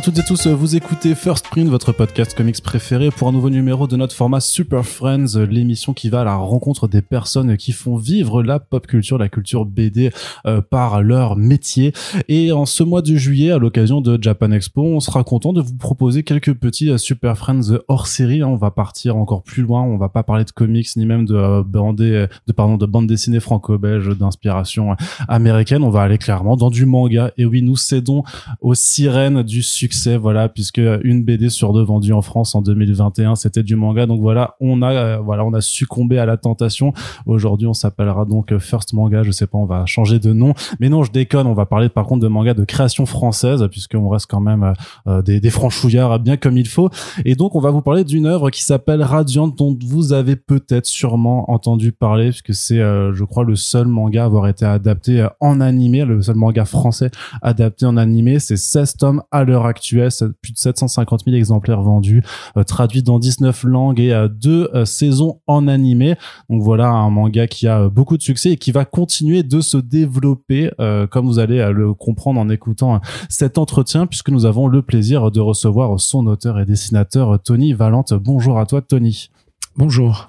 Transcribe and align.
À 0.00 0.02
toutes 0.02 0.18
et 0.18 0.24
tous, 0.24 0.46
vous 0.46 0.76
écoutez 0.76 1.14
First 1.14 1.48
Print, 1.48 1.68
votre 1.68 1.92
podcast 1.92 2.34
comics 2.34 2.62
préféré 2.62 3.10
pour 3.10 3.28
un 3.28 3.32
nouveau 3.32 3.50
numéro 3.50 3.86
de 3.86 3.96
notre 3.96 4.14
format 4.14 4.40
Super 4.40 4.82
Friends, 4.82 5.36
l'émission 5.36 5.92
qui 5.92 6.08
va 6.08 6.22
à 6.22 6.24
la 6.24 6.36
rencontre 6.36 6.88
des 6.88 7.02
personnes 7.02 7.58
qui 7.58 7.72
font 7.72 7.98
vivre 7.98 8.42
la 8.42 8.60
pop 8.60 8.86
culture, 8.86 9.18
la 9.18 9.28
culture 9.28 9.66
BD 9.66 10.10
euh, 10.46 10.62
par 10.62 11.02
leur 11.02 11.36
métier. 11.36 11.92
Et 12.28 12.50
en 12.50 12.64
ce 12.64 12.82
mois 12.82 13.02
de 13.02 13.14
juillet, 13.14 13.50
à 13.50 13.58
l'occasion 13.58 14.00
de 14.00 14.18
Japan 14.18 14.52
Expo, 14.52 14.82
on 14.82 15.00
sera 15.00 15.22
content 15.22 15.52
de 15.52 15.60
vous 15.60 15.76
proposer 15.76 16.22
quelques 16.22 16.54
petits 16.54 16.88
euh, 16.88 16.96
Super 16.96 17.36
Friends 17.36 17.76
hors 17.88 18.06
série. 18.06 18.42
On 18.42 18.56
va 18.56 18.70
partir 18.70 19.18
encore 19.18 19.42
plus 19.42 19.64
loin, 19.64 19.82
on 19.82 19.98
va 19.98 20.08
pas 20.08 20.22
parler 20.22 20.46
de 20.46 20.50
comics 20.50 20.88
ni 20.96 21.04
même 21.04 21.26
de 21.26 21.34
euh, 21.34 21.62
bande, 21.62 21.98
de 21.98 22.28
pardon, 22.56 22.78
de 22.78 22.86
bande 22.86 23.06
dessinée 23.06 23.38
franco-belge 23.38 24.16
d'inspiration 24.16 24.96
américaine. 25.28 25.82
On 25.82 25.90
va 25.90 26.00
aller 26.00 26.16
clairement 26.16 26.56
dans 26.56 26.70
du 26.70 26.86
manga. 26.86 27.32
Et 27.36 27.44
oui, 27.44 27.60
nous 27.60 27.76
cédons 27.76 28.22
aux 28.62 28.74
sirènes 28.74 29.42
du 29.42 29.62
succès, 29.62 29.89
voilà, 30.20 30.48
puisque 30.48 30.80
une 31.02 31.24
BD 31.24 31.48
sur 31.48 31.72
deux 31.72 31.82
vendue 31.82 32.12
en 32.12 32.22
France 32.22 32.54
en 32.54 32.62
2021, 32.62 33.36
c'était 33.36 33.62
du 33.62 33.76
manga. 33.76 34.06
Donc 34.06 34.20
voilà, 34.20 34.56
on 34.60 34.82
a, 34.82 34.92
euh, 34.92 35.18
voilà, 35.18 35.44
on 35.44 35.52
a 35.52 35.60
succombé 35.60 36.18
à 36.18 36.26
la 36.26 36.36
tentation. 36.36 36.92
Aujourd'hui, 37.26 37.66
on 37.66 37.74
s'appellera 37.74 38.24
donc 38.24 38.56
First 38.58 38.92
Manga. 38.92 39.22
Je 39.22 39.30
sais 39.30 39.46
pas, 39.46 39.58
on 39.58 39.66
va 39.66 39.86
changer 39.86 40.18
de 40.18 40.32
nom. 40.32 40.54
Mais 40.80 40.88
non, 40.88 41.02
je 41.02 41.12
déconne. 41.12 41.46
On 41.46 41.54
va 41.54 41.66
parler 41.66 41.88
par 41.88 42.06
contre 42.06 42.22
de 42.22 42.28
manga 42.28 42.54
de 42.54 42.64
création 42.64 43.06
française, 43.06 43.66
puisqu'on 43.70 44.08
reste 44.08 44.26
quand 44.28 44.40
même 44.40 44.72
euh, 45.06 45.22
des, 45.22 45.40
des 45.40 45.50
franchouillards 45.50 46.18
bien 46.18 46.36
comme 46.36 46.58
il 46.58 46.68
faut. 46.68 46.90
Et 47.24 47.34
donc, 47.34 47.54
on 47.54 47.60
va 47.60 47.70
vous 47.70 47.82
parler 47.82 48.04
d'une 48.04 48.26
œuvre 48.26 48.50
qui 48.50 48.62
s'appelle 48.62 49.02
Radiant, 49.02 49.48
dont 49.48 49.76
vous 49.86 50.12
avez 50.12 50.36
peut-être 50.36 50.86
sûrement 50.86 51.50
entendu 51.50 51.92
parler, 51.92 52.30
puisque 52.30 52.54
c'est, 52.54 52.80
euh, 52.80 53.12
je 53.14 53.24
crois, 53.24 53.44
le 53.44 53.56
seul 53.56 53.86
manga 53.86 54.22
à 54.22 54.26
avoir 54.26 54.48
été 54.48 54.64
adapté 54.64 55.26
en 55.40 55.60
animé, 55.60 56.04
le 56.04 56.22
seul 56.22 56.36
manga 56.36 56.64
français 56.64 57.10
adapté 57.42 57.86
en 57.86 57.96
animé. 57.96 58.38
C'est 58.38 58.56
16 58.56 58.96
tomes 58.96 59.22
à 59.30 59.44
l'heure 59.44 59.66
actuelle, 59.66 59.79
plus 59.80 60.52
de 60.52 60.58
750 60.58 61.24
000 61.24 61.36
exemplaires 61.36 61.82
vendus, 61.82 62.22
euh, 62.56 62.62
traduits 62.64 63.02
dans 63.02 63.18
19 63.18 63.64
langues 63.64 64.00
et 64.00 64.26
deux 64.30 64.68
euh, 64.74 64.84
saisons 64.84 65.40
en 65.46 65.68
animé. 65.68 66.16
Donc 66.48 66.62
voilà 66.62 66.88
un 66.88 67.10
manga 67.10 67.46
qui 67.46 67.66
a 67.66 67.82
euh, 67.82 67.88
beaucoup 67.88 68.16
de 68.16 68.22
succès 68.22 68.52
et 68.52 68.56
qui 68.56 68.72
va 68.72 68.84
continuer 68.84 69.42
de 69.42 69.60
se 69.60 69.76
développer, 69.76 70.70
comme 71.10 71.26
vous 71.26 71.38
allez 71.38 71.70
le 71.72 71.94
comprendre 71.94 72.40
en 72.40 72.48
écoutant 72.48 73.00
cet 73.28 73.58
entretien, 73.58 74.06
puisque 74.06 74.30
nous 74.30 74.44
avons 74.44 74.66
le 74.66 74.82
plaisir 74.82 75.30
de 75.30 75.40
recevoir 75.40 75.98
son 76.00 76.26
auteur 76.26 76.58
et 76.58 76.64
dessinateur 76.64 77.40
Tony 77.42 77.72
Valente. 77.72 78.12
Bonjour 78.14 78.58
à 78.58 78.66
toi 78.66 78.82
Tony. 78.82 79.30
Bonjour. 79.76 80.28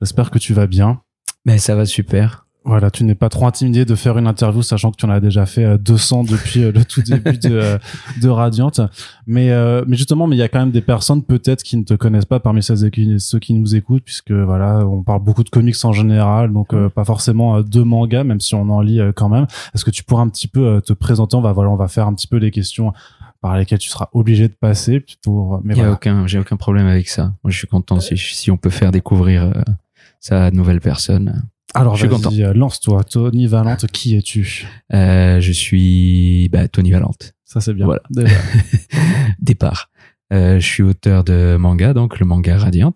J'espère 0.00 0.30
que 0.30 0.38
tu 0.38 0.54
vas 0.54 0.66
bien. 0.66 1.00
Mais 1.44 1.58
ça 1.58 1.74
va 1.74 1.86
super. 1.86 2.41
Voilà, 2.64 2.92
tu 2.92 3.02
n'es 3.02 3.16
pas 3.16 3.28
trop 3.28 3.46
intimidé 3.46 3.84
de 3.84 3.94
faire 3.96 4.16
une 4.18 4.28
interview, 4.28 4.62
sachant 4.62 4.92
que 4.92 4.96
tu 4.96 5.04
en 5.04 5.10
as 5.10 5.18
déjà 5.18 5.46
fait 5.46 5.78
200 5.78 6.20
euh, 6.22 6.30
depuis 6.30 6.62
euh, 6.62 6.72
le 6.72 6.84
tout 6.84 7.02
début 7.02 7.36
de, 7.36 7.50
euh, 7.50 7.78
de 8.20 8.28
Radiant. 8.28 8.70
Mais, 9.26 9.50
mais 9.86 9.96
justement, 9.96 10.26
mais 10.26 10.36
il 10.36 10.38
y 10.38 10.42
a 10.42 10.48
quand 10.48 10.60
même 10.60 10.70
des 10.70 10.80
personnes 10.80 11.22
peut-être 11.22 11.62
qui 11.62 11.76
ne 11.76 11.82
te 11.82 11.94
connaissent 11.94 12.24
pas 12.24 12.38
parmi 12.38 12.62
ceux 12.62 12.88
qui, 12.90 13.18
ceux 13.18 13.40
qui 13.40 13.54
nous 13.54 13.74
écoutent, 13.74 14.04
puisque 14.04 14.30
voilà, 14.30 14.86
on 14.86 15.02
parle 15.02 15.22
beaucoup 15.22 15.42
de 15.42 15.50
comics 15.50 15.76
en 15.84 15.92
général, 15.92 16.52
donc 16.52 16.74
pas 16.90 17.04
forcément 17.04 17.60
de 17.60 17.82
manga, 17.82 18.22
même 18.22 18.40
si 18.40 18.54
on 18.54 18.68
en 18.70 18.80
lit 18.80 19.00
quand 19.16 19.28
même. 19.28 19.46
Est-ce 19.74 19.84
que 19.84 19.90
tu 19.90 20.04
pourrais 20.04 20.22
un 20.22 20.28
petit 20.28 20.48
peu 20.48 20.80
te 20.84 20.92
présenter? 20.92 21.36
On 21.36 21.40
va 21.40 21.52
voilà, 21.52 21.70
on 21.70 21.76
va 21.76 21.88
faire 21.88 22.06
un 22.06 22.14
petit 22.14 22.28
peu 22.28 22.36
les 22.36 22.50
questions 22.50 22.92
par 23.40 23.56
lesquelles 23.56 23.80
tu 23.80 23.88
seras 23.88 24.08
obligé 24.12 24.46
de 24.46 24.54
passer 24.54 25.04
pour. 25.22 25.60
Mais 25.64 25.74
il 25.74 25.80
y 25.80 25.84
a 25.84 25.90
aucun, 25.90 26.26
j'ai 26.28 26.38
aucun 26.38 26.56
problème 26.56 26.86
avec 26.86 27.08
ça. 27.08 27.32
Moi, 27.42 27.50
je 27.50 27.58
suis 27.58 27.66
content 27.66 27.98
si, 27.98 28.16
si 28.16 28.50
on 28.50 28.56
peut 28.56 28.70
faire 28.70 28.92
découvrir 28.92 29.52
ça 30.20 30.44
à 30.44 30.50
de 30.50 30.56
nouvelles 30.56 30.80
personnes. 30.80 31.42
Alors, 31.74 31.96
vas-y, 31.96 32.42
euh, 32.42 32.52
lance-toi. 32.52 33.04
Tony 33.04 33.46
Valente, 33.46 33.86
qui 33.88 34.16
es-tu 34.16 34.66
euh, 34.92 35.40
Je 35.40 35.52
suis 35.52 36.48
bah, 36.50 36.68
Tony 36.68 36.90
Valente. 36.90 37.34
Ça, 37.44 37.60
c'est 37.60 37.74
bien. 37.74 37.86
Voilà. 37.86 38.02
Départ. 39.38 39.90
Euh, 40.32 40.58
je 40.58 40.66
suis 40.66 40.82
auteur 40.82 41.24
de 41.24 41.56
manga, 41.58 41.92
donc 41.92 42.18
le 42.18 42.26
manga 42.26 42.56
Radiant. 42.56 42.94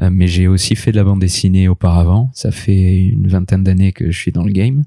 Euh, 0.00 0.10
mais 0.12 0.26
j'ai 0.26 0.46
aussi 0.46 0.76
fait 0.76 0.92
de 0.92 0.96
la 0.96 1.04
bande 1.04 1.20
dessinée 1.20 1.68
auparavant. 1.68 2.30
Ça 2.34 2.50
fait 2.50 2.96
une 2.98 3.28
vingtaine 3.28 3.62
d'années 3.62 3.92
que 3.92 4.10
je 4.10 4.18
suis 4.18 4.32
dans 4.32 4.42
le 4.42 4.52
game. 4.52 4.84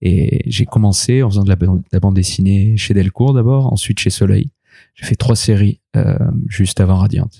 Et 0.00 0.42
j'ai 0.46 0.66
commencé 0.66 1.22
en 1.22 1.30
faisant 1.30 1.44
de 1.44 1.48
la, 1.48 1.56
de 1.56 1.82
la 1.92 2.00
bande 2.00 2.14
dessinée 2.14 2.76
chez 2.76 2.92
Delcourt 2.92 3.34
d'abord, 3.34 3.72
ensuite 3.72 4.00
chez 4.00 4.10
Soleil. 4.10 4.50
J'ai 4.94 5.06
fait 5.06 5.14
trois 5.14 5.36
séries 5.36 5.80
euh, 5.96 6.18
juste 6.48 6.80
avant 6.80 6.96
Radiant. 6.96 7.30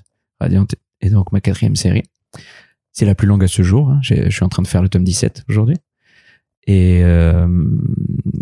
Radiant 0.40 0.66
est 1.00 1.10
donc 1.10 1.32
ma 1.32 1.40
quatrième 1.40 1.76
série. 1.76 2.04
C'est 2.92 3.06
la 3.06 3.14
plus 3.14 3.26
longue 3.26 3.44
à 3.44 3.48
ce 3.48 3.62
jour. 3.62 3.90
Hein. 3.90 4.00
Je 4.02 4.28
suis 4.30 4.44
en 4.44 4.48
train 4.48 4.62
de 4.62 4.68
faire 4.68 4.82
le 4.82 4.88
tome 4.88 5.04
17 5.04 5.44
aujourd'hui. 5.48 5.76
Et, 6.66 7.00
euh, 7.02 7.48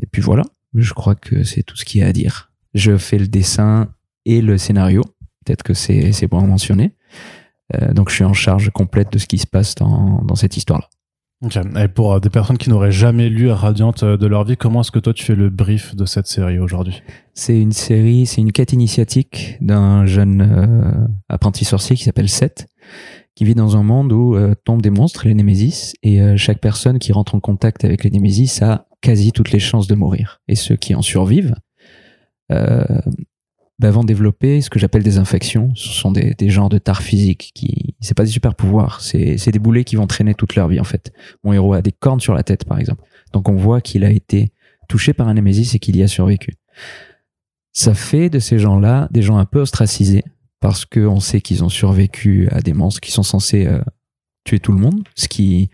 et, 0.03 0.07
puis 0.07 0.21
voilà, 0.21 0.43
je 0.75 0.93
crois 0.93 1.15
que 1.15 1.43
c'est 1.43 1.63
tout 1.63 1.77
ce 1.77 1.85
qu'il 1.85 2.01
y 2.01 2.05
a 2.05 2.07
à 2.07 2.13
dire. 2.13 2.53
Je 2.75 2.97
fais 2.97 3.19
le 3.19 3.29
dessin 3.29 3.89
et 4.27 4.43
le 4.43 4.59
scénario. 4.59 5.03
Peut-être 5.45 5.63
que 5.63 5.73
c'est 5.75 6.27
bon 6.27 6.41
à 6.41 6.47
mentionner. 6.47 6.93
Euh, 7.75 7.95
donc 7.95 8.11
je 8.11 8.17
suis 8.17 8.25
en 8.25 8.35
charge 8.35 8.71
complète 8.71 9.13
de 9.13 9.19
ce 9.19 9.27
qui 9.27 9.39
se 9.39 9.47
passe 9.47 9.75
dans, 9.75 10.23
dans 10.23 10.35
cette 10.35 10.57
histoire-là. 10.57 10.89
Okay. 11.43 11.61
Et 11.83 11.89
pour 11.89 12.13
euh, 12.13 12.21
des 12.21 12.29
personnes 12.29 12.59
qui 12.59 12.69
n'auraient 12.69 12.93
jamais 12.93 13.31
lu 13.31 13.51
Radiant 13.51 13.95
euh, 14.03 14.19
de 14.19 14.27
leur 14.27 14.45
vie, 14.45 14.59
comment 14.59 14.83
est-ce 14.83 14.91
que 14.91 14.99
toi 14.99 15.15
tu 15.15 15.25
fais 15.25 15.35
le 15.35 15.49
brief 15.49 15.97
de 15.97 16.05
cette 16.05 16.27
série 16.27 16.59
aujourd'hui? 16.59 17.03
C'est 17.33 17.59
une 17.59 17.73
série, 17.73 18.27
c'est 18.27 18.43
une 18.43 18.53
quête 18.53 18.75
initiatique 18.75 19.57
d'un 19.63 20.05
jeune 20.05 20.43
euh, 20.43 21.09
apprenti 21.31 21.65
sorcier 21.65 21.97
qui 21.97 22.05
s'appelle 22.05 22.29
Seth, 22.29 22.67
qui 23.41 23.47
vit 23.47 23.55
dans 23.55 23.79
un 23.79 23.83
monde 23.83 24.13
où 24.13 24.37
euh, 24.37 24.55
tombent 24.67 24.83
des 24.83 24.91
monstres, 24.91 25.27
les 25.27 25.33
Némésis, 25.33 25.95
et 26.03 26.21
euh, 26.21 26.37
chaque 26.37 26.61
personne 26.61 26.99
qui 26.99 27.11
rentre 27.11 27.35
en 27.35 27.41
contact 27.41 27.87
avec 27.87 28.05
les 28.05 28.11
Némésis 28.11 28.61
a 28.61 28.87
quasi 29.01 29.33
toutes 29.33 29.51
les 29.51 29.59
chances 29.59 29.87
de 29.87 29.95
mourir. 29.95 30.43
Et 30.47 30.55
ceux 30.55 30.77
qui 30.77 30.95
en 30.95 31.01
survivent 31.01 31.55
euh, 32.53 32.85
bah, 33.79 33.91
vont 33.91 34.05
développer 34.05 34.61
ce 34.61 34.69
que 34.69 34.79
j'appelle 34.79 35.03
des 35.03 35.17
infections. 35.17 35.73
Ce 35.75 35.89
sont 35.89 36.13
des, 36.13 36.35
des 36.35 36.51
genres 36.51 36.69
de 36.69 36.77
tares 36.77 37.01
physiques 37.01 37.53
qui, 37.55 37.95
c'est 38.01 38.13
pas 38.13 38.25
des 38.25 38.31
super 38.31 38.55
pouvoirs, 38.55 39.01
c'est, 39.01 39.39
c'est 39.39 39.53
des 39.53 39.59
boulets 39.59 39.85
qui 39.85 39.97
vont 39.97 40.07
traîner 40.07 40.35
toute 40.35 40.55
leur 40.55 40.69
vie 40.69 40.79
en 40.79 40.85
fait. 40.85 41.11
Mon 41.43 41.55
héros 41.55 41.73
a 41.73 41.81
des 41.81 41.93
cornes 41.93 42.21
sur 42.21 42.35
la 42.35 42.43
tête 42.43 42.67
par 42.67 42.79
exemple, 42.79 43.05
donc 43.33 43.49
on 43.49 43.57
voit 43.57 43.81
qu'il 43.81 44.05
a 44.05 44.11
été 44.11 44.53
touché 44.87 45.15
par 45.15 45.29
un 45.29 45.33
Némésis 45.33 45.75
et 45.75 45.79
qu'il 45.79 45.97
y 45.97 46.03
a 46.03 46.09
survécu. 46.09 46.57
Ça 47.73 47.95
fait 47.95 48.29
de 48.29 48.39
ces 48.39 48.59
gens-là 48.59 49.09
des 49.11 49.23
gens 49.23 49.39
un 49.39 49.47
peu 49.47 49.61
ostracisés, 49.61 50.25
parce 50.61 50.85
qu'on 50.85 51.21
sait 51.21 51.41
qu'ils 51.41 51.65
ont 51.65 51.69
survécu 51.69 52.49
à 52.51 52.61
des 52.61 52.75
monstres 52.75 53.01
qui 53.01 53.11
sont 53.11 53.23
censés 53.23 53.67
euh, 53.67 53.81
tuer 54.45 54.61
tout 54.61 54.73
le 54.73 54.79
monde, 54.79 55.09
ce 55.15 55.27
qui, 55.27 55.71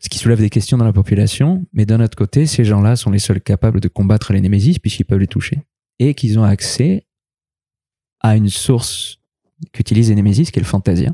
ce 0.00 0.08
qui 0.08 0.18
soulève 0.18 0.40
des 0.40 0.50
questions 0.50 0.76
dans 0.76 0.84
la 0.84 0.92
population. 0.92 1.64
Mais 1.72 1.86
d'un 1.86 2.00
autre 2.00 2.16
côté, 2.16 2.46
ces 2.46 2.64
gens-là 2.64 2.96
sont 2.96 3.10
les 3.10 3.18
seuls 3.18 3.40
capables 3.40 3.80
de 3.80 3.88
combattre 3.88 4.32
les 4.32 4.40
Némésis 4.40 4.78
puisqu'ils 4.78 5.04
peuvent 5.04 5.18
les 5.18 5.26
toucher 5.26 5.62
et 5.98 6.14
qu'ils 6.14 6.38
ont 6.38 6.44
accès 6.44 7.06
à 8.20 8.36
une 8.36 8.50
source 8.50 9.18
qu'utilisent 9.72 10.10
les 10.10 10.14
Némésis, 10.14 10.50
qui 10.50 10.58
est 10.58 10.62
le 10.62 10.68
Fantasia. 10.68 11.12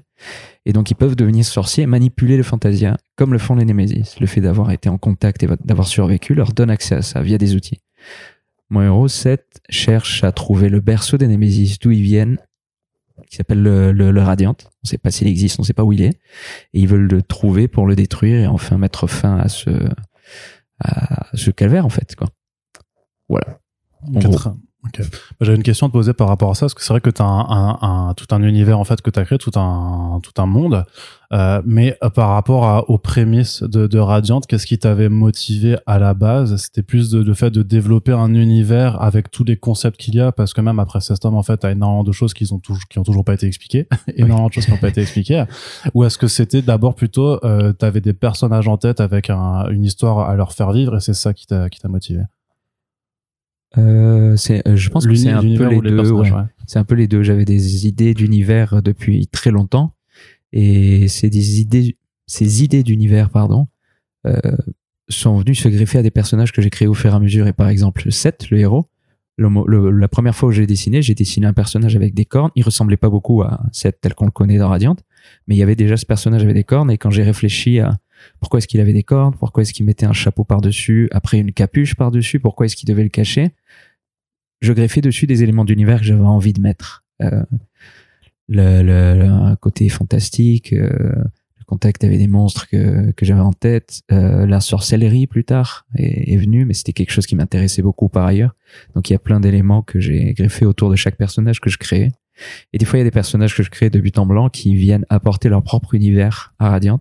Et 0.67 0.73
donc, 0.73 0.91
ils 0.91 0.95
peuvent 0.95 1.17
devenir 1.17 1.45
sorciers 1.45 1.85
et 1.85 1.87
manipuler 1.87 2.37
le 2.37 2.43
Fantasia 2.43 2.97
comme 3.17 3.33
le 3.33 3.39
font 3.39 3.55
les 3.55 3.65
Némésis. 3.65 4.21
Le 4.21 4.27
fait 4.27 4.41
d'avoir 4.41 4.71
été 4.71 4.89
en 4.89 4.99
contact 4.99 5.43
et 5.43 5.49
d'avoir 5.65 5.87
survécu 5.87 6.35
leur 6.35 6.53
donne 6.53 6.71
accès 6.71 6.95
à 6.95 7.03
ça 7.03 7.23
via 7.23 7.39
des 7.39 7.55
outils. 7.55 7.81
Mon 8.71 8.83
héros 8.83 9.09
7 9.09 9.63
cherche 9.69 10.25
à 10.25 10.33
trouver 10.33 10.69
le 10.69 10.81
berceau 10.81 11.17
des 11.17 11.29
Némésis, 11.29 11.79
d'où 11.79 11.91
ils 11.91 12.03
viennent, 12.03 12.39
qui 13.29 13.37
s'appelle 13.37 13.63
le, 13.63 13.93
le, 13.93 14.11
le, 14.11 14.23
Radiant. 14.23 14.57
On 14.83 14.87
sait 14.87 14.99
pas 14.99 15.11
s'il 15.11 15.29
existe, 15.29 15.61
on 15.61 15.63
sait 15.63 15.73
pas 15.73 15.85
où 15.85 15.93
il 15.93 16.03
est. 16.03 16.19
Et 16.73 16.81
ils 16.81 16.89
veulent 16.89 17.09
le 17.09 17.23
trouver 17.23 17.69
pour 17.69 17.87
le 17.87 17.95
détruire 17.95 18.41
et 18.41 18.47
enfin 18.47 18.79
mettre 18.79 19.07
fin 19.07 19.39
à 19.39 19.49
ce, 19.49 19.71
à 20.81 21.27
ce 21.35 21.51
calvaire, 21.51 21.87
en 21.87 21.91
fait, 21.91 22.15
quoi. 22.17 22.29
Voilà. 23.29 23.61
Ok. 24.85 25.01
Bah, 25.01 25.07
j'avais 25.41 25.57
une 25.57 25.63
question 25.63 25.87
à 25.87 25.89
te 25.89 25.93
poser 25.93 26.13
par 26.13 26.29
rapport 26.29 26.51
à 26.51 26.55
ça, 26.55 26.63
parce 26.63 26.75
que 26.75 26.83
c'est 26.83 26.93
vrai 26.93 27.01
que 27.01 27.11
tu 27.11 27.23
as 27.23 27.25
un, 27.25 27.47
un, 27.49 27.79
un, 28.09 28.15
tout 28.15 28.27
un 28.33 28.43
univers 28.43 28.79
en 28.79 28.85
fait 28.85 29.01
que 29.01 29.11
tu 29.11 29.19
as 29.19 29.25
créé, 29.25 29.39
tout 29.39 29.53
un, 29.57 30.21
tout 30.23 30.41
un 30.41 30.47
monde. 30.47 30.85
Euh, 31.33 31.63
mais 31.65 31.97
euh, 32.05 32.11
par 32.11 32.29
rapport 32.31 32.67
à, 32.67 32.89
aux 32.91 32.99
prémices 32.99 33.63
de, 33.63 33.87
de 33.87 33.99
Radiant, 33.99 34.41
qu'est-ce 34.41 34.67
qui 34.67 34.79
t'avait 34.79 35.09
motivé 35.09 35.77
à 35.87 35.99
la 35.99 36.13
base? 36.13 36.57
C'était 36.57 36.83
plus 36.83 37.11
de, 37.11 37.23
le 37.23 37.35
fait 37.35 37.51
de 37.51 37.63
développer 37.63 38.13
un 38.13 38.35
univers 38.35 39.01
avec 39.03 39.31
tous 39.31 39.43
les 39.43 39.57
concepts 39.57 39.99
qu'il 39.99 40.15
y 40.15 40.21
a, 40.21 40.33
parce 40.33 40.53
que 40.53 40.61
même 40.61 40.79
après 40.79 41.01
System, 41.01 41.35
en 41.35 41.43
fait, 41.43 41.57
t'as 41.57 41.73
énormément 41.73 42.05
de 42.05 42.13
choses 42.13 42.35
qui 42.35 42.53
ont 42.53 42.59
toujours, 42.59 42.85
qui 42.89 42.99
ont 42.99 43.05
toujours 43.05 43.25
pas 43.25 43.35
été 43.35 43.47
expliquées, 43.47 43.89
énormément 44.17 44.49
de 44.49 44.53
choses 44.53 44.67
qui 44.67 44.71
n'ont 44.71 44.77
pas 44.77 44.89
été 44.89 45.01
expliquées. 45.01 45.45
Ou 45.95 46.05
est-ce 46.05 46.19
que 46.19 46.29
c'était 46.29 46.63
d'abord 46.63 46.95
plutôt, 46.95 47.45
euh, 47.45 47.73
t'avais 47.73 48.01
des 48.01 48.13
personnages 48.13 48.69
en 48.69 48.77
tête 48.77 49.01
avec 49.01 49.31
un, 49.31 49.69
une 49.71 49.85
histoire 49.85 50.29
à 50.29 50.37
leur 50.37 50.53
faire 50.53 50.73
vivre, 50.73 50.97
et 50.97 51.01
c'est 51.01 51.15
ça 51.15 51.33
qui 51.33 51.47
t'a 51.47 51.69
motivé? 51.89 52.21
Euh, 53.79 54.37
c'est, 54.37 54.67
euh, 54.69 54.77
je 54.77 54.91
pense 54.91 55.07
que 55.07 55.15
c'est 55.15 55.31
un 55.31 55.41
peu 55.41 55.69
les 55.69 55.81
deux. 55.81 56.11
Ouais. 56.13 56.31
C'est 56.67 56.79
un 56.79 56.85
peu 56.85 56.95
les 56.95 57.09
deux. 57.09 57.23
J'avais 57.23 57.45
des 57.45 57.87
idées 57.87 58.15
d'univers 58.15 58.83
depuis 58.83 59.27
très 59.27 59.51
longtemps, 59.51 59.95
et 60.53 61.07
des 61.23 61.61
idées, 61.61 61.97
ces 62.27 62.63
idées 62.63 62.83
d'univers, 62.83 63.31
pardon, 63.31 63.67
euh, 64.27 64.39
sont 65.09 65.37
venues 65.37 65.55
se 65.55 65.69
greffer 65.69 65.99
à 65.99 66.03
des 66.03 66.11
personnages 66.11 66.53
que 66.53 66.63
j'ai 66.63 66.71
créés 66.71 66.89
au 66.89 66.95
fur 66.95 67.11
et 67.11 67.15
à 67.15 67.21
mesure. 67.21 67.47
Et 67.47 67.53
par 67.53 67.69
exemple, 67.69 68.11
Seth, 68.11 68.51
le 68.51 68.59
héros, 68.59 68.89
le, 69.37 69.49
le, 69.67 69.91
la 69.91 70.09
première 70.09 70.35
fois 70.35 70.49
où 70.49 70.53
j'ai 70.53 70.67
dessiné, 70.67 71.03
j'ai 71.03 71.15
dessiné 71.15 71.47
un 71.47 71.53
personnage 71.53 71.97
avec 71.97 72.15
des 72.15 72.25
cornes. 72.25 72.51
Il 72.55 72.63
ressemblait 72.63 72.97
pas 72.97 73.11
beaucoup 73.11 73.43
à 73.43 73.61
Seth 73.73 74.01
tel 74.01 74.15
qu'on 74.15 74.27
le 74.27 74.31
connaît 74.31 74.59
dans 74.59 74.69
Radiant, 74.69 74.97
mais 75.47 75.57
il 75.57 75.59
y 75.59 75.63
avait 75.63 75.77
déjà 75.77 75.97
ce 75.97 76.07
personnage 76.07 76.43
avec 76.43 76.55
des 76.55 76.65
cornes. 76.65 76.91
Et 76.91 76.99
quand 76.99 77.11
j'ai 77.11 77.25
réfléchi 77.25 77.81
à 77.81 77.99
pourquoi 78.41 78.59
est-ce 78.59 78.69
qu'il 78.69 78.81
avait 78.81 78.93
des 78.93 79.03
cornes, 79.03 79.35
pourquoi 79.39 79.63
est-ce 79.63 79.73
qu'il 79.73 79.85
mettait 79.85 80.07
un 80.07 80.13
chapeau 80.13 80.45
par-dessus, 80.45 81.09
après 81.13 81.39
une 81.39 81.53
capuche 81.53 81.97
par-dessus, 81.97 82.41
pourquoi 82.41 82.67
est-ce 82.67 82.77
qu'il 82.77 82.89
devait 82.89 83.03
le 83.03 83.09
cacher, 83.09 83.51
je 84.61 84.73
greffais 84.73 85.01
dessus 85.01 85.27
des 85.27 85.43
éléments 85.43 85.65
d'univers 85.65 86.01
que 86.01 86.07
j'avais 86.07 86.21
envie 86.21 86.53
de 86.53 86.61
mettre. 86.61 87.05
Euh, 87.23 87.45
le, 88.49 88.83
le, 88.83 89.57
côté 89.57 89.89
fantastique, 89.89 90.73
euh, 90.73 90.89
le 90.89 91.65
contact 91.67 92.05
avec 92.05 92.19
des 92.19 92.29
monstres 92.29 92.69
que, 92.69 93.11
que 93.13 93.25
j'avais 93.25 93.41
en 93.41 93.53
tête, 93.53 94.03
euh, 94.13 94.47
la 94.47 94.61
sorcellerie 94.61 95.27
plus 95.27 95.45
tard 95.45 95.87
est, 95.97 96.33
est 96.33 96.37
venue, 96.37 96.65
mais 96.65 96.75
c'était 96.75 96.93
quelque 96.93 97.11
chose 97.11 97.27
qui 97.27 97.37
m'intéressait 97.37 97.83
beaucoup 97.83 98.09
par 98.09 98.27
ailleurs. 98.27 98.55
Donc 98.95 99.09
il 99.09 99.15
y 99.15 99.17
a 99.17 99.19
plein 99.19 99.41
d'éléments 99.41 99.83
que 99.83 99.99
j'ai 100.01 100.35
greffés 100.35 100.67
autour 100.67 100.91
de 100.91 100.97
chaque 100.97 101.17
personnage 101.17 101.61
que 101.61 101.71
je 101.71 101.79
créais. 101.79 102.13
Et 102.73 102.79
des 102.79 102.85
fois, 102.85 102.99
il 102.99 103.01
y 103.01 103.03
a 103.03 103.05
des 103.05 103.13
personnages 103.13 103.57
que 103.57 103.63
je 103.63 103.71
crée 103.71 103.91
de 103.91 104.01
but 104.01 104.19
en 104.19 104.27
blanc 104.27 104.51
qui 104.51 104.75
viennent 104.75 105.07
apporter 105.09 105.49
leur 105.49 105.63
propre 105.63 105.95
univers 105.95 106.55
à 106.59 106.71
Radiant. 106.71 107.01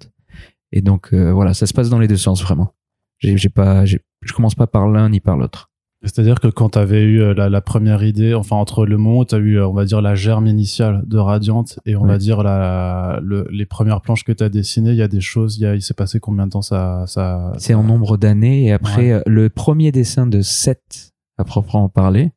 Et 0.72 0.82
donc 0.82 1.14
euh, 1.14 1.32
voilà, 1.34 1.54
ça 1.54 1.66
se 1.66 1.74
passe 1.74 1.90
dans 1.90 2.00
les 2.00 2.08
deux 2.08 2.18
sens 2.18 2.42
vraiment. 2.42 2.74
J'ai 3.20 3.50
pas, 3.50 3.86
je 3.86 3.98
commence 4.36 4.56
pas 4.56 4.68
par 4.68 4.88
l'un 4.88 5.10
ni 5.10 5.22
par 5.22 5.38
l'autre. 5.38 5.72
C'est-à-dire 6.04 6.42
que 6.42 6.48
quand 6.50 6.72
tu 6.72 6.80
avais 6.80 7.02
eu 7.02 7.22
euh, 7.22 7.34
la, 7.34 7.50
la, 7.50 7.62
première 7.62 8.04
idée, 8.04 8.34
enfin 8.34 8.58
entre 8.58 8.86
le 8.86 8.98
moment 8.98 9.20
où 9.20 9.26
tu 9.26 9.36
as 9.36 9.38
eu, 9.38 9.58
euh, 9.58 9.68
on 9.68 9.74
va 9.74 9.86
dire, 9.86 10.02
la 10.02 10.16
germe 10.16 10.48
initiale 10.48 11.02
de 11.06 11.18
Radiant 11.18 11.64
et 11.86 11.96
on 11.96 12.06
va 12.06 12.18
dire 12.18 12.44
la, 12.44 13.22
le, 13.24 13.48
les 13.52 13.66
premières 13.66 14.02
planches 14.02 14.26
que 14.26 14.34
tu 14.34 14.44
as 14.44 14.50
dessinées, 14.50 14.92
il 14.92 14.98
y 14.98 15.02
a 15.02 15.08
des 15.08 15.22
choses, 15.22 15.58
il, 15.58 15.62
y 15.62 15.66
a, 15.66 15.76
il 15.76 15.82
s'est 15.82 15.94
passé 15.94 16.20
combien 16.20 16.46
de 16.46 16.52
temps 16.52 16.62
ça, 16.62 17.06
ça 17.08 17.54
C'est 17.58 17.74
en 17.74 17.84
nombre 17.84 18.18
d'années 18.18 18.66
et 18.66 18.74
après 18.74 19.16
ouais. 19.16 19.24
le 19.26 19.50
premier 19.50 19.94
dessin 19.94 20.28
de 20.28 20.42
7 20.42 21.14
à 21.38 21.46
proprement 21.46 21.88
parler, 21.88 22.32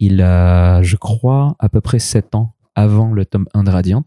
il 0.00 0.20
a, 0.20 0.82
je 0.82 0.96
crois, 0.96 1.54
à 1.60 1.68
peu 1.68 1.80
près 1.80 2.00
7 2.00 2.34
ans 2.34 2.54
avant 2.74 3.12
le 3.12 3.24
tome 3.24 3.46
1 3.54 3.64
de 3.64 3.70
Radiant. 3.70 4.04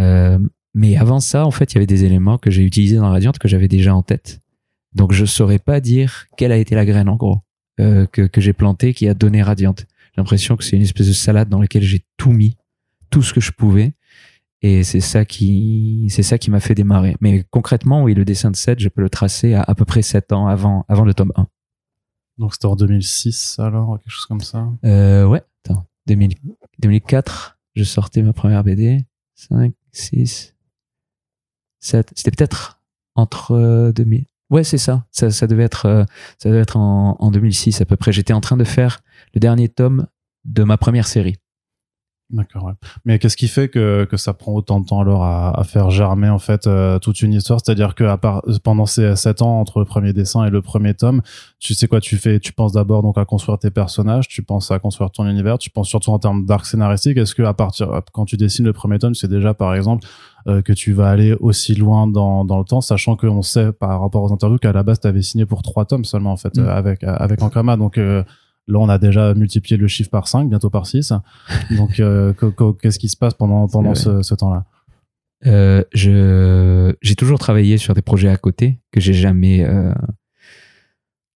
Euh, 0.00 0.38
mais 0.74 0.96
avant 0.96 1.20
ça, 1.20 1.44
en 1.44 1.50
fait, 1.50 1.72
il 1.72 1.74
y 1.74 1.78
avait 1.78 1.86
des 1.86 2.04
éléments 2.04 2.38
que 2.38 2.50
j'ai 2.50 2.62
utilisés 2.62 2.96
dans 2.96 3.10
Radiant 3.10 3.32
que 3.32 3.46
j'avais 3.46 3.68
déjà 3.68 3.94
en 3.94 4.02
tête. 4.02 4.40
Donc 4.94 5.12
je 5.12 5.26
saurais 5.26 5.58
pas 5.58 5.80
dire 5.80 6.24
quelle 6.38 6.50
a 6.50 6.56
été 6.56 6.74
la 6.74 6.86
graine 6.86 7.10
en 7.10 7.16
gros 7.16 7.42
euh, 7.80 8.06
que, 8.06 8.22
que 8.22 8.40
j'ai 8.40 8.52
plantée 8.52 8.94
qui 8.94 9.08
a 9.08 9.14
donné 9.14 9.42
Radiant. 9.42 9.74
J'ai 9.78 9.86
l'impression 10.18 10.56
que 10.56 10.64
c'est 10.64 10.76
une 10.76 10.82
espèce 10.82 11.08
de 11.08 11.12
salade 11.12 11.48
dans 11.48 11.60
laquelle 11.60 11.82
j'ai 11.82 12.04
tout 12.16 12.32
mis, 12.32 12.56
tout 13.10 13.22
ce 13.22 13.32
que 13.32 13.40
je 13.40 13.52
pouvais. 13.52 13.92
Et 14.60 14.82
c'est 14.82 15.00
ça 15.00 15.24
qui, 15.24 16.08
c'est 16.10 16.24
ça 16.24 16.36
qui 16.38 16.50
m'a 16.50 16.58
fait 16.60 16.74
démarrer. 16.74 17.16
Mais 17.20 17.44
concrètement, 17.50 18.02
oui, 18.02 18.14
le 18.14 18.24
dessin 18.24 18.50
de 18.50 18.56
7, 18.56 18.80
je 18.80 18.88
peux 18.88 19.02
le 19.02 19.10
tracer 19.10 19.54
à 19.54 19.62
à 19.62 19.74
peu 19.74 19.84
près 19.84 20.02
7 20.02 20.32
ans 20.32 20.48
avant, 20.48 20.84
avant 20.88 21.04
le 21.04 21.14
tome 21.14 21.32
1. 21.36 21.46
Donc 22.38 22.54
c'était 22.54 22.66
en 22.66 22.76
2006 22.76 23.58
alors, 23.58 23.98
quelque 23.98 24.10
chose 24.10 24.26
comme 24.26 24.40
ça 24.40 24.68
euh, 24.84 25.24
Ouais, 25.24 25.42
attends, 25.64 25.86
2000, 26.06 26.34
2004, 26.80 27.58
je 27.74 27.84
sortais 27.84 28.22
ma 28.22 28.32
première 28.32 28.64
BD. 28.64 29.04
5, 29.34 29.72
6, 29.92 30.54
7. 31.80 32.12
C'était 32.14 32.30
peut-être 32.32 32.80
entre 33.14 33.52
euh, 33.52 33.92
2000. 33.92 34.24
Ouais, 34.50 34.64
c'est 34.64 34.78
ça. 34.78 35.04
ça. 35.10 35.30
Ça 35.30 35.46
devait 35.46 35.64
être, 35.64 35.86
euh, 35.86 36.04
ça 36.38 36.48
devait 36.48 36.60
être 36.62 36.76
en, 36.76 37.16
en 37.18 37.30
2006 37.30 37.80
à 37.80 37.84
peu 37.84 37.96
près. 37.96 38.12
J'étais 38.12 38.32
en 38.32 38.40
train 38.40 38.56
de 38.56 38.64
faire 38.64 39.00
le 39.34 39.40
dernier 39.40 39.68
tome 39.68 40.06
de 40.44 40.64
ma 40.64 40.76
première 40.76 41.06
série. 41.06 41.36
D'accord. 42.30 42.64
Ouais. 42.64 42.72
Mais 43.06 43.18
qu'est-ce 43.18 43.38
qui 43.38 43.48
fait 43.48 43.68
que, 43.68 44.04
que 44.04 44.18
ça 44.18 44.34
prend 44.34 44.52
autant 44.52 44.80
de 44.80 44.84
temps 44.84 45.00
alors 45.00 45.24
à, 45.24 45.58
à 45.58 45.64
faire 45.64 45.88
germer 45.88 46.28
en 46.28 46.38
fait 46.38 46.66
euh, 46.66 46.98
toute 46.98 47.22
une 47.22 47.32
histoire? 47.32 47.58
C'est-à-dire 47.64 47.94
que 47.94 48.04
à 48.04 48.18
part 48.18 48.42
pendant 48.62 48.84
ces 48.84 49.16
sept 49.16 49.40
ans 49.40 49.58
entre 49.60 49.78
le 49.78 49.86
premier 49.86 50.12
dessin 50.12 50.44
et 50.44 50.50
le 50.50 50.60
premier 50.60 50.92
tome, 50.92 51.22
tu 51.58 51.72
sais 51.72 51.88
quoi 51.88 52.00
Tu 52.00 52.18
fais, 52.18 52.38
tu 52.38 52.52
penses 52.52 52.72
d'abord 52.72 53.02
donc 53.02 53.16
à 53.16 53.24
construire 53.24 53.58
tes 53.58 53.70
personnages, 53.70 54.28
tu 54.28 54.42
penses 54.42 54.70
à 54.70 54.78
construire 54.78 55.10
ton 55.10 55.26
univers, 55.26 55.56
tu 55.56 55.70
penses 55.70 55.88
surtout 55.88 56.10
en 56.10 56.18
termes 56.18 56.44
d'arc 56.44 56.66
scénaristique. 56.66 57.16
Est-ce 57.16 57.34
que 57.34 57.42
à 57.42 57.54
partir 57.54 58.02
quand 58.12 58.26
tu 58.26 58.36
dessines 58.36 58.66
le 58.66 58.74
premier 58.74 58.98
tome, 58.98 59.14
c'est 59.14 59.28
déjà 59.28 59.54
par 59.54 59.74
exemple 59.74 60.06
euh, 60.48 60.60
que 60.60 60.74
tu 60.74 60.92
vas 60.92 61.08
aller 61.08 61.34
aussi 61.40 61.74
loin 61.74 62.06
dans, 62.06 62.44
dans 62.44 62.58
le 62.58 62.64
temps, 62.64 62.82
sachant 62.82 63.16
qu'on 63.16 63.40
sait 63.40 63.72
par 63.72 64.02
rapport 64.02 64.22
aux 64.22 64.32
interviews 64.34 64.58
qu'à 64.58 64.72
la 64.72 64.82
base 64.82 65.00
tu 65.00 65.08
avais 65.08 65.22
signé 65.22 65.46
pour 65.46 65.62
trois 65.62 65.86
tomes 65.86 66.04
seulement 66.04 66.32
en 66.32 66.36
fait 66.36 66.58
mmh. 66.58 66.60
euh, 66.60 66.74
avec 66.74 67.04
avec 67.04 67.42
Ankama, 67.42 67.78
donc 67.78 67.96
euh, 67.96 68.22
Là, 68.68 68.78
on 68.78 68.88
a 68.88 68.98
déjà 68.98 69.34
multiplié 69.34 69.76
le 69.76 69.88
chiffre 69.88 70.10
par 70.10 70.28
5, 70.28 70.48
bientôt 70.48 70.70
par 70.70 70.86
6. 70.86 71.12
Donc, 71.76 72.00
euh, 72.00 72.32
qu'est-ce 72.80 72.98
qui 72.98 73.08
se 73.08 73.16
passe 73.16 73.34
pendant, 73.34 73.66
pendant 73.66 73.94
ce, 73.94 74.22
ce 74.22 74.34
temps-là? 74.34 74.64
Euh, 75.46 75.84
je 75.92 76.94
j'ai 77.00 77.14
toujours 77.14 77.38
travaillé 77.38 77.78
sur 77.78 77.94
des 77.94 78.02
projets 78.02 78.28
à 78.28 78.36
côté 78.36 78.80
que 78.90 78.98
j'ai 78.98 79.12
jamais 79.12 79.62
euh, 79.62 79.94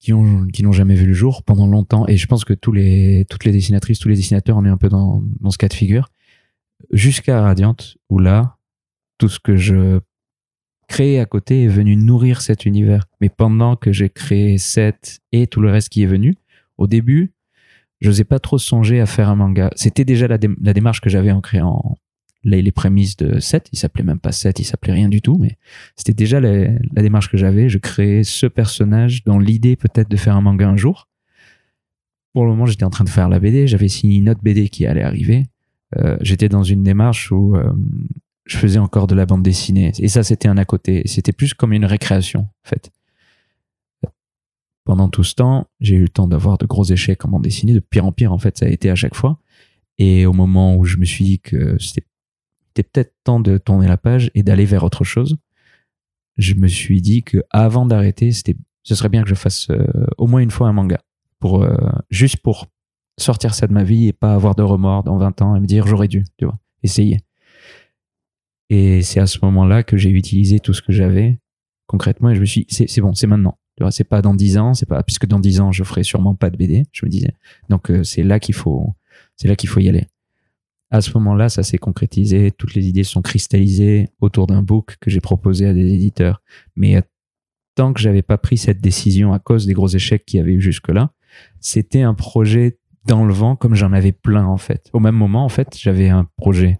qui 0.01 0.13
ont 0.13 0.49
qui 0.49 0.65
n'ont 0.65 0.73
jamais 0.73 0.97
vu 0.97 1.07
le 1.07 1.13
jour 1.13 1.45
pendant 1.45 1.69
longtemps. 1.69 2.07
Et 2.09 2.17
je 2.17 2.27
pense 2.27 2.45
que 2.45 2.53
tous 2.53 2.73
les 2.73 3.27
toutes 3.31 3.45
les 3.45 3.53
dessinatrices 3.53 4.01
tous 4.01 4.09
les 4.09 4.17
dessinateurs 4.17 4.57
on 4.57 4.65
est 4.65 4.69
un 4.69 4.77
peu 4.77 4.89
dans 4.89 5.23
dans 5.41 5.51
ce 5.51 5.59
cas 5.59 5.69
de 5.69 5.75
figure. 5.75 6.09
Jusqu'à 6.91 7.41
Radiant 7.43 7.77
où 8.11 8.19
là 8.19 8.57
tout 9.19 9.29
ce 9.29 9.39
que 9.39 9.55
je 9.55 10.01
créais 10.89 11.21
à 11.21 11.27
côté 11.27 11.65
est 11.65 11.69
venu 11.69 11.95
nourrir 11.97 12.41
cet 12.41 12.67
univers. 12.67 13.07
Mais 13.21 13.29
pendant 13.29 13.77
que 13.77 13.93
j'ai 13.93 14.11
créé 14.11 14.59
cette 14.59 15.21
et 15.31 15.47
tout 15.47 15.61
le 15.61 15.71
reste 15.71 15.91
qui 15.91 16.03
est 16.03 16.07
venu 16.07 16.35
au 16.79 16.87
début, 16.87 17.33
je 18.01 18.09
n'osais 18.09 18.25
pas 18.25 18.39
trop 18.39 18.59
songer 18.59 19.01
à 19.01 19.07
faire 19.07 19.29
un 19.29 19.37
manga. 19.37 19.71
C'était 19.77 20.05
déjà 20.05 20.27
la, 20.27 20.39
dé 20.39 20.49
la, 20.61 20.73
démarche 20.73 21.01
que 21.01 21.09
j'avais 21.09 21.31
en 21.31 21.41
créant 21.41 21.99
les, 22.43 22.61
les, 22.61 22.73
prémices 22.73 23.17
de 23.17 23.39
7. 23.39 23.69
Il 23.73 23.79
s'appelait 23.79 24.03
même 24.03 24.19
pas 24.19 24.33
7, 24.33 24.59
il 24.59 24.65
s'appelait 24.65 24.93
rien 24.93 25.09
du 25.09 25.23
tout, 25.23 25.39
mais 25.39 25.57
c'était 25.97 26.13
déjà 26.13 26.41
la, 26.41 26.69
la, 26.95 27.03
démarche 27.03 27.31
que 27.31 27.37
j'avais. 27.37 27.69
Je 27.69 27.79
créais 27.79 28.25
ce 28.25 28.47
personnage 28.47 29.23
dans 29.25 29.39
l'idée 29.39 29.77
peut-être 29.77 30.09
de 30.09 30.17
faire 30.17 30.37
un 30.37 30.41
manga 30.41 30.69
un 30.69 30.77
jour. 30.77 31.09
Pour 32.33 32.45
le 32.45 32.51
moment, 32.51 32.67
j'étais 32.67 32.85
en 32.85 32.91
train 32.91 33.05
de 33.05 33.11
faire 33.11 33.29
la 33.29 33.39
BD. 33.39 33.67
J'avais 33.67 33.89
signé 33.89 34.17
une 34.19 34.29
autre 34.29 34.43
BD 34.43 34.69
qui 34.69 34.87
allait 34.87 35.03
arriver. 35.03 35.47
Euh, 35.99 36.17
j'étais 36.23 36.49
dans 36.49 36.63
une 36.65 36.83
démarche 36.83 37.31
où 37.31 37.55
euh, 37.55 37.73
je 38.47 38.57
faisais 38.57 38.79
encore 38.79 39.07
de 39.07 39.15
la 39.15 39.27
bande 39.27 39.43
dessinée. 39.43 39.93
Et 39.99 40.09
ça, 40.09 40.23
c'était 40.23 40.49
un 40.49 40.57
à 40.57 40.65
côté. 40.65 41.03
C'était 41.05 41.33
plus 41.33 41.55
comme 41.55 41.73
une 41.73 41.85
récréation, 41.85 42.41
en 42.41 42.69
fait 42.69 42.91
pendant 44.85 45.09
tout 45.09 45.25
ce 45.25 45.35
temps, 45.35 45.69
j'ai 45.81 45.97
eu 45.97 46.03
le 46.03 46.09
temps 46.09 46.27
d'avoir 46.27 46.59
de 46.59 46.67
gros 46.67 46.85
échecs 46.85 47.25
en 47.25 47.29
bande 47.29 47.43
dessinée, 47.43 47.73
de 47.73 47.81
pire 47.81 48.05
en 48.05 48.13
pire 48.13 48.33
en 48.33 48.39
fait, 48.39 48.59
ça 48.59 48.67
a 48.67 48.69
été 48.69 48.91
à 48.91 48.95
chaque 48.95 49.15
fois. 49.15 49.39
Et 49.99 50.27
au 50.27 50.33
moment 50.33 50.77
où 50.77 50.85
je 50.85 50.97
me 50.97 51.05
suis 51.05 51.25
dit 51.25 51.41
que 51.41 51.79
c'était 51.79 52.07
peut-être 52.75 53.15
temps 53.25 53.41
de 53.41 53.59
tourner 53.59 53.87
la 53.87 53.97
page 53.97 54.31
et 54.35 54.43
d'aller 54.43 54.65
vers 54.65 54.83
autre 54.83 55.05
chose, 55.05 55.37
je 56.39 56.55
me 56.55 56.67
suis 56.67 57.01
dit 57.01 57.23
que 57.23 57.39
avant 57.51 57.87
d'arrêter, 57.87 58.33
c'était, 58.33 58.57
ce 58.83 58.95
serait 58.95 59.09
bien 59.09 59.23
que 59.23 59.29
je 59.29 59.35
fasse 59.35 59.69
euh, 59.71 59.87
au 60.19 60.27
moins 60.27 60.41
une 60.41 60.51
fois 60.51 60.69
un 60.69 60.73
manga, 60.73 61.01
pour 61.39 61.63
euh, 61.63 61.77
juste 62.11 62.39
pour 62.39 62.67
sortir 63.19 63.55
ça 63.55 63.67
de 63.67 63.73
ma 63.73 63.85
vie 63.85 64.09
et 64.09 64.13
pas 64.13 64.35
avoir 64.35 64.55
de 64.55 64.63
remords 64.63 65.05
dans 65.05 65.19
20 65.19 65.43
ans 65.43 65.57
et 65.57 65.61
me 65.61 65.67
dire 65.67 65.87
j'aurais 65.87 66.09
dû, 66.09 66.25
tu 66.39 66.47
vois, 66.47 66.59
essayer. 66.83 67.21
Et 68.71 69.03
c'est 69.03 69.21
à 69.21 69.27
ce 69.27 69.39
moment-là 69.43 69.83
que 69.83 69.99
j'ai 69.99 70.11
utilisé 70.11 70.59
tout 70.59 70.73
ce 70.73 70.81
que 70.81 70.93
j'avais 70.93 71.39
concrètement 71.87 72.31
et 72.31 72.35
je 72.35 72.41
me 72.41 72.47
suis 72.47 72.65
dit, 72.65 72.87
c'est 72.89 73.01
bon, 73.03 73.13
c'est 73.13 73.27
maintenant 73.27 73.59
c'est 73.91 74.05
pas 74.05 74.23
dans 74.23 74.35
dix 74.35 74.59
ans, 74.59 74.75
c'est 74.75 74.87
pas 74.87 75.03
puisque 75.03 75.27
dans 75.27 75.41
dix 75.41 75.61
ans 75.61 75.73
je 75.73 75.85
ferai 75.85 76.03
sûrement 76.03 76.35
pas 76.35 76.51
de 76.51 76.57
BD, 76.57 76.85
je 76.93 77.05
me 77.05 77.11
disais. 77.11 77.35
Donc 77.69 77.91
euh, 77.91 78.05
c'est 78.05 78.23
là 78.23 78.39
qu'il 78.41 78.55
faut, 78.55 78.95
c'est 79.37 79.49
là 79.49 79.57
qu'il 79.57 79.69
faut 79.69 79.81
y 79.81 79.89
aller. 79.89 80.07
À 80.91 81.01
ce 81.01 81.11
moment-là, 81.15 81.49
ça 81.49 81.63
s'est 81.63 81.79
concrétisé, 81.79 82.51
toutes 82.51 82.75
les 82.75 82.87
idées 82.87 83.05
sont 83.05 83.23
cristallisées 83.23 84.11
autour 84.21 84.47
d'un 84.47 84.63
book 84.63 84.97
que 85.01 85.09
j'ai 85.09 85.21
proposé 85.21 85.67
à 85.67 85.73
des 85.73 85.95
éditeurs. 85.95 86.43
Mais 86.77 86.97
euh, 86.97 87.01
tant 87.75 87.95
que 87.95 88.01
j'avais 88.01 88.23
pas 88.23 88.37
pris 88.37 88.59
cette 88.59 88.81
décision 88.81 89.33
à 89.33 89.39
cause 89.39 89.67
des 89.67 89.73
gros 89.73 89.89
échecs 89.89 90.27
qu'il 90.27 90.39
y 90.39 90.41
avait 90.41 90.53
eu 90.53 90.61
jusque-là, 90.61 91.11
c'était 91.61 92.03
un 92.03 92.13
projet 92.13 92.79
dans 93.07 93.25
le 93.25 93.33
vent 93.33 93.57
comme 93.57 93.75
j'en 93.75 93.93
avais 93.93 94.13
plein 94.13 94.45
en 94.45 94.59
fait. 94.59 94.91
Au 94.93 95.01
même 95.01 95.15
moment, 95.15 95.45
en 95.45 95.49
fait, 95.49 95.77
j'avais 95.79 96.11
un 96.11 96.29
projet, 96.37 96.79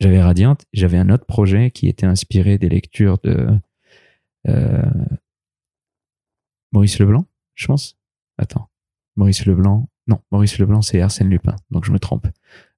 j'avais 0.00 0.22
Radiant, 0.22 0.56
j'avais 0.72 0.98
un 0.98 1.10
autre 1.10 1.26
projet 1.26 1.70
qui 1.72 1.88
était 1.88 2.06
inspiré 2.06 2.56
des 2.56 2.68
lectures 2.68 3.18
de 3.24 3.48
euh, 4.48 4.82
Maurice 6.72 6.98
Leblanc, 6.98 7.26
je 7.54 7.66
pense. 7.66 7.96
Attends. 8.36 8.68
Maurice 9.16 9.46
Leblanc. 9.46 9.88
Non, 10.06 10.20
Maurice 10.30 10.58
Leblanc, 10.58 10.82
c'est 10.82 11.00
Arsène 11.00 11.28
Lupin. 11.28 11.56
Donc 11.70 11.84
je 11.84 11.92
me 11.92 11.98
trompe. 11.98 12.26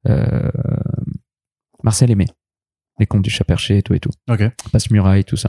Euh, 0.09 0.50
Marcel 1.82 2.11
Aimé. 2.11 2.26
Les 2.99 3.06
contes 3.06 3.23
du 3.23 3.30
chat 3.30 3.44
perché 3.44 3.78
et 3.78 3.82
tout 3.82 3.94
et 3.94 4.00
tout. 4.00 4.11
Ok. 4.28 4.42
Passe-muraille, 4.73 5.25
tout 5.25 5.37
ça. 5.37 5.49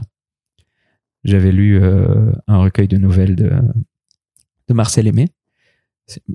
J'avais 1.24 1.52
lu 1.52 1.82
euh, 1.82 2.32
un 2.46 2.58
recueil 2.58 2.88
de 2.88 2.96
nouvelles 2.98 3.36
de, 3.36 3.52
de 4.68 4.74
Marcel 4.74 5.06
Aimé. 5.06 5.28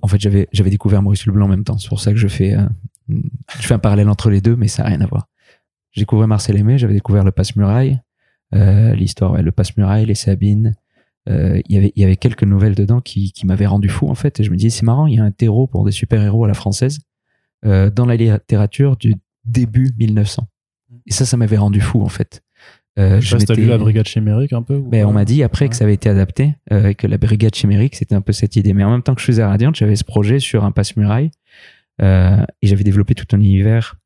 En 0.02 0.08
fait, 0.08 0.20
j'avais, 0.20 0.48
j'avais 0.52 0.70
découvert 0.70 1.02
Maurice 1.02 1.26
Leblanc 1.26 1.46
en 1.46 1.50
même 1.50 1.64
temps. 1.64 1.78
C'est 1.78 1.90
pour 1.90 2.00
ça 2.00 2.12
que 2.12 2.18
je 2.18 2.28
fais, 2.28 2.56
euh, 2.56 2.68
je 3.10 3.68
fais 3.68 3.74
un 3.74 3.80
parallèle 3.80 4.10
entre 4.10 4.30
les 4.30 4.42
deux, 4.42 4.56
mais 4.56 4.68
ça 4.68 4.84
n'a 4.84 4.90
rien 4.90 5.02
à 5.02 5.06
voir. 5.06 5.28
J'ai 5.92 6.02
découvert 6.02 6.28
Marcel 6.28 6.58
Aimé, 6.58 6.78
j'avais 6.78 6.94
découvert 6.94 7.24
le 7.24 7.32
passe-muraille, 7.32 8.00
l'histoire, 8.52 9.32
ouais, 9.32 9.42
le 9.42 9.52
passe-muraille, 9.52 10.06
les 10.06 10.16
Sabines, 10.16 10.76
euh, 11.28 11.62
y 11.68 11.78
avait, 11.78 11.92
il 11.96 12.02
y 12.02 12.06
avait 12.06 12.16
quelques 12.16 12.44
nouvelles 12.44 12.76
dedans 12.76 13.02
qui, 13.02 13.32
qui 13.32 13.46
m'avaient 13.46 13.66
rendu 13.66 13.90
fou 13.90 14.10
en 14.10 14.16
fait. 14.16 14.40
Et 14.40 14.44
je 14.44 14.52
me 14.52 14.56
disais 14.56 14.70
c'est 14.70 14.86
marrant, 14.86 15.08
il 15.08 15.16
y 15.16 15.20
a 15.20 15.24
un 15.24 15.32
terreau 15.32 15.68
pour 15.68 15.86
des 15.86 15.92
super 15.92 16.22
héros 16.22 16.46
à 16.46 16.48
la 16.48 16.54
française 16.54 17.00
euh, 17.66 17.90
dans 17.90 18.06
la 18.06 18.16
littérature 18.16 18.96
du 18.98 19.16
début 19.46 19.92
1900. 19.98 20.48
Et 21.06 21.12
ça, 21.12 21.26
ça 21.26 21.38
m'avait 21.38 21.58
rendu 21.58 21.82
fou 21.82 22.02
en 22.02 22.10
fait. 22.10 22.42
Euh, 22.98 23.22
je 23.22 23.38
sais 23.38 23.56
lu 23.56 23.68
la 23.68 23.78
brigade 23.78 24.08
chimérique 24.08 24.54
un 24.54 24.64
peu 24.64 24.80
ben, 24.80 25.06
On 25.06 25.14
m'a 25.14 25.24
dit 25.24 25.44
après 25.44 25.66
ouais. 25.66 25.70
que 25.70 25.76
ça 25.76 25.84
avait 25.84 25.94
été 25.94 26.10
adapté, 26.10 26.56
euh, 26.72 26.94
que 26.94 27.06
la 27.06 27.20
brigade 27.20 27.54
chimérique 27.54 27.96
c'était 27.96 28.16
un 28.16 28.22
peu 28.22 28.34
cette 28.34 28.56
idée. 28.56 28.74
Mais 28.74 28.84
en 28.84 28.90
même 28.90 29.04
temps 29.04 29.14
que 29.14 29.22
je 29.22 29.26
faisais 29.26 29.44
Radiant, 29.44 29.72
j'avais 29.74 29.96
ce 29.96 30.04
projet 30.04 30.40
sur 30.40 30.66
un 30.66 30.72
passe-muraille 30.72 31.30
euh, 32.02 32.44
et 32.64 32.68
j'avais 32.68 32.84
développé 32.84 33.14
tout 33.14 33.28
un 33.36 33.40
univers. 33.40 33.98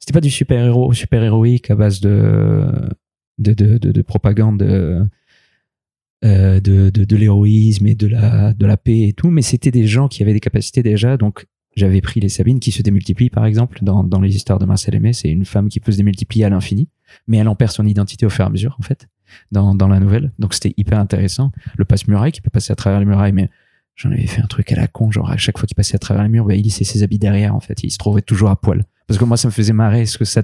C'était 0.00 0.12
pas 0.12 0.20
du 0.20 0.30
super-héros, 0.30 0.92
super-héroïque 0.92 1.70
à 1.70 1.76
base 1.76 2.00
de 2.00 2.64
de, 3.38 3.52
de, 3.52 3.78
de, 3.78 3.92
de 3.92 4.02
propagande 4.02 5.08
euh, 6.24 6.60
de, 6.60 6.90
de, 6.90 7.04
de 7.04 7.16
l'héroïsme 7.16 7.86
et 7.86 7.94
de 7.94 8.06
la, 8.06 8.54
de 8.54 8.66
la 8.66 8.76
paix 8.76 9.08
et 9.08 9.12
tout, 9.12 9.30
mais 9.30 9.42
c'était 9.42 9.70
des 9.70 9.86
gens 9.86 10.08
qui 10.08 10.22
avaient 10.22 10.32
des 10.32 10.40
capacités 10.40 10.82
déjà. 10.82 11.16
Donc, 11.16 11.46
j'avais 11.76 12.00
pris 12.00 12.20
les 12.20 12.30
Sabines 12.30 12.58
qui 12.58 12.72
se 12.72 12.82
démultiplient, 12.82 13.28
par 13.28 13.44
exemple, 13.44 13.80
dans, 13.82 14.02
dans 14.02 14.20
les 14.20 14.34
histoires 14.34 14.58
de 14.58 14.64
Marcel 14.64 14.94
Aimé. 14.94 15.12
C'est 15.12 15.28
une 15.28 15.44
femme 15.44 15.68
qui 15.68 15.78
peut 15.78 15.92
se 15.92 15.98
démultiplier 15.98 16.46
à 16.46 16.48
l'infini, 16.48 16.88
mais 17.26 17.36
elle 17.36 17.48
en 17.48 17.54
perd 17.54 17.70
son 17.70 17.86
identité 17.86 18.24
au 18.24 18.30
fur 18.30 18.44
et 18.44 18.46
à 18.46 18.50
mesure, 18.50 18.76
en 18.78 18.82
fait, 18.82 19.08
dans, 19.52 19.74
dans 19.74 19.88
la 19.88 20.00
nouvelle. 20.00 20.32
Donc, 20.38 20.54
c'était 20.54 20.72
hyper 20.78 20.98
intéressant. 20.98 21.52
Le 21.76 21.84
passe-muraille 21.84 22.32
qui 22.32 22.40
peut 22.40 22.50
passer 22.50 22.72
à 22.72 22.76
travers 22.76 22.98
les 22.98 23.04
murailles, 23.04 23.32
mais 23.32 23.50
j'en 23.94 24.10
avais 24.10 24.26
fait 24.26 24.40
un 24.40 24.46
truc 24.46 24.72
à 24.72 24.76
la 24.76 24.88
con, 24.88 25.10
genre 25.10 25.30
à 25.30 25.36
chaque 25.36 25.58
fois 25.58 25.66
qu'il 25.66 25.74
passait 25.74 25.96
à 25.96 25.98
travers 25.98 26.22
les 26.22 26.30
murs, 26.30 26.46
bah, 26.46 26.54
il 26.54 26.64
laissait 26.64 26.84
ses 26.84 27.02
habits 27.02 27.18
derrière, 27.18 27.54
en 27.54 27.60
fait. 27.60 27.84
Il 27.84 27.90
se 27.90 27.98
trouvait 27.98 28.22
toujours 28.22 28.48
à 28.48 28.58
poil. 28.58 28.84
Parce 29.06 29.18
que 29.18 29.24
moi, 29.24 29.36
ça 29.36 29.48
me 29.48 29.52
faisait 29.52 29.74
marrer 29.74 30.06
ce 30.06 30.16
que 30.16 30.24
ça, 30.24 30.42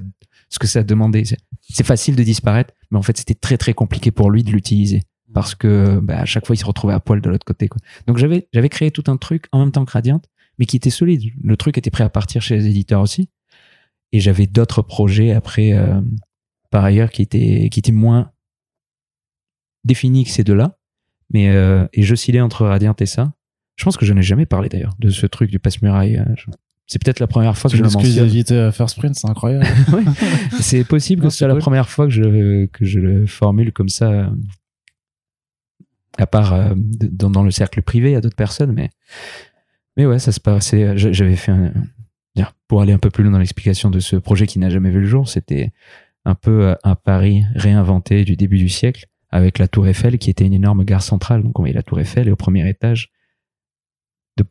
ce 0.50 0.58
que 0.58 0.66
ça 0.66 0.82
demandait. 0.82 1.22
C'est 1.62 1.86
facile 1.86 2.14
de 2.14 2.22
disparaître, 2.22 2.74
mais 2.90 2.98
en 2.98 3.02
fait, 3.02 3.16
c'était 3.16 3.34
très, 3.34 3.56
très 3.56 3.72
compliqué 3.72 4.10
pour 4.10 4.30
lui 4.30 4.42
de 4.42 4.50
l'utiliser 4.50 5.02
parce 5.34 5.54
que 5.54 5.98
bah, 6.00 6.18
à 6.20 6.24
chaque 6.24 6.46
fois 6.46 6.54
il 6.54 6.58
se 6.58 6.64
retrouvait 6.64 6.94
à 6.94 7.00
poil 7.00 7.20
de 7.20 7.28
l'autre 7.30 7.44
côté 7.44 7.68
quoi. 7.68 7.80
Donc 8.06 8.18
j'avais 8.18 8.48
j'avais 8.52 8.68
créé 8.68 8.90
tout 8.90 9.04
un 9.08 9.16
truc 9.16 9.46
en 9.52 9.58
même 9.60 9.72
temps 9.72 9.84
que 9.84 9.92
Radiant 9.92 10.20
mais 10.58 10.66
qui 10.66 10.76
était 10.76 10.90
solide. 10.90 11.22
Le 11.42 11.56
truc 11.56 11.78
était 11.78 11.90
prêt 11.90 12.04
à 12.04 12.08
partir 12.10 12.42
chez 12.42 12.56
les 12.56 12.66
éditeurs 12.66 13.00
aussi 13.00 13.28
et 14.12 14.20
j'avais 14.20 14.46
d'autres 14.46 14.82
projets 14.82 15.32
après 15.32 15.72
euh, 15.72 16.00
par 16.70 16.84
ailleurs 16.84 17.10
qui 17.10 17.22
étaient 17.22 17.68
qui 17.70 17.78
étaient 17.80 17.92
moins 17.92 18.30
définis 19.84 20.24
que 20.24 20.30
ces 20.30 20.44
deux-là 20.44 20.78
mais 21.30 21.48
euh, 21.48 21.86
et 21.92 22.02
j'oscillais 22.02 22.40
entre 22.40 22.66
Radiant 22.66 22.94
et 22.98 23.06
ça. 23.06 23.32
Je 23.76 23.84
pense 23.84 23.96
que 23.96 24.04
je 24.04 24.12
n'ai 24.12 24.22
jamais 24.22 24.44
parlé 24.44 24.68
d'ailleurs 24.68 24.94
de 24.98 25.08
ce 25.08 25.24
truc 25.26 25.50
du 25.50 25.58
passe-muraille. 25.58 26.18
euh, 26.18 26.24
je- 26.36 26.50
C'est 26.86 27.02
peut-être 27.02 27.20
la 27.20 27.26
première 27.26 27.56
fois 27.56 27.70
que 27.70 27.76
je 27.76 27.82
le 27.82 27.88
mentionne. 27.88 28.02
L'exclusivité 28.02 28.58
à 28.58 28.70
First 28.70 28.98
Print, 28.98 29.14
c'est 29.14 29.28
incroyable. 29.30 29.64
Ouais. 29.94 30.02
C'est 30.60 30.84
possible 30.84 31.22
que 31.22 31.30
ce 31.30 31.38
soit 31.38 31.48
la 31.48 31.56
première 31.56 31.88
fois 31.88 32.04
que 32.06 32.12
je, 32.12 32.66
que 32.66 32.84
je 32.84 32.98
le 33.00 33.26
formule 33.26 33.72
comme 33.72 33.88
ça, 33.88 34.10
euh, 34.10 34.26
à 36.18 36.26
part 36.26 36.52
euh, 36.52 36.74
dans, 36.76 37.42
le 37.42 37.50
cercle 37.50 37.82
privé 37.82 38.16
à 38.16 38.20
d'autres 38.20 38.36
personnes, 38.36 38.72
mais, 38.72 38.90
mais 39.96 40.06
ouais, 40.06 40.18
ça 40.18 40.32
se 40.32 40.40
passait. 40.40 40.96
je- 40.96 41.12
J'avais 41.12 41.36
fait 41.36 41.52
un. 41.52 41.72
Pour 42.66 42.80
aller 42.80 42.94
un 42.94 42.98
peu 42.98 43.10
plus 43.10 43.22
loin 43.22 43.32
dans 43.32 43.38
l'explication 43.38 43.90
de 43.90 44.00
ce 44.00 44.16
projet 44.16 44.46
qui 44.46 44.58
n'a 44.58 44.70
jamais 44.70 44.90
vu 44.90 45.00
le 45.00 45.06
jour, 45.06 45.28
c'était 45.28 45.72
un 46.24 46.34
peu 46.34 46.68
euh, 46.68 46.74
un 46.84 46.94
Paris 46.94 47.44
réinventé 47.54 48.24
du 48.24 48.34
début 48.34 48.56
du 48.56 48.70
siècle, 48.70 49.06
avec 49.28 49.58
la 49.58 49.68
Tour 49.68 49.86
Eiffel 49.86 50.16
qui 50.16 50.30
était 50.30 50.46
une 50.46 50.54
énorme 50.54 50.82
gare 50.84 51.02
centrale. 51.02 51.42
Donc 51.42 51.58
on 51.58 51.62
voyait 51.62 51.74
la 51.74 51.82
Tour 51.82 52.00
Eiffel 52.00 52.28
et 52.28 52.30
au 52.30 52.36
premier 52.36 52.66
étage, 52.66 53.12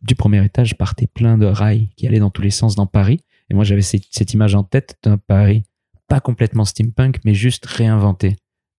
du 0.03 0.15
premier 0.15 0.43
étage 0.45 0.77
partait 0.77 1.07
plein 1.07 1.37
de 1.37 1.45
rails 1.45 1.89
qui 1.95 2.07
allaient 2.07 2.19
dans 2.19 2.29
tous 2.29 2.41
les 2.41 2.51
sens 2.51 2.75
dans 2.75 2.85
Paris. 2.85 3.21
Et 3.49 3.53
moi, 3.53 3.63
j'avais 3.63 3.81
cette, 3.81 4.33
image 4.33 4.55
en 4.55 4.63
tête 4.63 4.97
d'un 5.03 5.17
Paris 5.17 5.63
pas 6.07 6.19
complètement 6.19 6.65
steampunk, 6.65 7.19
mais 7.25 7.33
juste 7.33 7.65
réinventé. 7.65 8.35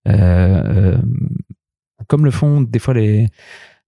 Euh, 0.08 0.12
euh, 0.14 0.98
comme 2.06 2.24
le 2.24 2.30
font 2.30 2.60
des 2.60 2.78
fois 2.78 2.94
les, 2.94 3.28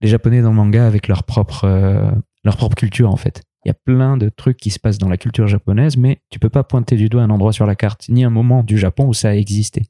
les 0.01 0.09
Japonais 0.09 0.43
dans 0.43 0.51
le 0.51 0.57
manga 0.57 0.87
avec 0.87 1.09
leur 1.09 1.25
propre, 1.25 1.65
euh, 1.65 2.11
leur 2.45 2.57
propre 2.57 2.77
culture, 2.77 3.11
en 3.11 3.17
fait. 3.17 3.43
Il 3.65 3.69
y 3.69 3.71
a 3.71 3.75
plein 3.75 4.17
de 4.17 4.29
trucs 4.29 4.59
qui 4.59 4.71
se 4.71 4.79
passent 4.79 4.99
dans 4.99 5.09
la 5.09 5.17
culture 5.17 5.47
japonaise, 5.47 5.97
mais 5.97 6.21
tu 6.29 6.39
peux 6.39 6.51
pas 6.51 6.65
pointer 6.65 6.97
du 6.97 7.09
doigt 7.09 7.23
un 7.23 7.31
endroit 7.31 7.53
sur 7.53 7.65
la 7.65 7.75
carte, 7.75 8.09
ni 8.11 8.23
un 8.23 8.31
moment 8.31 8.63
du 8.63 8.77
Japon 8.77 9.07
où 9.07 9.15
ça 9.15 9.31
a 9.31 9.35
existé. 9.35 9.87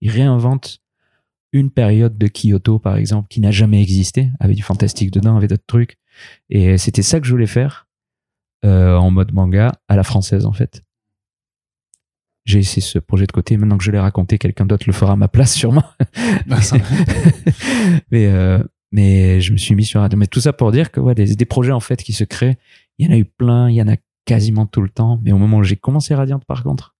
Ils 0.00 0.10
réinventent 0.10 0.80
une 1.52 1.70
période 1.70 2.16
de 2.16 2.28
Kyoto, 2.28 2.78
par 2.78 2.96
exemple, 2.96 3.28
qui 3.28 3.40
n'a 3.40 3.50
jamais 3.50 3.82
existé, 3.82 4.30
avec 4.38 4.56
du 4.56 4.62
fantastique 4.62 5.10
dedans, 5.10 5.36
avec 5.36 5.50
d'autres 5.50 5.66
trucs. 5.66 5.96
Et 6.48 6.78
c'était 6.78 7.02
ça 7.02 7.18
que 7.18 7.26
je 7.26 7.32
voulais 7.32 7.46
faire 7.46 7.88
euh, 8.64 8.96
en 8.96 9.10
mode 9.10 9.32
manga 9.32 9.72
à 9.88 9.96
la 9.96 10.04
française, 10.04 10.46
en 10.46 10.52
fait. 10.52 10.84
J'ai 12.46 12.58
laissé 12.60 12.80
ce 12.80 12.98
projet 12.98 13.26
de 13.26 13.32
côté. 13.32 13.56
Maintenant 13.58 13.76
que 13.76 13.84
je 13.84 13.90
l'ai 13.90 13.98
raconté, 13.98 14.38
quelqu'un 14.38 14.64
d'autre 14.64 14.84
le 14.86 14.92
fera 14.94 15.12
à 15.12 15.16
ma 15.16 15.28
place, 15.28 15.52
sûrement. 15.54 15.84
Ça- 16.62 16.76
mais, 18.10 18.26
euh, 18.26 18.62
mais 18.92 19.40
je 19.40 19.52
me 19.52 19.56
suis 19.58 19.74
mis 19.74 19.84
sur 19.84 20.00
radio. 20.00 20.18
Mais 20.18 20.26
tout 20.26 20.40
ça 20.40 20.52
pour 20.52 20.72
dire 20.72 20.90
que 20.90 21.00
ouais, 21.00 21.14
des, 21.14 21.34
des 21.36 21.44
projets 21.44 21.72
en 21.72 21.80
fait 21.80 22.02
qui 22.02 22.12
se 22.12 22.24
créent, 22.24 22.56
il 22.98 23.06
y 23.06 23.10
en 23.10 23.12
a 23.12 23.18
eu 23.18 23.24
plein, 23.24 23.68
il 23.68 23.76
y 23.76 23.82
en 23.82 23.88
a 23.88 23.96
quasiment 24.24 24.66
tout 24.66 24.80
le 24.80 24.88
temps. 24.88 25.20
Mais 25.22 25.32
au 25.32 25.38
moment 25.38 25.58
où 25.58 25.62
j'ai 25.64 25.76
commencé 25.76 26.14
Radiant, 26.14 26.38
par 26.38 26.62
contre, 26.62 26.94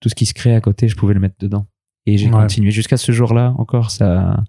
tout 0.00 0.08
ce 0.08 0.14
qui 0.14 0.26
se 0.26 0.34
crée 0.34 0.54
à 0.54 0.60
côté, 0.60 0.88
je 0.88 0.96
pouvais 0.96 1.14
le 1.14 1.20
mettre 1.20 1.36
dedans. 1.38 1.66
Et 2.06 2.16
j'ai 2.18 2.26
Ouais. 2.26 2.32
continué 2.32 2.70
jusqu'à 2.70 2.96
ce 2.96 3.10
jour-là 3.12 3.54
encore. 3.58 3.90
Ça, 3.90 4.42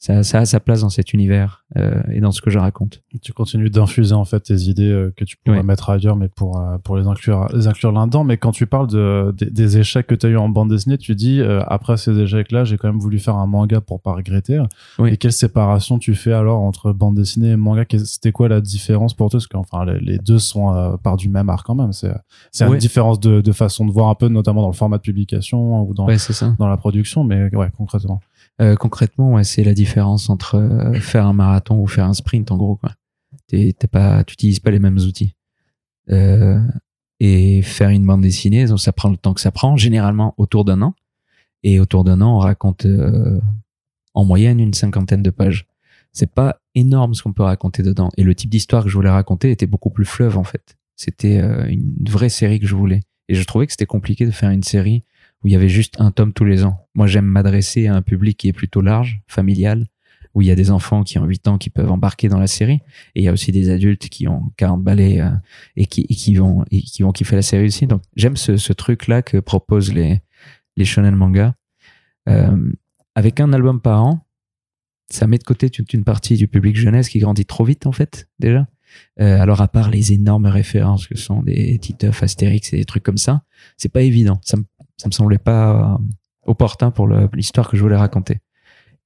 ça, 0.00 0.22
ça 0.22 0.38
a 0.38 0.44
sa 0.46 0.60
place 0.60 0.82
dans 0.82 0.90
cet 0.90 1.12
univers 1.12 1.64
euh, 1.76 2.00
et 2.12 2.20
dans 2.20 2.30
ce 2.30 2.40
que 2.40 2.50
je 2.50 2.58
raconte. 2.58 3.02
tu 3.20 3.32
continues 3.32 3.68
d'infuser 3.68 4.14
en 4.14 4.24
fait 4.24 4.38
tes 4.40 4.54
idées 4.54 4.90
euh, 4.90 5.12
que 5.16 5.24
tu 5.24 5.36
pourrais 5.36 5.58
Ouais. 5.58 5.62
mettre 5.64 5.90
ailleurs, 5.90 6.14
mais 6.14 6.28
pour 6.28 6.60
euh, 6.60 6.78
pour 6.78 6.96
les 6.96 7.06
inclure 7.08 7.46
les 7.52 7.66
inclure 7.66 7.90
là-dedans. 7.90 8.22
Mais 8.22 8.36
quand 8.36 8.52
tu 8.52 8.66
parles 8.66 8.86
de 8.86 9.34
des, 9.36 9.50
des 9.50 9.78
échecs 9.78 10.06
que 10.06 10.14
tu 10.14 10.26
as 10.26 10.28
eu 10.28 10.36
en 10.36 10.48
bande 10.48 10.70
dessinée, 10.70 10.98
tu 10.98 11.14
dis 11.16 11.40
euh, 11.40 11.62
après 11.66 11.96
ces 11.96 12.16
échecs-là, 12.18 12.62
j'ai 12.64 12.76
quand 12.78 12.88
même 12.88 13.00
voulu 13.00 13.18
faire 13.18 13.34
un 13.36 13.46
manga 13.48 13.80
pour 13.80 14.00
pas 14.00 14.12
regretter. 14.12 14.62
Oui. 15.00 15.10
Et 15.10 15.16
quelle 15.16 15.32
séparation 15.32 15.98
tu 15.98 16.14
fais 16.14 16.32
alors 16.32 16.60
entre 16.62 16.92
bande 16.92 17.16
dessinée 17.16 17.50
et 17.50 17.56
manga? 17.56 17.84
C'était 18.04 18.30
quoi 18.32 18.48
la 18.48 18.60
différence 18.60 19.14
pour 19.14 19.30
toi? 19.30 19.38
Parce 19.38 19.46
qu'enfin 19.48 19.84
les, 19.84 19.98
les 20.00 20.18
deux 20.18 20.38
sont 20.38 20.72
euh, 20.74 20.96
par 20.96 21.16
du 21.16 21.28
même 21.28 21.48
art 21.50 21.64
quand 21.64 21.74
même. 21.74 21.92
C'est 21.92 22.12
c'est 22.52 22.66
une 22.66 22.76
différence 22.78 23.18
de, 23.20 23.40
de 23.40 23.52
façon 23.52 23.84
de 23.84 23.90
voir 23.92 24.08
un 24.10 24.14
peu, 24.14 24.28
notamment 24.28 24.62
dans 24.62 24.68
le 24.68 24.74
format 24.74 24.98
de 24.98 25.02
publication 25.02 25.82
ou 25.82 25.92
dans 25.92 26.06
dans 26.58 26.68
la 26.68 26.76
production, 26.76 27.24
mais 27.24 27.54
ouais 27.54 27.70
concrètement. 27.76 28.20
Euh, 28.60 28.74
concrètement, 28.74 29.34
ouais, 29.34 29.44
c'est 29.44 29.62
la 29.62 29.74
différence 29.74 30.30
entre 30.30 30.56
euh, 30.56 30.94
faire 30.94 31.26
un 31.26 31.32
marathon 31.32 31.80
ou 31.80 31.86
faire 31.86 32.06
un 32.06 32.14
sprint, 32.14 32.50
en 32.50 32.56
gros. 32.56 32.76
Quoi. 32.76 32.90
T'es, 33.46 33.74
pas, 33.90 34.24
tu 34.24 34.34
utilises 34.34 34.60
pas 34.60 34.70
les 34.70 34.78
mêmes 34.78 34.98
outils. 34.98 35.34
Euh, 36.10 36.60
et 37.20 37.62
faire 37.62 37.88
une 37.90 38.06
bande 38.06 38.22
dessinée, 38.22 38.66
ça 38.76 38.92
prend 38.92 39.08
le 39.08 39.16
temps 39.16 39.34
que 39.34 39.40
ça 39.40 39.50
prend, 39.50 39.76
généralement 39.76 40.34
autour 40.36 40.64
d'un 40.64 40.82
an. 40.82 40.94
Et 41.62 41.80
autour 41.80 42.04
d'un 42.04 42.20
an, 42.20 42.36
on 42.36 42.38
raconte 42.38 42.86
euh, 42.86 43.40
en 44.14 44.24
moyenne 44.24 44.60
une 44.60 44.74
cinquantaine 44.74 45.22
de 45.22 45.30
pages. 45.30 45.66
C'est 46.12 46.32
pas 46.32 46.60
énorme 46.74 47.14
ce 47.14 47.22
qu'on 47.22 47.32
peut 47.32 47.42
raconter 47.42 47.82
dedans. 47.82 48.10
Et 48.16 48.22
le 48.22 48.34
type 48.34 48.50
d'histoire 48.50 48.84
que 48.84 48.88
je 48.88 48.94
voulais 48.94 49.10
raconter 49.10 49.50
était 49.50 49.66
beaucoup 49.66 49.90
plus 49.90 50.04
fleuve 50.04 50.38
en 50.38 50.44
fait. 50.44 50.76
C'était 50.96 51.38
euh, 51.38 51.66
une 51.68 52.04
vraie 52.08 52.28
série 52.28 52.60
que 52.60 52.66
je 52.66 52.74
voulais. 52.74 53.00
Et 53.28 53.34
je 53.34 53.44
trouvais 53.44 53.66
que 53.66 53.72
c'était 53.72 53.86
compliqué 53.86 54.24
de 54.24 54.30
faire 54.30 54.50
une 54.50 54.62
série 54.62 55.04
où 55.42 55.48
il 55.48 55.52
y 55.52 55.56
avait 55.56 55.68
juste 55.68 56.00
un 56.00 56.10
tome 56.10 56.32
tous 56.32 56.44
les 56.44 56.64
ans. 56.64 56.86
Moi, 56.94 57.06
j'aime 57.06 57.26
m'adresser 57.26 57.86
à 57.86 57.94
un 57.94 58.02
public 58.02 58.36
qui 58.36 58.48
est 58.48 58.52
plutôt 58.52 58.80
large, 58.80 59.20
familial, 59.26 59.86
où 60.34 60.42
il 60.42 60.48
y 60.48 60.50
a 60.50 60.54
des 60.54 60.70
enfants 60.70 61.02
qui 61.04 61.18
ont 61.18 61.24
8 61.24 61.48
ans 61.48 61.58
qui 61.58 61.70
peuvent 61.70 61.90
embarquer 61.90 62.28
dans 62.28 62.38
la 62.38 62.46
série, 62.46 62.80
et 63.14 63.20
il 63.20 63.22
y 63.22 63.28
a 63.28 63.32
aussi 63.32 63.50
des 63.50 63.70
adultes 63.70 64.08
qui 64.08 64.28
ont 64.28 64.52
40 64.56 64.82
balais 64.82 65.20
euh, 65.20 65.30
et, 65.76 65.86
qui, 65.86 66.06
et 66.08 66.14
qui 66.14 66.34
vont 66.34 66.64
et 66.70 66.82
qui 66.82 67.02
vont 67.02 67.12
kiffer 67.12 67.36
la 67.36 67.42
série 67.42 67.66
aussi. 67.66 67.86
Donc, 67.86 68.02
j'aime 68.16 68.36
ce, 68.36 68.56
ce 68.56 68.72
truc-là 68.72 69.22
que 69.22 69.38
proposent 69.38 69.92
les 69.92 70.20
les 70.76 70.84
shonen 70.84 71.14
manga. 71.14 71.54
Euh, 72.28 72.72
avec 73.14 73.40
un 73.40 73.52
album 73.52 73.80
par 73.80 74.04
an, 74.04 74.24
ça 75.10 75.26
met 75.26 75.38
de 75.38 75.44
côté 75.44 75.70
toute 75.70 75.92
une 75.92 76.04
partie 76.04 76.36
du 76.36 76.48
public 76.48 76.76
jeunesse 76.76 77.08
qui 77.08 77.18
grandit 77.18 77.46
trop 77.46 77.64
vite 77.64 77.86
en 77.86 77.92
fait 77.92 78.28
déjà. 78.38 78.66
Euh, 79.20 79.40
alors 79.40 79.60
à 79.60 79.68
part 79.68 79.90
les 79.90 80.12
énormes 80.12 80.46
références 80.46 81.06
que 81.06 81.16
sont 81.16 81.42
des 81.42 81.78
Titeuf, 81.78 82.22
Astérix 82.22 82.72
et 82.72 82.76
des 82.76 82.84
trucs 82.84 83.02
comme 83.02 83.18
ça, 83.18 83.42
c'est 83.76 83.88
pas 83.88 84.02
évident. 84.02 84.40
Ça 84.98 85.08
me 85.08 85.12
semblait 85.12 85.38
pas 85.38 85.94
euh, 85.94 85.98
opportun 86.46 86.90
pour 86.90 87.08
l'histoire 87.08 87.68
que 87.70 87.76
je 87.76 87.82
voulais 87.82 87.96
raconter. 87.96 88.40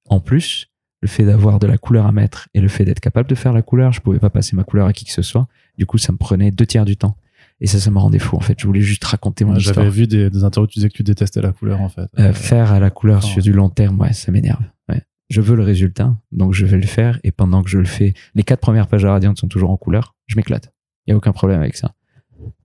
En 0.08 0.20
plus, 0.20 0.68
le 1.00 1.08
fait 1.08 1.24
d'avoir 1.24 1.58
de 1.58 1.66
la 1.66 1.78
couleur 1.78 2.06
à 2.06 2.12
mettre 2.12 2.48
et 2.54 2.60
le 2.60 2.68
fait 2.68 2.84
d'être 2.84 3.00
capable 3.00 3.28
de 3.28 3.34
faire 3.34 3.52
la 3.52 3.62
couleur, 3.62 3.92
je 3.92 4.00
pouvais 4.00 4.18
pas 4.18 4.30
passer 4.30 4.56
ma 4.56 4.64
couleur 4.64 4.86
à 4.86 4.92
qui 4.92 5.04
que 5.04 5.12
ce 5.12 5.22
soit. 5.22 5.46
Du 5.78 5.86
coup, 5.86 5.98
ça 5.98 6.12
me 6.12 6.16
prenait 6.18 6.50
deux 6.50 6.66
tiers 6.66 6.84
du 6.84 6.96
temps. 6.96 7.16
Et 7.60 7.66
ça, 7.66 7.78
ça 7.78 7.90
me 7.90 7.98
rendait 7.98 8.18
fou. 8.18 8.36
En 8.36 8.40
fait, 8.40 8.58
je 8.58 8.66
voulais 8.66 8.80
juste 8.80 9.04
raconter 9.04 9.44
mon 9.44 9.52
Ouais, 9.52 9.58
histoire. 9.58 9.76
J'avais 9.76 9.90
vu 9.90 10.06
des, 10.08 10.30
des 10.30 10.42
interviews 10.44 10.66
tu 10.66 10.78
disais 10.80 10.88
que 10.88 10.94
tu 10.94 11.02
détestais 11.04 11.40
la 11.40 11.52
couleur 11.52 11.80
en 11.80 11.88
fait. 11.88 12.08
Euh, 12.18 12.32
faire 12.32 12.72
à 12.72 12.80
la 12.80 12.90
couleur 12.90 13.18
Enfin, 13.18 13.26
sur 13.28 13.42
du 13.42 13.52
long 13.52 13.68
terme, 13.68 14.00
ouais, 14.00 14.12
ça 14.12 14.32
m'énerve. 14.32 14.62
Ouais. 14.88 15.00
Je 15.30 15.40
veux 15.40 15.54
le 15.54 15.62
résultat, 15.62 16.14
donc 16.32 16.54
je 16.54 16.66
vais 16.66 16.76
le 16.78 16.86
faire. 16.86 17.20
Et 17.22 17.30
pendant 17.30 17.62
que 17.62 17.70
je 17.70 17.78
le 17.78 17.84
fais, 17.84 18.14
les 18.34 18.42
quatre 18.42 18.60
premières 18.60 18.88
pages 18.88 19.02
de 19.02 19.08
Radiant 19.08 19.34
sont 19.36 19.48
toujours 19.48 19.70
en 19.70 19.76
couleur. 19.76 20.14
Je 20.26 20.36
m'éclate. 20.36 20.72
Il 21.06 21.10
y 21.10 21.14
a 21.14 21.16
aucun 21.16 21.32
problème 21.32 21.60
avec 21.60 21.76
ça. 21.76 21.92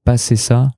Passer 0.04 0.36
ça, 0.36 0.70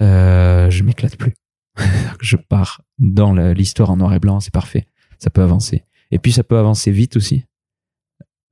euh, 0.00 0.68
je 0.70 0.82
m'éclate 0.84 1.16
plus. 1.16 1.34
je 2.20 2.36
pars 2.36 2.82
dans 2.98 3.32
l'histoire 3.32 3.90
en 3.90 3.96
noir 3.96 4.14
et 4.14 4.18
blanc, 4.18 4.40
c'est 4.40 4.52
parfait. 4.52 4.86
Ça 5.18 5.30
peut 5.30 5.42
avancer. 5.42 5.84
Et 6.10 6.18
puis 6.18 6.32
ça 6.32 6.42
peut 6.42 6.58
avancer 6.58 6.90
vite 6.90 7.16
aussi. 7.16 7.44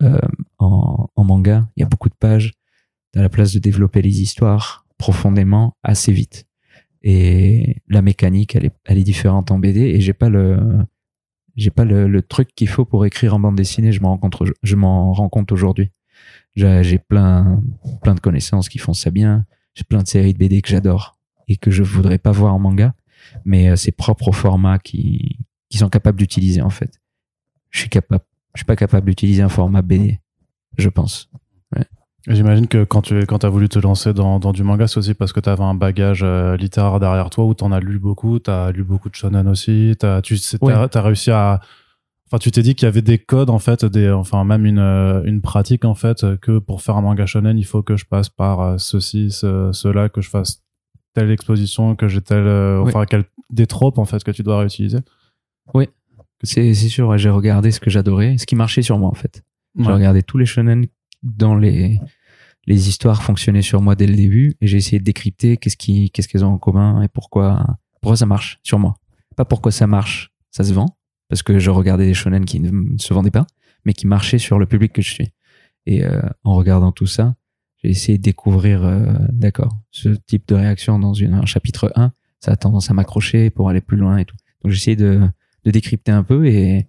Euh, 0.03 0.19
en, 0.59 1.09
manga, 1.17 1.69
il 1.77 1.81
y 1.81 1.83
a 1.83 1.89
beaucoup 1.89 2.09
de 2.09 2.15
pages. 2.15 2.53
T'as 3.13 3.23
la 3.23 3.29
place 3.29 3.53
de 3.53 3.59
développer 3.59 4.03
les 4.03 4.21
histoires 4.21 4.87
profondément, 4.99 5.77
assez 5.83 6.13
vite. 6.13 6.47
Et 7.03 7.83
la 7.89 8.03
mécanique, 8.03 8.57
elle 8.57 8.99
est, 8.99 9.03
différente 9.03 9.51
en 9.51 9.59
BD. 9.59 9.81
Et 9.81 10.01
j'ai 10.01 10.13
pas 10.13 10.29
le, 10.29 10.59
j'ai 11.57 11.71
pas 11.71 11.85
le, 11.85 12.23
truc 12.23 12.55
qu'il 12.55 12.69
faut 12.69 12.85
pour 12.85 13.07
écrire 13.07 13.35
en 13.35 13.41
bande 13.41 13.57
dessinée. 13.57 13.93
Je 13.93 14.01
m'en 14.01 14.11
rends 14.11 14.19
compte, 14.19 14.43
je 14.63 14.77
m'en 14.77 15.13
rends 15.13 15.29
compte 15.29 15.53
aujourd'hui. 15.53 15.91
J'ai 16.55 16.99
plein, 16.99 17.63
plein 18.03 18.15
de 18.15 18.21
connaissances 18.21 18.69
qui 18.69 18.79
font 18.79 18.95
ça 18.95 19.11
bien. 19.11 19.45
J'ai 19.75 19.85
plein 19.85 20.03
de 20.03 20.09
séries 20.09 20.33
de 20.33 20.39
BD 20.39 20.63
que 20.63 20.69
j'adore 20.69 21.19
et 21.49 21.57
que 21.57 21.71
je 21.71 21.83
voudrais 21.83 22.19
pas 22.19 22.33
voir 22.33 22.55
en 22.55 22.59
manga, 22.59 22.95
mais 23.47 23.71
euh, 23.71 23.77
c'est 23.77 23.93
propre 23.93 24.29
au 24.29 24.33
format 24.33 24.79
qui, 24.79 25.39
qui 25.71 25.79
sont 25.79 25.89
capables 25.89 26.19
d'utiliser 26.19 26.61
en 26.61 26.71
fait. 26.71 27.01
Je 27.71 27.81
suis 27.81 27.89
capable, 27.89 28.25
je 28.55 28.59
suis 28.61 28.67
pas 28.67 28.77
capable 28.77 29.07
d'utiliser 29.07 29.43
un 29.43 29.49
format 29.49 29.83
BD, 29.83 30.21
je 30.77 30.89
pense. 30.91 31.31
J'imagine 32.29 32.67
que 32.67 32.83
quand 32.83 33.03
tu 33.03 33.25
quand 33.25 33.45
as 33.45 33.49
voulu 33.49 33.69
te 33.69 33.79
lancer 33.79 34.13
dans, 34.13 34.41
dans 34.41 34.53
du 34.53 34.65
manga, 34.65 34.89
c'est 34.89 34.99
aussi 34.99 35.15
parce 35.15 35.33
que 35.33 35.39
tu 35.39 35.49
avais 35.49 35.63
un 35.63 35.75
bagage 35.75 36.23
euh, 36.25 36.57
littéraire 36.57 36.99
derrière 36.99 37.31
toi 37.31 37.45
où 37.45 37.55
tu 37.55 37.63
en 37.63 37.71
as 37.71 37.79
lu 37.79 38.01
beaucoup, 38.01 38.41
tu 38.41 38.51
as 38.51 38.73
lu 38.73 38.83
beaucoup 38.83 39.09
de 39.09 39.15
shonen 39.15 39.47
aussi, 39.47 39.95
t'as 39.97 40.21
tu 40.23 40.37
t'as 40.41 41.03
réussi 41.03 41.31
à 41.31 41.61
Enfin, 42.29 42.39
tu 42.39 42.51
t'es 42.51 42.63
dit 42.63 42.75
qu'il 42.75 42.87
y 42.87 42.89
avait 42.89 43.03
des 43.03 43.19
codes 43.19 43.51
en 43.51 43.61
fait, 43.61 43.85
des, 43.85 44.11
enfin 44.11 44.43
même 44.43 44.67
une, 44.67 44.81
euh, 44.81 45.23
une 45.23 45.41
pratique 45.41 45.85
en 45.85 45.95
fait, 45.95 46.25
que 46.41 46.59
pour 46.59 46.83
faire 46.83 46.97
un 46.97 47.03
manga 47.03 47.25
shonen, 47.25 47.57
il 47.57 47.65
faut 47.65 47.85
que 47.85 47.97
je 47.97 48.05
passe 48.05 48.29
par 48.29 48.81
ceci, 48.81 49.31
ce, 49.31 49.71
cela, 49.73 50.09
que 50.09 50.21
je 50.21 50.29
fasse 50.29 50.65
telle 51.15 51.31
exposition, 51.31 51.95
que 51.95 52.09
j'ai 52.09 52.23
telle, 52.23 52.49
Oui. 52.49 52.89
enfin 52.89 53.05
quel, 53.05 53.27
des 53.51 53.67
tropes 53.67 53.99
en 53.99 54.05
fait 54.05 54.23
que 54.25 54.31
tu 54.31 54.43
dois 54.43 54.59
réutiliser. 54.59 54.99
C'est 56.43 56.75
c'est 56.75 56.89
sûr, 56.89 57.09
ouais, 57.09 57.19
j'ai 57.19 57.31
regardé 57.31 57.71
ce 57.71 57.81
que 57.81 57.91
j'adorais, 57.91 58.37
ce 58.39 58.47
qui 58.47 58.57
marchait 58.57 58.83
sur 58.83 58.99
moi 58.99 59.09
en 59.09 59.15
fait. 59.15 59.43
J'ai 59.79 59.91
regardé 59.91 60.23
tous 60.23 60.39
les 60.39 60.47
shonen 60.47 60.87
dans 61.23 61.55
les 61.55 61.99
les 62.67 62.89
histoires 62.89 63.23
fonctionnaient 63.23 63.63
sur 63.63 63.81
moi 63.81 63.95
dès 63.95 64.07
le 64.07 64.15
début 64.15 64.55
et 64.61 64.67
j'ai 64.67 64.77
essayé 64.77 64.99
de 64.99 65.05
décrypter 65.05 65.57
qu'est-ce 65.57 65.77
qui 65.77 66.11
qu'est-ce 66.11 66.29
qu'elles 66.29 66.45
ont 66.45 66.53
en 66.53 66.59
commun 66.59 67.03
et 67.03 67.09
pourquoi 67.09 67.79
pourquoi 68.01 68.17
ça 68.17 68.27
marche 68.27 68.59
sur 68.63 68.79
moi. 68.79 68.95
Pas 69.37 69.45
pourquoi 69.45 69.73
ça 69.73 69.87
marche, 69.87 70.33
ça 70.51 70.65
se 70.65 70.73
vend 70.73 70.97
parce 71.29 71.43
que 71.43 71.59
je 71.59 71.71
regardais 71.71 72.07
des 72.07 72.15
shonen 72.15 72.45
qui 72.45 72.61
ne 72.61 72.99
se 72.99 73.13
vendaient 73.13 73.31
pas, 73.31 73.47
mais 73.85 73.93
qui 73.93 74.07
marchaient 74.07 74.39
sur 74.39 74.59
le 74.59 74.67
public 74.67 74.93
que 74.93 75.03
je 75.03 75.11
suis. 75.11 75.29
Et 75.87 76.05
euh, 76.05 76.21
en 76.45 76.55
regardant 76.55 76.93
tout 76.93 77.07
ça, 77.07 77.35
j'ai 77.83 77.91
essayé 77.91 78.19
de 78.19 78.23
découvrir 78.23 78.85
euh, 78.85 79.15
d'accord, 79.31 79.77
ce 79.91 80.09
type 80.09 80.47
de 80.49 80.55
réaction 80.55 80.99
dans 80.99 81.15
une, 81.15 81.35
un 81.35 81.47
chapitre 81.47 81.93
1, 81.97 82.13
ça 82.41 82.53
a 82.53 82.57
tendance 82.57 82.91
à 82.91 82.95
m'accrocher 82.95 83.51
pour 83.51 83.69
aller 83.69 83.81
plus 83.81 83.97
loin 83.97 84.19
et 84.19 84.25
tout. 84.25 84.37
Donc 84.63 84.73
essayé 84.73 84.97
de 84.97 85.21
de 85.65 85.71
décrypter 85.71 86.13
un 86.13 86.23
peu 86.23 86.47
et 86.47 86.87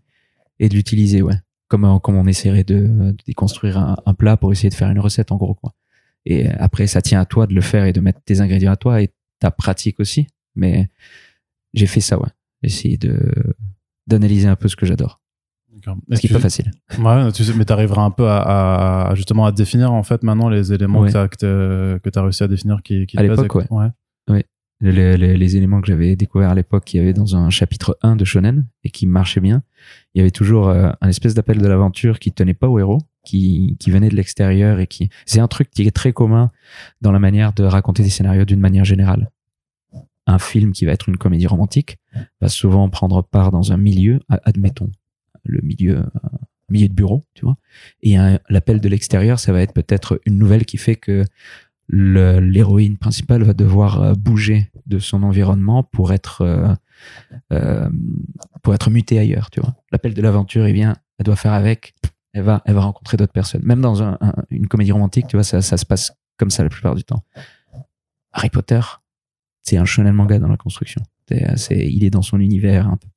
et 0.60 0.70
de 0.70 0.74
l'utiliser, 0.76 1.22
ouais 1.22 1.36
comme, 1.70 1.84
euh, 1.84 2.00
comme 2.00 2.16
on 2.16 2.26
essaierait 2.28 2.64
de, 2.64 2.88
de 3.12 3.18
déconstruire 3.26 3.78
un, 3.78 3.98
un 4.06 4.14
plat 4.14 4.38
pour 4.38 4.54
essayer 4.54 4.70
de 4.70 4.74
faire 4.74 4.90
une 4.90 5.00
recette 5.00 5.32
en 5.34 5.36
gros 5.36 5.54
quoi. 5.56 5.74
Et 6.26 6.48
après 6.50 6.88
ça 6.88 7.02
tient 7.02 7.20
à 7.20 7.26
toi 7.26 7.46
de 7.46 7.54
le 7.54 7.60
faire 7.62 7.84
et 7.86 7.92
de 7.94 8.00
mettre 8.00 8.22
tes 8.24 8.40
ingrédients 8.40 8.72
à 8.72 8.78
toi 8.78 9.02
et 9.02 9.12
ta 9.40 9.52
pratique 9.52 10.00
aussi. 10.00 10.28
Mais 10.56 10.90
j'ai 11.74 11.86
fait 11.88 12.00
ça 12.00 12.18
ouais, 12.20 12.30
essayer 12.64 12.98
de 12.98 13.20
d'analyser 14.08 14.48
un 14.48 14.56
peu 14.56 14.68
ce 14.70 14.76
que 14.78 14.86
j'adore. 14.86 15.20
Ce 15.86 16.20
qui 16.20 16.28
est 16.28 16.30
tu- 16.30 16.34
pas 16.34 16.40
facile. 16.40 16.72
Ouais, 17.00 17.32
tu 17.34 17.44
sais, 17.44 17.54
mais 17.54 17.66
t'arriveras 17.66 18.02
un 18.04 18.12
peu 18.12 18.28
à, 18.30 19.12
justement 19.16 19.46
à 19.46 19.52
définir 19.52 19.92
en 19.94 20.04
fait 20.04 20.24
maintenant 20.24 20.50
les 20.50 20.72
éléments 20.74 21.02
Ouais. 21.02 21.08
que 21.10 21.14
t'as- 21.14 22.00
que 22.00 22.10
t'as 22.10 22.22
réussi 22.24 22.44
à 22.44 22.48
définir 22.48 22.82
qui, 22.82 23.06
qui 23.06 23.18
À 23.18 23.22
l'époque, 23.24 23.46
et 23.46 23.48
que- 23.68 23.74
ouais. 24.32 24.46
Les, 24.80 25.18
les- 25.18 25.38
les 25.38 25.58
éléments 25.58 25.82
que 25.82 25.88
j'avais 25.88 26.16
découverts 26.16 26.52
à 26.52 26.56
l'époque 26.56 26.86
qu'il 26.86 27.00
y 27.00 27.04
avait 27.04 27.14
dans 27.14 27.36
un 27.36 27.50
chapitre 27.50 27.98
1 28.04 28.16
de 28.16 28.24
Shonen 28.26 28.68
et 28.84 28.92
qui 28.92 29.08
marchait 29.08 29.40
bien, 29.40 29.64
il 30.14 30.20
y 30.20 30.22
avait 30.22 30.30
toujours 30.32 30.70
euh, 30.70 30.92
un 31.02 31.10
espèce 31.10 31.34
d'appel 31.34 31.58
de 31.58 31.68
l'aventure 31.68 32.20
qui 32.20 32.32
tenait 32.32 32.54
pas 32.54 32.68
au 32.70 32.78
héros, 32.78 33.00
qui, 33.26 33.76
qui 33.80 33.90
venait 33.90 34.10
de 34.10 34.16
l'extérieur 34.16 34.80
et 34.80 34.86
qui... 34.86 35.10
C'est 35.26 35.40
un 35.40 35.48
truc 35.48 35.72
qui 35.72 35.82
est 35.82 35.92
très 35.92 36.14
commun 36.14 36.52
dans 37.02 37.12
la 37.12 37.18
manière 37.20 37.54
de 37.54 37.64
raconter 37.64 38.04
des 38.04 38.10
scénarios 38.12 38.46
d'une 38.46 38.60
manière 38.60 38.86
générale. 38.86 39.32
Un 40.28 40.38
film 40.40 40.74
qui 40.74 40.86
va 40.86 40.92
être 40.92 41.10
une 41.10 41.18
comédie 41.18 41.48
romantique 41.48 41.98
va 42.42 42.48
souvent 42.50 42.88
prendre 42.90 43.24
part 43.24 43.50
dans 43.52 43.72
un 43.72 43.78
milieu, 43.78 44.20
admettons, 44.30 44.92
le 45.44 45.60
milieu, 45.62 46.00
un 46.00 46.30
milieu 46.70 46.90
de 46.90 46.94
bureau, 46.94 47.24
tu 47.34 47.46
vois. 47.46 47.56
Et 48.04 48.16
l'appel 48.50 48.80
de 48.82 48.90
l'extérieur, 48.90 49.40
ça 49.40 49.54
va 49.54 49.62
être 49.62 49.74
peut-être 49.74 50.20
une 50.26 50.38
nouvelle 50.38 50.66
qui 50.66 50.78
fait 50.78 50.98
que 50.98 51.24
l'héroïne 51.90 52.98
principale 52.98 53.44
va 53.44 53.54
devoir 53.54 54.02
euh, 54.02 54.14
bouger 54.14 54.70
de 54.86 55.00
son 55.00 55.24
environnement 55.24 55.84
pour 55.84 56.12
être 56.14 56.42
euh, 56.42 56.74
euh, 57.54 57.90
pour 58.64 58.74
être 58.74 58.90
mutée 58.90 59.20
ailleurs 59.20 59.50
tu 59.50 59.60
vois. 59.62 59.76
L'appel 59.92 60.14
de 60.14 60.22
l'aventure 60.22 60.68
il 60.68 60.74
vient 60.74 60.96
elle 61.18 61.26
doit 61.26 61.36
faire 61.36 61.54
avec 61.54 61.94
elle 62.34 62.44
va 62.44 62.62
elle 62.66 62.76
va 62.76 62.82
rencontrer 62.82 63.18
d'autres 63.18 63.32
personnes. 63.34 63.62
Même 63.64 63.82
dans 63.82 64.04
un- 64.04 64.18
un- 64.22 64.34
une 64.50 64.68
comédie 64.68 64.92
romantique 64.92 65.28
tu 65.28 65.36
vois 65.38 65.44
ça, 65.44 65.62
se 65.62 65.86
passe 65.86 66.12
comme 66.38 66.50
ça 66.50 66.64
la 66.64 66.70
plupart 66.70 66.96
du 66.96 67.04
temps. 67.04 67.24
Harry 68.34 68.50
Potter 68.50 68.82
c'est 69.64 69.78
un 69.78 69.86
shonen 69.86 70.14
manga 70.14 70.40
dans 70.40 70.48
la 70.48 70.58
construction. 70.58 71.02
C'est- 71.58 71.86
il 71.86 72.06
est 72.06 72.10
dans 72.10 72.22
son 72.22 72.40
univers 72.40 72.88
un 72.88 72.96
peu 72.96 73.08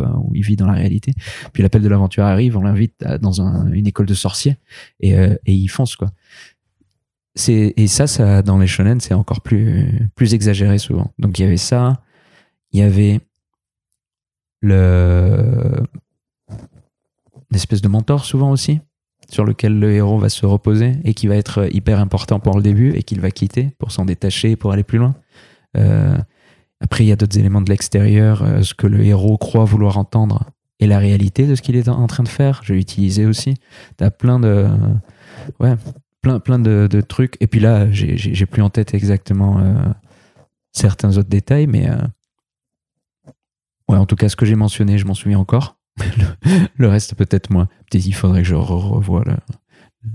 euh, 0.00 0.08
où 0.24 0.34
il 0.34 0.42
vit 0.44 0.56
dans 0.56 0.66
la 0.66 0.72
réalité. 0.72 1.12
Puis 1.52 1.62
l'appel 1.62 1.82
de 1.82 1.88
l'aventure 1.88 2.24
arrive 2.24 2.56
on 2.56 2.62
l'invite 2.62 3.04
dans 3.20 3.42
un- 3.42 3.70
une 3.72 3.86
école 3.86 4.06
de 4.06 4.14
sorciers 4.14 4.56
et, 5.00 5.12
et 5.12 5.52
il 5.54 5.68
fonce 5.68 5.94
quoi 5.96 6.10
et 7.48 7.86
ça 7.86 8.06
ça 8.06 8.42
dans 8.42 8.58
les 8.58 8.66
shonen 8.66 9.00
c'est 9.00 9.14
encore 9.14 9.40
plus 9.40 10.08
plus 10.14 10.34
exagéré 10.34 10.78
souvent. 10.78 11.12
Donc 11.18 11.38
il 11.38 11.42
y 11.42 11.44
avait 11.44 11.56
ça 11.56 12.02
il 12.72 12.80
y 12.80 12.82
avait 12.82 13.20
le 14.60 15.80
une 17.50 17.56
espèce 17.56 17.82
de 17.82 17.88
mentor 17.88 18.24
souvent 18.24 18.50
aussi 18.50 18.80
sur 19.28 19.44
lequel 19.44 19.78
le 19.78 19.92
héros 19.92 20.18
va 20.18 20.28
se 20.28 20.44
reposer 20.44 20.96
et 21.04 21.14
qui 21.14 21.28
va 21.28 21.36
être 21.36 21.72
hyper 21.72 22.00
important 22.00 22.40
pour 22.40 22.56
le 22.56 22.62
début 22.62 22.92
et 22.94 23.02
qu'il 23.02 23.20
va 23.20 23.30
quitter 23.30 23.70
pour 23.78 23.92
s'en 23.92 24.04
détacher 24.04 24.56
pour 24.56 24.72
aller 24.72 24.82
plus 24.82 24.98
loin. 24.98 25.14
Euh, 25.76 26.16
après 26.80 27.04
il 27.04 27.08
y 27.08 27.12
a 27.12 27.16
d'autres 27.16 27.38
éléments 27.38 27.60
de 27.60 27.70
l'extérieur 27.70 28.42
euh, 28.42 28.62
ce 28.62 28.74
que 28.74 28.88
le 28.88 29.04
héros 29.04 29.38
croit 29.38 29.64
vouloir 29.64 29.98
entendre 29.98 30.50
et 30.80 30.86
la 30.86 30.98
réalité 30.98 31.46
de 31.46 31.54
ce 31.54 31.62
qu'il 31.62 31.76
est 31.76 31.88
en 31.88 32.06
train 32.06 32.22
de 32.22 32.28
faire. 32.28 32.62
Je 32.64 32.72
l'ai 32.72 32.80
utilisé 32.80 33.26
aussi. 33.26 33.54
T'as 33.98 34.10
plein 34.10 34.40
de 34.40 34.66
ouais 35.60 35.76
plein 36.22 36.38
plein 36.40 36.58
de, 36.58 36.86
de 36.90 37.00
trucs. 37.00 37.36
Et 37.40 37.46
puis 37.46 37.60
là 37.60 37.90
j'ai 37.90 38.46
plus 38.46 38.62
en 38.62 38.70
tête 38.70 38.94
exactement 38.94 39.58
euh, 39.58 39.74
certains 40.72 41.16
autres 41.18 41.28
détails 41.28 41.66
mais 41.66 41.88
euh, 41.90 41.96
ouais 43.88 43.96
en 43.96 44.06
tout 44.06 44.16
cas 44.16 44.28
ce 44.28 44.36
que 44.36 44.46
j'ai 44.46 44.54
mentionné 44.56 44.98
je 44.98 45.06
m'en 45.06 45.14
souviens 45.14 45.38
encore. 45.38 45.76
Le, 45.98 46.24
le 46.76 46.88
reste 46.88 47.14
peut-être 47.14 47.50
moins. 47.50 47.66
Peut-être 47.90 48.06
il 48.06 48.12
faudrait 48.12 48.42
que 48.42 48.48
je 48.48 48.54
re- 48.54 48.58
revoie 48.90 49.22
le, 49.26 49.34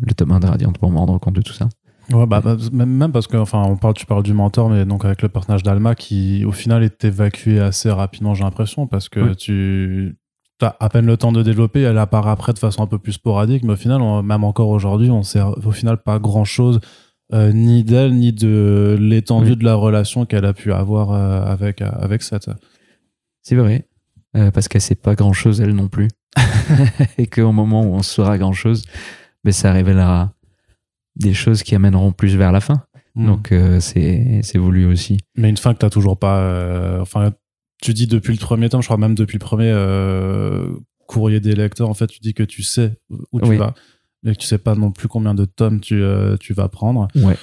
le 0.02 0.13
tome 0.13 0.32
1 0.32 0.39
de 0.39 0.48
Radiant 0.48 0.72
pour 0.72 0.89
me 0.91 0.98
rendre 0.98 1.20
compte 1.20 1.36
de 1.36 1.41
tout 1.41 1.54
ça. 1.54 1.68
Ouais, 2.12 2.26
bah, 2.26 2.39
bah, 2.41 2.56
même, 2.72 3.12
parce 3.12 3.28
que, 3.28 3.36
enfin, 3.38 3.62
on 3.63 3.78
parle, 3.78 3.94
tu 3.96 4.06
parles 4.06 4.24
du 4.24 4.34
mentor, 4.34 4.70
mais 4.70 4.86
donc 4.86 5.06
avec 5.06 5.22
le 5.22 5.30
personnage 5.30 5.63
d'Alma 5.63 5.94
qui, 5.96 6.44
au 6.46 6.52
final, 6.52 6.82
est 6.84 7.04
évacué 7.04 7.60
assez 7.60 7.89
rapidement, 7.91 8.34
j'ai 8.36 8.44
l'impression, 8.44 8.88
parce 8.88 9.10
que 9.10 9.20
Oui. 9.20 9.36
tu 9.36 10.15
as 10.62 10.76
à 10.80 10.89
peine 10.89 11.06
le 11.06 11.18
temps 11.18 11.32
de 11.32 11.44
développer, 11.44 11.82
elle 11.82 11.98
apparaît 11.98 12.32
après 12.32 12.54
de 12.54 12.60
façon 12.60 12.84
un 12.84 12.88
peu 12.88 12.98
plus 13.00 13.13
sporadique, 13.13 13.63
mais 13.63 13.74
au 13.74 13.78
final, 13.78 14.02
on- 14.02 14.24
même 14.24 14.44
encore 14.44 14.70
aujourd'hui, 14.70 15.10
on 15.12 15.24
sait 15.24 15.41
au 15.41 15.72
final 15.72 15.98
pas 16.02 16.20
grand 16.20 16.46
chose, 16.46 16.80
ni 17.34 17.84
d'elle, 17.84 18.13
ni 18.15 18.32
de 18.32 18.96
l'étendue 19.00 19.52
Oui. 19.52 19.58
de 19.58 19.65
la 19.65 19.76
relation 19.76 20.26
qu'elle 20.26 20.46
a 20.46 20.54
pu 20.54 20.72
avoir 20.72 21.12
euh, 21.12 21.41
avec, 21.46 21.82
euh, 21.82 21.89
avec 22.00 22.22
Seth. 22.22 22.50
c'est 23.41 23.56
vrai 23.56 23.88
euh, 24.38 24.52
parce 24.52 24.68
qu'elle 24.68 24.82
sait 24.82 24.96
pas 24.96 25.15
grand 25.15 25.34
chose 25.34 25.60
elle 25.62 25.74
non 25.74 25.88
plus 25.88 26.08
et 27.18 27.26
qu'au 27.28 27.52
moment 27.52 27.82
où 27.82 27.94
on 27.96 28.04
saura 28.04 28.38
grand 28.38 28.54
chose 28.54 28.84
ben 29.44 29.52
ça 29.52 29.72
révélera 29.72 30.34
des 31.15 31.34
choses 31.34 31.63
qui 31.63 31.74
amèneront 31.76 32.12
plus 32.12 32.36
vers 32.36 32.52
la 32.52 32.62
fin 32.62 32.84
Mm. 33.18 33.26
donc 33.28 33.52
euh, 33.54 33.80
c'est 33.80 34.58
voulu 34.58 34.86
aussi 34.86 35.18
Mais 35.38 35.50
une 35.50 35.56
fin 35.56 35.74
que 35.74 35.80
t'as 35.80 35.89
toujours 35.89 36.20
pas. 36.20 36.39
euh, 36.39 37.00
enfin, 37.00 37.32
tu 37.86 37.93
dis 37.93 38.08
depuis 38.08 38.34
le 38.34 38.39
premier 38.39 38.69
tome, 38.69 38.82
je 38.82 38.88
crois 38.88 38.98
même 38.98 39.15
depuis 39.15 39.36
le 39.38 39.45
premier 39.45 39.71
euh, 39.71 40.67
courrier 41.08 41.39
des 41.39 41.56
lecteurs, 41.56 41.89
en 41.89 41.93
fait, 41.93 42.08
tu 42.08 42.19
dis 42.19 42.34
que 42.34 42.43
tu 42.43 42.63
sais 42.63 42.98
où 43.32 43.39
tu 43.41 43.50
Oui. 43.50 43.58
vas, 43.58 43.74
mais 44.24 44.34
que 44.34 44.39
tu 44.39 44.48
sais 44.48 44.58
pas 44.58 44.76
non 44.76 44.91
plus 44.91 45.08
combien 45.08 45.34
de 45.34 45.45
tomes 45.45 45.80
tu, 45.80 46.02
euh, 46.02 46.36
tu 46.38 46.54
vas 46.54 46.67
prendre. 46.67 47.08
ouais 47.15 47.38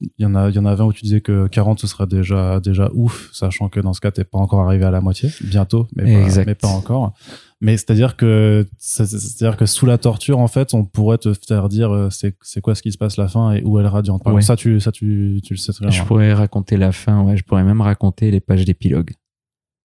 Il 0.00 0.10
y 0.18 0.26
en 0.26 0.34
a, 0.34 0.48
il 0.50 0.54
y 0.54 0.58
en 0.58 0.66
avait 0.66 0.82
un 0.82 0.86
où 0.86 0.92
tu 0.92 1.02
disais 1.02 1.20
que 1.20 1.46
40 1.48 1.80
ce 1.80 1.86
serait 1.86 2.06
déjà, 2.06 2.60
déjà 2.60 2.90
ouf, 2.94 3.30
sachant 3.32 3.68
que 3.68 3.80
dans 3.80 3.92
ce 3.94 4.00
cas, 4.00 4.10
t'es 4.10 4.24
pas 4.24 4.38
encore 4.38 4.60
arrivé 4.60 4.84
à 4.84 4.90
la 4.90 5.00
moitié, 5.00 5.30
bientôt, 5.42 5.88
mais 5.96 6.04
pas, 6.28 6.44
mais 6.46 6.54
pas 6.54 6.68
encore. 6.68 7.14
Mais 7.60 7.76
c'est-à-dire 7.78 8.16
que, 8.16 8.66
c'est- 8.78 9.06
c'est-à-dire 9.06 9.56
que 9.56 9.64
sous 9.66 9.86
la 9.86 9.96
torture, 9.96 10.38
en 10.38 10.48
fait, 10.48 10.74
on 10.74 10.84
pourrait 10.84 11.16
te 11.18 11.32
faire 11.32 11.68
dire 11.70 11.90
euh, 11.92 12.10
c'est, 12.10 12.36
c'est 12.42 12.60
quoi 12.60 12.74
ce 12.74 12.82
qui 12.82 12.92
se 12.92 12.98
passe 12.98 13.16
la 13.16 13.26
fin 13.28 13.52
et 13.54 13.62
où 13.64 13.78
elle 13.80 13.86
radiante. 13.86 14.22
Ouais. 14.26 14.42
ça, 14.42 14.54
tu, 14.56 14.78
ça, 14.80 14.92
tu, 14.92 15.40
tu 15.42 15.54
le 15.54 15.58
sais 15.58 15.72
très 15.72 15.86
bien. 15.86 15.90
je 15.96 16.02
pourrais 16.04 16.34
raconter 16.34 16.76
la 16.76 16.92
fin 16.92 17.22
ouais 17.22 17.36
je 17.38 17.42
pourrais 17.44 17.64
même 17.64 17.80
raconter 17.80 18.30
les 18.30 18.40
pages 18.40 18.64
d'épilogue 18.66 19.12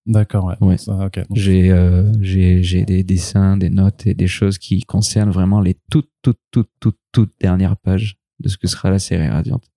D'accord, 0.10 0.46
ouais. 0.46 0.56
Ouais. 0.60 0.78
Ça, 0.78 1.06
ok. 1.06 1.20
Donc, 1.20 1.38
J'ai 1.38 1.72
euh, 1.72 2.12
j'ai 2.20 2.64
j'ai 2.64 2.84
des 2.84 3.04
dessins, 3.04 3.58
des 3.58 3.70
notes 3.70 4.08
et 4.08 4.16
des 4.16 4.28
choses 4.28 4.58
qui 4.58 4.82
concernent 4.82 5.30
vraiment 5.30 5.62
les 5.62 5.78
toutes 5.92 6.10
toutes 6.24 6.42
toutes 6.52 6.72
toutes 6.80 6.98
toutes 7.12 7.32
dernières 7.40 7.78
pages 7.78 8.18
de 8.40 8.50
ce 8.50 8.58
que 8.58 8.68
sera 8.68 8.90
la 8.90 8.98
série 8.98 9.28
Radiante. 9.28 9.70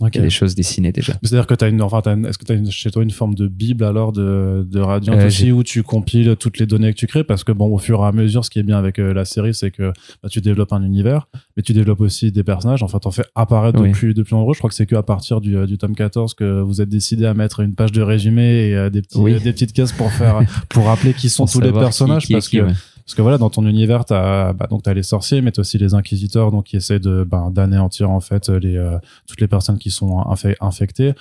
Ok. 0.00 0.10
Il 0.14 0.16
y 0.16 0.20
a 0.20 0.22
des 0.22 0.30
choses 0.30 0.54
dessinées 0.54 0.92
déjà. 0.92 1.12
C'est-à-dire 1.22 1.46
que 1.46 1.54
tu 1.54 1.64
as 1.64 1.68
une, 1.68 1.80
enfin, 1.82 2.00
t'as 2.02 2.14
une- 2.14 2.26
est-ce 2.26 2.38
que 2.38 2.44
tu 2.44 2.52
as 2.52 2.70
chez 2.70 2.90
toi 2.90 3.02
une 3.02 3.10
forme 3.10 3.34
de 3.34 3.46
bible 3.46 3.84
alors 3.84 4.12
de, 4.12 4.66
de 4.68 4.80
Radiant 4.80 5.14
Euh, 5.14 5.26
aussi 5.26 5.52
où 5.52 5.62
tu 5.62 5.82
compiles 5.82 6.34
toutes 6.38 6.58
les 6.58 6.66
données 6.66 6.92
que 6.92 6.98
tu 6.98 7.06
crées? 7.06 7.24
Parce 7.24 7.44
que 7.44 7.52
bon, 7.52 7.72
au 7.72 7.78
fur 7.78 8.00
et 8.00 8.06
à 8.06 8.12
mesure, 8.12 8.44
ce 8.44 8.50
qui 8.50 8.58
est 8.58 8.62
bien 8.64 8.76
avec 8.78 8.98
euh, 8.98 9.12
la 9.14 9.24
série, 9.24 9.54
c'est 9.54 9.70
que 9.70 9.92
bah, 10.22 10.28
tu 10.28 10.40
développes 10.40 10.72
un 10.72 10.82
univers, 10.82 11.28
mais 11.56 11.62
tu 11.62 11.72
développes 11.72 12.00
aussi 12.00 12.32
des 12.32 12.42
personnages. 12.42 12.82
Enfin, 12.82 12.98
t'en 12.98 13.10
fais 13.10 13.24
apparaître 13.34 13.80
Oui. 13.80 13.88
depuis, 13.90 14.14
depuis 14.14 14.34
nombreux. 14.34 14.54
Je 14.54 14.58
crois 14.58 14.70
que 14.70 14.76
c'est 14.76 14.86
que 14.86 14.96
à 14.96 15.02
partir 15.02 15.40
du, 15.40 15.56
euh, 15.56 15.66
du 15.66 15.78
tome 15.78 15.94
14 15.94 16.34
que 16.34 16.60
vous 16.60 16.80
êtes 16.80 16.88
décidé 16.88 17.26
à 17.26 17.34
mettre 17.34 17.60
une 17.60 17.74
page 17.74 17.92
de 17.92 18.02
résumé 18.02 18.68
et 18.70 18.74
euh, 18.76 18.90
des, 18.90 19.02
petits, 19.02 19.18
Oui. 19.18 19.40
des 19.40 19.52
petites 19.52 19.72
cases 19.72 19.92
pour 19.92 20.10
faire, 20.10 20.40
pour 20.70 20.86
rappeler 20.86 21.14
qui 21.14 21.28
sont 21.28 21.44
Pour 21.44 21.52
tous 21.52 21.60
les 21.60 21.72
qui- 21.72 21.78
personnages 21.78 22.26
qui 22.26 22.32
parce 22.32 22.48
qui, 22.48 22.56
que 22.58 22.62
ouais. 22.62 22.72
Parce 23.06 23.14
que 23.14 23.22
voilà, 23.22 23.38
dans 23.38 23.50
ton 23.50 23.66
univers, 23.66 24.04
t'as 24.04 24.52
bah, 24.52 24.66
donc 24.70 24.82
t'as 24.82 24.94
les 24.94 25.02
sorciers, 25.02 25.42
mais 25.42 25.52
t'as 25.52 25.60
aussi 25.60 25.78
les 25.78 25.94
inquisiteurs, 25.94 26.50
donc 26.50 26.64
qui 26.64 26.76
essaient 26.76 26.98
de 27.00 27.24
ben, 27.28 27.50
d'anéantir 27.50 28.10
en 28.10 28.20
fait 28.20 28.48
les 28.48 28.76
euh, 28.76 28.98
toutes 29.26 29.40
les 29.40 29.48
personnes 29.48 29.78
qui 29.78 29.90
sont 29.90 30.20
infe- 30.22 30.56
infectées. 30.60 31.12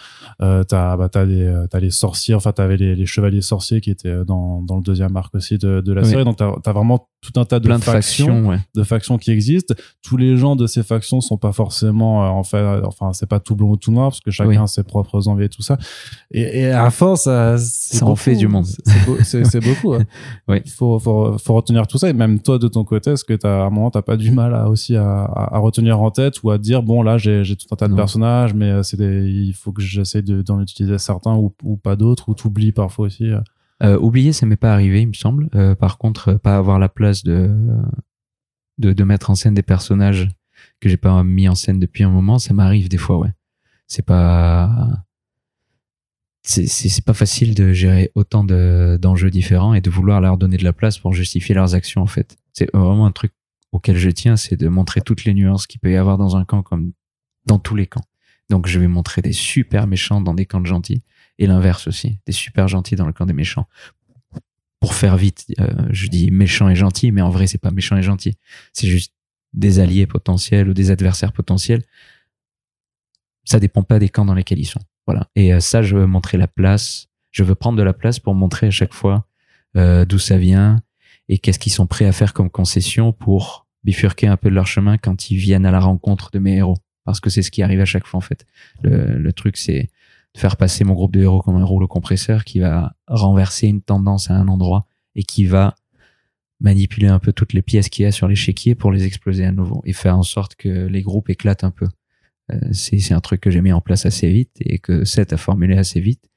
Euh, 0.41 0.63
t'as 0.63 0.95
bah, 0.97 1.09
t'as 1.09 1.25
les 1.25 1.43
euh, 1.43 1.67
t'as 1.69 1.79
les 1.79 1.91
sorciers, 1.91 2.35
enfin 2.35 2.51
t'avais 2.53 2.77
les, 2.77 2.95
les 2.95 3.05
chevaliers 3.05 3.41
sorciers 3.41 3.81
qui 3.81 3.91
étaient 3.91 4.23
dans 4.25 4.61
dans 4.61 4.77
le 4.77 4.81
deuxième 4.83 5.15
arc 5.17 5.33
aussi 5.35 5.57
de, 5.57 5.81
de 5.81 5.93
la 5.93 6.01
Oui. 6.03 6.09
série. 6.09 6.23
Donc 6.23 6.37
t'as 6.37 6.51
as 6.65 6.71
vraiment 6.73 7.07
tout 7.21 7.39
un 7.39 7.45
tas 7.45 7.59
de 7.61 7.65
Plein 7.65 7.79
de 7.79 7.83
factions, 7.83 8.25
factions, 8.27 8.49
ouais. 8.49 8.57
de 8.75 8.83
factions 8.83 9.17
qui 9.17 9.31
existent. 9.31 9.73
Tous 10.01 10.17
les 10.17 10.35
gens 10.37 10.55
de 10.57 10.67
ces 10.67 10.83
factions 10.83 11.21
sont 11.21 11.37
pas 11.37 11.53
forcément 11.53 12.25
euh, 12.25 12.27
en 12.27 12.43
fait, 12.43 12.81
enfin 12.85 13.13
c'est 13.13 13.27
pas 13.29 13.39
tout 13.39 13.55
blanc 13.55 13.69
ou 13.69 13.77
tout 13.77 13.91
noir 13.91 14.09
parce 14.09 14.19
que 14.21 14.29
chacun 14.31 14.49
Oui. 14.49 14.57
a 14.57 14.67
ses 14.67 14.83
propres 14.83 15.27
envies 15.29 15.45
et 15.45 15.49
tout 15.49 15.61
ça. 15.61 15.77
Et, 16.31 16.59
et 16.61 16.71
à 16.71 16.89
fin, 16.91 17.15
ça 17.15 17.57
Ça 17.57 18.05
en 18.05 18.15
fait 18.15 18.35
du 18.35 18.47
monde. 18.47 18.65
C'est 18.65 19.05
beau- 19.05 19.17
c'est 19.23 19.43
c'est 19.45 19.59
beaucoup. 19.61 19.93
hein. 19.93 20.03
Oui. 20.49 20.61
Il 20.65 20.71
faut, 20.71 20.99
faut, 20.99 21.37
faut 21.37 21.53
retenir 21.53 21.72
retenir 21.73 21.87
tout 21.87 21.97
ça. 21.97 22.09
Et 22.09 22.13
même 22.13 22.39
toi 22.39 22.59
de 22.59 22.67
ton 22.67 22.83
côté 22.83 23.11
est-ce 23.11 23.23
que 23.23 23.33
t'as 23.33 23.63
à 23.63 23.65
un 23.65 23.69
moment 23.69 23.91
t'as 23.91 24.01
pas 24.01 24.17
du 24.17 24.31
mal 24.31 24.53
à 24.53 24.69
aussi 24.69 24.95
à, 24.95 25.23
à, 25.23 25.57
retenir 25.59 25.99
en 26.01 26.11
tête 26.11 26.43
ou 26.43 26.51
à 26.51 26.57
dire 26.57 26.83
bon 26.83 27.01
là 27.01 27.17
j'ai 27.17 27.43
tout 27.55 27.67
un 27.71 27.75
tas 27.75 27.87
de 27.87 27.95
personnages 27.95 28.53
mais 28.53 28.83
c'est 28.83 28.97
des 28.97 29.25
il 29.25 29.53
faut 29.53 29.71
que 29.71 29.81
j'essaie 29.81 30.21
d'en 30.21 30.61
utiliser 30.61 30.97
certains 30.97 31.35
ou, 31.35 31.53
ou 31.63 31.77
pas 31.77 31.95
d'autres 31.95 32.29
ou 32.29 32.33
t'oublies 32.33 32.71
parfois 32.71 33.07
aussi 33.07 33.31
euh, 33.83 33.97
oublier 33.99 34.33
ça 34.33 34.45
m'est 34.45 34.55
pas 34.55 34.73
arrivé 34.73 35.01
il 35.01 35.07
me 35.07 35.13
semble. 35.13 35.49
Euh, 35.55 35.75
par 35.75 35.97
contre 35.97 36.33
pas 36.33 36.57
avoir 36.57 36.79
la 36.79 36.89
place 36.89 37.23
de, 37.23 37.51
de 38.77 38.93
de 38.93 39.03
mettre 39.03 39.29
en 39.29 39.35
scène 39.35 39.53
des 39.53 39.63
personnages 39.63 40.29
que 40.79 40.89
j'ai 40.89 40.97
pas 40.97 41.23
mis 41.23 41.47
en 41.49 41.55
scène 41.55 41.79
depuis 41.79 42.03
un 42.03 42.09
moment 42.09 42.39
ça 42.39 42.53
m'arrive 42.53 42.89
des 42.89 42.97
fois 42.97 43.17
ouais. 43.17 43.31
C'est 43.87 44.05
pas 44.05 44.89
c'est 46.43 47.05
pas 47.05 47.13
facile 47.13 47.55
de 47.55 47.71
gérer 47.71 48.11
autant 48.15 48.43
d'enjeux 48.43 49.29
différents 49.29 49.73
et 49.73 49.81
de 49.81 49.89
vouloir 49.89 50.19
leur 50.19 50.37
donner 50.37 50.57
de 50.57 50.63
la 50.63 50.73
place 50.73 50.99
pour 50.99 51.13
justifier 51.13 51.55
leurs 51.55 51.73
actions 51.73 52.01
en 52.01 52.07
fait. 52.07 52.35
C'est 52.51 52.69
vraiment 52.73 53.05
un 53.05 53.11
truc 53.11 53.31
auquel 53.71 53.97
je 53.97 54.09
tiens, 54.09 54.35
c'est 54.35 54.57
de 54.57 54.67
montrer 54.67 55.01
toutes 55.01 55.23
les 55.23 55.33
nuances 55.33 55.67
qu'il 55.67 55.79
peut 55.79 55.91
y 55.91 55.95
avoir 55.95 56.17
dans 56.17 56.35
un 56.35 56.45
camp 56.45 56.61
comme 56.61 56.91
dans 57.45 57.59
tous 57.59 57.75
les 57.75 57.87
camps. 57.87 58.03
Donc 58.49 58.67
je 58.67 58.77
vais 58.77 58.87
montrer 58.87 59.21
des 59.21 59.31
super 59.31 59.87
méchants 59.87 60.21
dans 60.21 60.33
des 60.33 60.45
camps 60.45 60.59
de 60.59 60.67
gentils 60.67 61.01
et 61.39 61.47
l'inverse 61.47 61.87
aussi, 61.87 62.19
des 62.27 62.33
super 62.33 62.67
gentils 62.67 62.95
dans 62.95 63.07
le 63.07 63.13
camp 63.13 63.25
des 63.25 63.33
méchants. 63.33 63.67
Pour 64.81 64.95
faire 64.95 65.15
vite, 65.15 65.45
euh, 65.59 65.87
je 65.91 66.07
dis 66.07 66.29
méchant 66.29 66.67
et 66.67 66.75
gentil, 66.75 67.13
mais 67.13 67.21
en 67.21 67.29
vrai 67.29 67.47
c'est 67.47 67.57
pas 67.57 67.71
méchant 67.71 67.95
et 67.95 68.03
gentil, 68.03 68.35
c'est 68.73 68.87
juste 68.87 69.13
des 69.53 69.79
alliés 69.79 70.07
potentiels 70.07 70.67
ou 70.67 70.73
des 70.73 70.91
adversaires 70.91 71.31
potentiels. 71.31 71.83
Ça 73.45 73.59
dépend 73.59 73.83
pas 73.83 73.97
des 73.97 74.09
camps 74.09 74.25
dans 74.25 74.33
lesquels 74.33 74.59
ils 74.59 74.65
sont. 74.65 74.81
Voilà. 75.07 75.27
Et 75.35 75.53
euh, 75.53 75.59
ça, 75.59 75.81
je 75.81 75.95
veux 75.95 76.05
montrer 76.05 76.37
la 76.37 76.47
place. 76.47 77.07
Je 77.31 77.43
veux 77.43 77.55
prendre 77.55 77.77
de 77.77 77.83
la 77.83 77.93
place 77.93 78.19
pour 78.19 78.35
montrer 78.35 78.67
à 78.67 78.71
chaque 78.71 78.93
fois 78.93 79.25
euh, 79.75 80.05
d'où 80.05 80.19
ça 80.19 80.37
vient 80.37 80.81
et 81.29 81.39
qu'est-ce 81.39 81.59
qu'ils 81.59 81.71
sont 81.71 81.87
prêts 81.87 82.05
à 82.05 82.11
faire 82.11 82.33
comme 82.33 82.49
concession 82.49 83.11
pour 83.11 83.65
bifurquer 83.83 84.27
un 84.27 84.37
peu 84.37 84.49
de 84.49 84.55
leur 84.55 84.67
chemin 84.67 84.97
quand 84.97 85.31
ils 85.31 85.37
viennent 85.37 85.65
à 85.65 85.71
la 85.71 85.79
rencontre 85.79 86.29
de 86.31 86.39
mes 86.39 86.57
héros. 86.57 86.77
Parce 87.05 87.19
que 87.19 87.29
c'est 87.29 87.41
ce 87.41 87.51
qui 87.51 87.63
arrive 87.63 87.81
à 87.81 87.85
chaque 87.85 88.05
fois 88.05 88.19
en 88.19 88.21
fait. 88.21 88.45
Le, 88.81 89.17
le 89.17 89.33
truc, 89.33 89.57
c'est 89.57 89.89
de 90.35 90.39
faire 90.39 90.57
passer 90.57 90.83
mon 90.83 90.93
groupe 90.93 91.13
de 91.13 91.21
héros 91.21 91.41
comme 91.41 91.55
un 91.55 91.65
rouleau 91.65 91.87
compresseur 91.87 92.43
qui 92.43 92.59
va 92.59 92.95
renverser 93.07 93.67
une 93.67 93.81
tendance 93.81 94.29
à 94.29 94.35
un 94.35 94.47
endroit 94.47 94.85
et 95.15 95.23
qui 95.23 95.45
va 95.45 95.75
manipuler 96.59 97.07
un 97.07 97.19
peu 97.19 97.33
toutes 97.33 97.53
les 97.53 97.61
pièces 97.61 97.89
qu'il 97.89 98.03
y 98.03 98.05
a 98.05 98.11
sur 98.11 98.27
l'échiquier 98.27 98.73
pour 98.73 98.91
les 98.91 99.05
exploser 99.05 99.45
à 99.45 99.51
nouveau 99.51 99.81
et 99.85 99.93
faire 99.93 100.17
en 100.17 100.23
sorte 100.23 100.55
que 100.55 100.69
les 100.69 101.01
groupes 101.01 101.29
éclatent 101.29 101.63
un 101.63 101.71
peu. 101.71 101.87
Euh, 102.51 102.59
c'est 102.71 103.13
un 103.13 103.21
truc 103.21 103.41
que 103.41 103.51
j'ai 103.51 103.61
mis 103.61 103.71
en 103.71 103.81
place 103.81 104.05
assez 104.05 104.29
vite 104.29 104.57
et 104.59 104.79
que 104.79 105.05
Seth 105.05 105.33
a 105.33 105.37
formulé 105.37 105.77
assez 105.77 105.99
vite 105.99 106.29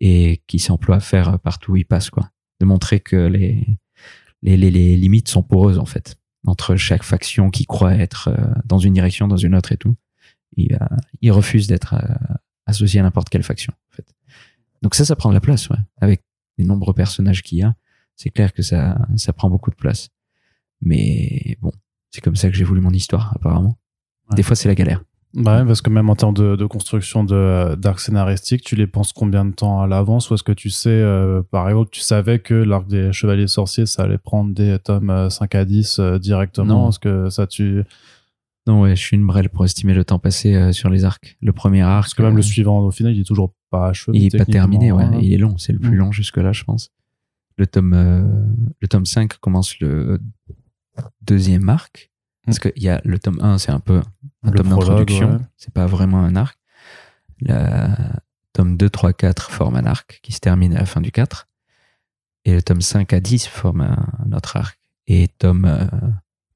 et 0.00 0.42
qui 0.46 0.58
s'emploie 0.58 0.96
à 0.96 1.00
faire 1.00 1.38
partout 1.40 1.72
où 1.72 1.76
il 1.76 1.84
passe, 1.84 2.10
quoi. 2.10 2.30
De 2.60 2.66
montrer 2.66 3.00
que 3.00 3.16
les, 3.16 3.66
les, 4.42 4.56
les, 4.56 4.70
les, 4.70 4.96
limites 4.96 5.28
sont 5.28 5.42
poreuses, 5.42 5.78
en 5.78 5.84
fait, 5.84 6.16
entre 6.46 6.76
chaque 6.76 7.02
faction 7.02 7.50
qui 7.50 7.66
croit 7.66 7.94
être 7.94 8.28
euh, 8.28 8.54
dans 8.64 8.78
une 8.78 8.94
direction, 8.94 9.28
dans 9.28 9.36
une 9.36 9.54
autre 9.54 9.72
et 9.72 9.76
tout. 9.76 9.96
Il, 10.56 10.78
il 11.20 11.30
refuse 11.30 11.66
d'être 11.66 11.94
euh, 11.94 12.36
associé 12.66 13.00
à 13.00 13.02
n'importe 13.02 13.28
quelle 13.28 13.42
faction, 13.42 13.72
en 13.92 13.96
fait. 13.96 14.14
Donc 14.82 14.94
ça, 14.94 15.04
ça 15.04 15.16
prend 15.16 15.30
de 15.30 15.34
la 15.34 15.40
place, 15.40 15.68
ouais. 15.68 15.78
Avec 16.00 16.22
les 16.56 16.64
nombreux 16.64 16.94
personnages 16.94 17.42
qu'il 17.42 17.58
y 17.58 17.62
a, 17.62 17.74
c'est 18.16 18.30
clair 18.30 18.52
que 18.52 18.62
ça, 18.62 18.98
ça 19.16 19.32
prend 19.32 19.50
beaucoup 19.50 19.70
de 19.70 19.76
place. 19.76 20.10
Mais 20.80 21.56
bon, 21.60 21.72
c'est 22.10 22.20
comme 22.20 22.36
ça 22.36 22.48
que 22.48 22.56
j'ai 22.56 22.64
voulu 22.64 22.80
mon 22.80 22.90
histoire, 22.90 23.32
apparemment. 23.34 23.78
Des 24.34 24.42
fois, 24.42 24.56
c'est 24.56 24.68
la 24.68 24.74
galère. 24.74 25.02
Bah 25.34 25.60
ouais, 25.60 25.66
parce 25.66 25.82
que 25.82 25.90
même 25.90 26.08
en 26.08 26.16
termes 26.16 26.32
de, 26.32 26.56
de 26.56 26.66
construction 26.66 27.22
de 27.22 27.74
d'arc 27.74 28.00
scénaristique, 28.00 28.62
tu 28.62 28.76
les 28.76 28.86
penses 28.86 29.12
combien 29.12 29.44
de 29.44 29.52
temps 29.52 29.82
à 29.82 29.86
l'avance 29.86 30.30
ou 30.30 30.34
est-ce 30.34 30.42
que 30.42 30.52
tu 30.52 30.70
sais, 30.70 30.88
euh, 30.88 31.42
par 31.42 31.68
exemple, 31.68 31.90
tu 31.92 32.00
savais 32.00 32.38
que 32.38 32.54
l'arc 32.54 32.86
des 32.86 33.12
Chevaliers 33.12 33.46
Sorciers, 33.46 33.84
ça 33.84 34.04
allait 34.04 34.18
prendre 34.18 34.54
des 34.54 34.78
tomes 34.78 35.28
5 35.28 35.54
euh, 35.54 35.60
à 35.60 35.64
10 35.66 35.98
euh, 35.98 36.18
directement? 36.18 36.84
Non. 36.84 36.88
Est-ce 36.88 36.98
que 36.98 37.28
ça 37.28 37.46
tu... 37.46 37.84
Non, 38.66 38.82
ouais, 38.82 38.96
je 38.96 39.02
suis 39.02 39.16
une 39.16 39.26
brêle 39.26 39.50
pour 39.50 39.64
estimer 39.64 39.94
le 39.94 40.04
temps 40.04 40.18
passé 40.18 40.72
sur 40.72 40.90
les 40.90 41.04
arcs. 41.04 41.36
Le 41.40 41.52
premier 41.52 41.82
arc... 41.82 42.04
Parce 42.04 42.14
que 42.14 42.22
même 42.22 42.36
le 42.36 42.42
suivant, 42.42 42.80
au 42.80 42.90
final, 42.90 43.14
il 43.14 43.20
est 43.20 43.24
toujours 43.24 43.54
pas 43.70 43.88
achevé. 43.88 44.16
Il 44.18 44.26
est 44.26 44.36
pas 44.36 44.44
terminé, 44.44 44.92
ouais. 44.92 45.04
Hein. 45.04 45.18
Il 45.22 45.32
est 45.32 45.38
long, 45.38 45.56
c'est 45.56 45.72
le 45.72 45.78
plus 45.78 45.96
mm. 45.96 46.00
long 46.00 46.12
jusque-là, 46.12 46.52
je 46.52 46.64
pense. 46.64 46.90
Le 47.56 47.66
tome, 47.66 47.94
le 48.80 48.88
tome 48.88 49.06
5 49.06 49.38
commence 49.38 49.78
le 49.80 50.20
deuxième 51.22 51.68
arc. 51.68 52.10
Parce 52.44 52.58
qu'il 52.58 52.82
y 52.82 52.88
a 52.88 53.00
le 53.04 53.18
tome 53.18 53.38
1, 53.42 53.58
c'est 53.58 53.72
un 53.72 53.80
peu 53.80 54.00
un 54.42 54.52
tome 54.52 54.68
d'introduction, 54.68 55.40
c'est 55.56 55.72
pas 55.72 55.86
vraiment 55.86 56.20
un 56.20 56.36
arc. 56.36 56.58
Le 57.40 57.94
tome 58.52 58.76
2, 58.76 58.90
3, 58.90 59.12
4 59.12 59.50
forme 59.50 59.76
un 59.76 59.86
arc 59.86 60.20
qui 60.22 60.32
se 60.32 60.40
termine 60.40 60.74
à 60.74 60.80
la 60.80 60.86
fin 60.86 61.00
du 61.00 61.12
4. 61.12 61.48
Et 62.44 62.54
le 62.54 62.62
tome 62.62 62.80
5 62.80 63.12
à 63.12 63.20
10 63.20 63.46
forme 63.46 63.82
un, 63.82 64.32
autre 64.32 64.56
arc. 64.56 64.78
Et 65.06 65.28
tome, 65.28 65.64
euh, 65.64 65.86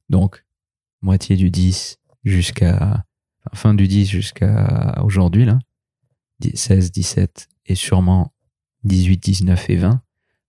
donc, 0.08 0.44
moitié 1.00 1.36
du 1.36 1.50
10 1.50 1.98
jusqu'à, 2.24 3.04
fin 3.54 3.74
du 3.74 3.88
10 3.88 4.06
jusqu'à 4.06 5.00
aujourd'hui, 5.02 5.44
là, 5.44 5.58
16, 6.54 6.90
17 6.92 7.48
et 7.66 7.74
sûrement 7.74 8.32
18, 8.84 9.18
19 9.18 9.70
et 9.70 9.76
20 9.76 10.02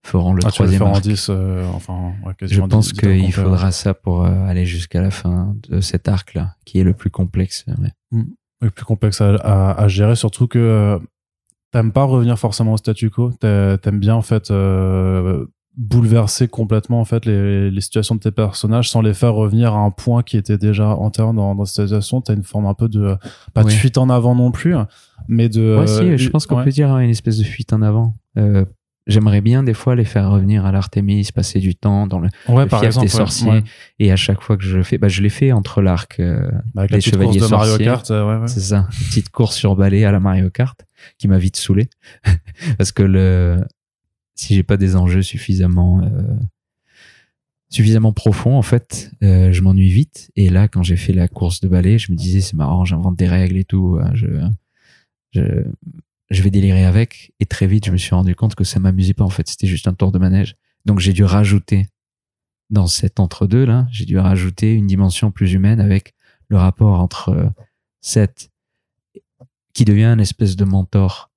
feront 0.04 0.34
le 0.34 0.42
ah, 0.44 0.50
troisième 0.50 0.82
arc. 0.82 1.02
10, 1.02 1.28
euh, 1.30 1.66
enfin, 1.74 2.12
Je 2.42 2.60
pense 2.60 2.92
qu'il 2.92 3.32
faudra 3.32 3.72
ça 3.72 3.94
pour 3.94 4.24
euh, 4.24 4.46
aller 4.46 4.66
jusqu'à 4.66 5.00
la 5.00 5.10
fin 5.10 5.56
de 5.68 5.80
cet 5.80 6.08
arc-là, 6.08 6.54
qui 6.64 6.78
est 6.78 6.84
le 6.84 6.92
plus 6.92 7.10
complexe. 7.10 7.64
Mm. 8.12 8.22
Le 8.60 8.70
plus 8.70 8.84
complexe 8.84 9.20
à, 9.20 9.72
à, 9.72 9.88
gérer, 9.88 10.14
surtout 10.14 10.46
que 10.46 10.58
euh, 10.58 10.98
t'aimes 11.72 11.92
pas 11.92 12.04
revenir 12.04 12.38
forcément 12.38 12.74
au 12.74 12.76
statu 12.76 13.10
quo. 13.10 13.32
T'aimes 13.40 13.98
bien 13.98 14.14
en 14.14 14.22
fait 14.22 14.52
bouleverser 15.76 16.46
complètement 16.46 17.00
en 17.00 17.04
fait 17.04 17.26
les, 17.26 17.68
les, 17.68 17.80
situations 17.80 18.14
de 18.14 18.20
tes 18.20 18.30
personnages 18.30 18.88
sans 18.88 19.02
les 19.02 19.12
faire 19.12 19.34
revenir 19.34 19.74
à 19.74 19.78
un 19.78 19.90
point 19.90 20.22
qui 20.22 20.36
était 20.36 20.56
déjà 20.56 20.90
antérieur 20.90 21.34
dans, 21.34 21.56
dans 21.56 21.64
cette 21.64 21.86
situation. 21.86 22.20
T'as 22.20 22.34
une 22.34 22.44
forme 22.44 22.66
un 22.66 22.74
peu 22.74 22.88
de 22.88 23.16
pas 23.54 23.64
de 23.64 23.70
fuite 23.70 23.98
en 23.98 24.08
avant 24.08 24.36
non 24.36 24.52
plus, 24.52 24.76
mais 25.26 25.48
de. 25.48 25.78
Ouais, 25.80 25.86
si, 25.86 26.18
je 26.18 26.30
pense 26.30 26.46
qu'on 26.46 26.62
peut 26.62 26.70
dire 26.70 26.96
une 26.98 27.10
espèce 27.10 27.38
de 27.38 27.44
fuite 27.44 27.72
en 27.72 27.82
avant. 27.82 28.14
Euh, 28.38 28.64
J'aimerais 29.06 29.42
bien 29.42 29.62
des 29.62 29.74
fois 29.74 29.94
les 29.94 30.04
faire 30.04 30.30
revenir 30.30 30.64
à 30.64 30.72
l'Artémis, 30.72 31.28
passer 31.34 31.60
du 31.60 31.74
temps 31.74 32.06
dans 32.06 32.20
le, 32.20 32.28
ouais, 32.48 32.66
par 32.66 32.82
exemple, 32.82 33.04
des 33.04 33.12
sorciers. 33.12 33.62
Et 33.98 34.10
à 34.10 34.16
chaque 34.16 34.40
fois 34.40 34.56
que 34.56 34.64
je 34.64 34.78
le 34.78 34.82
fais, 34.82 34.96
bah, 34.96 35.08
je 35.08 35.20
l'ai 35.20 35.28
fait 35.28 35.52
entre 35.52 35.82
l'arc 35.82 36.20
euh, 36.20 36.50
bah, 36.72 36.86
des 36.86 37.02
chevaliers 37.02 37.38
de 37.38 37.46
Mario 37.46 37.76
Kart. 37.76 38.10
Euh, 38.10 38.40
ouais, 38.40 38.48
c'est 38.48 38.60
ça, 38.60 38.88
une 38.90 39.06
petite 39.06 39.28
course 39.28 39.56
sur 39.56 39.76
balai 39.76 40.04
à 40.04 40.12
la 40.12 40.20
Mario 40.20 40.48
Kart 40.48 40.86
qui 41.18 41.28
m'a 41.28 41.36
vite 41.36 41.56
saoulé 41.56 41.90
parce 42.78 42.92
que 42.92 43.02
le 43.02 43.58
si 44.34 44.54
j'ai 44.54 44.62
pas 44.62 44.78
des 44.78 44.96
enjeux 44.96 45.22
suffisamment 45.22 46.00
euh, 46.02 46.22
suffisamment 47.68 48.14
profonds 48.14 48.56
en 48.56 48.62
fait, 48.62 49.10
euh, 49.22 49.52
je 49.52 49.60
m'ennuie 49.60 49.90
vite. 49.90 50.30
Et 50.34 50.48
là, 50.48 50.66
quand 50.66 50.82
j'ai 50.82 50.96
fait 50.96 51.12
la 51.12 51.28
course 51.28 51.60
de 51.60 51.68
balai, 51.68 51.98
je 51.98 52.10
me 52.10 52.16
disais 52.16 52.40
c'est 52.40 52.56
marrant, 52.56 52.86
j'invente 52.86 53.16
des 53.16 53.28
règles 53.28 53.58
et 53.58 53.64
tout. 53.64 54.00
Je, 54.14 54.28
je 55.32 55.42
je 56.34 56.42
vais 56.42 56.50
délirer 56.50 56.84
avec. 56.84 57.32
Et 57.40 57.46
très 57.46 57.66
vite, 57.66 57.86
je 57.86 57.90
me 57.90 57.96
suis 57.96 58.14
rendu 58.14 58.34
compte 58.34 58.54
que 58.54 58.64
ça 58.64 58.80
m'amusait 58.80 59.14
pas. 59.14 59.24
En 59.24 59.30
fait, 59.30 59.48
c'était 59.48 59.66
juste 59.66 59.88
un 59.88 59.94
tour 59.94 60.12
de 60.12 60.18
manège. 60.18 60.56
Donc, 60.84 61.00
j'ai 61.00 61.12
dû 61.12 61.24
rajouter 61.24 61.86
dans 62.70 62.86
cet 62.86 63.20
entre-deux 63.20 63.64
là, 63.64 63.86
j'ai 63.90 64.04
dû 64.04 64.18
rajouter 64.18 64.74
une 64.74 64.86
dimension 64.86 65.30
plus 65.30 65.52
humaine 65.52 65.80
avec 65.80 66.14
le 66.48 66.56
rapport 66.56 66.98
entre 67.00 67.28
euh, 67.30 67.48
Seth, 68.00 68.50
qui 69.72 69.84
devient 69.84 70.04
une 70.06 70.20
espèce 70.20 70.56
de 70.56 70.64
mentor 70.64 71.30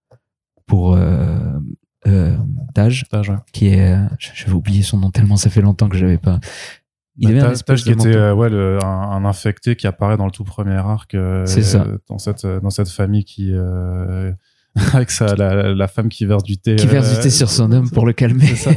pour 0.66 0.94
euh, 0.96 1.60
euh, 2.06 2.36
Taj, 2.74 3.06
qui 3.52 3.68
est, 3.68 3.94
euh, 3.94 4.08
je, 4.20 4.46
vais 4.46 4.52
oublier 4.52 4.84
son 4.84 4.98
nom 4.98 5.12
tellement 5.12 5.36
ça 5.36 5.50
fait 5.50 5.62
longtemps 5.62 5.90
que 5.90 5.98
je 5.98 6.06
l'avais 6.06 6.18
pas. 6.18 6.40
Il 7.18 7.34
bah, 7.40 7.54
Taj, 7.56 7.84
qui 7.84 7.92
était 7.92 8.16
euh, 8.16 8.34
ouais, 8.34 8.50
le, 8.50 8.78
un, 8.84 9.26
infecté 9.26 9.76
qui 9.76 9.88
apparaît 9.88 10.18
dans 10.18 10.26
le 10.26 10.32
tout 10.32 10.44
premier 10.44 10.76
arc. 10.76 11.18
C'est 11.46 11.64
ça. 11.64 11.88
Dans 12.08 12.20
cette 12.20 12.46
dans 12.46 12.70
cette 12.70 12.90
famille 12.90 13.26
qui 13.26 13.52
avec 14.94 15.12
ça, 15.12 15.36
la, 15.36 15.74
la, 15.74 15.88
femme 15.88 16.10
qui 16.10 16.26
verse 16.26 16.44
du 16.44 16.58
thé. 16.58 16.76
Qui 16.76 16.88
verse 16.88 17.10
du 17.10 17.20
thé 17.20 17.28
euh, 17.28 17.32
sur 17.32 17.50
son 17.50 17.72
homme 17.72 17.90
pour 17.90 18.06
le 18.06 18.14
calmer. 18.14 18.56
Ça. 18.56 18.72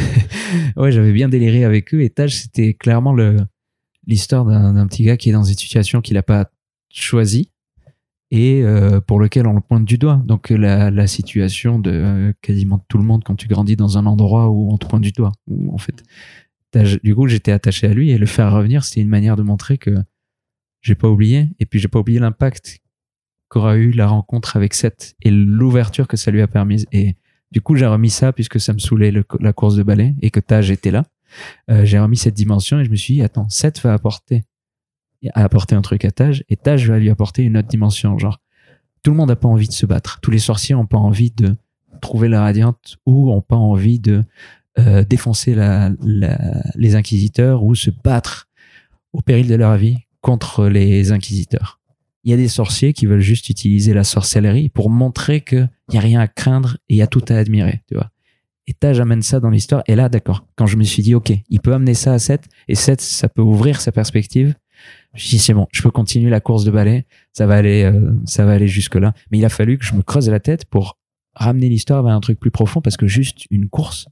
ouais, 0.76 0.92
j'avais 0.92 1.12
bien 1.12 1.28
déliré 1.28 1.64
avec 1.64 1.94
eux. 1.94 2.02
Et 2.02 2.10
Taj, 2.10 2.34
c'était 2.34 2.74
clairement 2.74 3.12
le 3.12 3.36
l'histoire 4.06 4.44
d'un 4.44 4.86
petit 4.86 5.02
gars 5.02 5.16
qui 5.16 5.30
est 5.30 5.32
dans 5.32 5.42
une 5.42 5.56
situation 5.56 6.00
qu'il 6.00 6.14
n'a 6.14 6.22
pas 6.22 6.48
choisie 6.90 7.50
et 8.30 8.62
euh, 8.62 9.00
pour 9.00 9.18
lequel 9.18 9.48
on 9.48 9.52
le 9.52 9.60
pointe 9.60 9.84
du 9.84 9.98
doigt. 9.98 10.22
Donc 10.24 10.50
la, 10.50 10.90
la 10.90 11.06
situation 11.08 11.78
de 11.80 11.90
euh, 11.90 12.32
quasiment 12.40 12.78
tout 12.88 12.98
le 12.98 13.04
monde 13.04 13.24
quand 13.24 13.34
tu 13.34 13.48
grandis 13.48 13.76
dans 13.76 13.98
un 13.98 14.06
endroit 14.06 14.48
où 14.48 14.72
on 14.72 14.78
te 14.78 14.86
pointe 14.86 15.02
du 15.02 15.12
doigt. 15.12 15.32
Où, 15.48 15.74
en 15.74 15.78
fait, 15.78 16.04
du 17.02 17.14
coup, 17.14 17.26
j'étais 17.26 17.52
attaché 17.52 17.88
à 17.88 17.94
lui 17.94 18.10
et 18.10 18.18
le 18.18 18.26
faire 18.26 18.52
revenir, 18.52 18.84
c'était 18.84 19.00
une 19.00 19.08
manière 19.08 19.36
de 19.36 19.42
montrer 19.42 19.78
que 19.78 19.90
j'ai 20.82 20.94
pas 20.94 21.08
oublié. 21.08 21.48
Et 21.58 21.66
puis 21.66 21.80
j'ai 21.80 21.88
pas 21.88 21.98
oublié 21.98 22.18
l'impact 22.18 22.80
qu'aura 23.48 23.76
eu 23.76 23.90
la 23.92 24.06
rencontre 24.06 24.56
avec 24.56 24.74
Seth 24.74 25.14
et 25.22 25.30
l'ouverture 25.30 26.08
que 26.08 26.16
ça 26.16 26.30
lui 26.30 26.42
a 26.42 26.46
permise. 26.46 26.86
Et 26.92 27.16
du 27.52 27.60
coup, 27.60 27.76
j'ai 27.76 27.86
remis 27.86 28.10
ça 28.10 28.32
puisque 28.32 28.60
ça 28.60 28.72
me 28.72 28.78
saoulait 28.78 29.12
la 29.40 29.52
course 29.52 29.76
de 29.76 29.82
ballet 29.82 30.14
et 30.20 30.30
que 30.30 30.40
Taj 30.40 30.70
était 30.70 30.90
là. 30.90 31.04
Euh, 31.70 31.84
j'ai 31.84 31.98
remis 31.98 32.16
cette 32.16 32.34
dimension 32.34 32.80
et 32.80 32.84
je 32.84 32.90
me 32.90 32.96
suis 32.96 33.14
dit, 33.14 33.22
attends, 33.22 33.48
Seth 33.48 33.80
va 33.82 33.92
apporter, 33.92 34.44
apporter 35.34 35.74
un 35.74 35.82
truc 35.82 36.04
à 36.04 36.10
Taj 36.10 36.44
et 36.48 36.56
Taj 36.56 36.88
va 36.88 36.98
lui 36.98 37.10
apporter 37.10 37.42
une 37.42 37.56
autre 37.56 37.68
dimension. 37.68 38.18
Genre, 38.18 38.40
tout 39.02 39.10
le 39.10 39.16
monde 39.16 39.28
n'a 39.28 39.36
pas 39.36 39.48
envie 39.48 39.68
de 39.68 39.72
se 39.72 39.86
battre. 39.86 40.20
Tous 40.20 40.30
les 40.30 40.38
sorciers 40.38 40.74
n'ont 40.74 40.86
pas 40.86 40.98
envie 40.98 41.30
de 41.30 41.54
trouver 42.00 42.28
la 42.28 42.40
radiante 42.42 42.96
ou 43.06 43.30
n'ont 43.30 43.40
pas 43.40 43.56
envie 43.56 43.98
de 44.00 44.24
euh, 44.78 45.04
défoncer 45.04 45.56
les 46.74 46.94
inquisiteurs 46.94 47.62
ou 47.64 47.74
se 47.74 47.90
battre 47.90 48.48
au 49.12 49.22
péril 49.22 49.48
de 49.48 49.54
leur 49.54 49.76
vie 49.76 49.98
contre 50.20 50.66
les 50.66 51.12
inquisiteurs. 51.12 51.80
Il 52.26 52.30
y 52.30 52.32
a 52.34 52.36
des 52.36 52.48
sorciers 52.48 52.92
qui 52.92 53.06
veulent 53.06 53.20
juste 53.20 53.48
utiliser 53.50 53.94
la 53.94 54.02
sorcellerie 54.02 54.68
pour 54.68 54.90
montrer 54.90 55.42
qu'il 55.42 55.70
n'y 55.92 55.96
a 55.96 56.00
rien 56.00 56.18
à 56.18 56.26
craindre 56.26 56.76
et 56.88 56.94
il 56.94 56.96
y 56.96 57.02
a 57.02 57.06
tout 57.06 57.24
à 57.28 57.36
admirer, 57.36 57.82
tu 57.86 57.94
vois. 57.94 58.10
Et 58.66 58.74
Taj 58.74 58.98
amène 58.98 59.22
ça 59.22 59.38
dans 59.38 59.48
l'histoire. 59.48 59.84
Et 59.86 59.94
là, 59.94 60.08
d'accord, 60.08 60.44
quand 60.56 60.66
je 60.66 60.76
me 60.76 60.82
suis 60.82 61.04
dit, 61.04 61.14
OK, 61.14 61.32
il 61.48 61.60
peut 61.60 61.72
amener 61.72 61.94
ça 61.94 62.12
à 62.12 62.18
7, 62.18 62.48
et 62.66 62.74
7, 62.74 63.00
ça 63.00 63.28
peut 63.28 63.42
ouvrir 63.42 63.80
sa 63.80 63.92
perspective, 63.92 64.56
je 65.14 65.18
me 65.18 65.20
suis 65.20 65.30
dit, 65.36 65.38
c'est 65.38 65.54
bon, 65.54 65.68
je 65.72 65.80
peux 65.82 65.92
continuer 65.92 66.28
la 66.28 66.40
course 66.40 66.64
de 66.64 66.72
balai, 66.72 67.06
ça 67.32 67.46
va 67.46 67.54
aller, 67.54 67.84
euh, 67.84 68.12
ça 68.24 68.44
va 68.44 68.54
aller 68.54 68.66
jusque-là. 68.66 69.14
Mais 69.30 69.38
il 69.38 69.44
a 69.44 69.48
fallu 69.48 69.78
que 69.78 69.84
je 69.84 69.94
me 69.94 70.02
creuse 70.02 70.28
la 70.28 70.40
tête 70.40 70.64
pour 70.64 70.98
ramener 71.32 71.68
l'histoire 71.68 72.02
vers 72.02 72.12
un 72.12 72.20
truc 72.20 72.40
plus 72.40 72.50
profond, 72.50 72.80
parce 72.80 72.96
que 72.96 73.06
juste 73.06 73.46
une 73.52 73.68
course, 73.68 74.08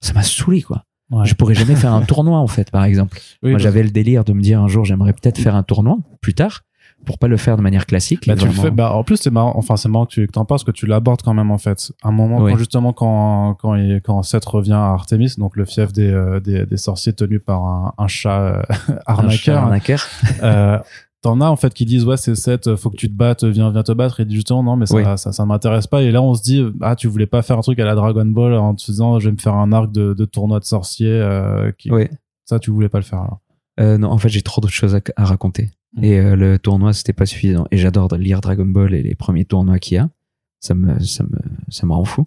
ça 0.00 0.14
m'a 0.14 0.22
saoulé, 0.22 0.62
quoi. 0.62 0.86
Ouais. 1.10 1.26
Je 1.26 1.34
pourrais 1.34 1.54
jamais 1.54 1.76
faire 1.76 1.92
un 1.92 2.02
tournoi, 2.06 2.38
en 2.38 2.46
fait, 2.46 2.70
par 2.70 2.84
exemple. 2.84 3.18
Oui, 3.42 3.50
Moi, 3.50 3.58
j'avais 3.58 3.82
le 3.82 3.90
délire 3.90 4.24
de 4.24 4.32
me 4.32 4.40
dire 4.40 4.58
un 4.62 4.68
jour, 4.68 4.86
j'aimerais 4.86 5.12
peut-être 5.12 5.38
faire 5.38 5.54
un 5.54 5.62
tournoi 5.62 5.98
plus 6.22 6.32
tard, 6.32 6.62
pour 7.04 7.18
pas 7.18 7.28
le 7.28 7.36
faire 7.36 7.56
de 7.56 7.62
manière 7.62 7.86
classique. 7.86 8.26
Bah, 8.26 8.34
le 8.34 8.50
fais, 8.50 8.70
bah, 8.70 8.92
en 8.94 9.04
plus, 9.04 9.16
c'est 9.16 9.30
marrant, 9.30 9.52
enfin, 9.56 9.76
c'est 9.76 9.88
marrant 9.88 10.06
que 10.06 10.12
tu 10.12 10.26
que 10.26 10.32
t'en 10.32 10.44
parles 10.44 10.58
parce 10.60 10.64
que 10.64 10.70
tu 10.70 10.86
l'abordes 10.86 11.22
quand 11.22 11.34
même, 11.34 11.50
en 11.50 11.58
fait. 11.58 11.92
Un 12.02 12.12
moment, 12.12 12.38
Oui. 12.40 12.52
quand, 12.52 12.58
justement, 12.58 12.92
quand, 12.92 13.54
quand, 13.60 13.74
il, 13.74 14.00
quand 14.02 14.22
Seth 14.22 14.44
revient 14.44 14.72
à 14.72 14.90
Artemis, 14.92 15.34
donc 15.38 15.56
le 15.56 15.64
fief 15.64 15.92
des, 15.92 16.10
euh, 16.10 16.40
des, 16.40 16.66
des 16.66 16.76
sorciers 16.76 17.12
tenu 17.12 17.40
par 17.40 17.60
un, 17.64 17.92
un 17.98 18.06
chat 18.08 18.40
euh, 18.40 18.62
un 18.88 19.28
chat 19.30 19.56
arnaqueur, 19.58 19.62
arnaqueur. 19.64 20.00
euh, 20.42 20.78
T'en 21.22 21.40
as 21.40 21.46
en 21.48 21.54
fait 21.54 21.72
qui 21.72 21.84
disent 21.86 22.04
ouais 22.04 22.16
c'est 22.16 22.34
Seth 22.34 22.74
faut 22.74 22.90
que 22.90 22.96
tu 22.96 23.06
te 23.08 23.14
battes 23.14 23.44
viens 23.44 23.70
viens 23.70 23.84
te 23.84 23.92
battre 23.92 24.18
et 24.18 24.26
justement 24.28 24.64
non 24.64 24.74
mais 24.74 24.86
ça 24.86 24.96
Oui. 24.96 25.04
ça, 25.16 25.30
ça 25.30 25.46
m'intéresse 25.46 25.86
pas 25.86 26.02
et 26.02 26.10
là 26.10 26.20
on 26.20 26.34
se 26.34 26.42
dit 26.42 26.64
ah 26.80 26.96
tu 26.96 27.06
voulais 27.06 27.26
pas 27.28 27.42
faire 27.42 27.56
un 27.58 27.60
truc 27.60 27.78
à 27.78 27.84
la 27.84 27.94
Dragon 27.94 28.26
Ball 28.26 28.54
en 28.54 28.74
te 28.74 28.84
disant 28.84 29.20
je 29.20 29.26
vais 29.28 29.32
me 29.32 29.38
faire 29.38 29.54
un 29.54 29.70
arc 29.70 29.92
de, 29.92 30.14
de 30.14 30.24
tournoi 30.24 30.58
de 30.58 30.64
sorciers 30.64 31.06
euh, 31.12 31.70
qui... 31.78 31.92
Oui. 31.92 32.08
ça 32.44 32.58
tu 32.58 32.72
voulais 32.72 32.88
pas 32.88 32.98
le 32.98 33.04
faire 33.04 33.20
alors 33.20 33.38
Euh, 33.78 33.98
non, 33.98 34.10
en 34.10 34.18
fait, 34.18 34.30
j'ai 34.30 34.42
trop 34.42 34.60
d'autres 34.60 34.74
choses 34.74 34.96
à, 34.96 35.00
à 35.14 35.24
raconter. 35.24 35.70
Mm. 35.94 36.04
Et 36.04 36.18
euh, 36.20 36.36
le 36.36 36.58
tournoi, 36.58 36.92
c'était 36.92 37.12
pas 37.12 37.26
suffisant. 37.26 37.66
Et 37.70 37.76
j'adore 37.78 38.14
lire 38.16 38.40
Dragon 38.40 38.66
Ball 38.66 38.94
et 38.94 39.02
les 39.02 39.14
premiers 39.14 39.44
tournois 39.44 39.78
qu'il 39.78 39.96
y 39.96 39.98
a. 39.98 40.08
Ça 40.60 40.74
me, 40.74 40.98
ça 41.00 41.24
me, 41.24 41.38
ça 41.68 41.86
me 41.86 41.92
rend 41.92 42.04
fou. 42.04 42.24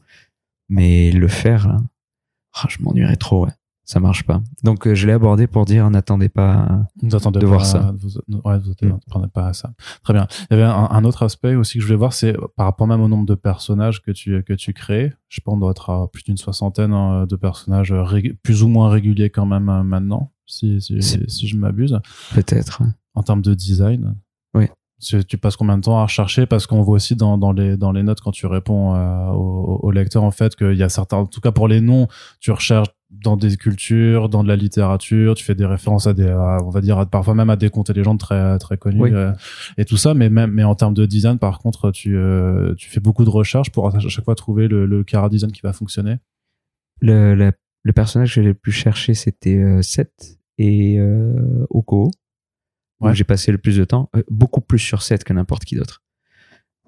Mais 0.70 1.12
le 1.12 1.28
faire, 1.28 1.68
là, 1.68 1.78
ah, 2.54 2.66
je 2.70 2.78
m'ennuierais 2.82 3.16
trop, 3.18 3.46
ouais. 3.46 3.52
Ça 3.88 4.00
marche 4.00 4.24
pas. 4.24 4.42
Donc, 4.64 4.88
euh, 4.88 4.96
je 4.96 5.06
l'ai 5.06 5.14
abordé 5.14 5.46
pour 5.46 5.66
dire, 5.66 5.88
n'attendez 5.92 6.28
pas. 6.28 6.88
vous 7.04 7.16
attendez 7.16 7.38
De 7.40 7.46
pas 7.46 7.50
voir 7.52 7.62
à- 7.62 7.66
ça. 7.66 7.94
vous, 8.00 8.10
ouais, 8.44 8.58
vous 8.60 8.72
Mm. 8.82 8.98
attendez 9.08 9.28
pas 9.28 9.48
à 9.50 9.54
ça 9.54 9.74
très 10.04 10.14
bien 10.14 10.26
il 10.50 10.58
y 10.58 10.60
avait 10.60 10.64
un, 10.64 10.88
un 10.90 11.04
autre 11.04 11.22
aspect 11.22 11.54
aussi 11.54 11.76
que 11.78 11.82
je 11.82 11.86
voulais 11.86 11.98
voir 11.98 12.12
c'est 12.14 12.36
par 12.56 12.66
rapport 12.66 12.88
même 12.88 13.02
au 13.02 13.08
nombre 13.08 13.28
de 13.28 13.36
personnages 13.36 14.02
que 14.02 14.10
tu 14.12 14.42
que 14.44 14.54
tu 14.54 14.74
crées 14.74 15.14
je 15.30 15.40
pense 15.42 15.54
qu'on 15.54 15.60
doit 15.60 15.70
être 15.72 15.90
à 15.92 16.08
plus 16.12 16.24
d'une 16.24 16.36
soixantaine 16.38 16.94
hein, 16.94 17.28
de 17.28 17.36
personnages 17.36 17.92
euh, 17.92 18.04
plus 18.42 18.64
ou 18.64 18.68
moins 18.70 18.90
réguliers 18.90 19.30
quand 19.30 19.46
même 19.46 19.70
euh, 19.70 19.84
maintenant 19.84 20.32
si 20.48 20.82
si, 20.82 21.00
si 21.28 21.48
je 21.48 21.56
m'abuse 21.56 22.00
Peut-être. 22.34 22.82
En 23.16 23.24
termes 23.24 23.42
de 23.42 23.54
design. 23.54 24.16
Oui. 24.54 24.68
Tu, 25.02 25.38
passes 25.38 25.58
combien 25.58 25.78
de 25.78 25.84
temps 25.84 25.98
à 26.00 26.04
rechercher? 26.04 26.46
Parce 26.46 26.68
qu'on 26.68 26.82
voit 26.82 26.96
aussi 26.96 27.16
dans, 27.16 27.38
dans, 27.38 27.52
les, 27.52 27.76
dans 27.76 27.92
les 27.92 28.02
notes 28.02 28.22
quand 28.22 28.32
tu 28.32 28.46
réponds 28.46 28.96
euh, 28.96 29.28
au, 29.32 29.80
au 29.84 29.92
lecteur 29.92 30.24
en 30.24 30.32
fait 30.32 30.56
qu'il 30.56 30.76
y 30.78 30.84
a 30.84 30.90
certains, 30.90 31.18
en 31.18 31.26
tout 31.26 31.42
cas 31.42 31.52
pour 31.52 31.68
les 31.68 31.82
noms, 31.82 32.08
tu 32.40 32.52
recherches 32.52 32.88
dans 33.12 33.36
des 33.38 33.56
cultures, 33.58 34.30
dans 34.30 34.42
de 34.44 34.48
la 34.48 34.56
littérature, 34.56 35.36
tu 35.36 35.44
fais 35.44 35.54
des 35.54 35.66
références 35.66 36.08
à 36.08 36.14
des, 36.14 36.28
à, 36.28 36.60
on 36.64 36.70
va 36.70 36.82
dire 36.82 36.98
à- 36.98 37.06
parfois 37.06 37.36
même 37.36 37.50
à 37.50 37.56
des 37.56 37.70
contes 37.70 37.90
et 37.90 37.94
légendes 37.94 38.20
très 38.20 38.58
très 38.58 38.78
connus 38.78 39.02
Oui. 39.02 39.10
euh, 39.14 39.32
et 39.78 39.86
tout 39.86 39.98
ça. 39.98 40.14
Mais 40.14 40.30
même 40.30 40.52
mais 40.52 40.64
en 40.64 40.76
termes 40.76 40.94
de 40.94 41.06
design, 41.06 41.38
par 41.40 41.60
contre, 41.60 41.92
tu 41.92 42.16
euh, 42.18 42.74
tu 42.76 42.90
fais 42.90 43.00
beaucoup 43.02 43.26
de 43.26 43.30
recherches 43.30 43.72
pour 43.72 43.94
à 43.94 44.00
chaque 44.00 44.26
fois 44.26 44.36
trouver 44.36 44.68
le, 44.68 44.86
le 44.86 45.04
cara 45.04 45.28
design 45.30 45.52
qui 45.52 45.62
va 45.62 45.74
fonctionner. 45.74 46.18
Le, 47.02 47.36
le, 47.36 47.52
le 47.84 47.94
personnage 47.94 48.30
que 48.34 48.42
j'ai 48.42 48.48
le 48.48 48.54
plus 48.54 48.72
cherché, 48.72 49.14
c'était 49.14 49.58
euh, 49.58 49.82
Seth 49.82 50.40
et 50.58 50.98
Oko. 51.70 52.12
Où 53.02 53.08
Ouais. 53.08 53.16
J'ai 53.16 53.24
passé 53.26 53.52
le 53.52 53.58
plus 53.58 53.78
de 53.78 53.84
temps, 53.86 54.10
euh, 54.16 54.24
beaucoup 54.30 54.62
plus 54.62 54.80
sur 54.80 55.02
Seth 55.02 55.24
que 55.24 55.34
n'importe 55.34 55.66
qui 55.66 55.76
d'autre. 55.76 56.02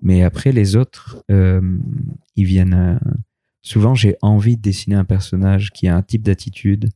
Mais 0.01 0.23
après, 0.23 0.51
les 0.51 0.75
autres, 0.75 1.23
euh, 1.31 1.61
ils 2.35 2.45
viennent. 2.45 2.73
euh, 2.73 2.97
souvent, 3.61 3.95
j'ai 3.95 4.15
envie 4.21 4.55
de 4.57 4.61
dessiner 4.61 4.95
un 4.95 5.05
personnage 5.05 5.71
qui 5.71 5.87
a 5.87 5.95
un 5.95 6.01
type 6.03 6.21
d'attitude 6.23 6.89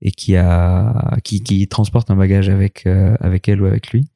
et 0.00 0.12
qui 0.12 0.36
a 0.36 1.16
qui, 1.24 1.42
qui 1.42 1.66
transporte 1.68 2.10
un 2.10 2.16
bagage 2.16 2.48
avec 2.48 2.86
euh, 2.86 3.16
avec 3.20 3.48
elle 3.48 3.60
ou 3.62 3.66
avec 3.66 3.90
lui. 3.90 4.08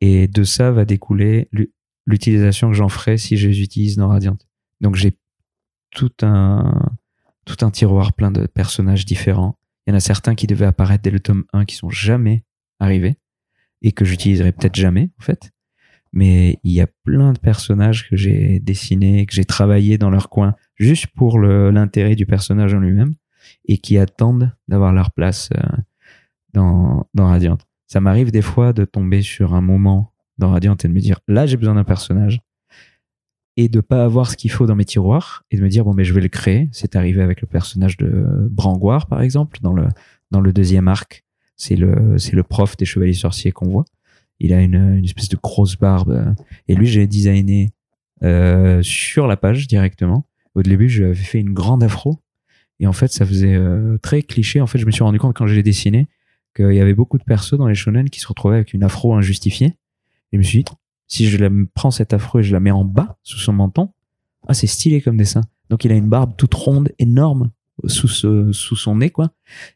Et 0.00 0.26
de 0.26 0.42
ça 0.42 0.72
va 0.72 0.84
découler 0.84 1.48
l'u- 1.52 1.72
l'utilisation 2.06 2.68
que 2.70 2.74
j'en 2.74 2.88
ferai 2.88 3.18
si 3.18 3.36
je 3.36 3.48
les 3.48 3.60
utilise 3.62 3.96
dans 3.96 4.08
Radiant. 4.08 4.36
Donc 4.80 4.96
j'ai 4.96 5.16
tout 5.90 6.10
un 6.22 6.90
tout 7.44 7.64
un 7.64 7.70
tiroir 7.70 8.14
plein 8.14 8.30
de 8.32 8.46
personnages 8.46 9.04
différents. 9.04 9.58
Il 9.86 9.90
y 9.90 9.92
en 9.92 9.96
a 9.96 10.00
certains 10.00 10.34
qui 10.34 10.46
devaient 10.46 10.66
apparaître 10.66 11.02
dès 11.02 11.10
le 11.10 11.20
tome 11.20 11.44
1 11.52 11.64
qui 11.66 11.76
sont 11.76 11.90
jamais 11.90 12.42
arrivés 12.80 13.16
et 13.82 13.92
que 13.92 14.04
j'utiliserai 14.04 14.52
peut-être 14.52 14.76
jamais 14.76 15.10
en 15.18 15.22
fait. 15.22 15.50
Mais 16.12 16.58
il 16.64 16.72
y 16.72 16.80
a 16.80 16.88
plein 17.04 17.32
de 17.32 17.38
personnages 17.38 18.08
que 18.08 18.16
j'ai 18.16 18.58
dessinés, 18.58 19.26
que 19.26 19.34
j'ai 19.34 19.44
travaillé 19.44 19.96
dans 19.96 20.10
leur 20.10 20.28
coin 20.28 20.56
juste 20.76 21.06
pour 21.08 21.38
l'intérêt 21.38 22.16
du 22.16 22.26
personnage 22.26 22.74
en 22.74 22.80
lui-même 22.80 23.14
et 23.66 23.78
qui 23.78 23.96
attendent 23.96 24.52
d'avoir 24.68 24.92
leur 24.92 25.12
place 25.12 25.50
euh, 25.56 25.76
dans, 26.52 27.06
dans 27.14 27.26
Radiant. 27.26 27.58
Ça 27.86 28.00
m'arrive 28.00 28.30
des 28.32 28.42
fois 28.42 28.72
de 28.72 28.84
tomber 28.84 29.22
sur 29.22 29.54
un 29.54 29.60
moment 29.60 30.12
dans 30.38 30.50
Radiant 30.50 30.76
et 30.82 30.88
de 30.88 30.92
me 30.92 31.00
dire 31.00 31.20
là 31.28 31.46
j'ai 31.46 31.56
besoin 31.56 31.74
d'un 31.74 31.84
personnage 31.84 32.40
et 33.56 33.68
de 33.68 33.80
pas 33.80 34.04
avoir 34.04 34.30
ce 34.30 34.36
qu'il 34.36 34.50
faut 34.50 34.66
dans 34.66 34.76
mes 34.76 34.84
tiroirs 34.84 35.44
et 35.50 35.56
de 35.56 35.62
me 35.62 35.68
dire 35.68 35.84
bon 35.84 35.94
mais 35.94 36.04
je 36.04 36.14
vais 36.14 36.20
le 36.20 36.28
créer. 36.28 36.68
C'est 36.72 36.96
arrivé 36.96 37.22
avec 37.22 37.40
le 37.40 37.46
personnage 37.46 37.96
de 37.96 38.48
Brangoire 38.50 39.06
par 39.06 39.22
exemple 39.22 39.58
dans 39.62 39.72
le 39.72 39.86
dans 40.30 40.40
le 40.40 40.52
deuxième 40.52 40.88
arc. 40.88 41.24
C'est 41.60 41.76
le 41.76 42.16
c'est 42.16 42.32
le 42.32 42.42
prof 42.42 42.74
des 42.78 42.86
chevaliers 42.86 43.12
sorciers 43.12 43.52
qu'on 43.52 43.68
voit. 43.68 43.84
Il 44.38 44.54
a 44.54 44.62
une, 44.62 44.96
une 44.96 45.04
espèce 45.04 45.28
de 45.28 45.36
grosse 45.36 45.76
barbe 45.76 46.10
euh, 46.10 46.32
et 46.68 46.74
lui 46.74 46.86
j'ai 46.86 47.06
designé 47.06 47.68
euh, 48.22 48.82
sur 48.82 49.26
la 49.26 49.36
page 49.36 49.68
directement. 49.68 50.24
Au 50.54 50.62
début 50.62 50.88
je 50.88 51.02
lui 51.02 51.10
avais 51.10 51.14
fait 51.14 51.38
une 51.38 51.52
grande 51.52 51.82
afro 51.82 52.18
et 52.78 52.86
en 52.86 52.94
fait 52.94 53.12
ça 53.12 53.26
faisait 53.26 53.54
euh, 53.54 53.98
très 53.98 54.22
cliché. 54.22 54.62
En 54.62 54.66
fait 54.66 54.78
je 54.78 54.86
me 54.86 54.90
suis 54.90 55.04
rendu 55.04 55.18
compte 55.18 55.36
quand 55.36 55.46
je 55.46 55.54
l'ai 55.54 55.62
dessiné 55.62 56.08
qu'il 56.56 56.72
y 56.72 56.80
avait 56.80 56.94
beaucoup 56.94 57.18
de 57.18 57.24
persos 57.24 57.58
dans 57.58 57.66
les 57.66 57.74
shonen 57.74 58.08
qui 58.08 58.20
se 58.20 58.26
retrouvaient 58.26 58.56
avec 58.56 58.72
une 58.72 58.82
afro 58.82 59.14
injustifiée. 59.14 59.74
Et 60.32 60.36
je 60.36 60.38
me 60.38 60.42
suis 60.42 60.64
dit 60.64 60.72
si 61.08 61.28
je 61.28 61.36
la 61.36 61.50
prends 61.74 61.90
cette 61.90 62.14
afro 62.14 62.38
et 62.38 62.42
je 62.42 62.54
la 62.54 62.60
mets 62.60 62.70
en 62.70 62.86
bas 62.86 63.18
sous 63.22 63.38
son 63.38 63.52
menton, 63.52 63.90
ah 64.48 64.54
c'est 64.54 64.66
stylé 64.66 65.02
comme 65.02 65.18
dessin. 65.18 65.42
Donc 65.68 65.84
il 65.84 65.92
a 65.92 65.94
une 65.94 66.08
barbe 66.08 66.32
toute 66.38 66.54
ronde, 66.54 66.90
énorme 66.98 67.50
sous 67.86 68.08
ce, 68.08 68.50
sous 68.52 68.76
son 68.76 68.96
nez 68.96 69.10
quoi, 69.10 69.30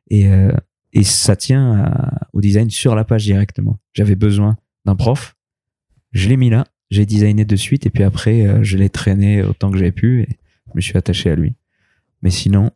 et 0.09 0.29
euh, 0.29 0.51
et 0.95 1.05
ça 1.05 1.37
tient 1.37 1.85
à- 1.85 2.29
au 2.33 2.41
design 2.41 2.71
sur 2.71 2.95
la 2.95 3.05
page 3.05 3.25
directement. 3.25 3.79
J'avais 3.93 4.15
besoin 4.17 4.57
d'un 4.87 4.97
prof, 4.97 5.37
je 6.13 6.29
l'ai 6.29 6.37
mis 6.39 6.49
là, 6.51 6.65
j'ai 6.91 7.05
designé 7.07 7.45
de 7.45 7.57
suite 7.57 7.85
et 7.87 7.91
puis 7.91 8.05
après 8.05 8.47
euh, 8.47 8.63
je 8.63 8.79
l'ai 8.79 8.89
traîné 8.89 9.43
autant 9.43 9.71
que 9.71 9.77
j'avais 9.79 9.93
pu 9.93 10.23
et 10.23 10.29
je 10.69 10.73
me 10.77 10.81
suis 10.81 10.97
attaché 10.97 11.31
à 11.31 11.35
lui. 11.37 11.55
Mais 12.23 12.31
sinon, 12.31 12.71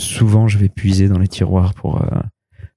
souvent 0.00 0.48
je 0.48 0.58
vais 0.58 0.68
puiser 0.68 1.08
dans 1.08 1.18
les 1.18 1.28
tiroirs 1.28 1.74
pour 1.74 2.02
euh, 2.02 2.20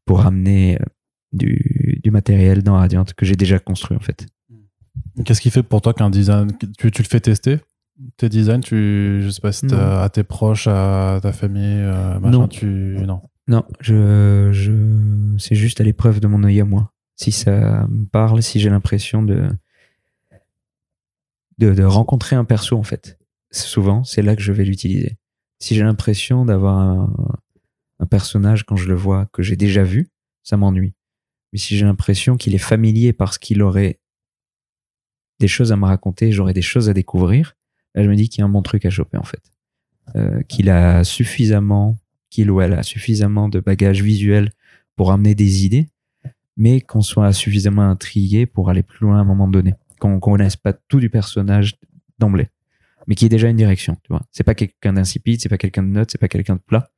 pour 0.06 0.26
amener 0.26 0.76
euh, 0.76 0.86
du, 1.34 2.00
du 2.04 2.12
matériel 2.12 2.64
dans 2.64 2.76
Radiant 2.76 3.04
que 3.16 3.26
j'ai 3.26 3.36
déjà 3.36 3.60
construit 3.60 3.98
en 3.98 4.00
fait. 4.02 4.28
Qu'est-ce 5.26 5.42
qui 5.42 5.50
fait 5.52 5.64
pour 5.64 5.82
toi 5.82 5.94
qu'un 5.94 6.10
design, 6.10 6.52
tu, 6.78 6.92
tu 6.92 7.02
le 7.02 7.08
fais 7.08 7.20
tester 7.20 7.58
tes 8.18 8.30
designs, 8.30 8.60
tu, 8.62 9.22
je 9.24 9.30
sais 9.30 9.42
pas 9.42 9.52
si 9.52 9.66
à 9.74 10.08
tes 10.10 10.24
proches, 10.24 10.68
à 10.68 11.20
ta 11.22 11.32
famille, 11.32 11.64
euh, 11.82 12.20
machin, 12.20 12.30
Non. 12.32 12.48
tu, 12.48 12.66
non. 13.06 13.22
Non, 13.48 13.66
je, 13.80 14.50
je, 14.52 15.38
c'est 15.38 15.56
juste 15.56 15.80
à 15.80 15.84
l'épreuve 15.84 16.20
de 16.20 16.28
mon 16.28 16.44
œil 16.44 16.60
à 16.60 16.66
moi. 16.66 16.94
Si 17.16 17.32
ça 17.32 17.88
me 17.88 18.06
parle, 18.06 18.44
si 18.44 18.60
j'ai 18.60 18.70
l'impression 18.70 19.24
de, 19.24 19.50
de, 21.58 21.74
de 21.74 21.84
rencontrer 21.84 22.36
un 22.36 22.46
perso, 22.46 22.78
en 22.78 22.84
fait. 22.84 23.18
Souvent, 23.52 24.04
c'est 24.04 24.22
là 24.22 24.36
que 24.36 24.42
je 24.42 24.52
vais 24.52 24.66
l'utiliser. 24.66 25.18
Si 25.60 25.76
j'ai 25.76 25.84
l'impression 25.84 26.46
d'avoir 26.46 26.78
un, 26.78 27.14
un 28.00 28.06
personnage 28.06 28.64
quand 28.64 28.76
je 28.76 28.88
le 28.88 28.96
vois 28.96 29.28
que 29.32 29.42
j'ai 29.42 29.56
déjà 29.56 29.84
vu, 29.84 30.10
ça 30.44 30.58
m'ennuie. 30.58 30.94
Mais 31.54 31.60
si 31.60 31.78
j'ai 31.78 31.86
l'impression 31.86 32.36
qu'il 32.36 32.54
est 32.54 32.60
familier 32.60 33.14
parce 33.14 33.38
qu'il 33.38 33.62
aurait 33.62 34.00
des 35.40 35.48
choses 35.48 35.72
à 35.72 35.78
me 35.78 35.86
raconter, 35.86 36.32
j'aurais 36.32 36.54
des 36.54 36.62
choses 36.62 36.90
à 36.90 36.94
découvrir, 36.94 37.56
là, 37.96 38.04
je 38.04 38.10
me 38.10 38.16
dis 38.16 38.28
qu'il 38.28 38.40
y 38.40 38.42
a 38.42 38.46
un 38.46 38.50
bon 38.50 38.62
truc 38.62 38.86
à 38.86 38.90
choper, 38.90 39.18
en 39.18 39.24
fait. 39.24 39.42
Euh, 40.16 40.42
qu'il 40.44 40.70
a 40.70 41.04
suffisamment 41.04 41.98
qu'il 42.30 42.52
ou 42.52 42.62
elle 42.62 42.74
a 42.74 42.84
suffisamment 42.84 43.50
de 43.50 43.60
bagages 43.60 44.02
visuels 44.02 44.52
pour 44.96 45.12
amener 45.12 45.36
des 45.36 45.66
idées, 45.66 45.88
mais 46.58 46.82
qu'on 46.82 47.02
soit 47.02 47.32
suffisamment 47.34 47.90
intrigué 47.90 48.46
pour 48.46 48.70
aller 48.70 48.84
plus 48.84 49.06
loin 49.06 49.18
à 49.18 49.22
un 49.22 49.26
moment 49.26 49.48
donné. 49.48 49.76
Qu'on 50.00 50.16
ne 50.16 50.20
connaisse 50.20 50.56
pas 50.56 50.74
tout 50.74 51.00
du 51.00 51.10
personnage 51.10 51.78
d'emblée, 52.20 52.50
mais 53.08 53.16
qui 53.16 53.26
ait 53.26 53.30
déjà 53.30 53.50
une 53.50 53.58
direction. 53.58 53.96
Tu 54.04 54.10
vois, 54.10 54.24
c'est 54.32 54.44
pas 54.44 54.56
quelqu'un 54.56 54.94
d'insipide, 54.94 55.40
c'est 55.42 55.50
pas 55.50 55.58
quelqu'un 55.58 55.84
de 55.84 55.90
neutre, 55.90 56.12
c'est 56.12 56.18
pas 56.18 56.28
quelqu'un 56.28 56.56
de 56.56 56.62
plat. 56.62 56.92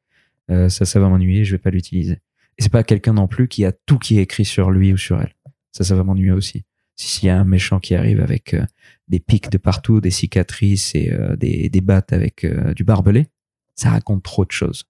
Euh, 0.49 0.69
ça, 0.69 0.85
ça 0.85 0.99
va 0.99 1.09
m'ennuyer, 1.09 1.45
je 1.45 1.51
vais 1.51 1.59
pas 1.59 1.69
l'utiliser. 1.69 2.19
Et 2.57 2.63
c'est 2.63 2.71
pas 2.71 2.83
quelqu'un 2.83 3.13
non 3.13 3.27
plus 3.27 3.47
qui 3.47 3.63
a 3.65 3.71
tout 3.71 3.99
qui 3.99 4.17
est 4.17 4.23
écrit 4.23 4.45
sur 4.45 4.71
lui 4.71 4.91
ou 4.91 4.97
sur 4.97 5.21
elle. 5.21 5.33
Ça, 5.71 5.83
ça 5.83 5.95
va 5.95 6.03
m'ennuyer 6.03 6.31
aussi. 6.31 6.63
Si 6.95 7.07
s'il 7.07 7.27
y 7.27 7.29
a 7.29 7.39
un 7.39 7.45
méchant 7.45 7.79
qui 7.79 7.95
arrive 7.95 8.19
avec 8.19 8.53
euh, 8.53 8.65
des 9.07 9.19
pics 9.19 9.49
de 9.49 9.57
partout, 9.57 10.01
des 10.01 10.11
cicatrices 10.11 10.95
et 10.95 11.13
euh, 11.13 11.35
des, 11.37 11.69
des 11.69 11.81
battes 11.81 12.11
avec 12.11 12.45
du 12.75 12.83
barbelé, 12.83 13.27
ça 13.75 13.91
raconte 13.91 14.23
trop 14.23 14.43
de 14.43 14.51
choses 14.51 14.88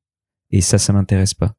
Et 0.51 0.61
ça, 0.61 0.77
ça 0.77 0.93
m'intéresse 0.93 1.33
pas. 1.33 1.55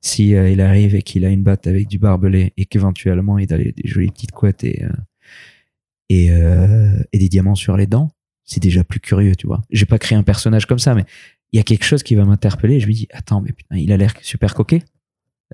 Si 0.00 0.34
euh, 0.34 0.50
il 0.50 0.60
arrive 0.60 0.94
et 0.94 1.02
qu'il 1.02 1.24
a 1.24 1.28
une 1.30 1.42
batte 1.42 1.66
avec 1.66 1.88
du 1.88 1.98
barbelé 1.98 2.52
et 2.56 2.66
qu'éventuellement 2.66 3.38
il 3.38 3.52
a 3.52 3.58
des, 3.58 3.74
jolies 3.84 4.10
petites 4.10 4.32
couettes 4.32 4.64
et 4.64 4.84
euh, 4.84 4.90
et, 6.10 6.32
euh, 6.32 7.02
et 7.12 7.18
des 7.18 7.28
diamants 7.28 7.54
sur 7.54 7.76
les 7.76 7.86
dents, 7.86 8.10
c'est 8.44 8.60
déjà 8.60 8.82
plus 8.82 8.98
curieux, 8.98 9.36
tu 9.36 9.46
vois. 9.46 9.62
J'ai 9.70 9.86
pas 9.86 9.98
créé 9.98 10.18
un 10.18 10.24
personnage 10.24 10.66
comme 10.66 10.80
ça, 10.80 10.94
mais 10.94 11.04
il 11.52 11.56
y 11.56 11.60
a 11.60 11.62
quelque 11.62 11.84
chose 11.84 12.02
qui 12.02 12.16
va 12.16 12.24
m'interpeller. 12.24 12.80
Je 12.80 12.88
me 12.88 12.92
dis, 12.92 13.06
attends, 13.12 13.40
mais 13.40 13.52
putain, 13.52 13.76
il 13.76 13.92
a 13.92 13.96
l'air 13.96 14.12
super 14.20 14.54
coquet. 14.54 14.82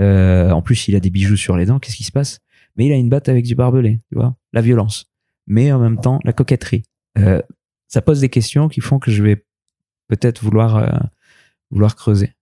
Euh, 0.01 0.51
en 0.51 0.63
plus, 0.63 0.89
il 0.89 0.97
a 0.97 1.01
des 1.01 1.11
bijoux 1.11 1.37
sur 1.37 1.57
les 1.57 1.67
dents. 1.67 1.79
Qu'est-ce 1.79 1.97
qui 1.97 2.05
se 2.05 2.13
passe? 2.13 2.41
Mais 2.77 2.87
il 2.87 2.93
a 2.93 2.97
une 2.97 3.11
batte 3.11 3.29
avec 3.29 3.45
du 3.45 3.55
barbelé, 3.55 4.01
tu 4.09 4.17
vois. 4.17 4.37
La 4.55 4.63
violence, 4.63 5.11
mais 5.47 5.73
en 5.73 5.79
même 5.79 6.01
temps 6.01 6.21
la 6.25 6.33
coquetterie. 6.33 6.83
Euh, 7.19 7.41
ça 7.89 8.03
pose 8.03 8.21
des 8.21 8.29
questions 8.29 8.69
qui 8.69 8.81
font 8.81 8.99
que 8.99 9.11
je 9.11 9.23
vais 9.23 9.45
peut-être 10.09 10.43
vouloir 10.43 10.77
euh, 10.77 10.89
vouloir 11.71 11.97
creuser. 11.97 12.33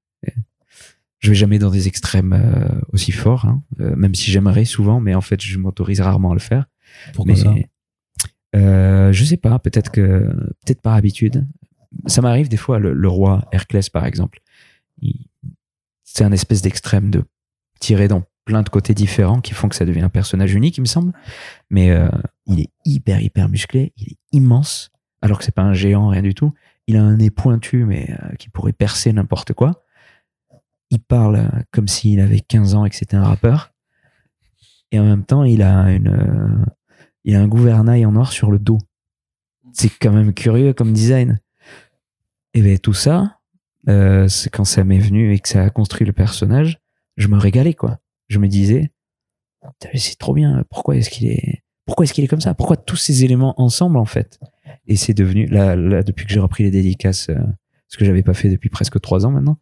Je 1.21 1.31
vais 1.31 1.35
jamais 1.35 1.59
dans 1.59 1.71
des 1.71 1.89
extrêmes 1.89 2.33
euh, 2.35 2.69
aussi 2.93 3.13
forts, 3.13 3.47
hein, 3.47 3.63
euh, 3.81 3.97
même 3.97 4.15
si 4.15 4.31
j'aimerais 4.31 4.65
souvent, 4.65 5.01
mais 5.01 5.15
en 5.15 5.21
fait, 5.23 5.41
je 5.41 5.59
m'autorise 5.59 6.01
rarement 6.01 6.33
à 6.33 6.35
le 6.35 6.41
faire. 6.41 6.67
Pourquoi 7.15 7.35
mais 7.35 7.41
ça 7.41 7.55
euh, 8.55 9.13
je 9.13 9.25
sais 9.25 9.37
pas, 9.37 9.59
peut-être 9.59 9.91
que 9.91 10.29
peut-être 10.65 10.81
par 10.81 10.95
habitude. 10.95 11.47
Ça 12.07 12.23
m'arrive 12.23 12.49
des 12.49 12.57
fois 12.57 12.79
le, 12.79 12.93
le 12.93 13.09
roi 13.09 13.49
Herclès 13.53 13.89
par 13.91 14.05
exemple. 14.05 14.41
C'est 16.05 16.25
un 16.25 16.33
espèce 16.33 16.63
d'extrême 16.63 17.11
de 17.11 17.25
tirer 17.81 18.09
dans 18.09 18.23
plein 18.45 18.63
de 18.63 18.69
côtés 18.69 18.95
différents 18.95 19.41
qui 19.41 19.55
font 19.55 19.69
que 19.69 19.75
ça 19.75 19.85
devient 19.85 20.03
un 20.03 20.09
personnage 20.09 20.55
unique, 20.55 20.77
il 20.79 20.83
me 20.83 20.87
semble. 20.87 21.13
Mais 21.71 21.91
euh, 21.91 22.09
il 22.47 22.61
est 22.61 22.71
hyper 22.85 23.21
hyper 23.21 23.49
musclé, 23.49 23.93
il 23.97 24.13
est 24.13 24.19
immense, 24.33 24.91
alors 25.23 25.39
que 25.39 25.45
c'est 25.45 25.55
pas 25.55 25.63
un 25.63 25.75
géant 25.75 26.09
rien 26.09 26.23
du 26.23 26.35
tout. 26.35 26.53
Il 26.87 26.97
a 26.97 27.03
un 27.03 27.17
nez 27.17 27.31
pointu 27.31 27.85
mais 27.85 28.11
euh, 28.11 28.35
qui 28.37 28.51
pourrait 28.51 28.73
percer 28.73 29.13
n'importe 29.13 29.53
quoi. 29.53 29.84
Il 30.91 31.01
parle 31.01 31.49
comme 31.71 31.89
s'il 31.89 32.21
avait 32.21 32.41
15 32.41 32.75
ans 32.75 32.85
et 32.85 32.91
que 32.91 32.97
c'était 32.97 33.17
un 33.17 33.25
rappeur. 33.25 33.73
Et 34.93 34.99
en 34.99 35.05
même 35.05 35.25
temps, 35.25 35.45
il 35.45 35.63
a 35.63 35.91
une 35.91 36.09
euh, 36.09 36.65
il 37.25 37.35
a 37.35 37.41
un 37.41 37.49
gouvernail 37.49 38.05
en 38.07 38.15
or 38.17 38.33
sur 38.33 38.51
le 38.51 38.59
dos. 38.59 38.79
C'est 39.73 39.89
quand 39.89 40.13
même 40.13 40.35
curieux 40.35 40.73
comme 40.73 40.93
design. 40.93 41.41
Et 42.53 42.63
ben 42.63 42.79
tout 42.79 42.95
ça, 42.95 43.41
euh, 43.89 44.29
quand 44.53 44.65
ça 44.65 44.85
m'est 44.85 44.99
venu 44.99 45.35
et 45.35 45.39
que 45.41 45.49
ça 45.49 45.65
a 45.65 45.71
construit 45.71 46.07
le 46.07 46.13
personnage, 46.13 46.79
je 47.17 47.29
me 47.29 47.39
régalais 47.39 47.75
quoi. 47.75 47.99
Je 48.29 48.39
me 48.39 48.47
disais, 48.47 48.93
c'est 49.95 50.19
trop 50.19 50.35
bien. 50.35 50.65
Pourquoi 50.71 50.97
est-ce 50.97 51.11
qu'il 51.11 51.29
est, 51.29 51.65
pourquoi 51.87 52.05
est-ce 52.05 52.13
qu'il 52.13 52.25
est 52.25 52.29
comme 52.29 52.41
ça? 52.41 52.55
Pourquoi 52.55 52.77
tous 52.77 52.97
ces 52.97 53.25
éléments 53.25 53.61
ensemble 53.61 53.97
en 53.97 54.05
fait? 54.05 54.39
Et 54.87 54.97
c'est 54.97 55.15
devenu 55.15 55.47
là, 55.47 55.77
là 55.77 56.03
depuis 56.03 56.27
que 56.27 56.33
j'ai 56.33 56.41
repris 56.41 56.65
les 56.65 56.71
dédicaces, 56.71 57.31
euh, 57.31 57.39
ce 57.89 57.97
que 57.97 58.05
j'avais 58.05 58.23
pas 58.23 58.35
fait 58.35 58.51
depuis 58.51 58.69
presque 58.69 59.01
trois 59.01 59.27
ans 59.27 59.31
maintenant. 59.31 59.59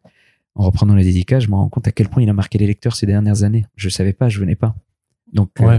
En 0.55 0.65
reprenant 0.65 0.95
les 0.95 1.05
dédicaces, 1.05 1.45
je 1.45 1.49
me 1.49 1.55
rends 1.55 1.69
compte 1.69 1.89
à 1.89 1.93
quel 1.93 2.09
point 2.09 2.23
il 2.23 2.29
a 2.29 2.35
marqué 2.35 2.59
les 2.59 2.67
lecteurs 2.67 2.95
ces 2.95 3.07
dernières 3.07 3.43
années. 3.43 3.65
Je 3.77 3.89
savais 3.89 4.13
pas, 4.13 4.29
je 4.29 4.39
venais 4.39 4.55
pas. 4.57 4.75
Donc 5.33 5.51
Ouais. 5.61 5.77
euh, 5.77 5.79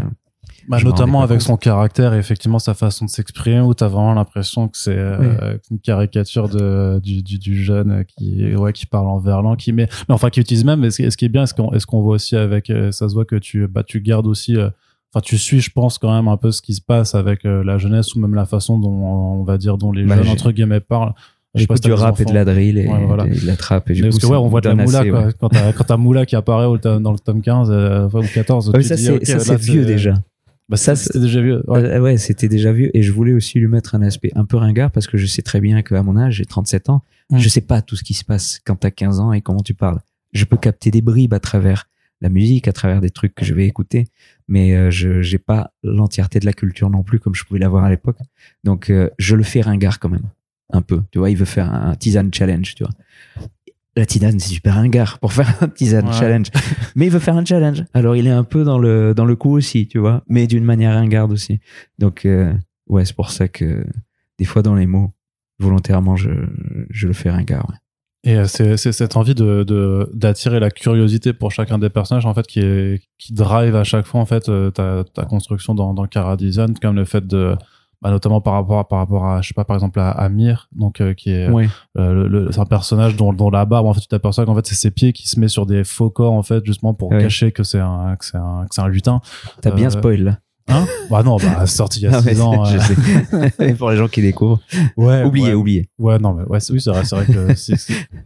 Bah, 0.67 0.79
notamment 0.83 1.21
avec 1.21 1.39
compte. 1.39 1.47
son 1.47 1.57
caractère 1.57 2.13
et 2.13 2.17
effectivement 2.17 2.57
sa 2.59 2.73
façon 2.73 3.05
de 3.05 3.09
s'exprimer 3.09 3.59
où 3.62 3.73
t'as 3.73 3.88
vraiment 3.88 4.13
l'impression 4.13 4.67
que 4.67 4.77
c'est 4.77 4.95
euh, 4.97 5.57
une 5.71 5.79
caricature 5.79 6.47
de 6.49 6.99
du, 7.03 7.21
du, 7.21 7.38
du 7.38 7.63
jeune 7.63 8.03
qui 8.05 8.55
ouais 8.55 8.71
qui 8.73 8.86
parle 8.86 9.07
en 9.07 9.19
verlan 9.19 9.55
qui 9.55 9.73
met 9.73 9.88
mais 10.07 10.15
enfin 10.15 10.29
qui 10.29 10.39
utilise 10.39 10.63
même 10.65 10.83
et 10.86 10.89
ce, 10.91 11.15
qui 11.17 11.25
est 11.25 11.29
bien 11.29 11.43
est-ce 11.43 11.53
qu'on 11.53 11.69
qu'on 11.88 12.01
voit 12.01 12.15
aussi 12.15 12.36
avec 12.36 12.69
euh, 12.69 12.91
ça 12.91 13.09
se 13.09 13.13
voit 13.13 13.25
que 13.25 13.36
tu 13.36 13.67
bah 13.67 13.83
tu 13.83 13.99
gardes 14.01 14.25
aussi 14.27 14.55
euh, 14.57 14.69
enfin 15.13 15.21
tu 15.21 15.38
suis 15.38 15.59
je 15.62 15.69
pense 15.71 15.97
quand 15.97 16.13
même 16.13 16.27
un 16.29 16.38
peu 16.38 16.51
ce 16.51 16.62
qui 16.62 16.73
se 16.73 16.81
passe 16.81 17.13
avec 17.13 17.45
euh, 17.45 17.63
la 17.63 17.77
jeunesse 17.77 18.15
ou 18.15 18.19
même 18.19 18.33
la 18.36 18.45
façon 18.45 18.77
dont 18.79 18.89
on 18.89 19.43
va 19.43 19.57
dire 19.57 19.77
dont 19.77 19.91
les 19.91 20.05
Bah, 20.05 20.15
jeunes 20.17 20.29
entre 20.29 20.51
guillemets 20.51 20.79
parlent 20.81 21.13
J'écoute 21.55 21.77
si 21.77 21.83
du 21.87 21.93
rap 21.93 22.19
et 22.19 22.25
de 22.25 22.33
la 22.33 22.45
drill 22.45 22.77
et, 22.79 22.87
Ouais, 22.87 23.05
voilà. 23.05 23.27
et 23.27 23.29
de 23.29 23.45
la 23.45 23.55
trap. 23.55 23.89
Et 23.89 23.93
du 23.93 24.01
Mais 24.01 24.09
coup, 24.09 24.15
parce 24.15 24.25
que 24.25 24.31
ouais, 24.31 24.37
on 24.37 24.47
voit 24.47 24.61
de 24.61 24.69
la 24.69 24.75
moula 24.75 24.99
assez, 25.01 25.09
quoi. 25.09 25.25
ouais. 25.27 25.33
Quand 25.39 25.49
t'as 25.49 25.71
quand 25.73 25.83
t'as 25.83 25.97
moula 25.97 26.25
qui 26.25 26.35
apparaît 26.35 26.65
au- 26.65 26.77
dans 26.77 27.11
le 27.11 27.19
tome 27.19 27.41
15 27.41 27.69
euh, 27.69 28.07
ou 28.11 28.21
14, 28.33 28.69
Ouais, 28.69 28.79
tu 28.79 28.83
ça, 28.87 28.97
c'est 28.97 29.11
ok, 29.11 29.25
ça, 29.25 29.33
là, 29.37 29.39
c'est 29.43 29.55
vieux 29.61 29.85
déjà. 29.85 30.15
Bah, 30.69 30.77
ça, 30.77 30.95
c'était 30.95 31.19
déjà 31.19 31.41
vieux. 31.41 31.63
Ouais. 31.67 31.79
Euh, 31.83 31.99
ouais, 32.01 32.17
c'était 32.17 32.47
déjà 32.47 32.71
vu. 32.71 32.89
Et 32.93 33.03
je 33.03 33.11
voulais 33.11 33.33
aussi 33.33 33.59
lui 33.59 33.67
mettre 33.67 33.93
un 33.95 34.01
aspect 34.01 34.31
un 34.35 34.45
peu 34.45 34.57
ringard 34.57 34.89
parce 34.91 35.05
que 35.07 35.17
je 35.17 35.25
sais 35.27 35.41
très 35.43 35.59
bien 35.59 35.81
qu'à 35.83 36.01
mon 36.01 36.17
âge, 36.17 36.35
j'ai 36.35 36.45
37 36.45 36.89
ans, 36.89 37.01
Mm. 37.29 37.37
je 37.37 37.49
sais 37.49 37.61
pas 37.61 37.81
tout 37.81 37.95
ce 37.95 38.03
qui 38.03 38.13
se 38.13 38.23
passe 38.25 38.59
quand 38.65 38.75
t'as 38.77 38.91
15 38.91 39.19
ans 39.19 39.31
et 39.33 39.41
comment 39.41 39.61
tu 39.61 39.73
parles. 39.73 39.99
Je 40.33 40.45
peux 40.45 40.57
capter 40.57 40.89
des 40.91 41.01
bribes 41.01 41.33
à 41.33 41.39
travers 41.39 41.85
la 42.21 42.29
musique, 42.29 42.67
à 42.67 42.73
travers 42.73 42.99
des 43.01 43.09
trucs 43.11 43.35
que 43.35 43.45
je 43.45 43.53
vais 43.53 43.65
écouter, 43.67 44.07
mais 44.47 44.73
euh, 44.75 44.89
je 44.89 45.21
j'ai 45.21 45.37
pas 45.37 45.71
l'entièreté 45.83 46.39
de 46.39 46.45
la 46.45 46.53
culture 46.53 46.89
non 46.89 47.03
plus 47.03 47.19
comme 47.19 47.35
je 47.35 47.43
pouvais 47.43 47.59
l'avoir 47.59 47.83
à 47.83 47.89
l'époque. 47.89 48.17
Donc 48.63 48.89
euh, 48.89 49.09
je 49.19 49.35
le 49.35 49.43
fais 49.43 49.61
ringard 49.61 49.99
quand 49.99 50.09
même, 50.09 50.23
un 50.73 50.81
peu. 50.81 51.01
Tu 51.12 51.19
vois, 51.19 51.29
il 51.29 51.38
veut 51.38 51.45
faire 51.45 51.73
un 51.73 51.95
tisane 51.95 52.33
challenge, 52.33 52.75
tu 52.75 52.83
vois. 52.83 52.91
La 53.95 54.05
tisane, 54.07 54.39
c'est 54.39 54.49
super 54.55 54.73
ringard 54.75 55.19
pour 55.19 55.33
faire 55.33 55.53
un 55.62 55.67
tisane 55.67 56.07
Ouais. 56.07 56.13
challenge. 56.13 56.47
Mais 56.95 57.05
il 57.05 57.12
veut 57.12 57.19
faire 57.19 57.38
un 57.38 57.45
challenge. 57.45 57.83
Alors 57.93 58.15
il 58.15 58.25
est 58.27 58.31
un 58.31 58.43
peu 58.43 58.63
dans 58.63 58.79
le 58.79 59.13
dans 59.13 59.25
le 59.25 59.36
coup 59.36 59.51
aussi, 59.55 59.88
tu 59.88 59.99
vois, 59.99 60.23
mais 60.27 60.47
d'une 60.47 60.63
manière 60.63 60.93
ringarde 60.95 61.31
aussi. 61.31 61.59
Donc 61.99 62.25
euh, 62.25 62.51
ouais, 62.88 63.05
c'est 63.05 63.15
pour 63.15 63.29
ça 63.29 63.47
que 63.47 63.86
des 64.39 64.45
fois 64.45 64.63
dans 64.63 64.73
les 64.75 64.88
mots, 64.88 65.13
volontairement, 65.59 66.15
je 66.15 66.31
je 66.89 67.07
le 67.07 67.13
fais 67.13 67.29
ringard. 67.29 67.69
ouais. 67.69 67.75
Et 68.25 68.38
euh, 68.38 68.45
c'est 68.47 68.77
cette 68.77 69.15
envie 69.17 69.36
de 69.36 69.63
de- 69.63 70.09
d'attirer 70.13 70.59
la 70.59 70.71
curiosité 70.71 71.33
pour 71.33 71.51
chacun 71.51 71.77
des 71.77 71.89
personnages 71.89 72.25
en 72.25 72.33
fait 72.33 72.47
qui 72.47 72.62
est 72.62 73.01
qui 73.19 73.33
drive 73.33 73.75
à 73.75 73.83
chaque 73.83 74.05
fois 74.07 74.21
en 74.21 74.25
fait 74.25 74.49
euh, 74.49 74.71
ta 74.71 75.03
ta 75.03 75.25
construction 75.25 75.75
dans 75.75 75.93
dans 75.93 76.07
Cara 76.07 76.36
Design 76.38 76.73
comme 76.81 76.95
le 76.95 77.05
fait 77.05 77.27
de 77.27 77.55
bah, 78.03 78.11
notamment 78.11 78.41
par 78.41 78.53
rapport 78.53 78.79
à, 78.79 78.87
par 78.87 78.99
rapport 78.99 79.25
à 79.25 79.41
je 79.41 79.47
sais 79.47 79.53
pas 79.53 79.63
par 79.63 79.75
exemple 79.77 79.99
à 79.99 80.11
Amir 80.11 80.67
donc 80.75 80.99
euh, 81.01 81.13
qui 81.13 81.31
est 81.31 81.49
Ouais. 81.49 81.67
euh, 81.97 82.13
le, 82.13 82.27
le- 82.27 82.51
c'est 82.51 82.59
un 82.59 82.65
personnage 82.65 83.15
dont, 83.15 83.31
dont 83.33 83.49
la 83.49 83.65
barbe 83.65 83.87
en 83.87 83.93
fait 83.93 84.01
tu 84.01 84.07
t'aperçois 84.07 84.45
qu'en 84.45 84.55
fait 84.55 84.67
c'est 84.67 84.75
ses 84.75 84.91
pieds 84.91 85.13
qui 85.13 85.27
se 85.27 85.39
met 85.39 85.47
sur 85.47 85.65
des 85.65 85.83
faux 85.83 86.09
corps 86.09 86.33
en 86.33 86.43
fait 86.43 86.65
justement 86.65 86.93
pour 86.93 87.09
Ouais. 87.11 87.19
cacher 87.21 87.51
que 87.51 87.63
c'est 87.63 87.79
un 87.79 88.15
que 88.17 88.25
c'est 88.25 88.37
un 88.37 88.65
que 88.69 88.75
c'est 88.75 88.81
un 88.81 88.87
lutin 88.89 89.21
T'as 89.61 89.71
bien 89.71 89.87
Euh, 89.87 89.89
spoil 89.89 90.21
là. 90.23 90.37
hein? 90.69 90.85
Bah 91.09 91.23
non 91.23 91.37
bah 91.37 91.65
sorti 91.65 91.99
il 92.01 92.03
y 92.03 92.07
a 92.07 92.11
Non, 92.17 92.21
mais 92.23 92.33
6 92.35 92.41
ans 92.41 92.65
je 92.65 92.77
euh, 92.77 93.49
sais. 93.57 93.73
Pour 93.77 93.89
les 93.91 93.97
gens 93.97 94.07
qui 94.07 94.21
découvrent, 94.21 94.59
ouais 94.97 95.23
oubliez, 95.23 95.47
ouais. 95.47 95.53
oubliez. 95.53 95.89
Ouais, 95.99 96.17
non, 96.19 96.33
mais 96.33 96.43
ouais, 96.45 96.59
c'est- 96.59 96.71
oui, 96.73 96.81
c'est 96.81 96.89
vrai, 96.91 97.03
c'est 97.05 97.15
vrai 97.15 97.25
que 97.25 97.47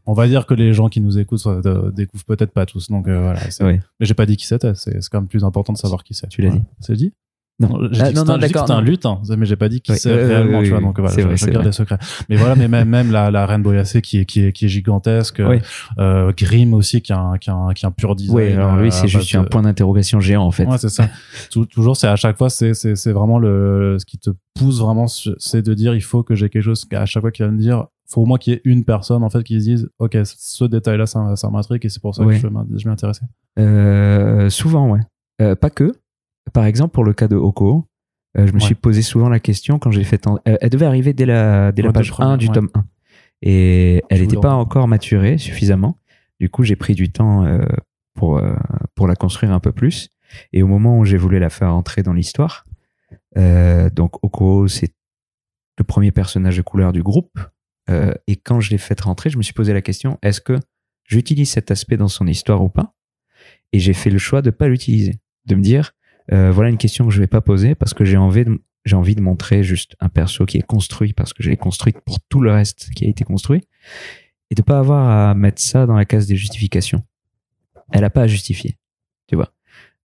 on 0.06 0.14
va 0.14 0.28
dire 0.28 0.46
que 0.46 0.54
les 0.54 0.74
gens 0.74 0.88
qui 0.90 1.02
nous 1.02 1.18
écoutent 1.20 1.48
de- 1.48 1.92
découvrent 1.96 2.26
peut-être 2.26 2.52
pas 2.52 2.66
tous. 2.66 2.90
Donc 2.90 3.08
euh, 3.08 3.22
voilà. 3.22 3.40
Ouais. 3.62 3.80
Mais 4.00 4.06
j'ai 4.06 4.14
pas 4.14 4.26
dit 4.26 4.38
qui 4.38 4.46
c'était. 4.48 4.74
C'est 4.76 5.02
c'est 5.02 5.10
quand 5.10 5.20
même 5.20 5.28
plus 5.28 5.44
important 5.44 5.74
de 5.74 5.78
savoir 5.78 6.04
qui 6.04 6.14
c'est. 6.14 6.28
Tu 6.30 6.42
l'as 6.42 6.50
Voilà. 6.50 6.62
dit. 6.62 6.68
C'est 6.80 6.94
dit? 6.96 7.14
Non, 7.60 7.88
J'ai 7.92 8.02
Ah, 8.02 8.08
dit 8.10 8.14
que 8.14 8.16
non, 8.20 8.22
c'était 8.22 8.32
non, 8.32 8.34
un- 8.34 8.40
j'ai 8.40 8.48
dit 8.48 8.48
que 8.50 8.54
d'accord. 8.54 8.68
c'était 8.68 8.74
un 8.74 8.82
non. 8.82 8.88
lutin, 8.88 9.20
mais 9.36 9.46
j'ai 9.48 9.56
pas 9.56 9.68
dit 9.68 9.82
qui 9.82 9.92
Oui, 9.92 9.98
c'est 9.98 10.12
euh, 10.12 10.28
réellement. 10.28 10.60
oui, 10.60 10.64
tu 10.66 10.70
vois, 10.70 10.78
oui, 10.78 10.84
donc 10.86 11.00
voilà, 11.00 11.16
je, 11.16 11.22
vrai, 11.22 11.38
je 11.38 11.46
garde 11.48 11.66
les 11.66 11.72
secrets. 11.72 11.98
Mais 12.30 12.36
voilà, 12.36 12.56
mais 12.56 12.68
même, 12.68 12.88
même 12.88 13.12
la, 13.12 13.32
la 13.32 13.48
reine 13.48 13.64
boyassée 13.64 14.04
qui 14.04 14.20
est 14.20 14.26
qui 14.26 14.46
est 14.46 14.52
qui 14.52 14.66
est 14.66 14.68
gigantesque. 14.68 15.42
Oui. 15.44 15.58
Euh, 15.98 16.32
Grimm 16.38 16.76
aussi 16.76 17.02
qui 17.02 17.14
a 17.14 17.20
un 17.20 17.38
qui 17.40 17.50
a 17.50 17.56
un, 17.56 17.74
qui 17.74 17.86
a 17.86 17.90
un 17.90 17.92
pur 17.92 18.16
design. 18.16 18.36
Ouais, 18.36 18.54
alors 18.54 18.76
lui, 18.78 18.90
euh, 18.90 18.92
c'est 18.92 19.08
juste 19.08 19.34
un 19.34 19.44
point 19.44 19.64
d'interrogation 19.64 20.20
géant 20.20 20.44
en 20.44 20.52
fait. 20.52 20.66
Ouais, 20.66 20.78
c'est 20.78 20.90
ça. 20.90 21.10
Tou- 21.52 21.66
toujours, 21.66 21.98
c'est 21.98 22.08
à 22.08 22.16
chaque 22.16 22.38
fois, 22.38 22.52
c'est 22.52 22.76
c'est 22.76 22.96
c'est 22.96 23.12
vraiment 23.12 23.40
le 23.40 23.98
ce 24.00 24.06
qui 24.06 24.20
te 24.20 24.30
pousse 24.54 24.80
vraiment, 24.80 25.08
c'est 25.08 25.62
de 25.64 25.74
dire 25.74 25.96
il 25.96 26.02
faut 26.04 26.22
que 26.22 26.36
j'ai 26.36 26.50
quelque 26.50 26.64
chose. 26.64 26.86
À 26.94 27.06
chaque 27.08 27.22
fois 27.22 27.32
qu'il 27.32 27.44
va 27.44 27.52
me 27.52 27.58
dire, 27.58 27.86
faut 28.08 28.22
au 28.22 28.26
moins 28.28 28.38
qu'il 28.38 28.54
y 28.54 28.56
ait 28.56 28.62
une 28.66 28.84
personne 28.86 29.24
en 29.24 29.32
fait 29.32 29.42
qui 29.44 29.60
se 29.60 29.66
dise, 29.66 29.90
ok, 29.98 30.16
ce 30.26 30.64
détail-là, 30.66 31.08
ça, 31.08 31.36
ça 31.36 31.50
m'intrigue 31.50 31.84
et 31.86 31.90
c'est 31.90 32.02
pour 32.04 32.14
ça 32.14 32.22
Ouais. 32.24 32.36
que 32.36 32.42
je 32.42 32.48
je 32.78 32.84
vais 32.84 32.90
m'intéresser. 32.92 33.22
Euh, 33.58 34.50
souvent, 34.52 34.90
ouais. 34.92 35.00
Euh, 35.42 35.56
pas 35.56 35.70
que. 35.72 35.92
Par 36.54 36.66
exemple, 36.66 36.94
pour 36.94 37.04
le 37.04 37.14
cas 37.14 37.28
de 37.28 37.36
Oko, 37.36 37.88
euh, 38.38 38.46
je 38.48 38.52
me 38.52 38.58
Ouais. 38.60 38.66
suis 38.66 38.76
posé 38.76 39.02
souvent 39.02 39.30
la 39.30 39.40
question 39.40 39.80
quand 39.80 39.92
j'ai 39.92 40.04
fait. 40.04 40.26
euh, 40.28 40.38
elle 40.62 40.70
devait 40.70 40.86
arriver 40.86 41.14
dès 41.14 41.26
la, 41.26 41.72
dès 41.72 41.82
la 41.82 41.92
page 41.92 42.12
premier, 42.12 42.32
1 42.32 42.38
du 42.38 42.48
ouais. 42.48 42.54
tome 42.54 42.70
1. 42.74 42.86
Et 43.44 44.04
elle 44.10 44.22
n'était 44.22 44.38
pas 44.40 44.54
en- 44.56 44.62
encore 44.62 44.88
maturée 44.88 45.38
suffisamment. 45.38 46.00
Du 46.40 46.50
coup, 46.50 46.64
j'ai 46.64 46.76
pris 46.76 46.96
du 46.96 47.12
temps 47.12 47.46
euh, 47.46 47.66
pour, 48.14 48.42
pour 48.96 49.08
la 49.08 49.16
construire 49.16 49.52
un 49.52 49.60
peu 49.60 49.72
plus. 49.72 50.10
Et 50.54 50.62
au 50.64 50.68
moment 50.68 50.98
où 51.00 51.06
j'ai 51.06 51.18
voulu 51.18 51.40
la 51.40 51.50
faire 51.50 51.74
entrer 51.74 52.04
dans 52.04 52.14
l'histoire, 52.14 52.66
euh, 53.38 53.90
donc 53.90 54.24
Oko, 54.24 54.68
c'est 54.68 54.94
le 55.78 55.84
premier 55.84 56.12
personnage 56.12 56.58
de 56.58 56.62
couleur 56.62 56.94
du 56.94 57.04
groupe. 57.04 57.40
Euh, 57.90 58.14
et 58.28 58.36
quand 58.36 58.60
je 58.60 58.72
l'ai 58.72 58.78
fait 58.78 59.00
rentrer, 59.00 59.30
je 59.30 59.38
me 59.38 59.44
suis 59.44 59.54
posé 59.54 59.72
la 59.74 59.82
question 59.82 60.18
est-ce 60.22 60.42
que 60.42 60.60
j'utilise 61.06 61.50
cet 61.52 61.72
aspect 61.72 61.96
dans 61.98 62.08
son 62.10 62.28
histoire 62.28 62.62
ou 62.64 62.70
pas? 62.70 62.94
Et 63.72 63.80
j'ai 63.80 63.94
fait 63.94 64.10
le 64.10 64.18
choix 64.18 64.42
de 64.42 64.50
pas 64.50 64.68
l'utiliser, 64.68 65.20
de 65.46 65.56
me 65.56 65.62
dire 65.62 65.94
euh, 66.32 66.52
voilà 66.52 66.70
une 66.70 66.78
question 66.78 67.06
que 67.06 67.14
je 67.14 67.20
vais 67.20 67.28
pas 67.28 67.42
poser 67.42 67.76
parce 67.76 67.94
que 67.94 68.06
j'ai 68.06 68.18
envie 68.18 68.46
de 68.46 68.62
j'ai 68.86 68.96
envie 68.96 69.16
de 69.16 69.22
montrer 69.22 69.64
juste 69.64 69.96
un 70.00 70.08
perso 70.08 70.46
qui 70.46 70.58
est 70.58 70.66
construit 70.66 71.12
parce 71.12 71.34
que 71.34 71.44
je 71.44 71.50
l'ai 71.50 71.58
construit 71.58 71.94
pour 72.06 72.22
tout 72.30 72.40
le 72.40 72.52
reste 72.52 72.90
qui 72.96 73.06
a 73.06 73.10
été 73.10 73.26
construit 73.26 73.68
et 74.50 74.56
de 74.56 74.62
pas 74.62 74.80
avoir 74.80 75.30
à 75.30 75.34
mettre 75.34 75.62
ça 75.62 75.86
dans 75.86 75.96
la 75.96 76.06
case 76.06 76.26
des 76.26 76.38
justifications. 76.38 77.04
Elle 77.92 78.06
a 78.06 78.10
pas 78.10 78.22
à 78.22 78.28
justifier, 78.28 78.78
tu 79.28 79.36
vois. 79.36 79.52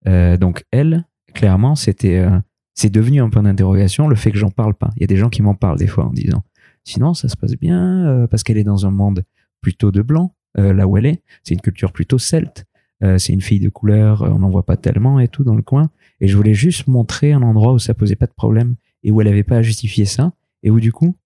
Euh, 0.09 0.37
donc 0.37 0.65
elle, 0.73 1.05
clairement, 1.33 1.77
c'était 1.77 2.19
euh, 2.19 2.41
c'est 2.75 2.91
devenu 2.91 3.21
un 3.21 3.31
point 3.31 3.43
d'interrogation 3.43 4.09
le 4.09 4.17
fait 4.17 4.33
que 4.33 4.39
j'en 4.39 4.51
parle 4.51 4.75
pas. 4.75 4.91
Il 4.97 5.03
y 5.03 5.05
a 5.05 5.07
des 5.07 5.17
gens 5.17 5.29
qui 5.29 5.43
m'en 5.43 5.55
parlent 5.55 5.79
des 5.79 5.87
fois 5.87 6.07
en 6.07 6.13
disant 6.13 6.43
sinon 6.85 7.15
ça 7.15 7.29
se 7.29 7.37
passe 7.37 7.55
bien 7.55 8.07
euh, 8.07 8.27
parce 8.27 8.43
qu'elle 8.43 8.59
est 8.59 8.65
dans 8.65 8.87
un 8.87 8.91
monde 8.91 9.25
plutôt 9.61 9.93
de 9.93 10.03
blanc 10.03 10.35
euh, 10.59 10.73
là 10.73 10.87
où 10.87 10.97
elle 10.97 11.07
est. 11.07 11.23
C'est 11.45 11.55
une 11.55 11.61
culture 11.61 11.93
plutôt 11.93 12.19
celte. 12.19 12.65
Euh, 13.03 13.19
c'est 13.19 13.33
une 13.33 13.41
fille 13.41 13.61
de 13.61 13.69
couleur, 13.69 14.23
on 14.23 14.39
n'en 14.39 14.51
voit 14.51 14.65
pas 14.65 14.77
tellement 14.77 15.19
et 15.19 15.29
tout 15.29 15.45
dans 15.45 15.55
le 15.55 15.63
coin. 15.63 15.91
Et 16.23 16.29
je 16.29 16.37
voulais 16.37 16.55
juste 16.55 16.87
montrer 16.87 17.33
un 17.33 17.43
endroit 17.43 17.73
où 17.75 17.79
ça 17.79 17.93
posait 17.93 18.17
pas 18.17 18.27
de 18.27 18.33
problème 18.33 18.77
et 19.03 19.11
où 19.11 19.21
elle 19.21 19.29
avait 19.29 19.43
pas 19.43 19.57
à 19.57 19.63
justifier 19.63 20.05
ça 20.05 20.33
et 20.63 20.71
où 20.71 20.81
du 20.81 20.93
coup 20.93 21.17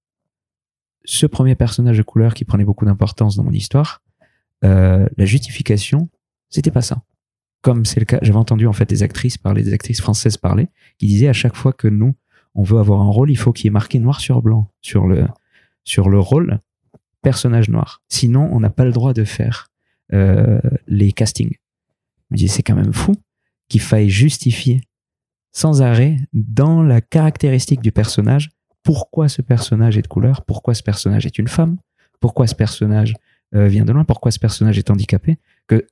ce 1.05 1.27
premier 1.27 1.55
personnage 1.55 1.99
de 1.99 2.03
couleur 2.03 2.35
qui 2.35 2.45
prenait 2.45 2.65
beaucoup 2.65 2.87
d'importance 2.87 3.37
dans 3.37 3.45
mon 3.45 3.53
histoire 3.53 4.03
euh, 4.65 5.07
la 5.19 5.25
justification, 5.27 6.09
c'était 6.49 6.71
pas 6.71 6.81
ça. 6.81 7.03
Comme 7.61 7.85
c'est 7.85 8.01
le 8.01 8.07
cas, 8.07 8.19
j'avais 8.23 8.39
entendu 8.39 8.67
en 8.67 8.73
fait 8.73 8.89
des 8.89 9.03
actrices 9.03 9.37
parler, 9.37 9.63
des 9.63 9.75
actrices 9.75 10.01
françaises 10.01 10.39
parler, 10.39 10.69
qui 10.99 11.07
disaient 11.07 11.29
à 11.29 11.35
chaque 11.35 11.57
fois 11.57 11.75
que 11.75 11.89
nous, 11.89 12.15
on 12.55 12.63
veut 12.63 12.79
avoir 12.79 13.03
un 13.03 13.11
rôle, 13.11 13.31
il 13.31 13.37
faut 13.37 13.53
qu'il 13.53 13.67
y 13.67 13.69
ait 13.69 13.71
marqué 13.71 13.99
noir 13.99 14.21
sur 14.21 14.41
blanc 14.41 14.73
sur 14.81 15.07
le, 15.07 15.27
sur 15.85 16.09
le 16.09 16.19
rôle 16.19 16.61
personnage 17.23 17.69
noir. 17.69 18.03
Sinon, 18.09 18.49
on 18.51 18.61
n'a 18.61 18.71
pas 18.71 18.85
le 18.85 18.93
droit 18.93 19.13
de 19.13 19.25
faire 19.25 19.69
euh, 20.13 20.61
les 20.87 21.13
castings. 21.13 21.53
Je 21.53 22.35
me 22.35 22.37
disais, 22.39 22.55
c'est 22.55 22.63
quand 22.63 22.77
même 22.77 22.93
fou 22.93 23.15
qu'il 23.69 23.81
faille 23.81 24.09
justifier 24.09 24.81
sans 25.53 25.83
arrêt 25.83 26.17
dans 26.33 26.83
la 26.83 27.01
caractéristique 27.01 27.81
du 27.81 27.93
personnage 27.93 28.51
pourquoi 28.87 29.29
ce 29.29 29.43
personnage 29.43 29.99
est 29.99 30.03
de 30.03 30.07
couleur, 30.07 30.45
pourquoi 30.45 30.73
ce 30.73 30.83
personnage 30.85 31.27
est 31.27 31.41
une 31.41 31.49
femme, 31.49 31.77
pourquoi 32.21 32.47
ce 32.47 32.55
personnage 32.55 33.15
euh, 33.57 33.67
vient 33.67 33.85
de 33.85 33.93
loin, 33.93 34.05
pourquoi 34.05 34.31
ce 34.31 34.39
personnage 34.39 34.79
est 34.79 34.91
handicapé, 34.91 35.39
que 35.67 35.85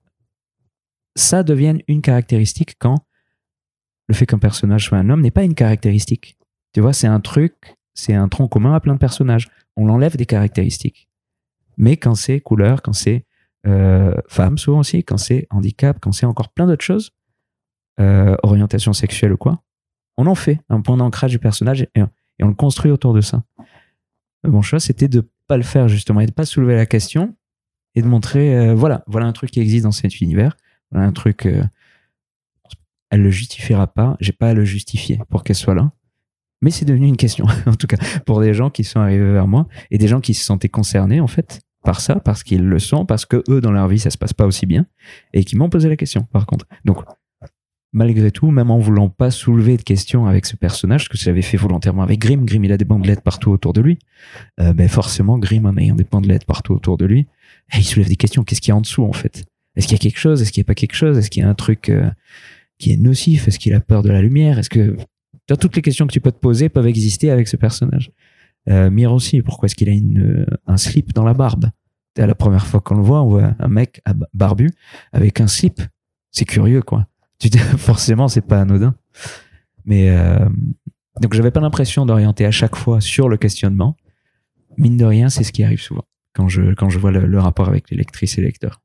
ça 1.17 1.43
devienne 1.43 1.81
une 1.89 2.03
caractéristique 2.03 2.77
quand 2.79 3.05
le 4.07 4.15
fait 4.15 4.27
qu'un 4.27 4.39
personnage 4.39 4.85
soit 4.85 4.99
un 4.99 5.11
homme 5.11 5.23
n'est 5.23 5.33
pas 5.33 5.43
une 5.43 5.57
caractéristique. 5.57 6.39
Tu 6.73 6.81
vois, 6.81 6.93
c'est 6.93 7.09
un 7.09 7.19
truc, 7.19 7.77
c'est 7.95 8.15
un 8.15 8.29
tronc 8.29 8.47
commun 8.47 8.75
à 8.75 8.81
plein 8.81 8.95
de 8.95 8.99
personnages. 8.99 9.49
On 9.77 9.87
l'enlève 9.87 10.17
des 10.17 10.27
caractéristiques. 10.27 11.09
Mais 11.77 11.97
quand 11.97 12.15
c'est 12.15 12.41
couleur, 12.41 12.81
quand 12.81 12.93
c'est 12.93 13.25
euh, 13.67 14.15
femme 14.29 14.57
souvent 14.57 14.81
aussi, 14.81 15.03
quand 15.03 15.17
c'est 15.17 15.49
handicap, 15.51 15.99
quand 16.01 16.13
c'est 16.13 16.27
encore 16.27 16.51
plein 16.51 16.69
d'autres 16.69 16.85
choses, 16.85 17.11
euh, 18.01 18.37
orientation 18.43 18.93
sexuelle 18.93 19.33
ou 19.33 19.37
quoi, 19.37 19.63
on 20.17 20.27
en 20.27 20.35
fait 20.35 20.61
un 20.69 20.81
point 20.81 20.97
d'ancrage 20.97 21.31
du 21.31 21.39
personnage 21.39 21.83
et, 21.95 22.03
on 22.43 22.49
le 22.49 22.55
construit 22.55 22.91
autour 22.91 23.15
de 23.15 23.21
ça. 23.21 23.45
Mon 24.45 24.63
choix, 24.63 24.81
c'était 24.81 25.09
de 25.09 25.29
pas 25.47 25.57
le 25.57 25.63
faire 25.63 25.89
justement 25.89 26.21
et 26.21 26.27
de 26.27 26.33
pas 26.33 26.45
soulever 26.45 26.75
la 26.75 26.87
question 26.87 27.37
et 27.95 28.03
de 28.03 28.07
montrer, 28.07 28.57
euh, 28.57 28.75
voilà, 28.75 29.05
voilà 29.07 29.27
un 29.27 29.33
truc 29.33 29.51
qui 29.51 29.61
existe 29.61 29.85
dans 29.85 29.93
cet 29.93 30.21
univers, 30.21 30.57
voilà 30.91 31.07
un 31.07 31.13
truc, 31.13 31.47
euh, 31.47 31.63
elle 33.11 33.23
le 33.23 33.31
justifiera 33.31 33.87
pas, 33.87 34.17
j'ai 34.21 34.33
pas 34.33 34.49
à 34.49 34.55
le 34.55 34.65
justifier 34.65 35.21
pour 35.29 35.45
qu'elle 35.45 35.57
soit 35.57 35.75
là. 35.75 35.93
Mais 36.61 36.71
c'est 36.71 36.85
devenu 36.85 37.07
une 37.07 37.17
question, 37.17 37.47
en 37.67 37.75
tout 37.75 37.87
cas, 37.87 37.99
pour 38.27 38.41
des 38.41 38.55
gens 38.55 38.71
qui 38.71 38.85
sont 38.85 39.01
arrivés 39.01 39.33
vers 39.33 39.47
moi 39.47 39.69
et 39.91 39.99
des 39.99 40.09
gens 40.09 40.21
qui 40.21 40.35
se 40.35 40.45
sentaient 40.45 40.69
concernés, 40.69 41.21
en 41.21 41.29
fait, 41.29 41.61
par 41.85 42.01
ça, 42.01 42.17
parce 42.17 42.43
qu'ils 42.43 42.65
le 42.65 42.79
sont, 42.81 43.07
parce 43.07 43.27
que 43.27 43.45
eux, 43.49 43.61
dans 43.61 43.71
leur 43.71 43.87
vie, 43.87 44.01
ça 44.01 44.11
se 44.11 44.19
passe 44.19 44.33
pas 44.33 44.47
aussi 44.47 44.67
bien, 44.67 44.87
et 45.33 45.45
qui 45.45 45.55
m'ont 45.55 45.69
posé 45.69 45.89
la 45.89 45.97
question, 45.97 46.23
par 46.33 46.47
contre. 46.47 46.67
Donc, 46.85 47.05
malgré 47.95 48.31
tout, 48.31 48.51
même 48.51 48.71
en 48.71 48.79
voulant 48.79 49.09
pas 49.09 49.31
soulever 49.31 49.77
de 49.77 49.83
questions 49.83 50.27
avec 50.27 50.45
ce 50.45 50.57
personnage, 50.57 51.09
que 51.09 51.17
j'avais 51.17 51.43
fait 51.43 51.57
volontairement 51.57 52.03
avec 52.03 52.19
Grim, 52.19 52.45
Grim, 52.45 52.65
il 52.65 52.73
a 52.73 52.77
des 52.77 52.85
bandelettes 52.85 53.23
partout 53.23 53.51
autour 53.51 53.73
de 53.73 53.81
lui, 53.81 53.99
euh, 54.61 54.73
ben 54.75 54.89
forcément, 54.89 55.39
Grim, 55.39 55.65
en 55.65 55.77
ayant 55.79 55.95
des 55.95 56.05
bandelettes 56.05 56.45
partout 56.45 56.75
autour 56.75 56.99
de 56.99 57.07
lui, 57.07 57.29
eh, 57.73 57.79
il 57.79 57.85
soulève 57.85 58.09
des 58.09 58.17
questions. 58.17 58.43
Qu'est-ce 58.43 58.61
qu'il 58.61 58.71
y 58.71 58.73
a 58.73 58.77
en 58.77 58.81
dessous, 58.81 59.05
en 59.05 59.13
fait? 59.13 59.45
Est-ce 59.77 59.87
qu'il 59.87 59.97
y 59.97 60.01
a 60.01 60.03
quelque 60.03 60.19
chose? 60.19 60.43
Est-ce 60.43 60.53
qu'il 60.53 60.61
n'y 60.61 60.67
a 60.67 60.69
pas 60.69 60.75
quelque 60.75 60.95
chose? 60.95 61.17
Est-ce 61.17 61.31
qu'il 61.31 61.43
y 61.43 61.47
a 61.47 61.49
un 61.49 61.55
truc 61.55 61.89
euh, 61.89 62.11
qui 62.79 62.93
est 62.93 62.97
nocif? 62.97 63.49
Est-ce 63.49 63.59
qu'il 63.59 63.73
a 63.75 63.81
peur 63.81 64.03
de 64.03 64.11
la 64.11 64.21
lumière? 64.21 64.59
Est-ce 64.59 64.71
que... 64.71 64.97
Toutes 65.47 65.77
les 65.77 65.83
questions 65.83 66.07
que 66.07 66.13
tu 66.13 66.21
peux 66.21 66.33
te 66.33 66.39
poser 66.39 66.69
peuvent 66.69 66.87
exister 66.87 67.31
avec 67.31 67.49
ce 67.49 67.57
personnage. 67.57 68.11
Euh, 68.69 68.91
aussi, 69.09 69.43
pourquoi 69.43 69.67
est-ce 69.67 69.75
qu'il 69.75 69.89
a 69.89 69.93
une, 69.93 70.41
euh, 70.41 70.47
un 70.67 70.79
slip 70.79 71.13
dans 71.13 71.25
la 71.25 71.35
barbe? 71.35 71.71
À 72.17 72.27
la 72.27 72.35
première 72.35 72.67
fois 72.67 72.81
qu'on 72.81 72.95
le 72.95 73.03
voit, 73.03 73.23
on 73.23 73.29
voit 73.29 73.55
un 73.59 73.69
mec 73.69 74.01
barbu 74.33 74.71
avec 75.13 75.41
un 75.41 75.49
slip. 75.49 75.83
C'est 76.31 76.45
curieux, 76.45 76.81
quoi. 76.81 77.07
Tu 77.39 77.49
dis, 77.49 77.59
forcément, 77.79 78.29
c'est 78.29 78.47
pas 78.47 78.61
anodin. 78.61 78.95
Mais 79.85 80.11
euh, 80.11 80.49
donc, 81.21 81.35
j'avais 81.35 81.51
pas 81.51 81.61
l'impression 81.61 82.07
d'orienter 82.07 82.47
à 82.47 82.51
chaque 82.51 82.77
fois 82.77 83.01
sur 83.01 83.29
le 83.29 83.37
questionnement. 83.37 83.97
Mine 84.77 84.97
de 84.97 85.05
rien, 85.05 85.29
c'est 85.29 85.45
ce 85.45 85.53
qui 85.53 85.63
arrive 85.63 85.81
souvent 85.81 86.05
quand 86.35 86.49
je 86.49 86.75
quand 86.75 86.91
je 86.91 86.99
vois 86.99 87.13
le, 87.13 87.27
le 87.27 87.39
rapport 87.39 87.69
avec 87.69 87.91
les 87.91 87.97
lectrices 87.97 88.39
et 88.39 88.41
les 88.41 88.49
lecteurs. 88.49 88.81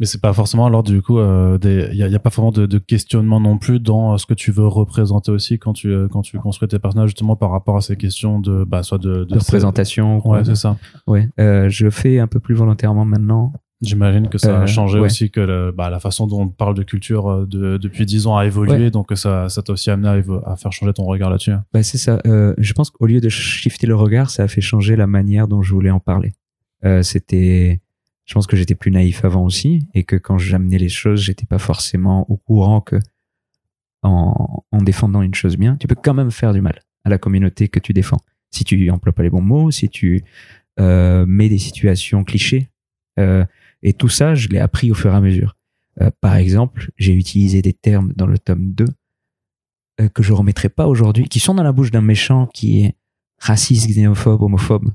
Mais 0.00 0.06
c'est 0.06 0.20
pas 0.20 0.32
forcément 0.32 0.66
alors 0.66 0.82
du 0.82 1.02
coup, 1.02 1.18
il 1.18 1.22
euh, 1.22 1.58
y, 1.92 2.02
a, 2.02 2.18
pas 2.18 2.30
vraiment 2.30 2.50
de, 2.50 2.66
de, 2.66 2.78
questionnement 2.78 3.38
non 3.38 3.58
plus 3.58 3.78
dans 3.78 4.18
ce 4.18 4.26
que 4.26 4.34
tu 4.34 4.50
veux 4.50 4.66
représenter 4.66 5.30
aussi 5.30 5.60
quand 5.60 5.72
tu 5.72 5.88
euh, 5.88 6.08
quand 6.08 6.22
tu 6.22 6.36
construis 6.38 6.66
tes 6.66 6.80
personnages 6.80 7.10
justement 7.10 7.36
par 7.36 7.50
rapport 7.50 7.76
à 7.76 7.80
ces 7.80 7.96
questions 7.96 8.40
de 8.40 8.64
bah 8.64 8.82
soit 8.82 8.98
de, 8.98 9.24
de, 9.24 9.38
représentation. 9.38 10.26
Ouais, 10.26 10.44
c'est 10.44 10.56
ça. 10.56 10.76
Ouais, 11.06 11.28
euh, 11.38 11.68
je 11.68 11.90
fais 11.90 12.18
un 12.18 12.26
peu 12.26 12.40
plus 12.40 12.54
volontairement 12.54 13.04
maintenant. 13.04 13.52
J'imagine 13.84 14.28
que 14.28 14.38
ça 14.38 14.62
a 14.62 14.66
changé 14.66 14.98
aussi, 14.98 15.30
que 15.30 15.40
le, 15.40 15.72
bah, 15.72 15.90
la 15.90 16.00
façon 16.00 16.26
dont 16.26 16.42
on 16.42 16.48
parle 16.48 16.74
de 16.74 16.82
culture 16.82 17.46
de, 17.46 17.76
depuis 17.76 18.06
dix 18.06 18.26
ans 18.26 18.36
a 18.36 18.46
évolué, 18.46 18.90
donc 18.90 19.12
ça 19.14 19.48
ça 19.48 19.62
t'a 19.62 19.72
aussi 19.72 19.90
amené 19.90 20.08
à, 20.08 20.50
à, 20.50 20.56
faire 20.56 20.72
changer 20.72 20.92
ton 20.92 21.04
regard 21.04 21.30
là-dessus. 21.30 21.52
Bah, 21.72 21.82
c'est 21.82 21.98
ça. 21.98 22.20
je 22.24 22.72
pense 22.72 22.90
qu'au 22.90 23.06
lieu 23.06 23.20
de 23.20 23.28
shifter 23.28 23.86
le 23.86 23.94
regard, 23.94 24.30
ça 24.30 24.44
a 24.44 24.48
fait 24.48 24.60
changer 24.60 24.96
la 24.96 25.06
manière 25.06 25.48
dont 25.48 25.62
je 25.62 25.72
voulais 25.72 25.90
en 25.90 26.00
parler. 26.00 26.32
C'était 27.02 27.80
je 28.24 28.34
pense 28.34 28.46
que 28.46 28.56
j'étais 28.56 28.74
plus 28.74 28.90
naïf 28.90 29.24
avant 29.24 29.44
aussi 29.44 29.86
et 29.92 30.04
que 30.04 30.16
quand 30.16 30.38
j'amenais 30.38 30.78
les 30.78 30.88
choses, 30.88 31.20
j'étais 31.20 31.46
pas 31.46 31.58
forcément 31.58 32.28
au 32.30 32.36
courant 32.36 32.80
que 32.80 32.96
en, 34.02 34.64
en, 34.70 34.82
défendant 34.82 35.22
une 35.22 35.34
chose 35.34 35.56
bien, 35.56 35.76
tu 35.76 35.86
peux 35.86 35.94
quand 35.94 36.14
même 36.14 36.30
faire 36.30 36.52
du 36.52 36.60
mal 36.60 36.80
à 37.04 37.10
la 37.10 37.18
communauté 37.18 37.68
que 37.68 37.80
tu 37.80 37.92
défends. 37.92 38.20
Si 38.50 38.64
tu 38.64 38.90
emploies 38.90 39.12
pas 39.12 39.22
les 39.22 39.30
bons 39.30 39.40
mots, 39.40 39.70
si 39.70 39.88
tu 39.88 40.24
euh, 40.80 41.24
mets 41.26 41.48
des 41.48 41.58
situations 41.58 42.24
clichés. 42.24 42.68
Euh, 43.20 43.44
et 43.84 43.92
tout 43.92 44.08
ça, 44.08 44.34
je 44.34 44.48
l'ai 44.48 44.58
appris 44.58 44.90
au 44.90 44.94
fur 44.94 45.12
et 45.12 45.16
à 45.16 45.20
mesure. 45.20 45.56
Euh, 46.00 46.10
par 46.20 46.34
exemple, 46.34 46.90
j'ai 46.96 47.12
utilisé 47.12 47.62
des 47.62 47.72
termes 47.72 48.12
dans 48.16 48.26
le 48.26 48.38
tome 48.38 48.72
2 48.72 48.86
euh, 50.00 50.08
que 50.08 50.22
je 50.22 50.32
remettrai 50.32 50.70
pas 50.70 50.88
aujourd'hui, 50.88 51.28
qui 51.28 51.38
sont 51.38 51.54
dans 51.54 51.62
la 51.62 51.70
bouche 51.70 51.92
d'un 51.92 52.00
méchant 52.00 52.48
qui 52.52 52.82
est 52.82 52.96
raciste, 53.38 53.86
xénophobe, 53.86 54.42
homophobe. 54.42 54.90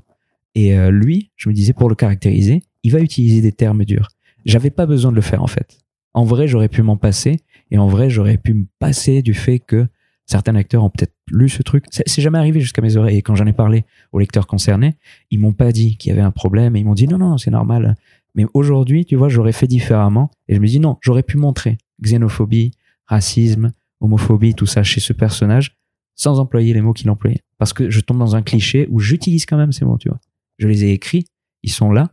Et 0.54 0.76
euh, 0.76 0.90
lui, 0.90 1.30
je 1.36 1.48
me 1.48 1.54
disais, 1.54 1.72
pour 1.72 1.88
le 1.88 1.94
caractériser, 1.94 2.64
il 2.82 2.92
va 2.92 3.00
utiliser 3.00 3.40
des 3.40 3.52
termes 3.52 3.84
durs. 3.84 4.08
J'avais 4.44 4.70
pas 4.70 4.86
besoin 4.86 5.10
de 5.10 5.16
le 5.16 5.22
faire 5.22 5.42
en 5.42 5.46
fait. 5.46 5.78
En 6.12 6.24
vrai, 6.24 6.48
j'aurais 6.48 6.68
pu 6.68 6.82
m'en 6.82 6.96
passer 6.96 7.40
et 7.70 7.78
en 7.78 7.86
vrai, 7.86 8.10
j'aurais 8.10 8.38
pu 8.38 8.54
me 8.54 8.66
passer 8.78 9.22
du 9.22 9.34
fait 9.34 9.60
que 9.60 9.86
certains 10.26 10.52
lecteurs 10.52 10.82
ont 10.82 10.90
peut-être 10.90 11.14
lu 11.30 11.48
ce 11.48 11.62
truc. 11.62 11.84
C'est 11.90 12.22
jamais 12.22 12.38
arrivé 12.38 12.60
jusqu'à 12.60 12.82
mes 12.82 12.96
oreilles 12.96 13.18
et 13.18 13.22
quand 13.22 13.34
j'en 13.36 13.46
ai 13.46 13.52
parlé 13.52 13.84
aux 14.12 14.18
lecteurs 14.18 14.46
concernés, 14.46 14.96
ils 15.30 15.38
m'ont 15.38 15.52
pas 15.52 15.72
dit 15.72 15.96
qu'il 15.96 16.10
y 16.10 16.12
avait 16.12 16.22
un 16.22 16.30
problème 16.30 16.76
et 16.76 16.80
ils 16.80 16.84
m'ont 16.84 16.94
dit 16.94 17.06
non 17.06 17.18
non, 17.18 17.38
c'est 17.38 17.50
normal. 17.50 17.96
Mais 18.34 18.46
aujourd'hui, 18.54 19.04
tu 19.04 19.16
vois, 19.16 19.28
j'aurais 19.28 19.52
fait 19.52 19.66
différemment 19.66 20.30
et 20.48 20.54
je 20.54 20.60
me 20.60 20.66
dis 20.66 20.80
non, 20.80 20.96
j'aurais 21.00 21.22
pu 21.22 21.36
montrer 21.36 21.78
xénophobie, 22.02 22.72
racisme, 23.06 23.72
homophobie, 24.00 24.54
tout 24.54 24.66
ça 24.66 24.82
chez 24.82 25.00
ce 25.00 25.12
personnage 25.12 25.76
sans 26.14 26.38
employer 26.38 26.74
les 26.74 26.80
mots 26.82 26.92
qu'il 26.92 27.08
employait 27.10 27.42
parce 27.58 27.72
que 27.72 27.90
je 27.90 28.00
tombe 28.00 28.18
dans 28.18 28.36
un 28.36 28.42
cliché 28.42 28.86
où 28.90 29.00
j'utilise 29.00 29.46
quand 29.46 29.56
même 29.56 29.72
ces 29.72 29.84
mots, 29.84 29.98
tu 29.98 30.08
vois. 30.08 30.20
Je 30.58 30.68
les 30.68 30.84
ai 30.84 30.92
écrits, 30.92 31.24
ils 31.62 31.70
sont 31.70 31.92
là 31.92 32.10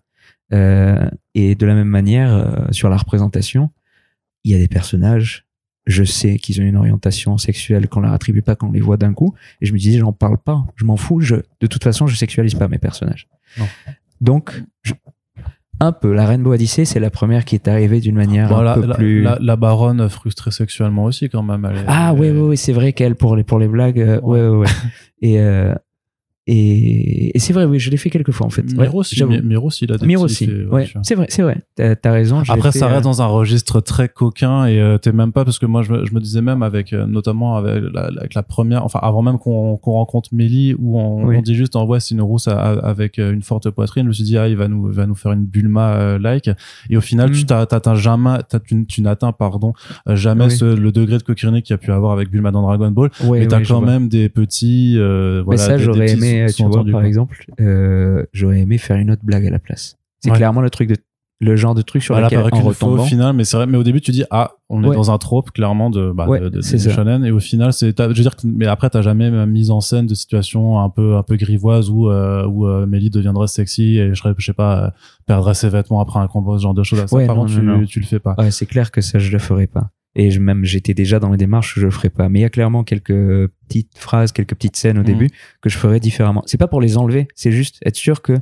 euh, 0.53 1.09
et 1.33 1.55
de 1.55 1.65
la 1.65 1.75
même 1.75 1.87
manière, 1.87 2.33
euh, 2.33 2.71
sur 2.71 2.89
la 2.89 2.97
représentation, 2.97 3.69
il 4.43 4.51
y 4.51 4.55
a 4.55 4.57
des 4.57 4.67
personnages, 4.67 5.45
je 5.85 6.03
sais 6.03 6.37
qu'ils 6.37 6.61
ont 6.61 6.63
une 6.63 6.75
orientation 6.75 7.37
sexuelle 7.37 7.87
qu'on 7.87 8.01
leur 8.01 8.13
attribue 8.13 8.41
pas 8.41 8.55
quand 8.55 8.67
on 8.67 8.71
les 8.71 8.81
voit 8.81 8.97
d'un 8.97 9.13
coup, 9.13 9.33
et 9.61 9.65
je 9.65 9.73
me 9.73 9.77
disais, 9.77 9.99
j'en 9.99 10.13
parle 10.13 10.37
pas, 10.37 10.65
je 10.75 10.85
m'en 10.85 10.97
fous, 10.97 11.21
je, 11.21 11.35
de 11.35 11.67
toute 11.67 11.83
façon, 11.83 12.07
je 12.07 12.15
sexualise 12.15 12.55
pas 12.55 12.67
mes 12.67 12.77
personnages. 12.77 13.27
Non. 13.57 13.65
Donc, 14.21 14.63
je, 14.83 14.93
un 15.79 15.91
peu. 15.91 16.13
La 16.13 16.25
Rainbow 16.25 16.53
Odyssey, 16.53 16.85
c'est 16.85 16.99
la 16.99 17.09
première 17.09 17.45
qui 17.45 17.55
est 17.55 17.67
arrivée 17.67 17.99
d'une 17.99 18.15
manière 18.15 18.55
un 18.55 18.63
la, 18.63 18.73
peu 18.75 18.85
la, 18.85 18.95
plus. 18.95 19.21
La, 19.21 19.37
la, 19.39 19.55
baronne 19.55 20.09
frustrée 20.09 20.51
sexuellement 20.51 21.05
aussi, 21.05 21.29
quand 21.29 21.43
même. 21.43 21.65
Elle 21.69 21.83
ah, 21.87 22.13
ouais, 22.13 22.31
ouais, 22.31 22.41
ouais, 22.41 22.55
c'est 22.55 22.73
vrai 22.73 22.93
qu'elle, 22.93 23.15
pour 23.15 23.35
les, 23.35 23.43
pour 23.43 23.59
les 23.59 23.67
blagues, 23.67 23.99
euh, 23.99 24.19
ouais, 24.21 24.41
ouais, 24.41 24.57
ouais. 24.57 24.67
et, 25.21 25.39
euh, 25.39 25.73
et, 26.49 27.35
et 27.35 27.39
c'est 27.39 27.51
vrai, 27.51 27.65
oui, 27.65 27.77
je 27.77 27.91
l'ai 27.91 27.97
fait 27.97 28.09
quelques 28.09 28.31
fois 28.31 28.47
en 28.47 28.49
fait. 28.49 28.63
Miro, 28.73 28.99
aussi, 28.99 29.21
Miro 29.25 29.67
aussi, 29.67 29.83
il 29.83 29.91
a 29.91 29.97
des 29.97 30.07
Miro 30.07 30.23
aussi, 30.23 30.45
fait, 30.45 30.63
ouais, 30.63 30.89
c'est 31.03 31.15
vrai, 31.15 31.25
c'est 31.27 31.41
vrai. 31.41 31.57
T'as 31.75 31.95
as 32.01 32.11
raison. 32.11 32.41
Après, 32.47 32.71
fait, 32.71 32.79
ça 32.79 32.87
reste 32.87 33.01
euh... 33.01 33.09
dans 33.09 33.21
un 33.21 33.25
registre 33.25 33.81
très 33.81 34.07
coquin 34.07 34.65
et 34.65 34.79
euh, 34.79 34.97
t'es 34.97 35.11
même 35.11 35.33
pas 35.33 35.43
parce 35.43 35.59
que 35.59 35.65
moi, 35.65 35.81
je 35.81 35.91
me, 35.91 36.05
je 36.05 36.13
me 36.13 36.21
disais 36.21 36.41
même 36.41 36.63
avec, 36.63 36.93
euh, 36.93 37.05
notamment 37.05 37.57
avec 37.57 37.83
la, 37.93 38.05
avec 38.17 38.33
la, 38.33 38.43
première, 38.43 38.85
enfin 38.85 38.99
avant 39.01 39.21
même 39.21 39.39
qu'on 39.39 39.77
rencontre 39.83 40.29
Mélie 40.31 40.73
où 40.79 40.97
on, 40.97 41.25
oui. 41.25 41.35
on, 41.37 41.41
dit 41.41 41.55
juste 41.55 41.75
en 41.75 41.85
ouais, 41.85 41.99
c'est 41.99 42.15
une 42.15 42.21
rousse 42.21 42.47
à, 42.47 42.57
avec 42.57 43.19
euh, 43.19 43.33
une 43.33 43.41
forte 43.41 43.69
poitrine. 43.69 44.03
Je 44.03 44.07
me 44.07 44.13
suis 44.13 44.23
dit 44.23 44.37
ah, 44.37 44.47
il 44.47 44.55
va 44.55 44.69
nous, 44.69 44.87
va 44.89 45.05
nous 45.05 45.15
faire 45.15 45.33
une 45.33 45.45
Bulma 45.45 46.17
like. 46.17 46.49
Et 46.89 46.95
au 46.95 47.01
final, 47.01 47.31
mm. 47.31 47.33
tu 47.33 47.45
t'atteins 47.45 47.95
jamais, 47.95 48.37
tu, 48.65 48.85
tu 48.85 49.01
n'atteins 49.01 49.33
pardon 49.33 49.73
jamais 50.07 50.45
oui. 50.45 50.51
ce, 50.51 50.63
le 50.63 50.93
degré 50.93 51.17
de 51.17 51.23
coquinnerie 51.23 51.61
qu'il 51.61 51.73
y 51.73 51.75
a 51.75 51.77
pu 51.77 51.91
avoir 51.91 52.13
avec 52.13 52.31
Bulma 52.31 52.51
dans 52.51 52.61
Dragon 52.61 52.89
Ball. 52.89 53.09
Oui, 53.25 53.39
mais 53.39 53.47
t'as 53.47 53.61
quand 53.65 53.81
même 53.81 54.07
des 54.07 54.29
petits, 54.29 54.97
voilà. 54.97 55.43
Mais 55.47 55.57
ça, 55.57 55.77
j'aurais 55.77 56.11
aimé, 56.11 56.36
tu 56.45 56.63
vois, 56.63 56.85
par 56.85 57.03
exemple 57.03 57.07
exemple, 57.07 57.45
euh, 57.59 58.25
j'aurais 58.33 58.59
aimé 58.59 58.77
faire 58.77 58.97
une 58.97 59.11
autre 59.11 59.23
blague 59.23 59.45
à 59.45 59.49
la 59.49 59.59
place. 59.59 59.97
C'est 60.19 60.31
ouais. 60.31 60.37
clairement 60.37 60.61
le 60.61 60.69
truc 60.69 60.89
de 60.89 60.95
le 61.39 61.55
genre 61.55 61.75
de 61.75 61.83
truc 61.83 62.01
sur 62.01 62.19
lequel 62.19 62.39
en 62.39 62.43
retombant. 62.61 63.03
au 63.03 63.05
final 63.05 63.33
mais 63.33 63.43
c'est 63.43 63.57
vrai 63.57 63.67
mais 63.67 63.77
au 63.77 63.83
début 63.83 64.01
tu 64.01 64.09
dis 64.09 64.23
ah 64.31 64.53
on 64.69 64.83
est 64.83 64.95
dans 64.95 65.11
un 65.11 65.19
trope 65.19 65.51
clairement 65.51 65.91
de 65.91 66.11
bah, 66.11 66.27
ouais, 66.27 66.39
de, 66.39 66.49
de, 66.49 66.57
de 66.57 66.61
ça. 66.61 66.89
shonen 66.89 67.23
et 67.23 67.29
au 67.29 67.39
final 67.39 67.73
c'est 67.73 67.95
je 67.95 68.07
veux 68.07 68.13
dire 68.13 68.33
mais 68.43 68.65
après 68.65 68.89
t'as 68.89 69.03
jamais 69.03 69.29
mis 69.45 69.69
en 69.69 69.79
scène 69.79 70.07
de 70.07 70.15
situation 70.15 70.79
un 70.79 70.89
peu 70.89 71.15
un 71.15 71.21
peu 71.21 71.35
grivoise 71.35 71.91
où 71.91 72.09
euh, 72.09 72.47
où 72.47 72.67
euh, 72.67 72.87
Mélie 72.87 73.11
deviendrait 73.11 73.47
sexy 73.47 73.99
et 73.99 74.09
je 74.09 74.15
serais 74.15 74.33
je 74.35 74.45
sais 74.45 74.53
pas 74.53 74.93
perdrait 75.27 75.53
ses 75.53 75.69
vêtements 75.69 75.99
après 75.99 76.19
un 76.19 76.27
combat 76.27 76.57
ce 76.57 76.63
genre 76.63 76.73
de 76.73 76.81
choses 76.81 77.05
ouais, 77.11 77.27
par 77.27 77.35
non, 77.35 77.45
tu, 77.45 77.61
non. 77.61 77.85
tu 77.85 77.99
le 77.99 78.07
fais 78.07 78.19
pas 78.19 78.33
ouais 78.39 78.49
c'est 78.49 78.65
clair 78.65 78.89
que 78.89 79.01
ça 79.01 79.19
je 79.19 79.31
le 79.31 79.37
ferai 79.37 79.67
pas 79.67 79.91
et 80.17 80.31
je, 80.31 80.39
même 80.41 80.65
j'étais 80.65 80.93
déjà 80.93 81.19
dans 81.19 81.31
les 81.31 81.37
démarches 81.37 81.79
je 81.79 81.85
le 81.85 81.91
ferai 81.91 82.09
pas 82.09 82.27
mais 82.27 82.39
il 82.39 82.41
y 82.41 82.45
a 82.45 82.49
clairement 82.49 82.83
quelques 82.83 83.47
petites 83.67 83.97
phrases 83.97 84.33
quelques 84.33 84.55
petites 84.55 84.75
scènes 84.75 84.97
au 84.97 85.01
mmh. 85.01 85.05
début 85.05 85.29
que 85.61 85.69
je 85.69 85.77
ferais 85.77 86.01
différemment 86.01 86.43
c'est 86.45 86.57
pas 86.57 86.67
pour 86.67 86.81
les 86.81 86.97
enlever 86.97 87.27
c'est 87.35 87.51
juste 87.51 87.77
être 87.85 87.95
sûr 87.95 88.21
que 88.21 88.33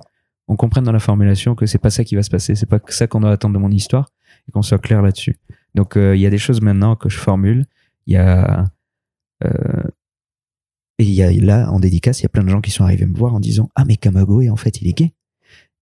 on 0.47 0.55
comprenne 0.55 0.83
dans 0.83 0.91
la 0.91 0.99
formulation 0.99 1.55
que 1.55 1.65
c'est 1.65 1.77
pas 1.77 1.89
ça 1.89 2.03
qui 2.03 2.15
va 2.15 2.23
se 2.23 2.29
passer, 2.29 2.55
c'est 2.55 2.65
pas 2.65 2.79
ça 2.87 3.07
qu'on 3.07 3.21
doit 3.21 3.31
attendre 3.31 3.53
de 3.53 3.59
mon 3.59 3.71
histoire 3.71 4.11
et 4.47 4.51
qu'on 4.51 4.61
soit 4.61 4.77
clair 4.77 5.01
là-dessus. 5.01 5.37
Donc 5.73 5.97
euh, 5.97 6.15
il 6.15 6.21
y 6.21 6.25
a 6.25 6.29
des 6.29 6.37
choses 6.37 6.61
maintenant 6.61 6.95
que 6.95 7.09
je 7.09 7.17
formule. 7.17 7.65
Il 8.05 8.13
y 8.13 8.17
a 8.17 8.65
euh, 9.43 9.83
et 10.97 11.03
il 11.03 11.13
y 11.13 11.23
a 11.23 11.31
là 11.31 11.69
en 11.71 11.79
dédicace, 11.79 12.19
il 12.21 12.23
y 12.23 12.25
a 12.27 12.29
plein 12.29 12.43
de 12.43 12.49
gens 12.49 12.61
qui 12.61 12.71
sont 12.71 12.83
arrivés 12.83 13.05
me 13.05 13.17
voir 13.17 13.33
en 13.33 13.39
disant 13.39 13.69
ah 13.75 13.83
mais 13.85 13.97
Kamagoe 13.97 14.49
en 14.49 14.55
fait 14.55 14.81
il 14.81 14.87
est 14.87 14.93
gay. 14.93 15.13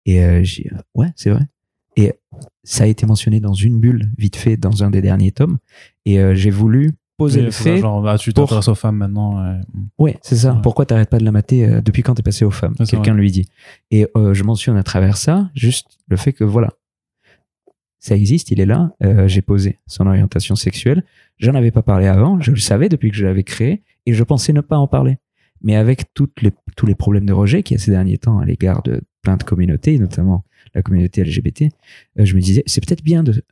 Et 0.05 0.23
euh, 0.23 0.43
j'ai 0.43 0.69
ouais 0.95 1.11
c'est 1.15 1.31
vrai. 1.31 1.43
Et 2.01 2.13
ça 2.63 2.83
a 2.85 2.87
été 2.87 3.05
mentionné 3.05 3.39
dans 3.39 3.53
une 3.53 3.79
bulle 3.79 4.09
vite 4.17 4.35
fait 4.35 4.57
dans 4.57 4.83
un 4.83 4.89
des 4.89 5.01
derniers 5.01 5.31
tomes. 5.31 5.57
Et 6.05 6.19
j'ai 6.35 6.49
voulu 6.49 6.91
poser 7.17 7.39
Oui, 7.39 7.45
le 7.45 7.51
fait. 7.51 7.77
genre, 7.77 8.07
ah, 8.07 8.17
tu 8.17 8.31
pour- 8.33 8.45
t'intéresses 8.45 8.67
aux 8.67 8.75
femmes 8.75 8.97
maintenant. 8.97 9.43
ouais. 9.43 9.59
Ouais, 9.99 10.19
c'est 10.23 10.35
ça. 10.37 10.53
Ouais. 10.55 10.59
Pourquoi 10.63 10.85
t'arrêtes 10.85 11.09
pas 11.09 11.19
de 11.19 11.25
la 11.25 11.31
mater 11.31 11.67
euh, 11.67 11.81
depuis 11.81 12.01
quand 12.01 12.15
t'es 12.15 12.23
passé 12.23 12.45
aux 12.45 12.51
femmes? 12.51 12.75
Quelqu'un 12.89 13.13
lui 13.13 13.29
dit. 13.31 13.47
Et 13.91 14.07
euh, 14.17 14.33
je 14.33 14.43
mentionne 14.43 14.77
à 14.77 14.83
travers 14.83 15.17
ça 15.17 15.49
juste 15.53 15.97
le 16.07 16.17
fait 16.17 16.33
que 16.33 16.43
voilà, 16.43 16.69
ça 17.99 18.15
existe, 18.15 18.49
il 18.49 18.59
est 18.59 18.65
là. 18.65 18.95
euh, 19.03 19.27
J'ai 19.27 19.41
posé 19.43 19.79
son 19.85 20.07
orientation 20.07 20.55
sexuelle. 20.55 21.03
J'en 21.37 21.53
avais 21.53 21.69
pas 21.71 21.83
parlé 21.83 22.07
avant. 22.07 22.39
Je 22.41 22.51
le 22.51 22.57
savais 22.57 22.89
depuis 22.89 23.11
que 23.11 23.17
je 23.17 23.25
l'avais 23.25 23.43
créé 23.43 23.83
et 24.07 24.13
je 24.13 24.23
pensais 24.23 24.53
ne 24.53 24.61
pas 24.61 24.77
en 24.77 24.87
parler. 24.87 25.17
Mais 25.61 25.75
avec 25.75 26.11
toutes 26.15 26.41
les, 26.41 26.51
tous 26.75 26.87
les 26.87 26.95
problèmes 26.95 27.27
de 27.27 27.33
rejet 27.33 27.61
qu'il 27.61 27.77
y 27.77 27.79
a 27.79 27.83
ces 27.83 27.91
derniers 27.91 28.17
temps 28.17 28.39
à 28.39 28.45
l'égard 28.45 28.81
de 28.81 29.01
plein 29.21 29.37
de 29.37 29.43
communautés, 29.43 29.99
notamment 29.99 30.43
la 30.73 30.81
communauté 30.81 31.23
LGBT, 31.23 31.63
euh, 32.19 32.25
je 32.25 32.35
me 32.35 32.41
disais 32.41 32.63
c'est 32.65 32.85
peut-être 32.85 33.03
bien 33.03 33.23
de 33.23 33.43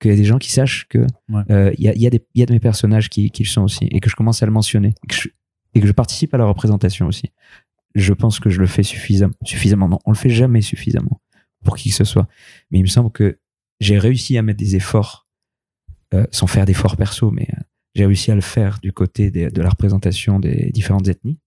qu'il 0.00 0.10
y 0.10 0.14
ait 0.14 0.16
des 0.16 0.24
gens 0.24 0.38
qui 0.38 0.50
sachent 0.52 0.86
que 0.88 1.06
Ouais. 1.30 1.42
euh, 1.50 1.72
il 1.78 1.84
y, 1.84 1.88
a, 1.88 1.94
y, 1.94 2.06
a 2.06 2.10
y 2.34 2.42
a 2.42 2.46
de 2.46 2.52
mes 2.52 2.60
personnages 2.60 3.08
qui, 3.08 3.30
qui 3.30 3.42
le 3.44 3.48
sont 3.48 3.62
aussi 3.62 3.86
et 3.90 4.00
que 4.00 4.10
je 4.10 4.16
commence 4.16 4.42
à 4.42 4.46
le 4.46 4.52
mentionner 4.52 4.94
et 5.02 5.06
que 5.06 5.14
je, 5.14 5.28
et 5.74 5.80
que 5.80 5.86
je 5.86 5.92
participe 5.92 6.34
à 6.34 6.38
la 6.38 6.44
représentation 6.44 7.06
aussi. 7.06 7.30
Je 7.94 8.12
pense 8.12 8.38
que 8.40 8.50
je 8.50 8.60
le 8.60 8.66
fais 8.66 8.82
suffisamment. 8.82 9.32
Suffisamment, 9.44 9.88
non. 9.88 9.98
On 10.04 10.10
le 10.10 10.16
fait 10.16 10.28
jamais 10.28 10.60
suffisamment 10.60 11.20
pour 11.64 11.76
qui 11.78 11.88
que 11.88 11.94
ce 11.94 12.04
soit. 12.04 12.28
Mais 12.70 12.78
il 12.78 12.82
me 12.82 12.88
semble 12.88 13.10
que 13.10 13.38
j'ai 13.80 13.98
réussi 13.98 14.36
à 14.36 14.42
mettre 14.42 14.58
des 14.58 14.76
efforts, 14.76 15.26
euh, 16.12 16.26
sans 16.30 16.46
faire 16.46 16.66
d'efforts 16.66 16.96
perso, 16.98 17.30
mais 17.30 17.48
euh, 17.56 17.60
j'ai 17.94 18.04
réussi 18.04 18.30
à 18.30 18.34
le 18.34 18.42
faire 18.42 18.78
du 18.82 18.92
côté 18.92 19.30
des- 19.30 19.48
de 19.50 19.62
la 19.62 19.70
représentation 19.70 20.38
des 20.40 20.70
différentes 20.72 21.08
ethnies. 21.08 21.38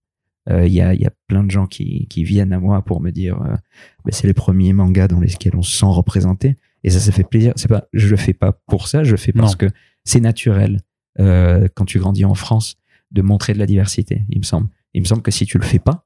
Euh, 0.50 0.66
Il 0.68 0.74
y, 0.74 0.82
a, 0.82 0.94
il 0.94 1.02
y 1.02 1.06
a 1.06 1.12
plein 1.28 1.44
de 1.44 1.52
gens 1.52 1.68
qui, 1.68 2.08
qui 2.08 2.24
viennent 2.24 2.54
à 2.54 2.60
moi 2.60 2.82
pour 2.84 3.02
me 3.02 3.12
dire 3.12 3.38
Ben, 3.40 4.12
c'est 4.12 4.28
les 4.28 4.34
premiers 4.34 4.74
mangas 4.74 5.08
dans 5.08 5.20
lesquels 5.20 5.56
on 5.56 5.62
se 5.62 5.78
sent 5.78 5.86
représenté. 5.88 6.56
Et 6.84 6.90
ça, 6.90 7.00
ça 7.00 7.12
fait 7.12 7.24
plaisir. 7.24 7.54
C'est 7.56 7.68
pas, 7.68 7.86
je 7.94 8.08
le 8.08 8.18
fais 8.18 8.34
pas 8.34 8.54
pour 8.68 8.88
ça, 8.88 9.04
je 9.04 9.12
le 9.12 9.18
fais 9.18 9.32
parce 9.34 9.52
Non. 9.54 9.58
que 9.58 9.74
c'est 10.06 10.22
naturel 10.22 10.82
euh, 11.20 11.68
quand 11.76 11.86
tu 11.86 12.00
grandis 12.00 12.26
en 12.26 12.36
France 12.36 12.78
de 13.12 13.22
montrer 13.22 13.54
de 13.54 13.60
la 13.60 13.66
diversité, 13.66 14.24
il 14.30 14.38
me 14.40 14.44
semble. 14.44 14.70
Il 14.94 15.02
me 15.02 15.06
semble 15.06 15.22
que 15.22 15.32
si 15.32 15.46
tu 15.46 15.58
le 15.58 15.64
fais 15.66 15.80
pas, 15.80 16.06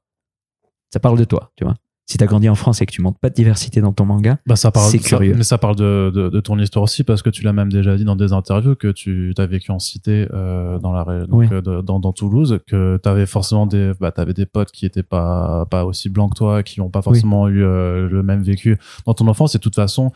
ça 0.92 1.00
parle 1.00 1.18
de 1.18 1.24
toi, 1.24 1.52
tu 1.56 1.64
vois. 1.64 1.76
Si 2.06 2.18
tu 2.18 2.24
as 2.24 2.26
grandi 2.26 2.50
en 2.50 2.54
France 2.54 2.82
et 2.82 2.86
que 2.86 2.92
tu 2.92 3.00
montres 3.00 3.18
pas 3.18 3.30
de 3.30 3.34
diversité 3.34 3.80
dans 3.80 3.94
ton 3.94 4.04
manga, 4.04 4.36
Bah, 4.46 4.56
ça 4.56 4.70
parle, 4.70 4.90
C'est 4.90 4.98
ça- 4.98 5.08
curieux. 5.08 5.34
mais 5.36 5.42
ça 5.42 5.56
parle 5.56 5.74
de, 5.76 6.12
de, 6.14 6.28
de 6.28 6.40
ton 6.40 6.58
histoire 6.58 6.82
aussi 6.82 7.02
parce 7.02 7.22
que 7.22 7.30
tu 7.30 7.42
l'as 7.44 7.54
même 7.54 7.72
déjà 7.72 7.96
dit 7.96 8.04
dans 8.04 8.14
des 8.14 8.34
interviews 8.34 8.74
que 8.74 8.88
tu 8.88 9.32
as 9.38 9.46
vécu 9.46 9.70
en 9.70 9.78
cité 9.78 10.28
euh, 10.34 10.78
dans 10.78 10.92
la 10.92 11.04
donc, 11.26 11.40
Oui. 11.40 11.48
euh, 11.50 11.62
de- 11.62 11.80
dans, 11.80 12.00
dans 12.00 12.12
Toulouse 12.12 12.60
que 12.66 13.00
tu 13.02 13.08
avais 13.08 13.24
forcément 13.24 13.66
des 13.66 13.92
bah 13.98 14.12
t'avais 14.12 14.34
des 14.34 14.44
potes 14.44 14.70
qui 14.70 14.84
étaient 14.84 15.02
pas 15.02 15.64
pas 15.70 15.86
aussi 15.86 16.10
blancs 16.10 16.32
que 16.32 16.36
toi 16.36 16.62
qui 16.62 16.80
n'ont 16.80 16.90
pas 16.90 17.00
forcément 17.00 17.48
eu 17.48 17.62
euh, 17.64 18.06
le 18.08 18.22
même 18.22 18.42
vécu 18.42 18.76
dans 19.06 19.14
ton 19.14 19.26
enfance 19.26 19.54
et 19.54 19.58
de 19.58 19.62
toute 19.62 19.74
façon 19.74 20.12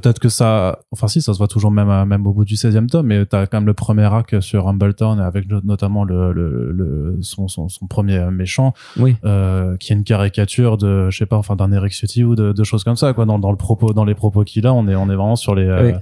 peut-être 0.00 0.18
que 0.18 0.28
ça 0.28 0.80
enfin 0.92 1.06
si 1.08 1.22
ça 1.22 1.32
se 1.32 1.38
voit 1.38 1.48
toujours 1.48 1.70
même 1.70 1.88
à- 1.88 2.04
même 2.04 2.26
au 2.26 2.32
bout 2.32 2.44
du 2.44 2.54
16e 2.56 2.86
tome 2.88 3.06
mais 3.06 3.24
tu 3.26 3.34
as 3.36 3.46
quand 3.46 3.58
même 3.58 3.66
le 3.66 3.74
premier 3.74 4.02
arc 4.04 4.42
sur 4.42 4.68
Humbletown 4.68 5.20
avec 5.20 5.48
no- 5.48 5.60
notamment 5.64 6.04
le, 6.04 6.32
le, 6.32 6.72
le 6.72 7.18
son, 7.22 7.48
son, 7.48 7.68
son 7.68 7.86
premier 7.86 8.18
méchant 8.30 8.72
oui, 8.98 9.16
euh, 9.24 9.76
qui 9.78 9.92
est 9.92 9.96
une 9.96 10.04
caricature 10.04 10.76
de 10.76 11.10
je 11.10 11.16
sais 11.18 11.26
pas 11.26 11.36
enfin 11.36 11.56
d'un 11.56 11.70
Eric 11.72 11.92
Ciotti 11.92 12.24
ou 12.24 12.34
de, 12.34 12.52
de 12.52 12.64
choses 12.64 12.84
comme 12.84 12.96
ça 12.96 13.12
quoi 13.14 13.24
dans, 13.24 13.38
dans 13.38 13.50
le 13.50 13.56
propos 13.56 13.92
dans 13.92 14.04
les 14.04 14.14
propos 14.14 14.44
qu'il 14.44 14.66
a 14.66 14.72
on 14.74 14.86
est 14.88 14.94
on 14.96 15.08
est 15.10 15.16
vraiment 15.16 15.36
sur 15.36 15.54
les 15.54 15.66
euh. 15.66 15.92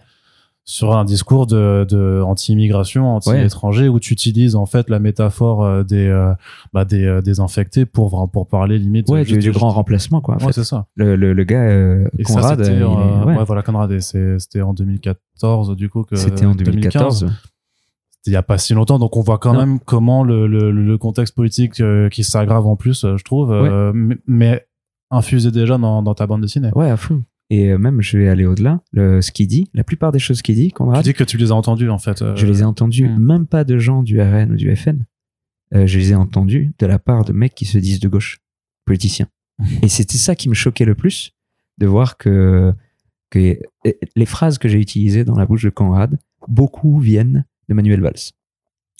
Sur 0.65 0.97
un 0.97 1.05
discours 1.05 1.47
de, 1.49 1.85
de 1.89 2.23
anti-immigration 2.23 3.17
anti-étranger 3.17 3.89
où 3.89 3.99
tu 3.99 4.13
utilises 4.13 4.55
en 4.55 4.65
fait 4.67 4.89
la 4.89 5.01
métaphore 5.01 5.65
euh, 5.65 5.83
des 5.83 6.07
euh, 6.07 6.33
bah, 6.73 6.85
des, 6.85 7.05
euh, 7.05 7.21
des 7.21 7.41
infectés 7.41 7.85
pour 7.85 8.31
pour 8.31 8.47
parler 8.47 8.79
limite 8.79 9.09
ouais, 9.11 9.25
du, 9.25 9.39
du 9.39 9.51
grand 9.51 9.71
remplacement, 9.71 10.21
quoi. 10.21 10.37
en 10.37 10.39
ouais 10.39 10.47
fait. 10.47 10.53
c'est 10.53 10.65
ça 10.65 10.87
le, 10.95 11.17
le, 11.17 11.33
le 11.33 11.45
gars, 11.45 11.63
euh, 11.63 12.07
et 12.19 12.25
ça 12.25 12.35
Conrad, 12.35 12.59
c'était 12.65 12.77
il 12.77 12.81
est- 12.81 12.85
euh, 12.85 13.25
ouais, 13.25 13.45
voilà 13.45 13.63
Conrad 13.63 13.99
c'était 14.01 14.63
en 14.63 14.73
2014 14.73 15.75
du 15.77 15.89
coup 15.89 16.05
que 16.05 16.15
c'était 16.17 16.47
en 16.47 16.55
2014. 16.55 17.27
C'était 17.27 18.31
il 18.31 18.33
y 18.33 18.37
a 18.37 18.43
pas 18.45 18.57
si 18.57 18.73
longtemps 18.73 19.01
donc 19.01 19.17
on 19.17 19.21
voit 19.21 19.39
quand 19.39 19.53
Non. 19.55 19.59
même 19.59 19.81
comment 19.81 20.23
le, 20.23 20.47
le, 20.47 20.71
le 20.71 20.97
contexte 20.99 21.35
politique 21.35 21.81
euh, 21.81 22.09
qui 22.09 22.23
s'aggrave 22.23 22.69
en 22.69 22.77
plus 22.77 23.05
euh, 23.05 23.17
je 23.17 23.25
trouve 23.25 23.51
euh, 23.53 23.91
mais, 23.93 24.17
mais 24.29 24.67
infusé 25.11 25.51
déjà 25.51 25.77
dans, 25.77 26.03
dans 26.05 26.15
ta 26.15 26.29
bande 26.29 26.41
dessinée 26.41 26.71
Ouais, 26.77 26.89
à 26.89 26.97
fond. 26.97 27.25
Et 27.53 27.70
euh, 27.70 27.76
même, 27.76 28.00
je 28.00 28.16
vais 28.16 28.28
aller 28.30 28.46
au-delà. 28.46 28.80
Le, 28.92 29.20
ce 29.20 29.30
qu'il 29.30 29.46
dit, 29.46 29.68
la 29.74 29.84
plupart 29.84 30.11
des 30.11 30.18
choses 30.18 30.40
qu'il 30.40 30.55
dit, 30.55 30.68
tu 30.68 30.72
Conrad, 30.72 31.05
dis 31.05 31.12
que 31.12 31.22
tu 31.22 31.36
les 31.36 31.53
as 31.53 31.55
entendus 31.55 31.90
en 31.90 31.98
fait 31.98 32.22
euh, 32.22 32.34
je 32.34 32.46
les 32.46 32.61
ai 32.61 32.64
entendus, 32.64 33.07
Hmm. 33.07 33.18
même 33.22 33.46
pas 33.46 33.64
de 33.64 33.78
gens 33.78 34.03
du 34.03 34.22
RN 34.22 34.53
ou 34.53 34.57
du 34.57 34.74
FN. 34.74 35.05
Euh, 35.74 35.86
je 35.86 35.98
les 35.98 36.12
ai 36.12 36.14
entendus 36.14 36.72
de 36.78 36.86
la 36.86 36.98
part 36.98 37.26
de 37.26 37.34
mecs 37.34 37.55
qui 37.55 37.66
se 37.66 37.76
disent 37.76 38.00
de 38.00 38.09
gauche, 38.09 38.40
politiciens. 38.86 39.28
Et 39.82 39.88
c'était 39.88 40.16
ça 40.16 40.34
qui 40.34 40.48
me 40.48 40.55
choquait 40.55 40.86
le 40.86 40.94
plus, 40.94 41.32
de 41.76 41.86
voir 41.86 42.16
que, 42.16 42.72
que 43.28 43.59
les 44.16 44.26
phrases 44.26 44.57
que 44.57 44.68
j'ai 44.70 44.80
utilisées 44.80 45.24
dans 45.24 45.36
la 45.36 45.44
bouche 45.44 45.64
de 45.64 45.70
Conrad, 45.70 46.18
beaucoup 46.48 47.00
viennent 47.00 47.44
de 47.68 47.74
Manuel 47.74 48.00
Valls. 48.00 48.32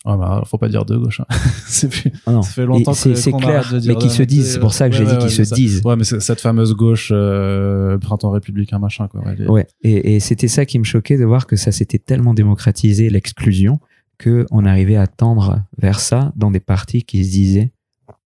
Ah 0.05 0.17
bah, 0.17 0.43
faut 0.47 0.59
pas 0.59 0.69
dire 0.69 0.85
de 0.85 0.97
gauche. 0.97 1.21
hein. 1.21 1.27
c'est 1.67 1.89
plus. 1.89 2.11
Ah. 2.27 2.43
Ça 2.43 2.51
fait 2.51 2.67
longtemps 2.67 2.93
c'est 2.93 3.13
clair, 3.33 3.69
de 3.73 3.79
dire 3.79 3.95
mais 3.95 3.99
qui 4.03 4.11
se 4.11 4.23
disent. 4.23 4.53
C'est 4.55 4.59
pour 4.61 4.75
ça 4.75 4.89
que 4.91 4.97
j'ai 4.97 5.05
Ouais, 5.05 5.11
dit 5.13 5.19
qu'ils 5.19 5.39
ouais, 5.39 5.45
se 5.45 5.55
disent. 5.55 5.81
Ouais, 5.85 5.95
mais 5.97 6.05
cette 6.05 6.41
fameuse 6.41 6.75
gauche, 6.75 7.11
euh, 7.15 7.99
printemps 7.99 8.31
républicain, 8.31 8.79
machin, 8.81 9.07
quoi. 9.09 9.23
les- 9.35 9.47
Ouais, 9.47 9.67
et, 9.83 10.17
et 10.17 10.21
c'était 10.21 10.49
ça 10.49 10.67
qui 10.67 10.79
me 10.81 10.85
choquait 10.85 11.17
de 11.19 11.25
voir 11.25 11.47
que 11.47 11.55
ça 11.57 11.71
s'était 11.71 11.99
tellement 11.99 12.35
démocratisé, 12.35 13.11
l'exclusion, 13.11 13.79
que 14.19 14.47
on 14.51 14.65
arrivait 14.67 14.97
à 14.97 15.07
tendre 15.07 15.63
vers 15.79 16.01
ça 16.01 16.33
dans 16.37 16.51
des 16.51 16.61
partis 16.61 17.03
qui 17.05 17.25
se 17.25 17.31
disaient 17.31 17.73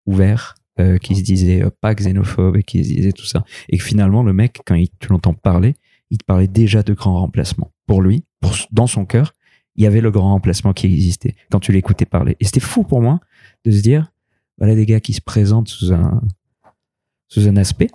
ouverts, 0.07 0.55
euh, 0.81 0.99
qui 0.99 1.17
se 1.17 1.23
disaient 1.23 1.63
euh, 1.63 1.71
pas 1.81 1.95
xénophobes 1.95 2.57
et 2.57 2.63
qui 2.63 2.85
se 2.85 2.93
disaient 2.95 3.13
tout 3.13 3.27
ça. 3.27 3.45
Et 3.69 3.79
que 3.79 3.85
finalement, 3.85 4.23
le 4.23 4.33
mec, 4.33 4.61
quand 4.67 4.75
il, 4.75 4.89
tu 4.99 5.09
l'entends 5.11 5.35
parler, 5.35 5.75
il 6.11 6.19
te 6.19 6.25
parlait 6.25 6.49
déjà 6.49 6.83
de 6.83 6.93
grands 6.95 7.21
remplacements. 7.21 7.71
Pour 7.87 8.03
lui, 8.03 8.25
pour, 8.41 8.53
dans 8.73 8.87
son 8.87 9.05
cœur, 9.05 9.33
il 9.77 9.85
y 9.85 9.87
avait 9.87 10.01
le 10.01 10.11
grand 10.11 10.31
remplacement 10.31 10.73
qui 10.73 10.87
existait 10.87 11.35
quand 11.51 11.61
tu 11.61 11.73
l'écoutais 11.73 12.07
parler. 12.07 12.37
Et 12.41 12.45
c'était 12.45 12.61
fou 12.61 12.83
pour 12.83 13.01
moi 13.01 13.21
de 13.65 13.71
se 13.71 13.83
dire, 13.83 14.13
voilà 14.59 14.75
des 14.75 14.87
gars 14.87 15.01
qui 15.01 15.13
se 15.13 15.21
présentent 15.21 15.69
sous 15.69 15.93
un, 15.93 16.23
sous 17.29 17.49
un 17.49 17.57
aspect. 17.57 17.91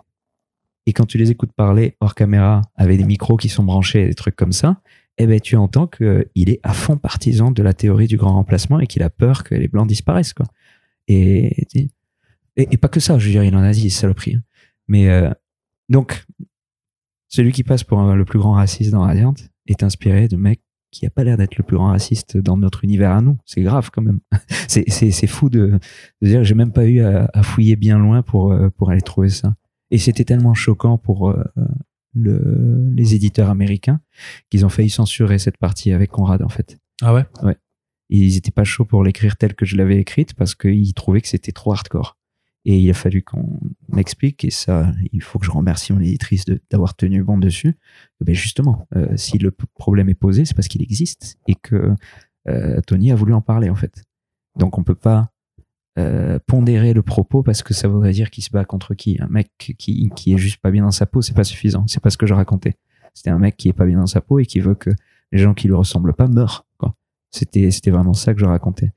Et 0.86 0.94
quand 0.94 1.06
tu 1.06 1.18
les 1.18 1.32
écoutes 1.32 1.54
parler 1.54 1.96
hors 2.00 2.16
caméra, 2.16 2.62
avec 2.76 2.98
des 2.98 3.04
micros 3.04 3.38
qui 3.38 3.50
sont 3.50 3.64
branchés, 3.64 4.08
des 4.08 4.14
trucs 4.14 4.36
comme 4.36 4.52
ça, 4.52 4.82
eh 5.18 5.28
ben, 5.28 5.40
tu 5.40 5.56
entends 5.56 5.88
qu'il 5.88 6.50
est 6.50 6.60
à 6.64 6.74
fond 6.74 6.98
partisan 6.98 7.52
de 7.52 7.62
la 7.62 7.74
théorie 7.74 8.08
du 8.08 8.18
grand 8.18 8.34
remplacement 8.34 8.80
et 8.80 8.88
qu'il 8.88 9.04
a 9.04 9.10
peur 9.10 9.44
que 9.44 9.54
les 9.54 9.68
blancs 9.68 9.88
disparaissent, 9.88 10.34
quoi. 10.34 10.48
Et, 11.08 11.68
et, 11.76 11.90
et 12.56 12.78
pas 12.78 12.88
que 12.88 13.00
ça, 13.00 13.20
je 13.20 13.26
veux 13.26 13.32
dire, 13.32 13.44
il 13.44 13.56
en 13.56 13.62
a 13.62 13.72
dit, 13.72 13.90
saloperie. 13.90 14.38
Mais, 14.88 15.10
euh, 15.10 15.30
donc, 15.90 16.26
celui 17.28 17.52
qui 17.52 17.64
passe 17.64 17.84
pour 17.84 18.02
le 18.02 18.26
plus 18.26 18.40
grand 18.40 18.54
raciste 18.54 18.92
dans 18.92 19.02
Radiant 19.02 19.34
est 19.68 19.84
inspiré 19.84 20.28
de 20.28 20.38
mecs 20.38 20.62
qui 20.92 21.06
a 21.06 21.10
pas 21.10 21.24
l'air 21.24 21.38
d'être 21.38 21.58
le 21.58 21.64
plus 21.64 21.78
grand 21.78 21.88
raciste 21.88 22.38
dans 22.38 22.58
notre 22.58 22.84
univers 22.84 23.12
à 23.12 23.22
nous. 23.22 23.38
C'est 23.46 23.62
grave 23.62 23.90
quand 23.92 24.02
même. 24.02 24.20
C'est, 24.68 24.90
c'est, 24.90 25.12
c'est 25.12 25.28
fou 25.28 25.50
de, 25.50 25.80
de 26.22 26.28
dire, 26.28 26.46
j'ai 26.46 26.56
même 26.56 26.72
pas 26.72 26.86
eu 26.86 27.02
à, 27.02 27.30
à 27.34 27.44
fouiller 27.44 27.76
bien 27.76 27.98
loin 27.98 28.22
pour, 28.22 28.54
euh, 28.54 28.70
pour 28.70 28.90
aller 28.90 29.02
trouver 29.02 29.28
ça. 29.28 29.54
Et 29.90 29.98
c'était 29.98 30.24
tellement 30.24 30.54
choquant 30.54 30.98
pour 30.98 31.30
euh, 31.30 31.44
le, 32.14 32.90
les 32.96 33.16
éditeurs 33.16 33.50
américains 33.50 34.00
qu'ils 34.50 34.66
ont 34.66 34.70
failli 34.70 34.90
censurer 34.90 35.40
cette 35.40 35.58
partie 35.58 35.92
avec 35.92 36.12
Conrad 36.12 36.42
en 36.42 36.50
fait. 36.50 36.78
Ah 37.02 37.14
ouais? 37.14 37.26
Et 38.10 38.18
ils 38.18 38.38
étaient 38.38 38.52
pas 38.52 38.64
chauds 38.64 38.86
pour 38.86 39.04
l'écrire 39.04 39.36
telle 39.36 39.56
que 39.56 39.66
je 39.66 39.76
l'avais 39.76 39.98
écrite 39.98 40.34
parce 40.36 40.56
qu'ils 40.56 40.94
trouvaient 40.94 41.22
que 41.22 41.28
c'était 41.28 41.52
trop 41.52 41.74
hardcore. 41.74 42.18
Et 42.66 42.78
il 42.78 42.90
a 42.92 42.94
fallu 42.94 43.24
qu'on 43.24 43.60
m'explique, 43.90 44.46
et 44.46 44.52
ça, 44.52 44.92
il 45.12 45.24
faut 45.24 45.40
que 45.40 45.46
je 45.46 45.52
remercie 45.52 45.94
mon 45.94 46.00
éditrice 46.00 46.46
d'avoir 46.70 46.96
tenu 46.96 47.24
bon 47.24 47.38
dessus. 47.38 47.76
Ben 48.20 48.36
justement, 48.36 48.88
euh, 48.96 49.18
si 49.18 49.40
le 49.40 49.52
problème 49.52 50.10
est 50.10 50.16
posé, 50.16 50.46
c'est 50.46 50.54
parce 50.54 50.68
qu'il 50.68 50.84
existe 50.84 51.40
et 51.48 51.56
que 51.56 51.96
euh, 52.48 52.80
Tony 52.86 53.12
a 53.12 53.16
voulu 53.16 53.34
en 53.34 53.42
parler 53.42 53.70
en 53.70 53.76
fait. 53.76 54.04
Donc 54.58 54.78
on 54.78 54.84
peut 54.84 54.96
pas 54.96 55.32
euh, 55.98 56.38
pondérer 56.46 56.94
le 56.94 57.02
propos 57.02 57.42
parce 57.42 57.64
que 57.64 57.74
ça 57.74 57.88
voudrait 57.88 58.12
dire 58.12 58.30
qu'il 58.30 58.44
se 58.44 58.52
bat 58.52 58.64
contre 58.64 58.94
qui? 58.94 59.18
Un 59.20 59.28
mec 59.28 59.50
qui, 59.58 60.12
qui 60.16 60.34
est 60.34 60.38
juste 60.38 60.62
pas 60.62 60.70
bien 60.70 60.84
dans 60.84 60.92
sa 60.92 61.08
peau, 61.08 61.24
c'est 61.24 61.34
pas 61.34 61.44
suffisant. 61.44 61.86
C'est 61.88 62.02
pas 62.02 62.12
ce 62.12 62.18
que 62.18 62.28
je 62.28 62.36
racontais. 62.36 62.76
C'était 63.16 63.32
un 63.32 63.40
mec 63.40 63.58
qui 63.58 63.70
est 63.70 63.74
pas 63.74 63.86
bien 63.86 63.98
dans 63.98 64.08
sa 64.08 64.22
peau 64.22 64.38
et 64.38 64.46
qui 64.46 64.60
veut 64.60 64.76
que 64.76 64.92
les 65.32 65.40
gens 65.40 65.56
qui 65.56 65.68
lui 65.68 65.76
ressemblent 65.76 66.14
pas 66.14 66.28
meurent. 66.28 66.68
C'était 67.32 67.72
c'était 67.72 67.92
vraiment 67.92 68.14
ça 68.14 68.34
que 68.34 68.40
je 68.40 68.46
racontais. 68.46 68.92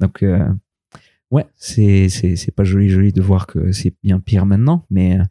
Donc 0.00 0.24
ouais, 1.30 1.46
c'est 1.56 2.08
c'est 2.08 2.36
c'est 2.36 2.52
pas 2.52 2.64
joli 2.64 2.88
joli 2.88 3.12
de 3.12 3.22
voir 3.22 3.46
que 3.46 3.72
c'est 3.72 3.94
bien 4.02 4.20
pire 4.20 4.46
maintenant, 4.46 4.84
mais 4.90 5.18
euh, 5.20 5.24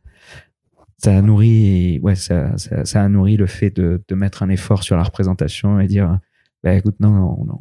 ça 0.97 1.17
a 1.17 1.21
nourri 1.21 1.99
ouais 2.03 2.15
ça 2.15 2.57
ça, 2.57 2.85
ça 2.85 3.03
a 3.03 3.09
nourri 3.09 3.37
le 3.37 3.47
fait 3.47 3.69
de 3.71 4.01
de 4.07 4.15
mettre 4.15 4.43
un 4.43 4.49
effort 4.49 4.83
sur 4.83 4.97
la 4.97 5.03
représentation 5.03 5.79
et 5.79 5.87
dire 5.87 6.19
bah 6.63 6.73
écoute 6.75 6.95
non 6.99 7.11
non, 7.11 7.45
non 7.45 7.59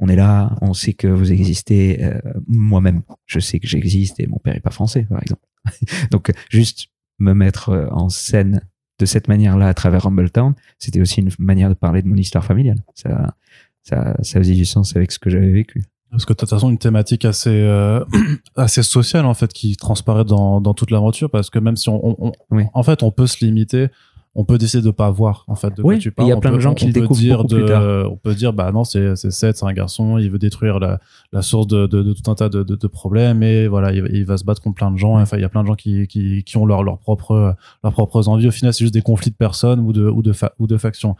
on 0.00 0.08
est 0.08 0.16
là, 0.16 0.56
on 0.60 0.74
sait 0.74 0.92
que 0.92 1.06
vous 1.06 1.30
existez. 1.32 2.02
euh, 2.04 2.20
Moi-même, 2.48 3.02
je 3.26 3.38
sais 3.38 3.60
que 3.60 3.68
j'existe 3.68 4.18
et 4.18 4.26
mon 4.26 4.38
père 4.38 4.56
est 4.56 4.60
pas 4.60 4.72
français, 4.72 5.04
par 5.08 5.22
exemple. 5.22 5.42
Donc, 6.10 6.32
juste 6.50 6.88
me 7.20 7.32
mettre 7.32 7.68
euh, 7.68 7.86
en 7.90 8.08
scène 8.08 8.60
de 8.98 9.06
cette 9.06 9.28
manière-là 9.28 9.68
à 9.68 9.72
travers 9.74 10.02
Rumbletown, 10.02 10.54
c'était 10.80 11.00
aussi 11.00 11.20
une 11.20 11.30
manière 11.38 11.68
de 11.68 11.74
parler 11.74 12.02
de 12.02 12.08
mon 12.08 12.16
histoire 12.16 12.44
familiale. 12.44 12.78
Ça, 12.94 13.36
ça, 13.84 14.16
ça 14.20 14.40
faisait 14.40 14.54
du 14.54 14.64
sens 14.64 14.96
avec 14.96 15.12
ce 15.12 15.20
que 15.20 15.30
j'avais 15.30 15.52
vécu. 15.52 15.84
Parce 16.14 16.24
que 16.24 16.32
de 16.32 16.36
toute 16.38 16.48
façon 16.48 16.70
une 16.70 16.78
thématique 16.78 17.24
assez 17.24 17.50
euh, 17.50 18.04
assez 18.56 18.82
sociale 18.82 19.26
en 19.26 19.34
fait 19.34 19.52
qui 19.52 19.76
transparaît 19.76 20.24
dans, 20.24 20.60
dans 20.60 20.72
toute 20.74 20.90
l'aventure 20.90 21.28
parce 21.30 21.50
que 21.50 21.58
même 21.58 21.76
si 21.76 21.88
on, 21.88 22.00
on- 22.26 22.32
Oui. 22.50 22.64
en 22.72 22.82
fait 22.82 23.02
on 23.02 23.10
peut 23.10 23.26
se 23.26 23.44
limiter 23.44 23.88
on 24.36 24.44
peut 24.44 24.58
décider 24.58 24.82
de 24.82 24.90
pas 24.90 25.10
voir 25.10 25.44
en 25.46 25.54
fait 25.54 25.70
de 25.76 25.80
quoi 25.82 25.92
Oui, 25.94 26.00
tu 26.00 26.08
et 26.08 26.10
parles 26.10 26.26
il 26.26 26.30
y 26.30 26.32
a 26.32 26.36
On 26.36 26.40
plein 26.40 26.50
de 26.50 26.58
gens 26.58 26.74
qui 26.74 26.84
on 26.84 26.88
le 26.88 26.92
découvrent 26.92 27.20
dire 27.20 27.36
beaucoup 27.42 27.54
de- 27.54 27.58
plus 27.58 27.66
tard. 27.66 28.10
on 28.12 28.16
peut 28.16 28.34
dire 28.34 28.52
bah 28.52 28.72
non 28.72 28.82
c'est 28.82 29.14
c'est 29.14 29.30
Seth 29.30 29.56
c'est 29.58 29.64
un 29.66 29.72
garçon 29.72 30.18
il 30.18 30.28
veut 30.30 30.38
détruire 30.40 30.80
la, 30.80 30.98
la 31.32 31.40
source 31.42 31.68
de, 31.68 31.86
de, 31.86 32.02
de 32.02 32.12
tout 32.12 32.28
un 32.30 32.34
tas 32.34 32.48
de, 32.48 32.62
de, 32.64 32.74
de 32.74 32.86
problèmes 32.88 33.42
et 33.44 33.68
voilà 33.68 33.92
il, 33.92 34.02
va- 34.02 34.08
il 34.08 34.24
va 34.24 34.36
se 34.36 34.44
battre 34.44 34.60
contre 34.60 34.74
plein 34.74 34.90
de 34.90 34.96
gens 34.96 35.18
enfin 35.20 35.36
il 35.36 35.40
y 35.42 35.44
a 35.44 35.48
plein 35.48 35.62
de 35.62 35.68
gens 35.68 35.76
qui 35.76 36.06
qui, 36.08 36.42
qui 36.42 36.56
ont 36.56 36.66
leurs 36.66 36.82
leurs 36.82 36.98
propres 36.98 37.54
leurs 37.84 37.92
propres 37.92 38.28
envies 38.28 38.48
au 38.48 38.52
final 38.52 38.72
c'est 38.74 38.84
juste 38.84 38.94
des 38.94 39.02
conflits 39.02 39.30
de 39.30 39.36
personnes 39.36 39.78
ou 39.80 39.92
de 39.92 40.08
ou 40.08 40.20
de 40.22 40.32
fa- 40.32 40.52
ou 40.58 40.66
de 40.66 40.76
factions 40.78 41.14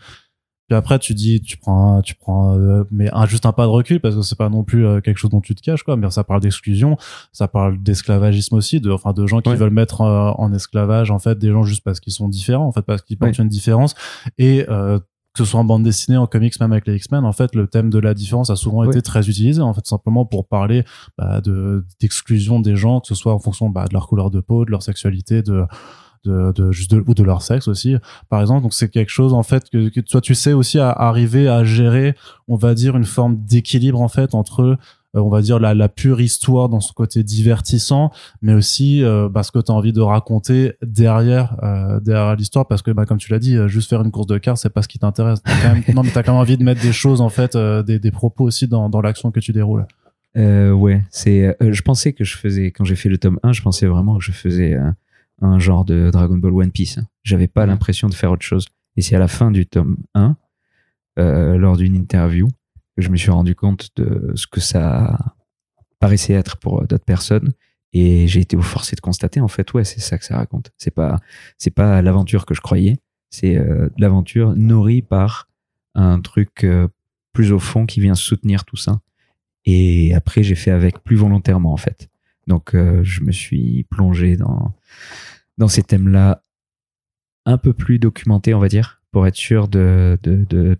puis 0.68 0.76
après, 0.76 0.98
tu 0.98 1.12
dis, 1.14 1.40
tu 1.42 1.56
prends, 1.58 2.00
tu 2.02 2.14
prends, 2.14 2.58
euh, 2.58 2.84
mais 2.90 3.10
un, 3.12 3.26
juste 3.26 3.44
un 3.46 3.52
pas 3.52 3.64
de 3.64 3.70
recul 3.70 4.00
parce 4.00 4.14
que 4.14 4.22
c'est 4.22 4.38
pas 4.38 4.48
non 4.48 4.64
plus 4.64 4.86
euh, 4.86 5.00
quelque 5.00 5.18
chose 5.18 5.30
dont 5.30 5.40
tu 5.42 5.54
te 5.54 5.60
caches, 5.62 5.82
quoi. 5.82 5.96
Mais 5.96 6.10
ça 6.10 6.24
parle 6.24 6.40
d'exclusion, 6.40 6.96
ça 7.32 7.48
parle 7.48 7.82
d'esclavagisme 7.82 8.54
aussi, 8.56 8.80
de, 8.80 8.90
enfin, 8.90 9.12
de 9.12 9.26
gens 9.26 9.40
qui 9.40 9.50
Ouais. 9.50 9.56
veulent 9.56 9.70
mettre 9.70 10.00
euh, 10.00 10.30
en 10.38 10.52
esclavage, 10.52 11.10
en 11.10 11.18
fait, 11.18 11.38
des 11.38 11.50
gens 11.50 11.64
juste 11.64 11.84
parce 11.84 12.00
qu'ils 12.00 12.12
sont 12.14 12.28
différents, 12.28 12.66
en 12.66 12.72
fait, 12.72 12.82
parce 12.82 13.02
qu'ils 13.02 13.18
portent 13.18 13.36
Ouais. 13.38 13.42
une 13.44 13.48
différence. 13.50 13.94
Et 14.38 14.64
euh, 14.68 14.98
que 14.98 15.38
ce 15.44 15.50
soit 15.50 15.58
en 15.58 15.64
bande 15.64 15.82
dessinée, 15.82 16.16
en 16.16 16.28
comics, 16.28 16.58
même 16.60 16.70
avec 16.72 16.86
les 16.86 16.94
X-Men, 16.94 17.24
en 17.24 17.32
fait, 17.32 17.56
le 17.56 17.66
thème 17.66 17.90
de 17.90 17.98
la 17.98 18.14
différence 18.14 18.50
a 18.50 18.56
souvent 18.56 18.84
été 18.84 19.02
très 19.02 19.28
utilisé, 19.28 19.60
en 19.60 19.74
fait, 19.74 19.84
simplement 19.84 20.24
pour 20.24 20.46
parler 20.46 20.84
bah, 21.18 21.40
de 21.40 21.84
d'exclusion 22.00 22.60
des 22.60 22.76
gens, 22.76 23.00
que 23.00 23.08
ce 23.08 23.16
soit 23.16 23.34
en 23.34 23.40
fonction 23.40 23.68
bah, 23.68 23.86
de 23.88 23.92
leur 23.94 24.06
couleur 24.06 24.30
de 24.30 24.38
peau, 24.40 24.64
de 24.64 24.70
leur 24.70 24.84
sexualité, 24.84 25.42
de 25.42 25.64
de, 26.24 26.52
de 26.52 26.72
juste 26.72 26.90
de, 26.94 27.02
ou 27.06 27.14
de 27.14 27.22
leur 27.22 27.42
sexe 27.42 27.68
aussi 27.68 27.96
par 28.28 28.40
exemple. 28.40 28.62
Donc 28.62 28.74
c'est 28.74 28.88
quelque 28.88 29.10
chose 29.10 29.32
en 29.34 29.42
fait 29.42 29.68
que, 29.70 29.88
que 29.88 30.00
toi 30.00 30.20
tu 30.20 30.34
sais 30.34 30.52
aussi 30.52 30.78
à 30.78 30.90
arriver 30.90 31.48
à 31.48 31.64
gérer 31.64 32.14
on 32.48 32.56
va 32.56 32.74
dire 32.74 32.96
une 32.96 33.04
forme 33.04 33.36
d'équilibre 33.44 34.00
en 34.00 34.08
fait 34.08 34.34
entre 34.34 34.62
euh, 34.62 34.76
on 35.14 35.28
va 35.28 35.42
dire 35.42 35.60
la, 35.60 35.74
la 35.74 35.88
pure 35.88 36.20
histoire 36.20 36.68
dans 36.68 36.80
son 36.80 36.92
côté 36.92 37.22
divertissant 37.22 38.10
mais 38.42 38.52
aussi 38.52 39.04
euh, 39.04 39.28
bah, 39.28 39.42
ce 39.44 39.52
que 39.52 39.60
tu 39.60 39.70
as 39.70 39.74
envie 39.74 39.92
de 39.92 40.00
raconter 40.00 40.72
derrière 40.82 41.56
euh, 41.62 42.00
derrière 42.00 42.34
l'histoire. 42.36 42.66
Parce 42.66 42.82
que 42.82 42.90
bah, 42.90 43.04
comme 43.06 43.18
tu 43.18 43.30
l'as 43.30 43.38
dit 43.38 43.56
euh, 43.56 43.68
juste 43.68 43.88
faire 43.88 44.02
une 44.02 44.10
course 44.10 44.26
de 44.26 44.38
cartes 44.38 44.58
c'est 44.58 44.72
pas 44.72 44.82
ce 44.82 44.88
qui 44.88 44.98
t'intéresse. 44.98 45.40
Non 45.94 46.02
mais 46.02 46.10
t'as 46.10 46.22
quand 46.22 46.32
même 46.32 46.40
envie 46.40 46.56
de 46.56 46.64
mettre 46.64 46.82
des 46.82 46.92
choses 46.92 47.20
en 47.20 47.28
fait 47.28 47.54
euh, 47.54 47.82
des, 47.82 47.98
des 47.98 48.10
propos 48.10 48.44
aussi 48.44 48.66
dans, 48.66 48.88
dans 48.88 49.00
l'action 49.00 49.30
que 49.30 49.40
tu 49.40 49.52
déroules. 49.52 49.86
Euh, 50.36 50.72
ouais, 50.72 51.04
c'est. 51.10 51.56
euh, 51.62 51.72
je 51.72 51.82
pensais 51.82 52.12
que 52.12 52.24
je 52.24 52.36
faisais 52.36 52.72
quand 52.72 52.84
j'ai 52.84 52.96
fait 52.96 53.08
le 53.08 53.18
tome 53.18 53.38
1, 53.44 53.52
je 53.52 53.62
pensais 53.62 53.86
vraiment 53.86 54.18
que 54.18 54.24
je 54.24 54.32
faisais 54.32 54.74
euh, 54.74 54.90
un 55.44 55.58
genre 55.58 55.84
de 55.84 56.10
Dragon 56.10 56.36
Ball 56.36 56.52
One 56.52 56.70
Piece. 56.70 56.98
J'avais 57.22 57.48
pas 57.48 57.66
l'impression 57.66 58.08
de 58.08 58.14
faire 58.14 58.32
autre 58.32 58.44
chose. 58.44 58.66
Et 58.96 59.02
c'est 59.02 59.16
à 59.16 59.18
la 59.18 59.28
fin 59.28 59.50
du 59.50 59.66
tome 59.66 59.96
1, 60.14 60.36
euh, 61.18 61.56
lors 61.56 61.76
d'une 61.76 61.94
interview, 61.94 62.48
que 62.96 63.02
je 63.02 63.10
me 63.10 63.16
suis 63.16 63.30
rendu 63.30 63.54
compte 63.54 63.90
de 63.96 64.32
ce 64.34 64.46
que 64.46 64.60
ça 64.60 65.34
paraissait 66.04 66.34
être 66.34 66.58
pour 66.58 66.82
euh, 66.82 66.86
d'autres 66.86 67.04
personnes. 67.04 67.52
Et 67.92 68.26
j'ai 68.26 68.40
été 68.40 68.60
forcé 68.60 68.96
de 68.96 69.00
constater, 69.00 69.40
en 69.40 69.48
fait, 69.48 69.72
ouais, 69.72 69.84
c'est 69.84 70.00
ça 70.00 70.18
que 70.18 70.24
ça 70.24 70.36
raconte. 70.36 70.70
C'est 70.76 70.90
pas, 70.90 71.20
c'est 71.58 71.70
pas 71.70 72.02
l'aventure 72.02 72.44
que 72.44 72.54
je 72.54 72.60
croyais. 72.60 72.98
C'est 73.30 73.56
euh, 73.56 73.88
l'aventure 73.98 74.54
nourrie 74.56 75.00
par 75.00 75.48
un 75.94 76.20
truc 76.20 76.64
euh, 76.64 76.88
plus 77.32 77.52
au 77.52 77.58
fond 77.58 77.86
qui 77.86 78.00
vient 78.00 78.14
soutenir 78.14 78.64
tout 78.64 78.76
ça. 78.76 79.00
Et 79.64 80.12
après, 80.14 80.42
j'ai 80.42 80.56
fait 80.56 80.72
avec 80.72 81.02
plus 81.04 81.16
volontairement, 81.16 81.72
en 81.72 81.78
fait. 81.78 82.10
Donc, 82.46 82.72
je 82.74 83.22
me 83.22 83.32
suis 83.32 83.84
plongé 83.84 84.36
dans, 84.36 84.74
dans 85.58 85.68
ces 85.68 85.82
thèmes-là 85.82 86.44
un 87.46 87.58
peu 87.58 87.72
plus 87.72 87.98
documentés, 87.98 88.54
on 88.54 88.60
va 88.60 88.68
dire, 88.68 89.02
pour 89.12 89.26
être 89.26 89.36
sûr 89.36 89.68
de, 89.68 90.18
de, 90.22 90.44
de 90.48 90.78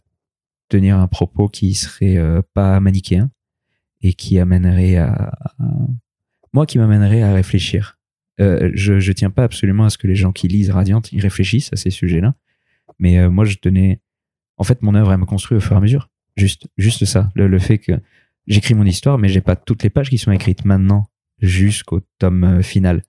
tenir 0.69 0.99
un 0.99 1.07
propos 1.07 1.49
qui 1.49 1.75
serait 1.75 2.17
euh, 2.17 2.43
pas 2.55 2.81
manichéen 2.81 3.31
et 4.03 4.15
qui 4.15 4.39
amènerait 4.39 4.97
à, 4.97 5.33
moi, 6.53 6.67
qui 6.67 6.79
m'amènerait 6.79 7.23
à 7.23 7.33
réfléchir. 7.33 7.99
Euh, 8.41 8.71
je, 8.75 8.99
je 8.99 9.13
tiens 9.13 9.31
pas 9.31 9.45
absolument 9.45 9.85
à 9.85 9.91
ce 9.91 9.99
que 9.99 10.07
les 10.07 10.17
gens 10.17 10.33
qui 10.33 10.49
lisent 10.49 10.71
Radiant 10.71 11.03
ils 11.13 11.21
réfléchissent 11.21 11.73
à 11.73 11.77
ces 11.77 11.91
sujets-là, 11.91 12.35
mais 12.99 13.19
euh, 13.19 13.31
moi, 13.31 13.45
je 13.45 13.57
tenais, 13.57 14.01
en 14.57 14.65
fait, 14.65 14.83
mon 14.83 14.95
œuvre, 14.95 15.13
elle 15.13 15.21
me 15.21 15.27
construit 15.27 15.57
au 15.57 15.61
fur 15.61 15.73
et 15.73 15.77
à 15.77 15.81
mesure. 15.81 16.11
Juste, 16.37 16.67
juste 16.77 17.05
ça, 17.05 17.31
le, 17.35 17.47
le 17.47 17.59
fait 17.59 17.79
que 17.79 17.93
j'écris 18.47 18.75
mon 18.75 18.85
histoire, 18.85 19.19
mais 19.19 19.29
j'ai 19.29 19.41
pas 19.41 19.57
toutes 19.57 19.83
les 19.83 19.91
pages 19.91 20.11
qui 20.11 20.19
sont 20.19 20.33
écrites 20.33 20.65
maintenant 20.65 21.07
jusqu'au 21.41 22.01
tome 22.19 22.63
final. 22.63 23.03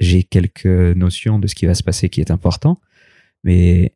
J'ai 0.00 0.24
quelques 0.24 0.66
notions 0.66 1.38
de 1.38 1.46
ce 1.46 1.54
qui 1.54 1.66
va 1.66 1.74
se 1.74 1.82
passer 1.82 2.08
qui 2.08 2.20
est 2.20 2.30
important, 2.30 2.80
mais 3.44 3.94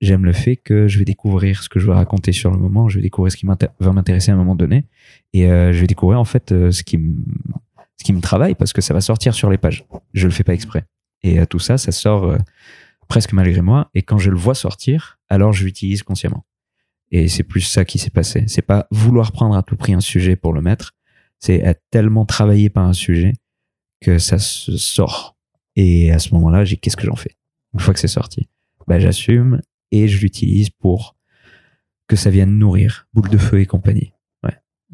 j'aime 0.00 0.24
le 0.24 0.32
fait 0.32 0.56
que 0.56 0.88
je 0.88 0.98
vais 0.98 1.04
découvrir 1.04 1.62
ce 1.62 1.68
que 1.68 1.78
je 1.78 1.86
veux 1.86 1.92
raconter 1.92 2.32
sur 2.32 2.50
le 2.50 2.58
moment, 2.58 2.88
je 2.88 2.96
vais 2.96 3.02
découvrir 3.02 3.32
ce 3.32 3.36
qui 3.36 3.46
va 3.46 3.92
m'intéresser 3.92 4.30
à 4.30 4.34
un 4.34 4.36
moment 4.36 4.54
donné, 4.54 4.84
et 5.32 5.50
euh, 5.50 5.72
je 5.72 5.80
vais 5.80 5.86
découvrir 5.86 6.20
en 6.20 6.24
fait 6.24 6.52
euh, 6.52 6.70
ce 6.70 6.82
qui 6.82 6.98
me 6.98 7.16
ce 7.96 8.04
qui 8.04 8.14
me 8.14 8.22
travaille 8.22 8.54
parce 8.54 8.72
que 8.72 8.80
ça 8.80 8.94
va 8.94 9.02
sortir 9.02 9.34
sur 9.34 9.50
les 9.50 9.58
pages. 9.58 9.84
Je 10.14 10.26
le 10.26 10.32
fais 10.32 10.42
pas 10.42 10.54
exprès. 10.54 10.86
Et 11.22 11.38
euh, 11.38 11.44
tout 11.44 11.58
ça, 11.58 11.76
ça 11.76 11.92
sort 11.92 12.34
presque 13.08 13.34
malgré 13.34 13.60
moi. 13.60 13.90
Et 13.92 14.00
quand 14.00 14.16
je 14.16 14.30
le 14.30 14.38
vois 14.38 14.54
sortir, 14.54 15.18
alors 15.28 15.52
je 15.52 15.66
l'utilise 15.66 16.02
consciemment. 16.02 16.46
Et 17.10 17.28
c'est 17.28 17.42
plus 17.42 17.60
ça 17.60 17.84
qui 17.84 17.98
s'est 17.98 18.08
passé. 18.08 18.44
C'est 18.46 18.62
pas 18.62 18.86
vouloir 18.90 19.32
prendre 19.32 19.54
à 19.54 19.62
tout 19.62 19.76
prix 19.76 19.92
un 19.92 20.00
sujet 20.00 20.34
pour 20.34 20.54
le 20.54 20.62
mettre. 20.62 20.92
C'est 21.40 21.56
être 21.56 21.82
tellement 21.90 22.24
travaillé 22.24 22.70
par 22.70 22.86
un 22.86 22.94
sujet 22.94 23.34
que 24.00 24.18
ça 24.18 24.38
se 24.38 24.76
sort. 24.76 25.36
Et 25.76 26.10
à 26.12 26.18
ce 26.18 26.34
moment-là, 26.34 26.64
j'ai 26.64 26.76
qu'est-ce 26.76 26.96
que 26.96 27.06
j'en 27.06 27.16
fais? 27.16 27.36
Une 27.74 27.80
fois 27.80 27.94
que 27.94 28.00
c'est 28.00 28.08
sorti, 28.08 28.48
bah, 28.86 28.98
j'assume 28.98 29.60
et 29.92 30.08
je 30.08 30.20
l'utilise 30.20 30.70
pour 30.70 31.16
que 32.08 32.16
ça 32.16 32.30
vienne 32.30 32.58
nourrir 32.58 33.06
boule 33.14 33.28
de 33.30 33.38
feu 33.38 33.60
et 33.60 33.66
compagnie. 33.66 34.12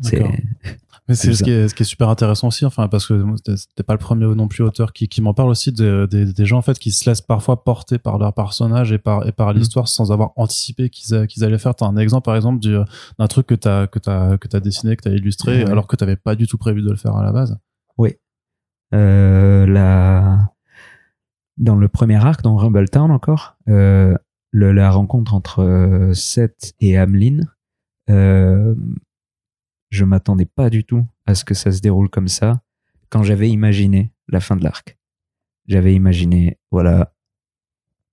C'est 0.02 0.18
D'accord. 0.18 0.32
Mais 1.08 1.14
c'est 1.14 1.28
C'est 1.28 1.34
ce 1.34 1.44
qui, 1.44 1.50
est, 1.52 1.68
ce 1.68 1.74
qui 1.74 1.84
est 1.84 1.86
super 1.86 2.08
intéressant 2.08 2.48
aussi, 2.48 2.66
enfin, 2.66 2.88
parce 2.88 3.06
que 3.06 3.24
c'était 3.56 3.84
pas 3.84 3.92
le 3.94 3.98
premier 4.00 4.26
non 4.34 4.48
plus 4.48 4.64
auteur 4.64 4.92
qui, 4.92 5.06
qui 5.08 5.22
m'en 5.22 5.32
parle 5.34 5.48
aussi 5.50 5.70
de- 5.72 6.06
des- 6.10 6.30
des 6.32 6.44
gens 6.46 6.58
en 6.58 6.62
fait 6.62 6.78
qui 6.80 6.90
se 6.90 7.08
laissent 7.08 7.20
parfois 7.22 7.62
porter 7.64 7.96
par 7.98 8.18
leur 8.18 8.34
personnage 8.34 8.90
et 8.92 8.98
par, 8.98 9.24
et 9.26 9.30
par 9.32 9.48
Mhm. 9.52 9.58
l'histoire 9.58 9.86
sans 9.88 10.10
avoir 10.10 10.32
anticipé 10.36 10.90
qu'ils 10.90 11.26
qu'ils 11.28 11.44
allaient 11.44 11.58
faire. 11.58 11.76
T'as 11.76 11.86
un 11.86 11.96
exemple 11.96 12.24
par 12.24 12.34
exemple 12.36 12.58
du- 12.58 12.76
d'un 13.20 13.26
truc 13.28 13.46
que 13.46 13.54
t'as 13.54 13.86
que 13.86 14.00
t'as 14.00 14.36
que 14.36 14.48
t'as 14.48 14.58
dessiné, 14.60 14.96
que 14.96 15.02
t'as 15.04 15.12
illustré, 15.12 15.62
Ouais. 15.64 15.70
alors 15.70 15.86
que 15.86 15.94
t'avais 15.94 16.16
pas 16.16 16.34
du 16.34 16.46
tout 16.48 16.58
prévu 16.58 16.82
de 16.82 16.90
le 16.90 16.96
faire 16.96 17.14
à 17.14 17.22
la 17.22 17.30
base. 17.32 17.56
euh, 18.00 18.10
la... 18.92 20.52
dans 21.56 21.76
le 21.76 21.88
premier 21.88 22.16
arc, 22.16 22.42
dans 22.42 22.56
Rumbletown 22.56 23.10
encore, 23.10 23.56
euh, 23.68 24.16
la 24.52 24.90
rencontre 24.90 25.34
entre 25.34 25.60
euh, 25.60 26.12
Seth 26.14 26.74
et 26.80 26.98
Hamlin, 26.98 27.40
euh, 28.10 28.74
je 29.90 30.04
m'attendais 30.04 30.46
pas 30.46 30.70
du 30.70 30.84
tout 30.84 31.06
à 31.26 31.34
ce 31.34 31.44
que 31.44 31.54
ça 31.54 31.72
se 31.72 31.80
déroule 31.80 32.08
comme 32.08 32.28
ça 32.28 32.62
quand 33.10 33.22
j'avais 33.22 33.50
imaginé 33.50 34.12
la 34.28 34.40
fin 34.40 34.56
de 34.56 34.64
l'arc. 34.64 34.98
J'avais 35.66 35.94
imaginé, 35.94 36.58
voilà, 36.70 37.12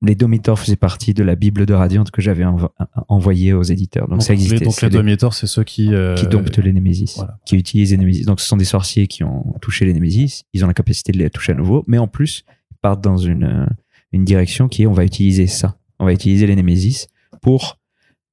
les 0.03 0.15
Domitors 0.15 0.59
faisaient 0.59 0.75
partie 0.75 1.13
de 1.13 1.23
la 1.23 1.35
Bible 1.35 1.65
de 1.65 1.73
Radiant 1.73 2.03
que 2.03 2.21
j'avais 2.21 2.43
envo- 2.43 2.69
envoyée 3.07 3.53
aux 3.53 3.63
éditeurs. 3.63 4.07
Donc, 4.09 4.21
ça 4.21 4.33
existait. 4.33 4.65
donc 4.65 4.81
les 4.81 4.89
Domitors, 4.89 5.33
c'est 5.33 5.47
ceux 5.47 5.63
qui 5.63 5.93
euh, 5.93 6.15
qui 6.15 6.27
domptent 6.27 6.57
les 6.57 6.73
Némésis, 6.73 7.15
voilà. 7.15 7.39
qui 7.45 7.55
utilisent 7.55 7.91
les 7.91 7.97
Némésis. 7.97 8.25
Donc, 8.25 8.41
ce 8.41 8.47
sont 8.47 8.57
des 8.57 8.65
sorciers 8.65 9.07
qui 9.07 9.23
ont 9.23 9.55
touché 9.61 9.85
les 9.85 9.93
Némésis. 9.93 10.43
Ils 10.53 10.63
ont 10.65 10.67
la 10.67 10.73
capacité 10.73 11.13
de 11.13 11.17
les 11.19 11.29
toucher 11.29 11.53
à 11.53 11.55
nouveau, 11.55 11.83
mais 11.87 11.97
en 11.97 12.07
plus, 12.07 12.43
ils 12.71 12.77
partent 12.81 13.03
dans 13.03 13.17
une, 13.17 13.45
euh, 13.45 13.65
une 14.11 14.25
direction 14.25 14.67
qui 14.67 14.83
est 14.83 14.87
on 14.87 14.93
va 14.93 15.05
utiliser 15.05 15.47
ça. 15.47 15.77
On 15.99 16.05
va 16.05 16.13
utiliser 16.13 16.47
les 16.47 16.55
Némésis 16.55 17.07
pour 17.41 17.79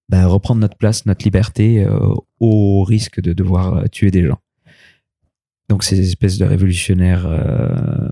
bah, 0.09 0.27
reprendre 0.27 0.61
notre 0.61 0.77
place, 0.77 1.07
notre 1.07 1.25
liberté, 1.25 1.85
euh, 1.85 2.01
au 2.41 2.83
risque 2.83 3.21
de 3.21 3.33
devoir 3.33 3.77
euh, 3.77 3.85
tuer 3.87 4.11
des 4.11 4.27
gens. 4.27 4.39
Donc, 5.69 5.85
ces 5.85 6.01
espèces 6.01 6.37
de 6.37 6.45
révolutionnaires 6.45 7.27
euh, 7.27 8.09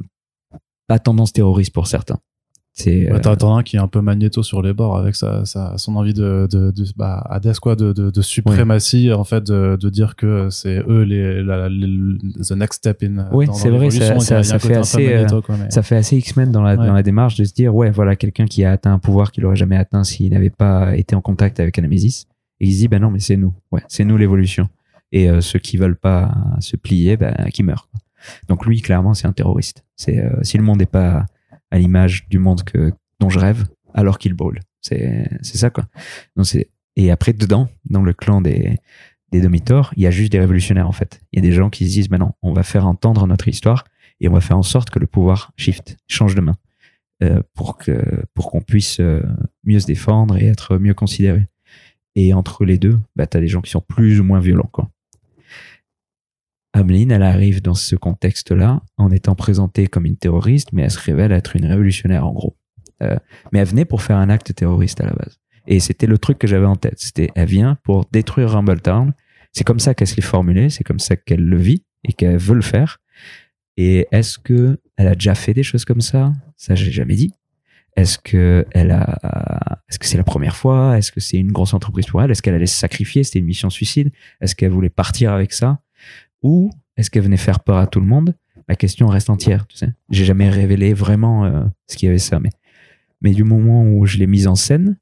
à 0.88 0.98
tendance 1.00 1.32
terroriste 1.32 1.72
pour 1.74 1.88
certains. 1.88 2.20
C'est 2.80 3.10
Ouais, 3.10 3.12
euh, 3.12 3.18
t'as 3.18 3.34
t'en 3.34 3.56
as 3.56 3.58
un 3.58 3.62
qui 3.64 3.74
est 3.74 3.80
un 3.80 3.88
peu 3.88 4.00
magnéto 4.00 4.44
sur 4.44 4.62
les 4.62 4.72
bords 4.72 4.96
avec 4.96 5.16
sa, 5.16 5.44
sa, 5.44 5.76
son 5.78 5.96
envie 5.96 6.14
de, 6.14 6.46
de, 6.50 6.70
de 6.70 6.84
bah, 6.96 7.24
Hades, 7.28 7.58
quoi, 7.58 7.74
de, 7.74 7.92
de, 7.92 8.10
de 8.10 8.22
suprématie, 8.22 9.12
en 9.12 9.24
fait, 9.24 9.42
de, 9.44 9.76
de 9.80 9.90
dire 9.90 10.14
que 10.14 10.48
c'est 10.50 10.78
eux 10.88 11.02
les, 11.02 11.42
la, 11.42 11.68
les- 11.68 12.18
the 12.48 12.52
next 12.52 12.78
step 12.78 13.02
in. 13.02 13.28
Oui, 13.32 13.46
c'est 13.52 13.70
vrai, 13.70 13.90
ça- 13.90 14.20
ça- 14.20 14.58
fait 14.60 14.76
assez, 14.76 15.08
euh, 15.12 15.16
Magneto, 15.24 15.42
quoi, 15.42 15.56
mais- 15.58 15.70
ça 15.70 15.82
fait 15.82 15.96
assez 15.96 16.16
X-Men 16.18 16.52
dans 16.52 16.62
la, 16.62 16.76
Ouais. 16.76 16.86
dans 16.86 16.92
la 16.92 17.02
démarche 17.02 17.34
de 17.36 17.44
se 17.44 17.52
dire 17.52 17.74
ouais 17.74 17.90
voilà 17.90 18.14
quelqu'un 18.14 18.44
qui 18.46 18.64
a 18.64 18.70
atteint 18.70 18.92
un 18.92 18.98
pouvoir 19.00 19.32
qu'il 19.32 19.44
aurait 19.44 19.56
jamais 19.56 19.76
atteint 19.76 20.04
s'il 20.04 20.30
n'avait 20.32 20.48
pas 20.50 20.96
été 20.96 21.16
en 21.16 21.20
contact 21.20 21.58
avec 21.60 21.76
Anamésis 21.78 22.26
et 22.60 22.66
il 22.66 22.72
se 22.74 22.78
dit 22.78 22.88
ben 22.88 23.00
non 23.02 23.10
mais 23.10 23.18
c'est 23.18 23.36
nous. 23.36 23.52
Ouais 23.72 23.82
c'est 23.88 24.04
nous 24.04 24.16
l'évolution. 24.16 24.68
Et 25.10 25.28
euh, 25.28 25.40
ceux 25.40 25.58
qui 25.58 25.78
veulent 25.78 25.96
pas 25.96 26.32
se 26.60 26.76
plier 26.76 27.16
ben 27.16 27.34
qui 27.52 27.62
meurent. 27.64 27.88
Donc 28.48 28.66
lui 28.66 28.80
clairement 28.82 29.14
c'est 29.14 29.26
un 29.26 29.32
terroriste. 29.32 29.84
C'est 29.96 30.18
euh, 30.18 30.30
si 30.42 30.56
le 30.58 30.62
monde 30.62 30.78
n'est 30.78 30.86
pas 30.86 31.26
à 31.70 31.78
l'image 31.78 32.28
du 32.28 32.38
monde 32.38 32.62
que 32.62 32.92
dont 33.20 33.30
je 33.30 33.38
rêve 33.38 33.66
alors 33.94 34.18
qu'il 34.18 34.34
brûle 34.34 34.60
c'est 34.80 35.28
c'est 35.42 35.58
ça 35.58 35.70
quoi 35.70 35.84
donc 36.36 36.46
c'est 36.46 36.70
et 36.96 37.10
après 37.10 37.32
dedans 37.32 37.68
dans 37.88 38.02
le 38.02 38.12
clan 38.12 38.40
des 38.40 38.78
des 39.32 39.40
Domitors 39.40 39.92
il 39.96 40.02
y 40.02 40.06
a 40.06 40.10
juste 40.10 40.32
des 40.32 40.40
révolutionnaires 40.40 40.88
en 40.88 40.92
fait 40.92 41.20
il 41.32 41.38
y 41.38 41.46
a 41.46 41.48
des 41.48 41.54
gens 41.54 41.70
qui 41.70 41.88
se 41.88 41.92
disent 41.94 42.10
non 42.10 42.32
on 42.42 42.52
va 42.52 42.62
faire 42.62 42.86
entendre 42.86 43.26
notre 43.26 43.48
histoire 43.48 43.84
et 44.20 44.28
on 44.28 44.32
va 44.32 44.40
faire 44.40 44.58
en 44.58 44.62
sorte 44.62 44.90
que 44.90 44.98
le 44.98 45.06
pouvoir 45.06 45.52
shift, 45.56 45.96
change 46.08 46.34
de 46.34 46.40
main. 46.40 46.56
euh, 47.22 47.42
pour 47.54 47.78
que 47.78 48.24
pour 48.34 48.50
qu'on 48.50 48.60
puisse 48.60 49.00
euh, 49.00 49.22
mieux 49.64 49.80
se 49.80 49.86
défendre 49.86 50.36
et 50.36 50.46
être 50.46 50.78
mieux 50.78 50.94
considéré. 50.94 51.46
Et 52.14 52.32
entre 52.34 52.64
les 52.64 52.78
deux, 52.78 52.98
bah, 53.16 53.26
tu 53.26 53.36
as 53.36 53.40
des 53.40 53.48
gens 53.48 53.60
qui 53.60 53.70
sont 53.70 53.80
plus 53.80 54.20
ou 54.20 54.24
moins 54.24 54.40
violents. 54.40 54.68
Quoi. 54.72 54.90
Ameline, 56.78 57.10
elle 57.10 57.22
arrive 57.22 57.60
dans 57.60 57.74
ce 57.74 57.96
contexte-là 57.96 58.82
en 58.96 59.10
étant 59.10 59.34
présentée 59.34 59.86
comme 59.88 60.06
une 60.06 60.16
terroriste, 60.16 60.72
mais 60.72 60.82
elle 60.82 60.90
se 60.90 60.98
révèle 60.98 61.32
être 61.32 61.56
une 61.56 61.66
révolutionnaire 61.66 62.26
en 62.26 62.32
gros. 62.32 62.56
Euh, 63.02 63.16
mais 63.52 63.58
elle 63.60 63.66
venait 63.66 63.84
pour 63.84 64.02
faire 64.02 64.16
un 64.16 64.30
acte 64.30 64.54
terroriste 64.54 65.00
à 65.00 65.06
la 65.06 65.12
base. 65.12 65.38
Et 65.66 65.80
c'était 65.80 66.06
le 66.06 66.18
truc 66.18 66.38
que 66.38 66.46
j'avais 66.46 66.66
en 66.66 66.76
tête. 66.76 66.98
C'était, 66.98 67.30
elle 67.34 67.48
vient 67.48 67.76
pour 67.82 68.06
détruire 68.12 68.50
Rumbletown. 68.50 69.12
C'est 69.52 69.64
comme 69.64 69.80
ça 69.80 69.94
qu'elle 69.94 70.08
se 70.08 70.16
l'est 70.16 70.22
formulée, 70.22 70.70
c'est 70.70 70.84
comme 70.84 70.98
ça 70.98 71.16
qu'elle 71.16 71.44
le 71.44 71.56
vit 71.56 71.84
et 72.04 72.12
qu'elle 72.12 72.38
veut 72.38 72.54
le 72.54 72.62
faire. 72.62 72.98
Et 73.76 74.06
est-ce 74.10 74.38
que 74.38 74.78
elle 74.96 75.08
a 75.08 75.14
déjà 75.14 75.34
fait 75.34 75.54
des 75.54 75.62
choses 75.62 75.84
comme 75.84 76.00
ça? 76.00 76.32
Ça, 76.56 76.74
j'ai 76.74 76.90
jamais 76.90 77.14
dit. 77.14 77.32
Est-ce 77.96 78.18
que 78.18 78.64
elle 78.70 78.92
a, 78.92 79.80
est-ce 79.88 79.98
que 79.98 80.06
c'est 80.06 80.16
la 80.16 80.24
première 80.24 80.56
fois? 80.56 80.96
Est-ce 80.96 81.10
que 81.10 81.20
c'est 81.20 81.38
une 81.38 81.52
grosse 81.52 81.74
entreprise 81.74 82.06
pour 82.06 82.22
elle? 82.22 82.30
Est-ce 82.30 82.42
qu'elle 82.42 82.54
allait 82.54 82.66
se 82.66 82.78
sacrifier? 82.78 83.24
C'était 83.24 83.40
une 83.40 83.46
mission 83.46 83.70
suicide 83.70 84.10
Est-ce 84.40 84.54
qu'elle 84.54 84.70
voulait 84.70 84.88
partir 84.88 85.32
avec 85.32 85.52
ça? 85.52 85.80
Ou 86.42 86.70
est-ce 86.96 87.10
qu'elle 87.10 87.22
venait 87.22 87.36
faire 87.36 87.60
peur 87.60 87.78
à 87.78 87.86
tout 87.86 88.00
le 88.00 88.06
monde? 88.06 88.34
La 88.68 88.76
question 88.76 89.06
reste 89.06 89.30
entière. 89.30 89.66
Tu 89.66 89.76
sais, 89.76 89.92
j'ai 90.10 90.24
jamais 90.24 90.50
révélé 90.50 90.92
vraiment 90.92 91.44
euh, 91.44 91.64
ce 91.88 91.96
qu'il 91.96 92.06
y 92.06 92.10
avait 92.10 92.18
ça, 92.18 92.38
mais 92.40 92.50
mais 93.20 93.32
du 93.32 93.44
moment 93.44 93.84
où 93.84 94.06
je 94.06 94.18
l'ai 94.18 94.26
mise 94.26 94.46
en 94.46 94.54
scène 94.54 94.96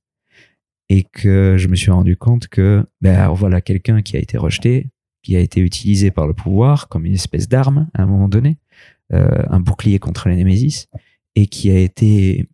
et 0.89 1.03
que 1.03 1.57
je 1.59 1.69
me 1.69 1.77
suis 1.77 1.91
rendu 1.91 2.17
compte 2.17 2.49
que 2.49 2.87
ben 3.01 3.29
voilà 3.29 3.61
quelqu'un 3.61 4.03
qui 4.03 4.17
a 4.17 4.21
été 4.21 4.39
rejeté, 4.39 4.91
qui 5.23 5.37
a 5.37 5.41
été 5.41 5.61
utilisé 5.61 6.11
par 6.11 6.27
le 6.27 6.35
pouvoir 6.35 6.89
comme 6.89 7.05
une 7.05 7.15
espèce 7.15 7.49
d'arme 7.49 7.89
à 7.95 8.03
un 8.03 8.07
moment 8.07 8.29
donné, 8.29 8.59
euh, 9.13 9.43
un 9.51 9.61
bouclier 9.61 9.99
contre 9.99 10.29
les 10.29 10.37
Némésis, 10.37 10.89
et 11.35 11.47
qui 11.47 11.71
a 11.71 11.79
été 11.79 12.49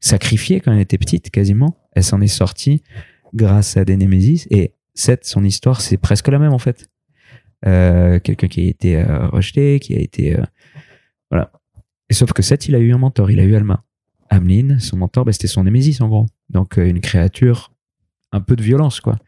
sacrifiée 0.00 0.60
quand 0.60 0.72
elle 0.72 0.80
était 0.80 0.98
petite 0.98 1.30
quasiment. 1.30 1.76
Elle 1.92 2.04
s'en 2.04 2.20
est 2.20 2.28
sortie 2.28 2.82
grâce 3.34 3.76
à 3.76 3.84
des 3.84 3.96
Némésis. 3.96 4.46
Et 4.50 4.74
cette, 4.94 5.24
son 5.24 5.44
histoire, 5.44 5.80
c'est 5.80 5.96
presque 5.96 6.28
la 6.28 6.38
même 6.38 6.52
en 6.52 6.58
fait. 6.58 6.88
Euh, 7.66 8.18
quelqu'un 8.18 8.48
qui 8.48 8.66
a 8.66 8.68
été 8.68 8.96
euh, 8.96 9.28
rejeté, 9.28 9.78
qui 9.80 9.94
a 9.94 9.98
été... 9.98 10.38
euh, 10.38 10.44
voilà. 11.30 11.52
Et 12.10 12.14
sauf 12.14 12.32
que 12.32 12.42
Seth, 12.42 12.66
il 12.68 12.74
a 12.74 12.78
eu 12.78 12.92
un 12.92 12.98
mentor, 12.98 13.30
il 13.30 13.40
a 13.40 13.44
eu 13.44 13.54
Alma. 13.54 13.84
Ameline, 14.30 14.80
son 14.80 14.96
mentor, 14.96 15.24
bah, 15.24 15.32
c'était 15.32 15.46
son 15.46 15.64
Némésis 15.64 16.00
en 16.00 16.08
gros. 16.08 16.26
Donc 16.48 16.76
une 16.76 17.00
créature, 17.00 17.72
un 18.32 18.40
peu 18.40 18.56
de 18.56 18.62
violence 18.62 19.00
quoi. 19.00 19.18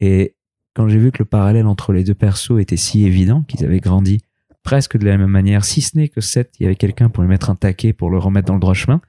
Et 0.00 0.36
quand 0.74 0.88
j'ai 0.88 0.98
vu 0.98 1.10
que 1.10 1.18
le 1.20 1.24
parallèle 1.24 1.66
entre 1.66 1.92
les 1.92 2.04
deux 2.04 2.14
persos 2.14 2.60
était 2.60 2.76
si 2.76 3.04
évident, 3.04 3.42
qu'ils 3.42 3.64
avaient 3.64 3.80
grandi 3.80 4.20
presque 4.62 4.98
de 4.98 5.06
la 5.06 5.16
même 5.16 5.30
manière, 5.30 5.64
si 5.64 5.80
ce 5.80 5.96
n'est 5.96 6.08
que 6.08 6.20
Seth, 6.20 6.56
il 6.58 6.64
y 6.64 6.66
avait 6.66 6.76
quelqu'un 6.76 7.08
pour 7.08 7.22
lui 7.22 7.30
mettre 7.30 7.50
un 7.50 7.54
taquet, 7.54 7.92
pour 7.92 8.10
le 8.10 8.18
remettre 8.18 8.48
dans 8.48 8.54
le 8.54 8.60
droit 8.60 8.74
chemin, 8.74 9.00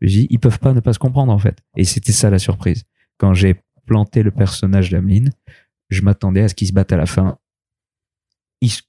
j'ai 0.00 0.20
dit, 0.20 0.26
ils 0.30 0.38
peuvent 0.38 0.58
pas 0.58 0.72
ne 0.72 0.80
pas 0.80 0.92
se 0.92 0.98
comprendre 0.98 1.32
en 1.32 1.38
fait. 1.38 1.58
Et 1.76 1.84
c'était 1.84 2.12
ça 2.12 2.30
la 2.30 2.38
surprise. 2.38 2.84
Quand 3.18 3.34
j'ai 3.34 3.56
planté 3.84 4.22
le 4.22 4.30
personnage 4.30 4.90
d'Ameline, 4.90 5.30
je 5.90 6.02
m'attendais 6.02 6.42
à 6.42 6.48
ce 6.48 6.54
qu'ils 6.54 6.68
se 6.68 6.72
battent 6.72 6.92
à 6.92 6.96
la 6.96 7.06
fin. 7.06 7.38
Ils, 8.62 8.70
se- 8.70 8.82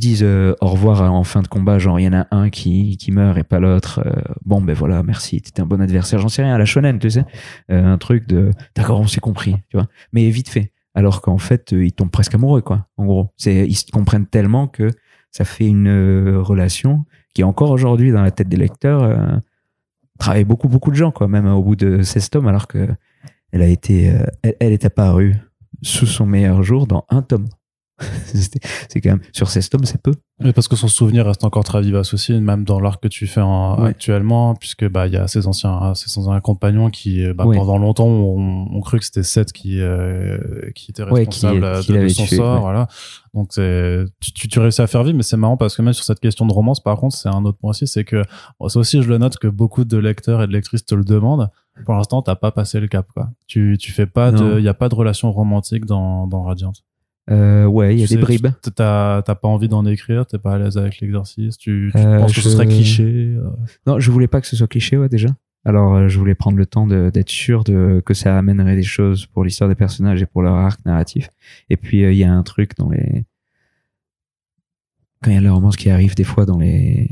disent 0.00 0.22
euh, 0.22 0.54
au 0.60 0.66
revoir 0.68 1.02
en 1.12 1.24
fin 1.24 1.42
de 1.42 1.48
combat, 1.48 1.78
genre 1.78 1.98
il 1.98 2.04
y 2.04 2.08
en 2.08 2.12
a 2.12 2.26
un 2.30 2.50
qui, 2.50 2.96
qui 2.96 3.10
meurt 3.10 3.36
et 3.38 3.42
pas 3.44 3.58
l'autre. 3.58 4.00
Euh, 4.06 4.12
bon 4.44 4.60
ben 4.60 4.74
voilà, 4.74 5.02
merci, 5.02 5.40
t'étais 5.42 5.62
un 5.62 5.66
bon 5.66 5.80
adversaire. 5.80 6.20
J'en 6.20 6.28
sais 6.28 6.42
rien, 6.44 6.54
à 6.54 6.58
la 6.58 6.64
shonen, 6.64 6.98
tu 6.98 7.10
sais, 7.10 7.24
Euh, 7.70 7.84
un 7.84 7.98
truc 7.98 8.28
de 8.28 8.50
d'accord, 8.76 9.00
on 9.00 9.06
s'est 9.08 9.20
compris, 9.20 9.54
tu 9.70 9.76
vois. 9.76 9.86
Mais 10.12 10.28
vite 10.30 10.48
fait. 10.48 10.72
Alors 10.94 11.20
qu'en 11.22 11.38
fait, 11.38 11.72
ils 11.72 11.92
tombent 11.92 12.10
presque 12.10 12.34
amoureux, 12.34 12.62
quoi. 12.62 12.86
En 12.96 13.04
gros, 13.06 13.30
c'est 13.36 13.66
ils 13.66 13.74
se 13.74 13.90
comprennent 13.92 14.26
tellement 14.26 14.66
que 14.68 14.90
ça 15.30 15.44
fait 15.44 15.66
une 15.66 16.36
relation 16.38 17.04
qui 17.34 17.42
encore 17.44 17.70
aujourd'hui 17.70 18.12
dans 18.12 18.22
la 18.22 18.30
tête 18.30 18.48
des 18.48 18.56
lecteurs 18.56 19.40
travaille 20.18 20.44
beaucoup 20.44 20.68
beaucoup 20.68 20.90
de 20.90 20.96
gens, 20.96 21.10
quoi. 21.12 21.28
Même 21.28 21.46
au 21.46 21.62
bout 21.62 21.76
de 21.76 22.02
16 22.02 22.30
tomes, 22.30 22.48
alors 22.48 22.66
que 22.66 22.88
elle 23.52 23.62
a 23.62 23.68
été, 23.68 24.12
elle 24.42 24.72
est 24.72 24.84
apparue 24.84 25.36
sous 25.82 26.06
son 26.06 26.26
meilleur 26.26 26.62
jour 26.62 26.86
dans 26.86 27.04
un 27.10 27.22
tome. 27.22 27.46
C'est 28.90 29.00
quand 29.00 29.10
même 29.10 29.20
sur 29.32 29.48
16 29.48 29.70
tomes, 29.70 29.84
c'est 29.84 30.00
peu. 30.02 30.12
Oui, 30.44 30.52
parce 30.52 30.68
que 30.68 30.76
son 30.76 30.88
souvenir 30.88 31.24
reste 31.24 31.44
encore 31.44 31.64
très 31.64 31.80
vivace 31.80 32.12
aussi, 32.12 32.34
même 32.38 32.64
dans 32.64 32.78
l'arc 32.78 33.02
que 33.02 33.08
tu 33.08 33.26
fais 33.26 33.40
en- 33.40 33.80
Ouais. 33.80 33.88
actuellement, 33.88 34.54
puisque 34.54 34.86
bah 34.86 35.06
il 35.06 35.14
y 35.14 35.16
a 35.16 35.26
ses 35.28 35.46
anciens, 35.46 35.94
ses 35.94 36.18
anciens 36.18 36.38
compagnons 36.40 36.90
qui, 36.90 37.24
euh, 37.24 37.32
bah, 37.32 37.46
Ouais. 37.46 37.56
pendant 37.56 37.78
longtemps, 37.78 38.06
ont, 38.06 38.68
ont 38.70 38.80
cru 38.82 38.98
que 38.98 39.04
c'était 39.06 39.22
Seth 39.22 39.52
qui, 39.52 39.80
euh, 39.80 40.36
qui 40.74 40.90
était 40.90 41.04
Ouais, 41.04 41.26
qui- 41.26 41.46
responsable 41.46 41.80
qui 41.84 41.92
de, 41.92 42.08
son 42.08 42.24
tué, 42.26 42.36
sort, 42.36 42.60
voilà. 42.60 42.86
Donc 43.32 43.50
tu, 43.52 44.32
tu, 44.34 44.48
tu 44.48 44.58
réussis 44.60 44.82
à 44.82 44.86
faire 44.86 45.02
vivre, 45.02 45.16
mais 45.16 45.22
c'est 45.22 45.38
marrant 45.38 45.56
parce 45.56 45.74
que 45.74 45.80
même 45.82 45.94
sur 45.94 46.04
cette 46.04 46.20
question 46.20 46.44
de 46.46 46.52
romance, 46.52 46.80
par 46.80 46.96
contre, 46.98 47.16
c'est 47.16 47.30
un 47.30 47.44
autre 47.46 47.56
point 47.58 47.70
aussi, 47.70 47.86
c'est 47.86 48.04
que 48.04 48.22
bon, 48.60 48.68
ça 48.68 48.78
aussi 48.78 49.00
je 49.02 49.08
le 49.08 49.16
note 49.16 49.38
que 49.38 49.48
beaucoup 49.48 49.84
de 49.86 49.96
lecteurs 49.96 50.42
et 50.42 50.46
de 50.46 50.52
lectrices 50.52 50.84
te 50.84 50.94
le 50.94 51.04
demandent. 51.04 51.48
Pour 51.84 51.94
l'instant, 51.94 52.20
t'as 52.22 52.36
pas 52.36 52.50
passé 52.50 52.80
le 52.80 52.88
cap, 52.88 53.06
quoi. 53.14 53.28
Tu, 53.46 53.76
tu 53.78 53.92
fais 53.92 54.06
pas 54.06 54.30
il 54.58 54.64
y 54.64 54.68
a 54.68 54.74
pas 54.74 54.88
de 54.90 54.94
relation 54.94 55.30
romantique 55.32 55.84
dans, 55.86 56.26
dans 56.26 56.42
Radiant. 56.42 56.72
Euh, 57.30 57.64
ouais, 57.66 57.94
il 57.94 58.00
y 58.00 58.04
a 58.04 58.06
Tu 58.06 58.14
des 58.14 58.20
sais, 58.20 58.38
bribes. 58.38 58.46
T'as 58.74 59.22
pas 59.22 59.48
envie 59.48 59.68
d'en 59.68 59.84
écrire, 59.86 60.26
t'es 60.26 60.38
pas 60.38 60.54
à 60.54 60.58
l'aise 60.58 60.78
avec 60.78 61.00
l'exercice, 61.00 61.58
tu, 61.58 61.90
tu 61.94 62.00
Euh, 62.00 62.18
penses 62.20 62.32
que 62.34 62.40
ce 62.40 62.48
je- 62.48 62.54
serait 62.54 62.66
cliché. 62.66 63.02
euh. 63.36 63.50
Non, 63.86 63.98
je 63.98 64.10
voulais 64.10 64.28
pas 64.28 64.40
que 64.40 64.46
ce 64.46 64.54
soit 64.56 64.68
cliché, 64.68 64.96
ouais, 64.96 65.08
déjà. 65.08 65.28
Alors, 65.64 66.08
je 66.08 66.16
voulais 66.18 66.36
prendre 66.36 66.56
le 66.58 66.66
temps 66.66 66.86
d'être 66.86 67.28
sûr 67.28 67.64
de, 67.64 68.00
que 68.06 68.14
ça 68.14 68.38
amènerait 68.38 68.76
des 68.76 68.84
choses 68.84 69.26
pour 69.26 69.42
l'histoire 69.42 69.68
des 69.68 69.74
personnages 69.74 70.22
et 70.22 70.26
pour 70.26 70.42
leur 70.42 70.54
arc 70.54 70.78
narratif. 70.86 71.28
Et 71.70 71.76
puis, 71.76 72.04
euh, 72.04 72.12
il 72.12 72.18
y 72.18 72.22
a 72.24 72.32
un 72.32 72.44
truc 72.44 72.76
dans 72.78 72.88
les. 72.88 73.24
Quand 75.22 75.30
il 75.32 75.34
y 75.34 75.36
a 75.38 75.40
le 75.40 75.50
romance 75.52 75.76
qui 75.76 75.90
arrive 75.90 76.14
des 76.14 76.22
fois 76.24 76.46
dans 76.46 76.58
les, 76.58 77.08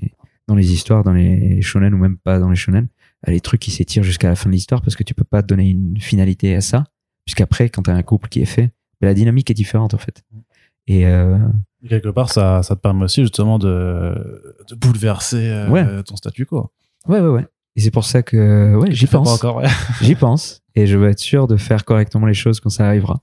dans 0.47 0.55
les 0.55 0.73
histoires, 0.73 1.03
dans 1.03 1.13
les 1.13 1.61
shonen 1.63 1.93
ou 1.95 1.99
même 1.99 2.17
pas 2.19 2.39
dans 2.39 2.51
les 2.51 2.57
shonen, 2.57 2.87
il 3.23 3.27
y 3.29 3.31
a 3.31 3.33
les 3.33 3.41
trucs 3.41 3.61
qui 3.61 3.71
s'étirent 3.71 4.03
jusqu'à 4.05 4.29
la 4.29 4.37
fin 4.37 4.49
de 4.51 4.55
l'histoire 4.55 4.83
parce 4.83 4.95
que 4.95 5.03
tu 5.03 5.15
peux 5.15 5.25
pas 5.25 5.43
donner 5.43 5.71
une 5.71 5.99
finalité 5.99 6.55
à 6.55 6.61
ça. 6.61 6.85
Puisqu'après, 7.25 7.71
quand 7.71 7.83
t'as 7.83 7.95
un 7.95 8.03
couple 8.03 8.29
qui 8.29 8.41
est 8.41 8.45
fait, 8.45 8.71
la 9.05 9.15
dynamique 9.15 9.51
est 9.51 9.55
différente, 9.55 9.95
en 9.95 9.99
fait. 9.99 10.23
Et, 10.87 11.07
euh, 11.07 11.39
Quelque 11.89 12.09
part, 12.09 12.31
ça, 12.31 12.63
ça 12.63 12.77
te 12.77 12.81
permet 12.81 13.05
aussi 13.05 13.21
justement 13.23 13.59
de, 13.59 14.15
de 14.69 14.75
bouleverser 14.75 15.51
euh, 15.51 15.69
Ouais. 15.69 16.03
ton 16.05 16.17
statut 16.17 16.47
quo. 16.47 16.71
ouais, 17.09 17.21
ouais, 17.21 17.29
ouais. 17.29 17.47
Et 17.77 17.81
c'est 17.81 17.91
pour 17.91 18.05
ça 18.05 18.23
que, 18.23 18.75
ouais, 18.77 18.93
j'y 18.93 19.07
pense. 19.07 19.29
encore, 19.29 19.57
ouais. 19.57 19.69
J'y 20.01 20.15
pense. 20.15 20.63
Et 20.77 20.87
je 20.87 20.97
veux 20.97 21.09
être 21.09 21.19
sûr 21.19 21.47
de 21.47 21.57
faire 21.57 21.85
correctement 21.85 22.27
les 22.27 22.35
choses 22.35 22.61
quand 22.61 22.71
ça 22.71 22.87
arrivera. 22.87 23.21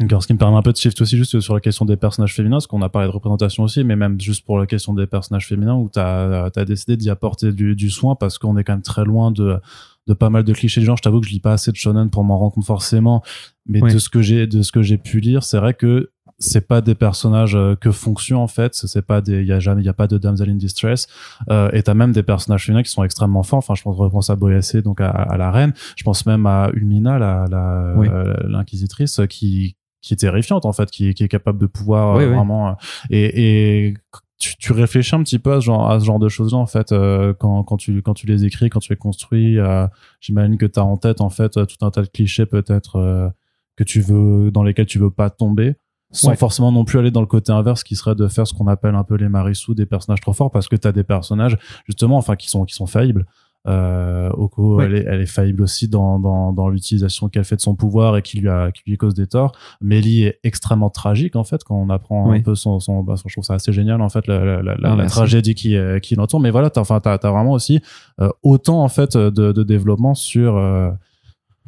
D'accord, 0.00 0.22
ce 0.22 0.26
qui 0.26 0.32
me 0.32 0.38
permet 0.38 0.56
un 0.56 0.62
peu 0.62 0.72
de 0.72 0.76
shift 0.76 1.00
aussi 1.00 1.16
juste 1.16 1.38
sur 1.40 1.54
la 1.54 1.60
question 1.60 1.84
des 1.84 1.96
personnages 1.96 2.34
féminins, 2.34 2.56
parce 2.56 2.66
qu'on 2.66 2.80
a 2.82 2.88
parlé 2.88 3.08
de 3.08 3.12
représentation 3.12 3.62
aussi, 3.64 3.84
mais 3.84 3.94
même 3.94 4.20
juste 4.20 4.44
pour 4.46 4.58
la 4.58 4.66
question 4.66 4.94
des 4.94 5.06
personnages 5.06 5.46
féminins, 5.46 5.74
où 5.74 5.90
tu 5.92 5.98
as, 6.00 6.50
décidé 6.66 6.96
d'y 6.96 7.10
apporter 7.10 7.52
du, 7.52 7.76
du 7.76 7.90
soin, 7.90 8.14
parce 8.16 8.38
qu'on 8.38 8.56
est 8.56 8.64
quand 8.64 8.72
même 8.72 8.82
très 8.82 9.04
loin 9.04 9.30
de, 9.30 9.60
de 10.06 10.14
pas 10.14 10.30
mal 10.30 10.44
de 10.44 10.52
clichés 10.52 10.80
du 10.80 10.86
genre. 10.86 10.96
Je 10.96 11.02
t'avoue 11.02 11.20
que 11.20 11.26
je 11.26 11.32
lis 11.32 11.40
pas 11.40 11.52
assez 11.52 11.70
de 11.70 11.76
shonen 11.76 12.10
pour 12.10 12.24
m'en 12.24 12.38
rendre 12.38 12.52
compte 12.54 12.64
forcément, 12.64 13.22
mais 13.66 13.80
de 13.80 13.98
ce 13.98 14.08
que 14.08 14.22
j'ai 14.22 14.46
de 14.46 14.62
ce 14.62 14.72
que 14.72 14.82
j'ai 14.82 14.98
pu 14.98 15.20
lire, 15.20 15.42
c'est 15.44 15.58
vrai 15.58 15.74
que 15.74 16.10
c'est 16.38 16.66
pas 16.66 16.80
des 16.80 16.96
personnages 16.96 17.54
euh, 17.54 17.76
que 17.76 17.92
fonction 17.92 18.42
en 18.42 18.48
fait 18.48 18.74
c'est 18.74 19.02
pas 19.02 19.20
des 19.20 19.42
il 19.42 19.46
y 19.46 19.52
a 19.52 19.60
jamais 19.60 19.80
il 19.82 19.84
y 19.84 19.88
a 19.88 19.92
pas 19.92 20.08
de 20.08 20.18
damsel 20.18 20.50
in 20.50 20.54
distress 20.56 21.06
euh, 21.50 21.70
et 21.72 21.84
t'as 21.84 21.94
même 21.94 22.10
des 22.10 22.24
personnages 22.24 22.66
féminins 22.66 22.82
qui 22.82 22.90
sont 22.90 23.04
extrêmement 23.04 23.44
forts 23.44 23.58
enfin 23.58 23.74
je 23.76 23.82
pense, 23.82 23.96
je 23.96 24.08
pense 24.10 24.28
à 24.28 24.34
Boyacé 24.34 24.82
donc 24.82 25.00
à, 25.00 25.08
à 25.10 25.36
la 25.36 25.52
reine 25.52 25.72
je 25.94 26.02
pense 26.02 26.26
même 26.26 26.44
à 26.46 26.70
Ulmina 26.74 27.18
la 27.20 27.44
la 27.48 27.94
Oui. 27.96 28.08
euh, 28.10 28.34
l'inquisitrice 28.48 29.20
qui 29.28 29.76
qui 30.00 30.14
est 30.14 30.16
terrifiante 30.16 30.66
en 30.66 30.72
fait 30.72 30.90
qui, 30.90 31.14
qui 31.14 31.22
est 31.22 31.28
capable 31.28 31.60
de 31.60 31.66
pouvoir 31.66 32.16
Oui, 32.16 32.24
euh, 32.24 32.30
oui. 32.30 32.34
vraiment 32.34 32.76
et, 33.10 33.86
et 33.88 33.94
tu, 34.42 34.56
tu 34.56 34.72
réfléchis 34.72 35.14
un 35.14 35.22
petit 35.22 35.38
peu 35.38 35.52
à 35.52 35.60
ce 35.60 35.66
genre 35.66 35.90
à 35.90 36.00
ce 36.00 36.04
genre 36.04 36.18
de 36.18 36.28
choses 36.28 36.52
là 36.52 36.58
en 36.58 36.66
fait 36.66 36.90
euh, 36.92 37.32
quand 37.38 37.62
quand 37.62 37.76
tu 37.76 38.02
quand 38.02 38.14
tu 38.14 38.26
les 38.26 38.44
écris 38.44 38.68
quand 38.70 38.80
tu 38.80 38.92
les 38.92 38.96
construis 38.96 39.58
euh, 39.58 39.86
j'imagine 40.20 40.58
que 40.58 40.66
tu 40.66 40.80
as 40.80 40.84
en 40.84 40.96
tête 40.96 41.20
en 41.20 41.30
fait 41.30 41.56
euh, 41.56 41.64
tout 41.64 41.84
un 41.86 41.90
tas 41.90 42.02
de 42.02 42.08
clichés 42.08 42.44
peut-être 42.46 42.96
euh, 42.96 43.28
que 43.76 43.84
tu 43.84 44.00
veux 44.00 44.50
dans 44.50 44.64
lesquels 44.64 44.86
tu 44.86 44.98
veux 44.98 45.10
pas 45.10 45.30
tomber 45.30 45.76
sans 46.10 46.28
Ouais. 46.30 46.36
forcément 46.36 46.72
non 46.72 46.84
plus 46.84 46.98
aller 46.98 47.10
dans 47.10 47.22
le 47.22 47.26
côté 47.26 47.52
inverse 47.52 47.84
qui 47.84 47.96
serait 47.96 48.14
de 48.14 48.26
faire 48.28 48.46
ce 48.46 48.52
qu'on 48.52 48.66
appelle 48.66 48.94
un 48.96 49.04
peu 49.04 49.14
les 49.14 49.28
marissous 49.30 49.74
des 49.74 49.86
personnages 49.86 50.20
trop 50.20 50.32
forts 50.34 50.50
parce 50.50 50.68
que 50.68 50.76
tu 50.76 50.86
as 50.88 50.92
des 50.92 51.04
personnages 51.04 51.56
justement 51.86 52.16
enfin 52.18 52.36
qui 52.36 52.50
sont 52.50 52.64
qui 52.64 52.74
sont 52.74 52.86
faillibles 52.86 53.26
euh, 53.68 54.28
Oko 54.30 54.80
elle, 54.80 54.94
est, 54.96 55.04
elle 55.08 55.20
est 55.20 55.26
faillible 55.26 55.62
aussi 55.62 55.86
dans, 55.86 56.18
dans, 56.18 56.52
dans 56.52 56.68
l'utilisation 56.68 57.28
qu'elle 57.28 57.44
fait 57.44 57.54
de 57.56 57.60
son 57.60 57.76
pouvoir 57.76 58.16
et 58.16 58.22
qui 58.22 58.38
lui 58.40 58.48
a 58.48 58.72
qui 58.72 58.82
lui 58.86 58.96
cause 58.96 59.14
des 59.14 59.26
torts. 59.28 59.52
Mélie 59.80 60.24
est 60.24 60.40
extrêmement 60.42 60.90
tragique 60.90 61.36
en 61.36 61.44
fait 61.44 61.62
quand 61.62 61.76
on 61.76 61.88
apprend 61.90 62.26
un 62.28 62.32
Oui. 62.32 62.40
peu 62.42 62.54
son, 62.56 62.80
son 62.80 63.02
bah, 63.04 63.14
je 63.24 63.32
trouve 63.32 63.44
ça 63.44 63.54
assez 63.54 63.72
génial 63.72 64.00
en 64.02 64.08
fait 64.08 64.26
la, 64.26 64.44
la, 64.44 64.62
la, 64.62 64.74
la- 64.76 64.96
Ah, 65.04 65.06
tragédie 65.06 65.54
qui 65.54 65.76
euh, 65.76 65.98
qui 66.00 66.16
l'entoure. 66.16 66.40
Mais 66.40 66.50
voilà 66.50 66.70
t'as 66.70 66.80
enfin 66.80 66.98
t'as 67.00 67.16
t'as 67.18 67.30
vraiment 67.30 67.52
aussi 67.52 67.80
euh, 68.20 68.28
autant 68.42 68.82
en 68.82 68.88
fait 68.88 69.16
de, 69.16 69.30
de 69.52 69.62
développement 69.62 70.14
sur 70.14 70.56
euh, 70.56 70.90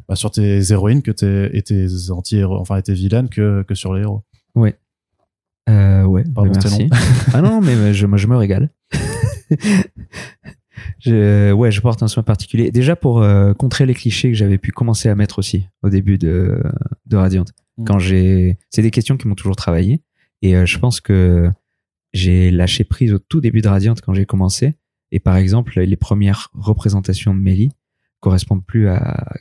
bah, 0.09 0.15
sur 0.15 0.31
tes 0.31 0.71
héroïnes 0.71 1.01
que 1.01 1.11
tes 1.11 1.55
et 1.57 1.61
tes 1.61 1.87
anti 2.11 2.37
héros 2.37 2.57
enfin 2.59 2.75
et 2.77 2.81
tes 2.83 2.93
vilaines 2.93 3.29
que 3.29 3.63
que 3.63 3.73
sur 3.73 3.93
les 3.93 4.01
héros. 4.01 4.21
Euh, 5.67 6.03
ouais, 6.03 6.23
Pardon, 6.35 6.51
bah, 6.51 6.59
merci. 6.63 6.89
ah 7.33 7.41
non, 7.41 7.59
mais 7.59 7.91
je, 7.91 8.05
moi, 8.05 8.19
je 8.19 8.27
me 8.27 8.35
régale. 8.37 8.69
je, 10.99 11.51
ouais, 11.51 11.71
je 11.71 11.81
porte 11.81 12.03
un 12.03 12.07
soin 12.07 12.23
particulier. 12.23 12.71
Déjà 12.71 12.95
pour 12.95 13.21
euh, 13.21 13.53
contrer 13.53 13.85
les 13.85 13.93
clichés 13.93 14.29
que 14.29 14.37
j'avais 14.37 14.57
pu 14.57 14.71
commencer 14.71 15.09
à 15.09 15.15
mettre 15.15 15.39
aussi 15.39 15.67
au 15.83 15.89
début 15.89 16.17
de, 16.17 16.61
de 17.05 17.17
Radiant. 17.17 17.45
Mm. 17.77 17.85
Quand 17.85 17.99
j'ai, 17.99 18.57
c'est 18.69 18.81
des 18.81 18.91
questions 18.91 19.17
qui 19.17 19.27
m'ont 19.27 19.35
toujours 19.35 19.55
travaillé. 19.55 20.01
Et 20.41 20.55
euh, 20.55 20.65
je 20.65 20.77
pense 20.79 21.01
que 21.01 21.49
j'ai 22.13 22.51
lâché 22.51 22.83
prise 22.83 23.13
au 23.13 23.19
tout 23.19 23.41
début 23.41 23.61
de 23.61 23.67
Radiant 23.67 23.95
quand 24.01 24.13
j'ai 24.13 24.25
commencé. 24.25 24.75
Et 25.11 25.19
par 25.19 25.37
exemple, 25.37 25.79
les 25.79 25.95
premières 25.95 26.49
représentations 26.53 27.33
de 27.33 27.39
Mélie 27.39 27.71
correspondent 28.19 28.65
plus 28.65 28.87
à 28.87 29.33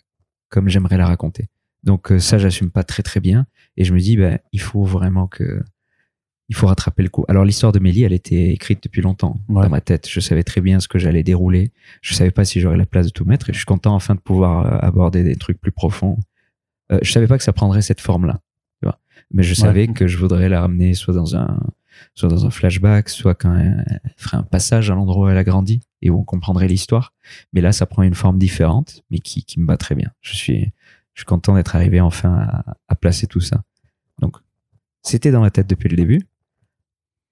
comme 0.51 0.69
j'aimerais 0.69 0.97
la 0.97 1.07
raconter. 1.07 1.49
Donc 1.83 2.13
euh, 2.13 2.19
ça, 2.19 2.39
j'assume 2.39 2.71
pas 2.71 2.85
très 2.85 3.03
très 3.03 3.21
bien. 3.21 3.47
Et 3.77 3.85
je 3.85 3.93
me 3.93 3.99
dis, 3.99 4.17
ben, 4.17 4.39
il 4.53 4.61
faut 4.61 4.85
vraiment 4.85 5.27
que 5.27 5.63
il 6.49 6.55
faut 6.55 6.67
rattraper 6.67 7.03
le 7.03 7.09
coup. 7.09 7.25
Alors 7.29 7.45
l'histoire 7.45 7.73
de 7.73 7.79
Mélie, 7.79 8.03
elle 8.03 8.13
était 8.13 8.51
écrite 8.51 8.83
depuis 8.83 9.01
longtemps 9.01 9.41
dans 9.49 9.69
ma 9.69 9.81
tête. 9.81 10.09
Je 10.09 10.21
savais 10.21 10.43
très 10.43 10.61
bien 10.61 10.79
ce 10.81 10.89
que 10.89 10.99
j'allais 10.99 11.23
dérouler. 11.23 11.73
Je 12.03 12.15
savais 12.15 12.31
pas 12.31 12.45
si 12.45 12.61
j'aurais 12.61 12.77
la 12.77 12.87
place 12.87 13.07
de 13.07 13.13
tout 13.13 13.25
mettre. 13.25 13.49
Et 13.49 13.53
je 13.53 13.59
suis 13.59 13.67
content 13.67 13.95
enfin 13.95 14.15
de 14.15 14.21
pouvoir 14.21 14.67
euh, 14.67 14.79
aborder 14.87 15.23
des 15.23 15.37
trucs 15.37 15.59
plus 15.59 15.73
profonds. 15.73 16.19
Euh, 16.93 16.99
je 17.03 17.11
savais 17.11 17.27
pas 17.27 17.39
que 17.39 17.45
ça 17.45 17.55
prendrait 17.55 17.83
cette 17.83 18.01
forme-là. 18.01 18.41
Mais 19.33 19.43
je 19.43 19.55
savais 19.55 19.89
que 19.89 20.07
je 20.07 20.19
voudrais 20.19 20.49
la 20.49 20.61
ramener 20.61 20.95
soit 20.95 21.15
dans 21.15 21.37
un 21.37 21.59
soit 22.15 22.29
dans 22.29 22.45
un 22.45 22.51
flashback, 22.51 23.09
soit 23.09 23.35
quand 23.35 23.55
elle 23.55 24.01
ferait 24.17 24.37
un 24.37 24.43
passage 24.43 24.91
à 24.91 24.95
l'endroit 24.95 25.27
où 25.27 25.29
elle 25.29 25.37
a 25.37 25.45
grandi 25.45 25.81
et 26.03 26.11
où 26.11 26.19
on 26.19 26.25
comprendrait 26.25 26.67
l'histoire. 26.67 27.13
Mais 27.53 27.61
là, 27.61 27.71
ça 27.71 27.87
prend 27.87 28.03
une 28.03 28.15
forme 28.15 28.37
différente, 28.37 29.03
mais 29.11 29.21
qui, 29.21 29.45
qui 29.45 29.61
me 29.61 29.67
va 29.67 29.77
très 29.77 29.95
bien. 29.95 30.11
Je 30.21 30.35
suis, 30.35 30.73
je 31.15 31.21
suis 31.21 31.25
content 31.25 31.55
d'être 31.55 31.77
arrivé 31.77 32.01
enfin 32.01 32.33
à, 32.35 32.77
à, 32.89 32.95
placer 32.97 33.29
tout 33.29 33.41
ça. 33.41 33.63
Donc, 34.21 34.37
c'était 35.03 35.31
dans 35.31 35.43
la 35.43 35.51
tête 35.51 35.69
depuis 35.69 35.89
le 35.89 35.97
début. 35.97 36.23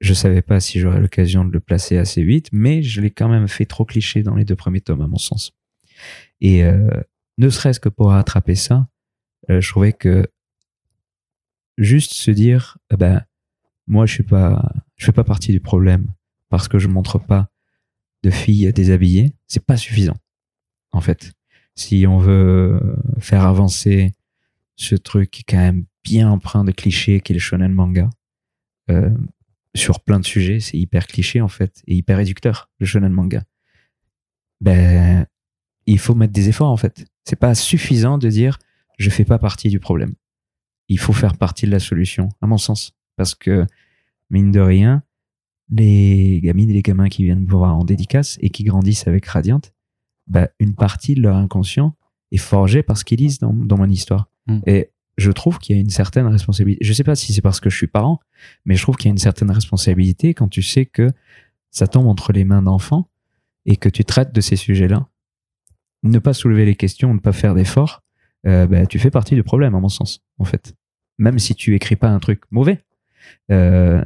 Je 0.03 0.15
savais 0.15 0.43
pas 0.43 0.59
si 0.59 0.81
j'aurais 0.81 1.01
l'occasion 1.01 1.45
de 1.45 1.53
le 1.53 1.61
placer 1.61 1.97
assez 1.97 2.25
vite, 2.25 2.49
mais 2.51 2.83
je 2.83 3.01
l'ai 3.01 3.13
quand 3.13 3.29
même 3.29 3.47
fait 3.47 3.67
trop 3.67 3.85
cliché 3.85 4.25
dans 4.25 4.35
les 4.35 4.45
deux 4.45 4.57
premiers 4.57 4.81
tomes, 4.81 5.01
à 5.01 5.07
mon 5.07 5.17
sens. 5.17 5.53
Et 6.41 6.65
euh, 6.65 6.91
ne 7.39 7.49
serait-ce 7.49 7.79
que 7.79 7.89
pour 7.89 8.09
rattraper 8.11 8.57
ça, 8.57 8.89
euh, 9.49 9.61
je 9.61 9.71
trouvais 9.71 9.93
que 9.93 10.27
juste 11.79 12.15
se 12.15 12.33
dire, 12.33 12.79
eh 12.93 12.97
ben, 12.97 13.25
moi, 13.87 14.05
je 14.07 14.15
suis 14.15 14.25
pas, 14.25 14.73
je 14.97 15.07
fais 15.07 15.13
pas 15.13 15.23
partie 15.23 15.53
du 15.53 15.61
problème 15.61 16.09
parce 16.49 16.67
que 16.67 16.81
je 16.81 16.89
montre 16.89 17.21
pas 17.21 17.49
de 18.25 18.31
filles 18.31 18.73
déshabillées, 18.73 19.33
c'est 19.47 19.65
pas 19.65 19.77
suffisant. 19.77 20.17
En 20.91 21.01
fait, 21.01 21.33
si 21.77 22.09
on 22.09 22.19
veut 22.19 22.97
faire 23.21 23.45
avancer 23.45 24.15
ce 24.75 24.97
truc 24.97 25.31
qui 25.31 25.41
est 25.43 25.45
quand 25.49 25.59
même 25.59 25.85
bien 26.03 26.29
empreint 26.29 26.65
de 26.65 26.73
clichés 26.73 27.21
qu'est 27.21 27.35
le 27.35 27.41
shonen 27.41 27.73
manga, 27.73 28.11
euh, 28.91 29.11
sur 29.75 30.01
plein 30.01 30.20
de 30.20 30.27
sujets, 30.27 30.61
c'est 30.61 30.77
hyper 30.77 31.07
cliché 31.07 31.41
en 31.41 31.49
fait 31.49 31.83
et 31.87 31.95
hyper 31.95 32.18
réducteur 32.18 32.70
le 32.79 32.87
shonen 32.87 33.12
manga. 33.12 33.43
Ben, 34.61 35.27
il 35.87 35.99
faut 35.99 36.14
mettre 36.14 36.33
des 36.33 36.49
efforts 36.49 36.70
en 36.70 36.77
fait. 36.77 37.05
C'est 37.25 37.37
pas 37.39 37.55
suffisant 37.55 38.18
de 38.18 38.29
dire 38.29 38.59
je 38.99 39.11
fais 39.11 39.25
pas 39.25 39.39
partie 39.39 39.68
du 39.68 39.81
problème. 39.81 40.14
Il 40.89 40.99
faut 40.99 41.12
faire 41.12 41.37
partie 41.37 41.66
de 41.66 41.70
la 41.70 41.81
solution, 41.81 42.29
à 42.41 42.47
mon 42.47 42.59
sens, 42.59 42.93
parce 43.16 43.35
que 43.35 43.66
mine 44.31 44.53
de 44.53 44.61
rien, 44.61 45.03
les 45.70 46.41
gamines 46.43 46.70
et 46.70 46.75
les 46.75 46.83
gamins 46.83 47.09
qui 47.09 47.25
viennent 47.25 47.47
voir 47.47 47.77
en 47.77 47.85
dédicace 47.85 48.37
et 48.41 48.51
qui 48.51 48.64
grandissent 48.64 49.07
avec 49.07 49.27
Radiant, 49.27 49.61
bah, 50.27 50.49
une 50.59 50.75
partie 50.75 51.14
de 51.14 51.23
leur 51.23 51.37
inconscient 51.37 51.97
est 52.31 52.39
forgée 52.39 52.83
par 52.83 52.97
ce 52.97 53.05
qu'ils 53.05 53.20
lisent 53.20 53.39
dans, 53.39 53.53
dans 53.53 53.77
mon 53.79 53.89
histoire. 53.89 54.29
Mm. 54.47 54.61
Et 54.66 54.91
je 55.17 55.31
trouve 55.31 55.59
qu'il 55.59 55.77
y 55.77 55.79
a 55.79 55.83
une 55.83 55.91
certaine 55.91 56.27
responsabilité. 56.27 56.85
Je 56.85 56.93
sais 56.93 57.05
pas 57.05 57.15
si 57.15 57.33
c'est 57.33 57.43
parce 57.43 57.61
que 57.61 57.71
je 57.71 57.77
suis 57.77 57.87
parent, 57.87 58.21
mais 58.65 58.77
je 58.77 58.83
trouve 58.83 58.97
qu'il 58.97 59.07
y 59.07 59.11
a 59.11 59.13
une 59.13 59.19
certaine 59.19 59.51
responsabilité 59.51 60.35
quand 60.35 60.49
tu 60.49 60.63
sais 60.63 60.87
que 60.87 61.11
ça 61.71 61.87
tombe 61.87 62.07
entre 62.07 62.33
les 62.33 62.45
mains 62.45 62.63
d'enfants 62.63 63.09
et 63.67 63.77
que 63.77 63.89
tu 63.89 64.05
traites 64.05 64.33
de 64.33 64.41
ces 64.41 64.57
sujets-là. 64.57 65.09
Ne 66.03 66.19
pas 66.19 66.33
soulever 66.33 66.65
les 66.65 66.75
questions, 66.75 67.15
ne 67.15 67.21
pas 67.21 67.33
faire 67.33 67.55
d'efforts, 67.55 68.03
euh, 68.47 68.67
bah, 68.67 68.87
tu 68.87 68.99
fais 68.99 69.11
partie 69.11 69.35
du 69.35 69.43
problème, 69.43 69.75
à 69.75 69.81
mon 69.81 69.89
sens, 69.89 70.23
en 70.39 70.45
fait. 70.45 70.75
Même 71.19 71.39
si 71.39 71.55
tu 71.55 71.75
écris 71.75 71.97
pas 71.97 72.09
un 72.09 72.19
truc 72.19 72.43
mauvais, 72.51 72.85
euh, 73.51 74.03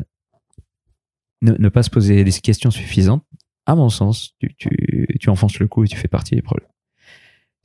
ne, 1.43 1.69
pas 1.69 1.83
se 1.83 1.91
poser 1.91 2.25
des 2.25 2.33
questions 2.33 2.71
suffisantes, 2.71 3.25
à 3.65 3.75
mon 3.75 3.89
sens, 3.89 4.35
tu, 4.39 4.55
tu, 4.57 5.07
tu 5.19 5.31
enfonces 5.31 5.59
le 5.59 5.69
coup 5.69 5.85
et 5.85 5.89
tu 5.89 5.97
fais 5.97 6.09
partie 6.09 6.35
des 6.35 6.43
problèmes. 6.43 6.69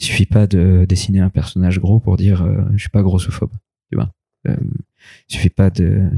Il 0.02 0.06
suffit 0.06 0.26
pas 0.26 0.48
de 0.48 0.86
dessiner 0.90 1.20
un 1.20 1.30
personnage 1.30 1.80
gros 1.80 2.00
pour 2.00 2.18
dire 2.18 2.42
euh, 2.42 2.64
je 2.74 2.80
suis 2.80 2.90
pas 2.90 3.04
grossophobe, 3.04 3.52
tu 3.90 3.96
vois. 3.96 4.12
Euh, 4.48 4.58
il 5.30 5.36
suffit 5.36 5.50
pas 5.50 5.70
de 5.70 6.10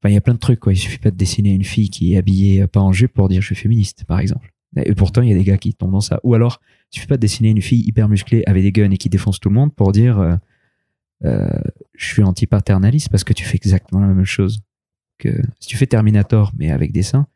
Enfin, 0.00 0.10
il 0.10 0.14
y 0.14 0.16
a 0.16 0.20
plein 0.20 0.34
de 0.34 0.38
trucs, 0.38 0.60
quoi. 0.60 0.72
Il 0.72 0.76
suffit 0.76 0.98
pas 0.98 1.10
de 1.10 1.16
dessiner 1.16 1.50
une 1.50 1.64
fille 1.64 1.90
qui 1.90 2.12
est 2.12 2.18
habillée 2.18 2.66
pas 2.68 2.80
en 2.80 2.92
jupe 2.92 3.12
pour 3.14 3.28
dire 3.28 3.40
je 3.40 3.46
suis 3.46 3.56
féministe, 3.56 4.04
par 4.04 4.20
exemple. 4.20 4.52
Et 4.76 4.94
pourtant, 4.94 5.22
il 5.22 5.30
y 5.30 5.32
a 5.32 5.36
des 5.36 5.44
gars 5.44 5.58
qui 5.58 5.74
tombent 5.74 5.92
dans 5.92 6.00
ça. 6.00 6.20
Ou 6.22 6.34
alors, 6.34 6.60
il 6.92 6.96
suffit 6.96 7.06
pas 7.06 7.16
de 7.16 7.20
dessiner 7.20 7.50
une 7.50 7.62
fille 7.62 7.80
hyper 7.86 8.08
musclée 8.08 8.42
avec 8.46 8.62
des 8.62 8.72
guns 8.72 8.90
et 8.90 8.98
qui 8.98 9.08
défonce 9.08 9.40
tout 9.40 9.48
le 9.48 9.54
monde 9.54 9.74
pour 9.74 9.92
dire 9.92 10.18
euh, 10.18 10.36
euh, 11.24 11.48
je 11.94 12.06
suis 12.06 12.22
anti-paternaliste 12.22 13.08
parce 13.08 13.24
que 13.24 13.32
tu 13.32 13.44
fais 13.44 13.56
exactement 13.56 14.00
la 14.00 14.08
même 14.08 14.24
chose 14.24 14.62
que 15.18 15.30
si 15.58 15.68
tu 15.68 15.76
fais 15.76 15.86
Terminator 15.86 16.52
mais 16.56 16.70
avec 16.70 16.92
des 16.92 17.02
seins, 17.02 17.26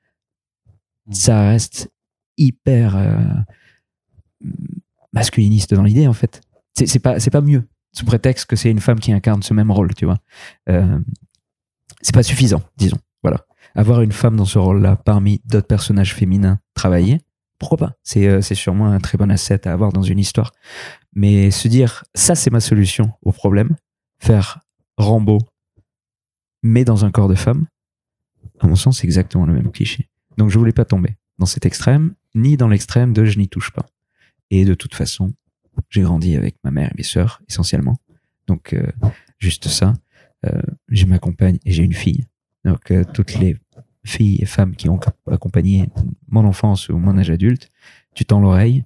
ça 1.10 1.48
reste 1.48 1.90
hyper 2.36 2.96
euh, 2.96 3.18
masculiniste 5.12 5.74
dans 5.74 5.82
l'idée 5.82 6.06
en 6.06 6.12
fait. 6.12 6.40
C'est 6.74 6.98
pas 6.98 7.18
pas 7.18 7.40
mieux 7.40 7.68
sous 7.92 8.06
prétexte 8.06 8.46
que 8.46 8.56
c'est 8.56 8.70
une 8.70 8.80
femme 8.80 8.98
qui 8.98 9.12
incarne 9.12 9.42
ce 9.42 9.52
même 9.52 9.70
rôle, 9.70 9.94
tu 9.94 10.06
vois. 10.06 10.18
Euh, 10.68 10.98
c'est 12.00 12.14
pas 12.14 12.22
suffisant, 12.22 12.62
disons. 12.76 12.98
Voilà. 13.22 13.44
Avoir 13.74 14.00
une 14.00 14.12
femme 14.12 14.36
dans 14.36 14.44
ce 14.44 14.58
rôle-là 14.58 14.96
parmi 14.96 15.40
d'autres 15.44 15.66
personnages 15.66 16.14
féminins 16.14 16.58
travailler, 16.74 17.20
pourquoi 17.58 17.78
pas? 17.78 17.92
C'est 18.02 18.26
euh, 18.26 18.40
sûrement 18.40 18.88
un 18.88 18.98
très 18.98 19.18
bon 19.18 19.30
asset 19.30 19.68
à 19.68 19.72
avoir 19.72 19.92
dans 19.92 20.02
une 20.02 20.18
histoire. 20.18 20.52
Mais 21.14 21.50
se 21.50 21.68
dire 21.68 22.04
ça 22.14 22.34
c'est 22.34 22.50
ma 22.50 22.60
solution 22.60 23.12
au 23.22 23.32
problème, 23.32 23.76
faire 24.18 24.60
Rambo 24.96 25.38
mais 26.62 26.84
dans 26.84 27.04
un 27.04 27.10
corps 27.10 27.28
de 27.28 27.34
femme, 27.34 27.66
à 28.60 28.66
mon 28.66 28.76
sens 28.76 28.98
c'est 28.98 29.04
exactement 29.04 29.46
le 29.46 29.52
même 29.52 29.70
cliché. 29.70 30.08
Donc 30.38 30.50
je 30.50 30.58
voulais 30.58 30.72
pas 30.72 30.84
tomber 30.84 31.16
dans 31.38 31.46
cet 31.46 31.66
extrême, 31.66 32.14
ni 32.34 32.56
dans 32.56 32.68
l'extrême 32.68 33.12
de 33.12 33.24
je 33.24 33.38
n'y 33.38 33.48
touche 33.48 33.70
pas. 33.72 33.86
Et 34.52 34.66
de 34.66 34.74
toute 34.74 34.94
façon, 34.94 35.32
j'ai 35.88 36.02
grandi 36.02 36.36
avec 36.36 36.56
ma 36.62 36.70
mère 36.70 36.90
et 36.90 36.94
mes 36.98 37.02
sœurs 37.02 37.40
essentiellement. 37.48 37.96
Donc 38.46 38.74
euh, 38.74 38.86
juste 39.38 39.68
ça. 39.68 39.94
Euh, 40.44 40.60
j'ai 40.90 41.06
ma 41.06 41.18
compagne 41.18 41.58
et 41.64 41.72
j'ai 41.72 41.82
une 41.82 41.94
fille. 41.94 42.26
Donc 42.66 42.90
euh, 42.90 43.02
toutes 43.14 43.34
les 43.34 43.56
filles 44.04 44.36
et 44.42 44.44
femmes 44.44 44.76
qui 44.76 44.90
ont 44.90 45.00
accompagné 45.30 45.88
mon 46.28 46.44
enfance 46.44 46.90
ou 46.90 46.98
mon 46.98 47.16
âge 47.16 47.30
adulte, 47.30 47.70
tu 48.14 48.26
tends 48.26 48.40
l'oreille. 48.40 48.84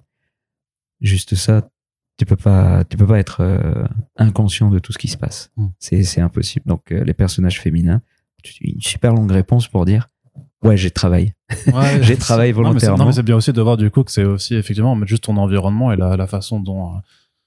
Juste 1.01 1.35
ça, 1.35 1.69
tu 2.17 2.25
peux 2.25 2.37
pas, 2.37 2.85
tu 2.85 2.95
peux 2.95 3.05
pas 3.05 3.19
être 3.19 3.41
euh, 3.41 3.85
inconscient 4.15 4.69
de 4.69 4.79
tout 4.79 4.93
ce 4.93 4.97
qui 4.97 5.09
se 5.09 5.17
passe. 5.17 5.51
Mm. 5.57 5.67
C'est, 5.79 6.21
impossible. 6.21 6.65
Donc 6.65 6.91
les 6.91 7.13
personnages 7.13 7.59
féminins, 7.59 8.01
une 8.61 8.79
super 8.79 9.13
longue 9.13 9.31
réponse 9.31 9.67
pour 9.67 9.83
dire 9.83 10.07
ouais 10.63 10.77
j'ai 10.77 10.91
travaillé, 10.91 11.33
Ouais, 11.73 11.97
j'ai 12.01 12.17
travaillé 12.17 12.51
volontairement. 12.51 12.97
Non, 12.97 13.05
mais 13.05 13.11
c'est 13.13 13.23
bien 13.23 13.35
aussi 13.35 13.53
de 13.53 13.61
voir 13.61 13.77
du 13.77 13.89
coup 13.91 14.03
que 14.03 14.11
c'est 14.11 14.23
aussi 14.23 14.55
effectivement 14.55 14.97
juste 15.05 15.23
ton 15.25 15.37
environnement 15.37 15.91
et 15.91 15.95
la, 15.97 16.17
la 16.17 16.27
façon 16.27 16.59
dont, 16.59 16.95
euh, 16.95 16.99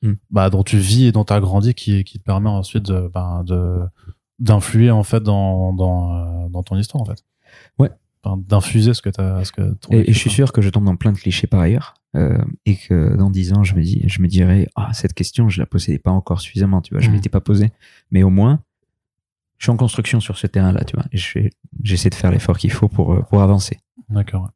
Hmm. 0.03 0.15
bah, 0.31 0.49
dont 0.49 0.63
tu 0.63 0.79
vis 0.79 1.05
et 1.09 1.13
dont 1.13 1.25
tu 1.25 1.33
as 1.35 1.41
grandi 1.41 1.75
qui, 1.75 2.05
qui 2.05 2.19
te 2.19 2.25
permet 2.25 2.49
ensuite 2.49 2.87
de, 2.87 3.11
ben, 3.13 3.45
de, 3.45 3.81
d'influer 4.39 4.91
en 4.91 5.03
fait 5.03 5.23
dans, 5.23 5.75
dans, 5.75 6.17
euh, 6.17 6.49
dans 6.49 6.63
ton 6.63 6.79
histoire 6.79 7.03
en 7.03 7.05
fait. 7.05 7.23
Ouais. 7.79 7.91
Enfin, 8.25 8.43
d'infuser 8.49 8.95
ce 8.95 9.03
que 9.03 9.11
ce 9.13 9.53
que 9.53 9.75
ton 9.75 9.93
Et, 9.93 10.09
et 10.09 10.13
je 10.15 10.19
suis 10.19 10.31
sûr 10.31 10.53
que 10.53 10.63
je 10.63 10.71
tombe 10.71 10.87
dans 10.87 10.97
plein 10.97 11.13
de 11.13 11.19
clichés 11.19 11.47
par 11.47 11.61
ailleurs, 11.61 11.93
euh, 12.17 12.39
et 12.65 12.77
que 12.77 13.15
dans 13.19 13.29
dix 13.29 13.53
ans, 13.53 13.63
je 13.63 13.75
me 13.75 13.83
dis, 13.83 14.03
je 14.07 14.23
me 14.23 14.27
dirais, 14.29 14.69
ah 14.75 14.91
cette 14.95 15.13
question, 15.13 15.51
je 15.51 15.61
la 15.61 15.67
possédais 15.67 15.99
pas 15.99 16.13
encore 16.13 16.41
suffisamment, 16.41 16.81
tu 16.81 16.95
vois, 16.95 17.03
je 17.03 17.11
m'étais 17.11 17.29
pas 17.29 17.43
posé, 17.43 17.71
mais 18.11 18.23
au 18.23 18.31
moins, 18.31 18.63
je 19.61 19.67
suis 19.67 19.71
en 19.71 19.77
construction 19.77 20.21
sur 20.21 20.39
ce 20.39 20.47
terrain-là, 20.47 20.85
tu 20.85 20.97
vois, 20.97 21.05
et 21.13 21.51
j'essaie 21.83 22.09
de 22.11 22.15
faire 22.15 22.31
l'effort 22.31 22.57
qu'il 22.59 22.73
faut 22.73 22.89
pour 22.89 23.13
euh, 23.13 23.21
pour 23.29 23.43
avancer. 23.43 23.79
D'accord. 24.09 24.49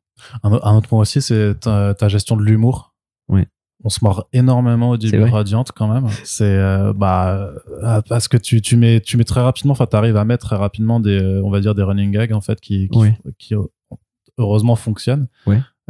Un, 0.42 0.50
autre 0.52 0.88
point 0.88 1.00
aussi, 1.00 1.20
c'est 1.20 1.60
ta, 1.60 1.92
ta 1.94 2.08
gestion 2.08 2.36
de 2.36 2.42
l'humour. 2.42 2.94
Ouais. 3.28 3.46
On 3.84 3.90
se 3.90 4.02
marre 4.02 4.24
énormément 4.32 4.90
au 4.90 4.96
début. 4.96 5.22
Radiante 5.24 5.72
quand 5.72 5.92
même. 5.92 6.08
C'est 6.24 6.44
euh, 6.44 6.94
bah 6.94 7.52
euh, 7.82 8.00
parce 8.08 8.28
que 8.28 8.38
tu, 8.38 8.62
tu 8.62 8.76
mets 8.76 9.00
tu 9.00 9.18
mets 9.18 9.24
très 9.24 9.42
rapidement, 9.42 9.72
enfin 9.72 9.84
t'arrives 9.84 10.16
à 10.16 10.24
mettre 10.24 10.46
très 10.46 10.56
rapidement 10.56 11.00
des 11.00 11.20
on 11.44 11.50
va 11.50 11.60
dire 11.60 11.74
des 11.74 11.82
running 11.82 12.10
gags 12.10 12.32
en 12.32 12.40
fait 12.40 12.58
qui 12.60 12.88
qui, 12.88 12.98
Ouais. 12.98 13.14
qui, 13.38 13.54
heureusement 14.38 14.74
fonctionnent. 14.76 15.28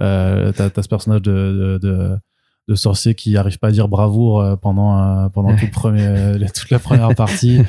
Euh, 0.01 0.51
t'as 0.51 0.71
t'as 0.71 0.83
ce 0.83 0.89
personnage 0.89 1.23
de, 1.23 1.79
de, 1.81 1.89
de 1.89 2.17
de 2.67 2.75
sorcier 2.75 3.15
qui 3.15 3.37
arrive 3.37 3.59
pas 3.59 3.69
à 3.69 3.71
dire 3.73 3.89
bravoure 3.89 4.41
euh, 4.41 4.57
pendant 4.57 4.99
euh, 4.99 5.29
pendant 5.29 5.55
tout 5.55 5.67
le 5.67 5.71
premier, 5.71 6.07
euh, 6.07 6.39
toute 6.55 6.71
la 6.71 6.79
première 6.79 7.15
partie. 7.15 7.61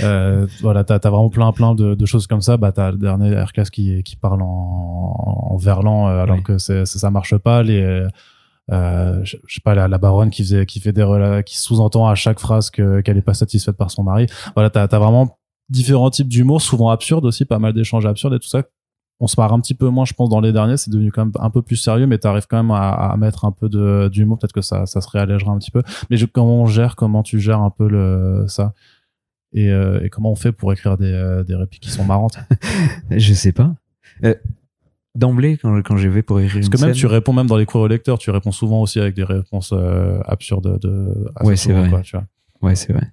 Euh, 0.00 0.46
voilà 0.60 0.84
t'as 0.84 0.94
as 1.02 1.10
vraiment 1.10 1.28
plein 1.30 1.50
plein 1.52 1.74
de, 1.74 1.94
de 1.94 2.06
choses 2.06 2.26
comme 2.28 2.40
ça. 2.40 2.56
Bah 2.56 2.70
t'as 2.70 2.92
le 2.92 2.98
dernier 2.98 3.32
Aircast 3.32 3.70
qui 3.70 4.02
qui 4.04 4.14
parle 4.16 4.42
en, 4.42 4.46
en 5.50 5.56
verlan 5.56 6.06
alors 6.06 6.42
que 6.42 6.58
c'est- 6.58 6.86
ça 6.86 7.10
marche 7.10 7.36
pas. 7.38 7.62
Les 7.64 8.06
euh, 8.72 9.20
je, 9.24 9.36
je 9.46 9.54
sais 9.56 9.60
pas 9.62 9.74
la, 9.74 9.88
la 9.88 9.98
baronne 9.98 10.30
qui 10.30 10.42
faisait 10.42 10.66
qui 10.66 10.80
fait 10.80 10.92
des 10.92 11.42
qui 11.44 11.58
sous-entend 11.58 12.06
à 12.08 12.14
chaque 12.14 12.38
phrase 12.38 12.70
que 12.70 13.00
qu'elle 13.00 13.18
est 13.18 13.22
pas 13.22 13.34
satisfaite 13.34 13.76
par 13.76 13.90
son 13.90 14.04
mari. 14.04 14.26
Voilà 14.54 14.70
t'as 14.70 14.84
as 14.84 14.98
vraiment 14.98 15.36
différents 15.68 16.10
types 16.10 16.28
d'humour 16.28 16.62
souvent 16.62 16.90
absurdes 16.90 17.24
aussi 17.24 17.44
pas 17.44 17.58
mal 17.58 17.72
d'échanges 17.72 18.06
absurdes 18.06 18.34
et 18.34 18.38
tout 18.38 18.48
ça 18.48 18.62
on 19.20 19.26
se 19.26 19.40
marre 19.40 19.52
un 19.52 19.60
petit 19.60 19.74
peu 19.74 19.88
moins 19.88 20.04
je 20.04 20.12
pense 20.12 20.28
dans 20.28 20.40
les 20.40 20.52
derniers 20.52 20.76
c'est 20.76 20.90
devenu 20.90 21.10
quand 21.12 21.24
même 21.24 21.32
un 21.38 21.50
peu 21.50 21.62
plus 21.62 21.76
sérieux 21.76 22.06
mais 22.06 22.18
t'arrives 22.18 22.46
quand 22.48 22.56
même 22.56 22.70
à, 22.72 22.90
à 22.90 23.16
mettre 23.16 23.44
un 23.44 23.52
peu 23.52 23.68
de 23.68 24.08
d'humour 24.12 24.38
peut-être 24.38 24.52
que 24.52 24.60
ça 24.60 24.86
ça 24.86 25.00
se 25.00 25.08
réallégera 25.08 25.52
un 25.52 25.58
petit 25.58 25.70
peu 25.70 25.82
mais 26.10 26.16
je, 26.16 26.26
comment 26.26 26.62
on 26.62 26.66
gère 26.66 26.96
comment 26.96 27.22
tu 27.22 27.38
gères 27.40 27.60
un 27.60 27.70
peu 27.70 27.88
le 27.88 28.44
ça? 28.48 28.72
Et, 29.56 29.70
euh, 29.70 30.00
et 30.02 30.10
comment 30.10 30.32
on 30.32 30.34
fait 30.34 30.50
pour 30.50 30.72
écrire 30.72 30.96
des, 30.98 31.12
euh, 31.12 31.44
des 31.44 31.54
répliques 31.54 31.82
qui 31.84 31.90
sont 31.90 32.04
marrantes? 32.04 32.38
Je 33.10 33.32
sais 33.34 33.52
pas. 33.52 33.72
Euh, 34.24 34.34
d'emblée 35.14 35.58
quand, 35.58 35.80
quand 35.82 35.96
j'y 35.96 36.08
vais 36.08 36.22
pour 36.22 36.40
écrire 36.40 36.54
Parce 36.56 36.66
une 36.66 36.72
que 36.72 36.78
même 36.78 36.92
scène- 36.92 37.00
tu 37.00 37.06
réponds 37.06 37.32
même 37.32 37.46
dans 37.46 37.56
les 37.56 37.64
cours 37.66 37.82
au 37.82 37.86
lecteur, 37.86 38.18
tu 38.18 38.32
réponds 38.32 38.50
souvent 38.50 38.80
aussi 38.82 38.98
avec 38.98 39.14
des 39.14 39.22
réponses 39.22 39.70
euh, 39.72 40.18
absurdes 40.26 40.80
de. 40.80 41.30
Ouais, 41.44 41.54
c'est 41.54 41.72
vrai. 41.72 41.88
quoi, 41.88 42.00
tu 42.00 42.16
vois. 42.16 42.26
Ouais, 42.62 42.74
c'est 42.74 42.92
vrai. 42.92 43.12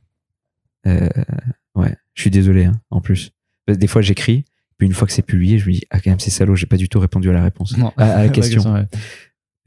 Ouais, 1.75 1.95
je 2.15 2.21
suis 2.21 2.31
désolé, 2.31 2.65
hein, 2.65 2.81
en 2.89 3.01
plus. 3.01 3.31
Des 3.67 3.87
fois, 3.87 4.01
j'écris, 4.01 4.45
puis 4.81 4.87
une 4.87 4.95
fois 4.95 5.05
que 5.05 5.13
c'est 5.13 5.21
publié, 5.21 5.59
je 5.59 5.67
me 5.67 5.73
dis, 5.73 5.83
ah, 5.91 5.99
quand 5.99 6.09
même, 6.09 6.19
c'est 6.19 6.31
salaud, 6.31 6.55
j'ai 6.55 6.65
pas 6.65 6.75
du 6.75 6.89
tout 6.89 6.99
répondu 6.99 7.29
à 7.29 7.33
la 7.33 7.43
réponse. 7.43 7.77
Non. 7.77 7.93
À, 7.97 8.13
à 8.13 8.23
la 8.23 8.29
question. 8.29 8.73
ouais. 8.73 8.87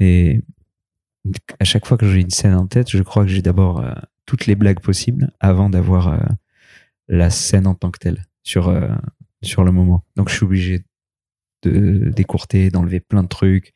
Et 0.00 0.42
à 1.60 1.64
chaque 1.64 1.86
fois 1.86 1.96
que 1.96 2.10
j'ai 2.10 2.20
une 2.20 2.30
scène 2.30 2.56
en 2.56 2.66
tête, 2.66 2.90
je 2.90 3.00
crois 3.00 3.22
que 3.22 3.30
j'ai 3.30 3.40
d'abord 3.40 3.78
euh, 3.78 3.92
toutes 4.26 4.46
les 4.46 4.56
blagues 4.56 4.80
possibles 4.80 5.30
avant 5.38 5.70
d'avoir 5.70 6.08
euh, 6.08 6.18
la 7.06 7.30
scène 7.30 7.68
en 7.68 7.76
tant 7.76 7.92
que 7.92 8.00
telle 8.00 8.24
sur, 8.42 8.66
euh, 8.66 8.88
sur 9.40 9.62
le 9.62 9.70
moment. 9.70 10.02
Donc, 10.16 10.30
je 10.30 10.34
suis 10.34 10.44
obligé 10.44 10.84
de 11.62 12.10
d'écourter, 12.10 12.70
d'enlever 12.70 12.98
plein 12.98 13.22
de 13.22 13.28
trucs. 13.28 13.72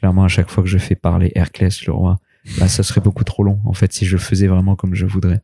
Clairement, 0.00 0.24
à 0.24 0.28
chaque 0.28 0.50
fois 0.50 0.62
que 0.62 0.68
je 0.68 0.76
fais 0.76 0.96
parler 0.96 1.32
Herclès, 1.34 1.86
le 1.86 1.94
roi, 1.94 2.18
bah, 2.58 2.68
ça 2.68 2.82
serait 2.82 3.00
beaucoup 3.00 3.24
trop 3.24 3.42
long, 3.42 3.58
en 3.64 3.72
fait, 3.72 3.90
si 3.94 4.04
je 4.04 4.18
faisais 4.18 4.48
vraiment 4.48 4.76
comme 4.76 4.94
je 4.94 5.06
voudrais. 5.06 5.40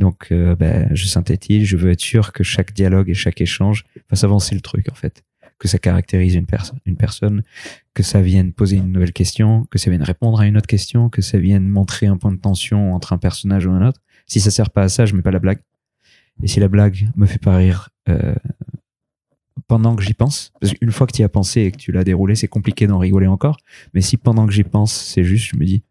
Donc, 0.00 0.28
euh, 0.32 0.56
bah, 0.56 0.92
je 0.94 1.06
synthétise, 1.06 1.66
je 1.66 1.76
veux 1.76 1.90
être 1.90 2.00
sûr 2.00 2.32
que 2.32 2.42
chaque 2.42 2.72
dialogue 2.72 3.10
et 3.10 3.14
chaque 3.14 3.42
échange 3.42 3.84
fasse 4.08 4.24
avancer 4.24 4.54
le 4.54 4.62
truc, 4.62 4.90
en 4.90 4.94
fait. 4.94 5.22
Que 5.58 5.68
ça 5.68 5.78
caractérise 5.78 6.36
une, 6.36 6.46
personne 6.46 6.78
une 6.86 6.96
personne, 6.96 7.42
que 7.92 8.02
ça 8.02 8.22
vienne 8.22 8.54
poser 8.54 8.76
une 8.78 8.92
nouvelle 8.92 9.12
question, 9.12 9.66
que 9.70 9.78
ça 9.78 9.90
vienne 9.90 10.02
répondre 10.02 10.40
à 10.40 10.46
une 10.46 10.56
autre 10.56 10.66
question, 10.66 11.10
que 11.10 11.20
ça 11.20 11.36
vienne 11.36 11.68
montrer 11.68 12.06
un 12.06 12.16
point 12.16 12.32
de 12.32 12.38
tension 12.38 12.94
entre 12.94 13.12
un 13.12 13.18
personnage 13.18 13.66
ou 13.66 13.72
un 13.72 13.86
autre. 13.86 14.00
Si 14.26 14.40
ça 14.40 14.50
sert 14.50 14.70
pas 14.70 14.84
à 14.84 14.88
ça, 14.88 15.04
je 15.04 15.14
mets 15.14 15.20
pas 15.20 15.32
la 15.32 15.38
blague. 15.38 15.60
Et 16.42 16.48
si 16.48 16.60
la 16.60 16.68
blague 16.68 17.10
me 17.14 17.26
fait 17.26 17.38
pas 17.38 17.56
rire 17.56 17.90
euh, 18.08 18.34
pendant 19.68 19.96
que 19.96 20.02
j'y 20.02 20.14
pense, 20.14 20.54
parce 20.62 20.72
qu'une 20.72 20.92
fois 20.92 21.06
que 21.06 21.12
tu 21.12 21.20
y 21.20 21.24
as 21.26 21.28
pensé 21.28 21.60
et 21.60 21.72
que 21.72 21.76
tu 21.76 21.92
l'as 21.92 22.04
déroulé, 22.04 22.36
c'est 22.36 22.48
compliqué 22.48 22.86
d'en 22.86 22.98
rigoler 22.98 23.26
encore. 23.26 23.58
Mais 23.92 24.00
si 24.00 24.16
pendant 24.16 24.46
que 24.46 24.52
j'y 24.54 24.64
pense, 24.64 24.94
c'est 24.94 25.24
juste, 25.24 25.50
je 25.50 25.56
me 25.56 25.66
dis, 25.66 25.82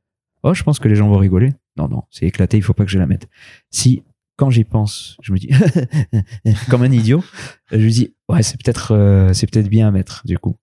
oh, 0.41 0.55
je 0.55 0.63
pense 0.63 0.79
que 0.79 0.87
les 0.87 0.95
gens 0.95 1.07
vont 1.09 1.19
rigoler. 1.19 1.51
Non, 1.79 1.87
non, 1.87 2.03
c'est 2.11 2.25
éclaté, 2.25 2.57
il 2.57 2.63
faut 2.63 2.73
pas 2.73 2.83
que 2.83 2.91
je 2.91 2.99
la 2.99 3.07
mette. 3.07 3.29
Si 3.71 4.03
quand 4.35 4.49
j'y 4.49 4.65
pense, 4.65 5.15
je 5.21 5.31
me 5.31 5.37
dis 5.37 5.49
comme 6.69 6.81
un 6.81 6.91
idiot, 6.91 7.23
je 7.71 7.77
me 7.77 7.89
dis 7.89 8.13
ouais, 8.27 8.43
c'est 8.43 8.61
peut-être 8.61 8.93
euh, 8.93 9.31
c'est 9.31 9.49
peut-être 9.49 9.69
bien 9.69 9.87
à 9.87 9.91
mettre 9.91 10.23
du 10.25 10.37
coup. 10.37 10.57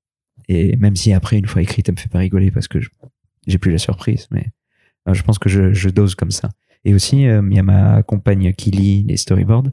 Et 0.48 0.76
même 0.76 0.94
si 0.94 1.14
après 1.14 1.38
une 1.38 1.46
fois 1.46 1.62
écrite, 1.62 1.88
elle 1.88 1.94
me 1.94 1.98
fait 1.98 2.10
pas 2.10 2.18
rigoler 2.18 2.50
parce 2.50 2.68
que 2.68 2.78
j'ai 3.46 3.56
plus 3.56 3.72
la 3.72 3.78
surprise, 3.78 4.28
mais 4.30 4.46
euh, 5.08 5.14
je 5.14 5.22
pense 5.22 5.38
que 5.38 5.48
je, 5.48 5.88
dose 5.88 6.14
comme 6.14 6.30
ça. 6.30 6.50
Et 6.84 6.92
aussi, 6.92 7.26
euh, 7.26 7.40
il 7.50 7.56
y 7.56 7.58
a 7.58 7.62
ma 7.62 8.02
compagne 8.02 8.52
qui 8.52 8.70
lit 8.70 9.02
les 9.04 9.16
storyboards, 9.16 9.70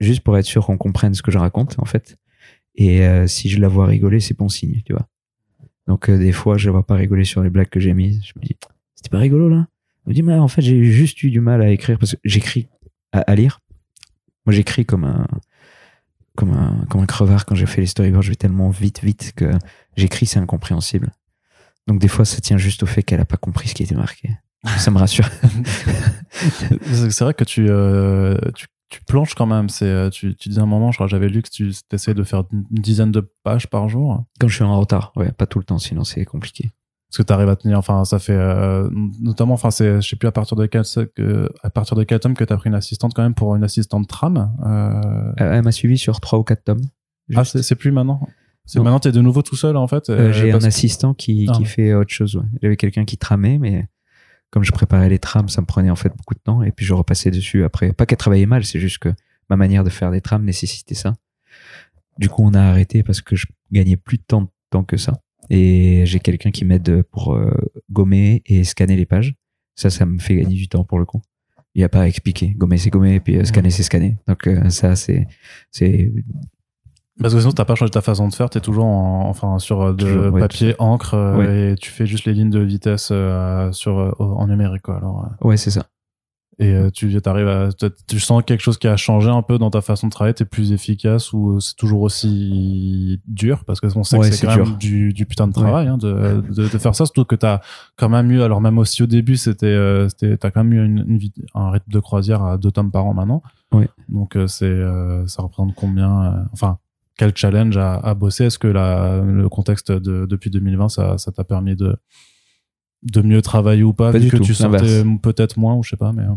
juste 0.00 0.22
pour 0.22 0.36
être 0.36 0.46
sûr 0.46 0.66
qu'on 0.66 0.78
comprenne 0.78 1.14
ce 1.14 1.22
que 1.22 1.30
je 1.30 1.38
raconte 1.38 1.76
en 1.78 1.84
fait. 1.84 2.16
Et 2.74 3.02
si 3.26 3.48
je 3.48 3.58
la 3.58 3.68
vois 3.68 3.86
rigoler, 3.86 4.20
c'est 4.20 4.36
bon 4.36 4.50
signe, 4.50 4.82
tu 4.84 4.92
vois. 4.92 5.08
Donc 5.86 6.10
des 6.10 6.32
fois, 6.32 6.58
je 6.58 6.66
la 6.66 6.72
vois 6.72 6.84
pas 6.84 6.96
rigoler 6.96 7.24
sur 7.24 7.42
les 7.42 7.50
blagues 7.50 7.70
que 7.70 7.80
j'ai 7.80 7.94
mises. 7.94 8.20
Je 8.22 8.32
me 8.36 8.44
dis, 8.44 8.56
c'était 8.96 9.08
pas 9.08 9.18
rigolo 9.18 9.48
là? 9.48 9.68
Me 10.06 10.14
dis, 10.14 10.22
mais 10.22 10.34
en 10.34 10.48
fait, 10.48 10.62
j'ai 10.62 10.84
juste 10.84 11.22
eu 11.22 11.30
du 11.30 11.40
mal 11.40 11.62
à 11.62 11.68
écrire 11.70 11.98
parce 11.98 12.12
que 12.12 12.20
j'écris 12.24 12.68
à, 13.12 13.20
à 13.20 13.34
lire. 13.34 13.60
Moi, 14.46 14.52
j'écris 14.52 14.86
comme 14.86 15.04
un 15.04 15.26
comme 16.36 16.52
un 16.52 16.84
comme 16.90 17.00
un 17.00 17.06
crevard 17.06 17.46
quand 17.46 17.54
j'ai 17.54 17.66
fait 17.66 17.80
les 17.80 17.86
storyboards. 17.86 18.22
Je 18.22 18.30
vais 18.30 18.36
tellement 18.36 18.70
vite, 18.70 19.02
vite 19.02 19.32
que 19.34 19.50
j'écris, 19.96 20.26
c'est 20.26 20.38
incompréhensible. 20.38 21.12
Donc 21.86 22.00
des 22.00 22.08
fois, 22.08 22.24
ça 22.24 22.40
tient 22.40 22.58
juste 22.58 22.82
au 22.82 22.86
fait 22.86 23.02
qu'elle 23.02 23.20
a 23.20 23.24
pas 23.24 23.36
compris 23.36 23.68
ce 23.68 23.74
qui 23.74 23.82
était 23.82 23.94
marqué. 23.94 24.30
Ça 24.78 24.90
me 24.90 24.98
rassure. 24.98 25.28
C'est 26.30 27.20
vrai 27.20 27.34
que 27.34 27.44
tu, 27.44 27.66
euh, 27.68 28.36
tu, 28.54 28.66
tu 28.88 29.00
plonges 29.04 29.34
quand 29.34 29.46
même. 29.46 29.68
C'est, 29.68 29.86
euh, 29.86 30.10
tu, 30.10 30.34
tu 30.34 30.48
disais 30.48 30.60
un 30.60 30.66
moment, 30.66 30.90
je 30.90 30.96
crois 30.96 31.06
j'avais 31.06 31.28
lu 31.28 31.42
que 31.42 31.50
tu 31.50 31.72
essayais 31.92 32.14
de 32.14 32.24
faire 32.24 32.42
une 32.52 32.64
dizaine 32.70 33.12
de 33.12 33.20
pages 33.44 33.68
par 33.68 33.88
jour. 33.88 34.24
Quand 34.40 34.48
je 34.48 34.56
suis 34.56 34.64
en 34.64 34.78
retard, 34.78 35.12
ouais, 35.16 35.30
pas 35.32 35.46
tout 35.46 35.58
le 35.58 35.64
temps, 35.64 35.78
sinon 35.78 36.02
c'est 36.02 36.24
compliqué. 36.24 36.70
Parce 37.08 37.18
que 37.18 37.22
tu 37.22 37.32
arrives 37.32 37.48
à 37.48 37.56
tenir, 37.56 37.78
enfin, 37.78 38.04
ça 38.04 38.18
fait, 38.18 38.32
euh, 38.34 38.90
notamment, 39.20 39.54
enfin, 39.54 39.70
c'est, 39.70 40.00
je 40.00 40.08
sais 40.08 40.16
plus 40.16 40.26
à 40.26 40.32
partir 40.32 40.56
de 40.56 40.66
quel, 40.66 40.82
que, 41.14 41.48
à 41.62 41.70
partir 41.70 41.96
de 41.96 42.02
quel 42.02 42.18
tome 42.18 42.34
que 42.34 42.42
tu 42.44 42.52
as 42.52 42.56
pris 42.56 42.68
une 42.68 42.74
assistante 42.74 43.14
quand 43.14 43.22
même 43.22 43.34
pour 43.34 43.54
une 43.54 43.62
assistante 43.62 44.08
tram. 44.08 44.52
Euh... 44.64 45.00
Euh, 45.40 45.52
Elle 45.58 45.62
m'a 45.62 45.72
suivi 45.72 45.98
sur 45.98 46.20
trois 46.20 46.38
ou 46.38 46.42
quatre 46.42 46.64
tomes. 46.64 46.82
Ah, 47.34 47.44
c'est, 47.44 47.62
c'est 47.62 47.76
plus 47.76 47.92
maintenant. 47.92 48.26
C'est 48.64 48.80
maintenant, 48.80 48.98
t'es 48.98 49.12
de 49.12 49.20
nouveau 49.20 49.42
tout 49.42 49.54
seul, 49.54 49.76
en 49.76 49.86
fait. 49.86 50.10
Euh, 50.10 50.28
euh, 50.30 50.32
J'ai 50.32 50.50
un 50.52 50.64
assistant 50.64 51.14
qui, 51.14 51.46
Ah. 51.48 51.52
qui 51.56 51.64
fait 51.64 51.94
autre 51.94 52.12
chose. 52.12 52.34
Ouais. 52.36 52.44
J'avais 52.60 52.76
quelqu'un 52.76 53.04
qui 53.04 53.16
tramait, 53.16 53.58
mais 53.58 53.88
comme 54.50 54.64
je 54.64 54.72
préparais 54.72 55.08
les 55.08 55.20
trams, 55.20 55.48
ça 55.48 55.60
me 55.60 55.66
prenait 55.66 55.90
en 55.90 55.96
fait 55.96 56.08
beaucoup 56.16 56.34
de 56.34 56.40
temps. 56.40 56.64
Et 56.64 56.72
puis 56.72 56.84
je 56.84 56.92
repassais 56.92 57.30
dessus 57.30 57.62
après. 57.62 57.92
Pas 57.92 58.06
qu'elle 58.06 58.18
travaillait 58.18 58.46
mal, 58.46 58.64
c'est 58.64 58.80
juste 58.80 58.98
que 58.98 59.10
ma 59.48 59.56
manière 59.56 59.84
de 59.84 59.90
faire 59.90 60.10
des 60.10 60.20
trams 60.20 60.44
nécessitait 60.44 60.96
ça. 60.96 61.14
Du 62.18 62.28
coup, 62.28 62.42
on 62.44 62.54
a 62.54 62.60
arrêté 62.62 63.04
parce 63.04 63.20
que 63.20 63.36
je 63.36 63.46
gagnais 63.70 63.96
plus 63.96 64.16
de 64.18 64.24
temps, 64.26 64.42
de 64.42 64.48
temps 64.70 64.82
que 64.82 64.96
ça. 64.96 65.20
Et 65.50 66.02
j'ai 66.06 66.18
quelqu'un 66.20 66.50
qui 66.50 66.64
m'aide 66.64 67.02
pour 67.02 67.34
euh, 67.34 67.50
gommer 67.90 68.42
et 68.46 68.64
scanner 68.64 68.96
les 68.96 69.06
pages. 69.06 69.34
Ça, 69.74 69.90
ça 69.90 70.06
me 70.06 70.18
fait 70.18 70.36
gagner 70.36 70.56
du 70.56 70.68
temps 70.68 70.84
pour 70.84 70.98
le 70.98 71.04
coup. 71.04 71.20
Il 71.74 71.80
n'y 71.80 71.84
a 71.84 71.88
pas 71.90 72.00
à 72.02 72.06
expliquer. 72.08 72.54
Gommer, 72.56 72.78
c'est 72.78 72.88
gommer, 72.90 73.14
et 73.16 73.20
puis 73.20 73.36
euh, 73.36 73.44
scanner, 73.44 73.70
c'est 73.70 73.82
scanner. 73.82 74.16
Donc 74.26 74.46
euh, 74.46 74.70
ça, 74.70 74.96
c'est 74.96 75.26
c'est 75.70 76.10
Parce 77.20 77.34
que 77.34 77.40
sinon, 77.40 77.52
t'as 77.52 77.64
pas 77.66 77.74
changé 77.74 77.90
ta 77.90 78.00
façon 78.00 78.28
de 78.28 78.34
faire, 78.34 78.48
t'es 78.50 78.60
toujours 78.60 78.86
en- 78.86 79.28
enfin, 79.28 79.58
sur 79.58 79.94
de 79.94 80.04
Toujours, 80.04 80.32
ouais, 80.32 80.40
papier, 80.40 80.74
encre, 80.78 81.14
Ouais. 81.38 81.72
et 81.72 81.74
tu 81.76 81.90
fais 81.90 82.06
juste 82.06 82.24
les 82.24 82.32
lignes 82.32 82.50
de 82.50 82.60
vitesse 82.60 83.08
euh, 83.12 83.70
sur, 83.72 83.98
euh, 83.98 84.12
en 84.18 84.46
numérique, 84.48 84.82
quoi. 84.82 84.96
Alors, 84.96 85.24
euh, 85.42 85.48
ouais, 85.48 85.56
c'est 85.58 85.70
ça. 85.70 85.86
Et 86.58 86.72
euh, 86.72 86.90
tu 86.90 87.14
arrives 87.26 87.48
à, 87.48 87.68
tu- 88.06 88.18
sens 88.18 88.42
quelque 88.46 88.60
chose 88.62 88.78
qui 88.78 88.88
a 88.88 88.96
changé 88.96 89.28
un 89.28 89.42
peu 89.42 89.58
dans 89.58 89.68
ta 89.70 89.82
façon 89.82 90.06
de 90.06 90.10
travailler, 90.12 90.32
t'es 90.34 90.46
plus 90.46 90.72
efficace 90.72 91.32
ou 91.34 91.60
c'est 91.60 91.76
toujours 91.76 92.00
aussi 92.00 93.20
dur? 93.26 93.64
Parce 93.66 93.80
que 93.80 93.86
on 93.96 94.02
sait 94.04 94.16
Ouais, 94.18 94.30
que 94.30 94.34
c'est 94.36 94.46
quand 94.46 94.54
dur. 94.54 94.66
même 94.66 94.76
du, 94.78 95.12
du 95.12 95.26
putain 95.26 95.48
de 95.48 95.52
travail 95.52 95.86
hein, 95.88 95.98
de, 95.98 96.42
de, 96.48 96.62
de 96.68 96.78
faire 96.78 96.94
ça, 96.94 97.04
surtout 97.04 97.24
que 97.26 97.34
t'as 97.36 97.60
quand 97.96 98.08
même 98.08 98.30
eu, 98.30 98.40
alors 98.40 98.60
même 98.62 98.78
aussi 98.78 99.02
au 99.02 99.06
début, 99.06 99.36
c'était, 99.36 99.66
euh, 99.66 100.08
c'était, 100.08 100.36
t'as 100.38 100.50
quand 100.50 100.64
même 100.64 100.72
eu 100.72 100.84
une, 100.84 101.04
une 101.06 101.20
un 101.54 101.70
rythme 101.70 101.92
de 101.92 102.00
croisière 102.00 102.42
à 102.42 102.56
deux 102.56 102.70
tomes 102.70 102.90
par 102.90 103.04
an 103.04 103.12
maintenant. 103.12 103.42
Ouais. 103.72 103.88
Donc 104.08 104.36
euh, 104.36 104.46
c'est, 104.46 104.64
euh, 104.64 105.26
ça 105.26 105.42
représente 105.42 105.74
combien, 105.74 106.22
euh, 106.24 106.42
enfin, 106.52 106.78
quel 107.18 107.36
challenge 107.36 107.76
à, 107.76 107.94
à 107.96 108.14
bosser? 108.14 108.44
Est-ce 108.44 108.58
que 108.58 108.68
la, 108.68 109.20
le 109.20 109.48
contexte 109.50 109.92
de, 109.92 110.24
depuis 110.24 110.48
2020, 110.50 110.88
ça, 110.88 111.18
ça 111.18 111.32
t'a 111.32 111.44
permis 111.44 111.76
de 111.76 111.96
de 113.02 113.20
mieux 113.22 113.42
travailler 113.42 113.82
ou 113.84 113.92
pas, 113.92 114.10
Pas 114.10 114.18
vu 114.18 114.24
du 114.24 114.30
que 114.30 114.36
tout, 114.38 114.42
tu 114.42 114.54
l'inverse. 114.60 115.04
peut-être 115.22 115.58
moins 115.58 115.74
ou 115.74 115.82
je 115.84 115.90
sais 115.90 115.96
pas, 115.96 116.12
mais 116.12 116.22
euh, 116.22 116.34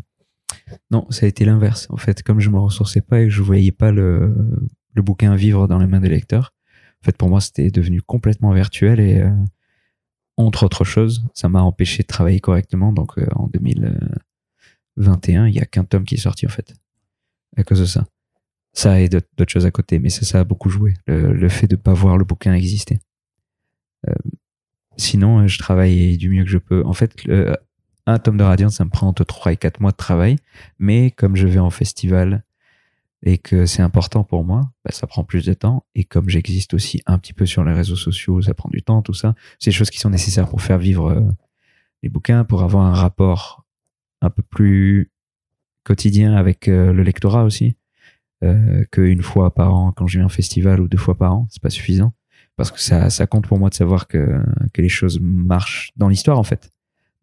Non, 0.92 1.08
ça 1.10 1.26
a 1.26 1.30
été 1.30 1.46
l'inverse. 1.46 1.88
En 1.90 1.98
fait, 1.98 2.24
comme 2.24 2.40
je 2.40 2.50
me 2.50 2.60
ressourçais 2.60 3.02
pas 3.02 3.22
et 3.22 3.26
que 3.26 3.32
je 3.32 3.42
voyais 3.42 3.72
pas 3.72 3.92
le, 3.92 4.36
le 4.94 5.02
bouquin 5.02 5.36
vivre 5.36 5.68
dans 5.68 5.80
les 5.80 5.88
mains 5.88 6.00
des 6.00 6.10
lecteurs, 6.10 6.54
en 7.02 7.06
fait, 7.06 7.18
pour 7.18 7.30
moi, 7.30 7.42
c'était 7.42 7.72
devenu 7.72 8.02
complètement 8.02 8.54
virtuel 8.54 9.00
et, 9.00 9.22
euh, 9.22 9.32
entre 10.40 10.64
autres 10.64 10.86
choses, 10.86 11.26
ça 11.34 11.50
m'a 11.50 11.62
empêché 11.62 12.04
de 12.04 12.08
travailler 12.08 12.40
correctement. 12.40 12.94
Donc, 12.94 13.18
euh, 13.18 13.28
en 13.36 13.48
2021, 13.48 15.48
il 15.48 15.56
y 15.56 15.60
a 15.60 15.66
qu'un 15.66 15.84
tome 15.84 16.06
qui 16.06 16.16
est 16.16 16.20
sorti, 16.20 16.46
en 16.46 16.50
fait, 16.50 16.74
à 17.58 17.64
cause 17.64 17.82
de 17.82 17.86
ça. 17.86 18.06
Ça 18.74 19.02
et 19.02 19.10
d'autres 19.10 19.52
choses 19.52 19.66
à 19.66 19.72
côté, 19.72 20.00
mais 20.00 20.10
ça, 20.10 20.24
ça 20.24 20.40
a 20.40 20.44
beaucoup 20.44 20.70
joué. 20.70 20.94
Le, 21.08 21.34
le 21.34 21.50
fait 21.50 21.68
de 21.68 21.76
pas 21.76 21.94
voir 21.94 22.18
le 22.18 22.24
bouquin 22.24 22.54
exister. 22.54 23.00
Euh, 24.08 24.14
sinon, 24.96 25.40
euh, 25.40 25.48
je 25.48 25.58
travaille 25.58 26.18
du 26.18 26.30
mieux 26.30 26.44
que 26.44 26.50
je 26.50 26.58
peux. 26.58 26.86
En 26.86 26.94
fait, 26.94 27.16
un 28.10 28.20
tome 28.20 28.38
de 28.38 28.44
Radiant, 28.44 28.70
ça 28.70 28.86
me 28.86 28.90
prend 28.90 29.08
entre 29.08 29.24
3 29.24 29.54
et 29.54 29.58
4 29.58 29.80
mois 29.80 29.92
de 29.92 29.98
travail. 29.98 30.38
Mais 30.80 31.12
comme 31.12 31.36
je 31.36 31.48
vais 31.48 31.60
en 31.60 31.70
festival 31.70 32.44
et 33.24 33.38
que 33.38 33.66
c'est 33.66 33.82
important 33.82 34.24
pour 34.24 34.44
moi, 34.44 34.72
bah, 34.84 34.92
ça 34.92 35.08
prend 35.08 35.24
plus 35.24 35.46
de 35.46 35.54
temps. 35.54 35.86
Et 35.96 36.04
comme 36.04 36.30
j'existe 36.30 36.74
aussi 36.74 37.02
un 37.06 37.20
petit 37.20 37.34
peu 37.34 37.46
sur 37.46 37.64
les 37.64 37.74
réseaux 37.74 37.96
sociaux, 37.96 38.42
ça 38.42 38.54
prend 38.54 38.70
du 38.70 38.82
temps, 38.82 39.02
tout 39.02 39.14
ça. 39.14 39.36
C'est 39.60 39.72
des 39.72 39.76
choses 39.76 39.90
qui 39.90 40.00
sont 40.00 40.10
nécessaires 40.10 40.48
pour 40.48 40.62
faire 40.62 40.78
vivre 40.78 41.12
euh, 41.12 41.22
les 42.04 42.10
bouquins, 42.10 42.46
pour 42.46 42.64
avoir 42.64 42.86
un 42.86 42.94
rapport 42.94 43.66
un 44.22 44.30
peu 44.30 44.42
plus 44.42 45.12
quotidien 45.84 46.34
avec 46.34 46.68
euh, 46.68 46.94
le 46.94 47.04
lectorat 47.04 47.44
aussi. 47.44 47.76
Euh, 48.42 48.86
qu'une 48.94 49.22
fois 49.22 49.54
par 49.54 49.74
an 49.74 49.92
quand 49.92 50.08
je 50.08 50.18
vais 50.18 50.24
en 50.24 50.30
festival 50.30 50.80
ou 50.80 50.88
deux 50.88 50.98
fois 50.98 51.18
par 51.18 51.34
an, 51.34 51.48
c'est 51.50 51.62
pas 51.62 51.70
suffisant. 51.70 52.14
Parce 52.56 52.72
que 52.72 52.80
ça, 52.80 53.10
ça 53.10 53.28
compte 53.28 53.48
pour 53.48 53.60
moi 53.60 53.70
de 53.70 53.76
savoir 53.76 54.08
que, 54.08 54.42
que 54.74 54.82
les 54.82 54.90
choses 54.90 55.20
marchent 55.22 55.92
dans 55.98 56.08
l'histoire 56.08 56.40
en 56.40 56.44
fait 56.44 56.72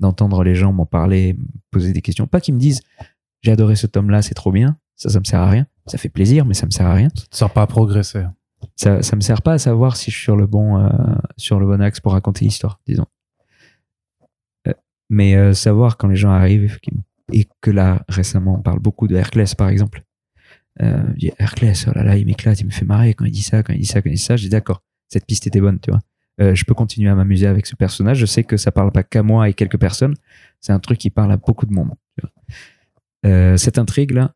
d'entendre 0.01 0.44
les 0.44 0.55
gens 0.55 0.72
m'en 0.72 0.86
parler, 0.86 1.36
poser 1.70 1.92
des 1.92 2.03
questions. 2.03 2.26
Pas 2.26 2.40
qu'ils 2.40 2.55
me 2.55 2.61
disent 2.61 2.82
j'ai 3.42 3.53
adoré 3.53 3.76
ce 3.76 3.86
tome-là, 3.86 4.22
c'est 4.22 4.34
trop 4.34 4.53
bien. 4.53 4.76
Ça, 4.97 5.11
ça 5.11 5.20
me 5.20 5.24
sert 5.24 5.40
à 5.40 5.49
rien. 5.49 5.66
Ça 5.86 5.99
fait 5.99 6.09
plaisir, 6.09 6.44
mais 6.44 6.55
ça 6.55 6.66
me 6.66 6.70
sert 6.70 6.86
à 6.86 6.94
rien. 6.94 7.09
ça 7.14 7.26
te 7.26 7.36
sert 7.36 7.51
pas 7.51 7.62
à 7.62 7.66
progresser. 7.66 8.24
Ça, 8.74 9.03
ça 9.03 9.14
me 9.14 9.20
sert 9.20 9.42
pas 9.42 9.53
à 9.53 9.59
savoir 9.59 9.97
si 9.97 10.11
je 10.11 10.16
suis 10.16 10.24
sur 10.24 10.36
le 10.36 10.47
bon, 10.47 10.78
euh, 10.78 10.88
sur 11.36 11.61
le 11.61 11.66
bon 11.66 11.80
axe 11.80 12.01
pour 12.01 12.12
raconter 12.12 12.44
l'histoire, 12.44 12.80
disons. 12.86 13.07
Euh, 14.66 14.72
mais 15.11 15.36
euh, 15.36 15.53
savoir 15.53 15.97
quand 15.97 16.09
les 16.09 16.16
gens 16.16 16.30
arrivent 16.30 16.78
et 17.32 17.47
que 17.61 17.70
là 17.70 18.05
récemment 18.09 18.57
on 18.59 18.62
parle 18.62 18.78
beaucoup 18.78 19.09
de 19.09 19.16
Herclès 19.16 19.55
par 19.55 19.68
exemple. 19.68 20.03
Je 20.78 21.14
dis, 21.16 21.32
Herclès, 21.38 21.86
oh 21.88 21.92
là 21.94 22.03
là, 22.03 22.16
il 22.16 22.26
m'éclate, 22.26 22.61
il 22.61 22.66
me 22.66 22.70
fait 22.70 22.84
marrer 22.84 23.14
quand 23.14 23.24
il 23.24 23.30
dit 23.30 23.42
ça, 23.42 23.62
quand 23.62 23.72
il 23.72 23.80
dit 23.80 23.86
ça, 23.86 24.03
quand 24.03 24.11
il 24.11 24.16
dit 24.16 24.22
ça. 24.22 24.36
Je 24.36 24.42
dis 24.42 24.51
d'accord, 24.51 24.82
cette 25.09 25.24
piste 25.24 25.47
était 25.47 25.61
bonne, 25.61 25.80
tu 25.80 25.90
vois. 25.90 26.01
Euh, 26.41 26.55
je 26.55 26.64
peux 26.64 26.74
continuer 26.74 27.09
à 27.11 27.14
m'amuser 27.14 27.47
avec 27.47 27.66
ce 27.66 27.76
personnage. 27.76 28.18
Je 28.18 28.26
sais 28.26 28.45
que 28.45 28.57
ça 28.57 28.70
parle 28.70 28.93
pas 28.93 29.03
qu'à 29.03 29.22
moi 29.22 29.49
et 29.49 29.55
quelques 29.55 29.78
personnes. 29.78 30.14
C'est 30.61 30.72
un 30.72 30.78
truc 30.78 30.99
qui 30.99 31.11
parle 31.11 31.32
à 31.32 31.37
beaucoup 31.37 31.66
de 31.66 31.72
monde. 31.72 31.93
Euh, 33.24 33.57
cette 33.57 33.78
intrigue 33.78 34.12
là, 34.12 34.34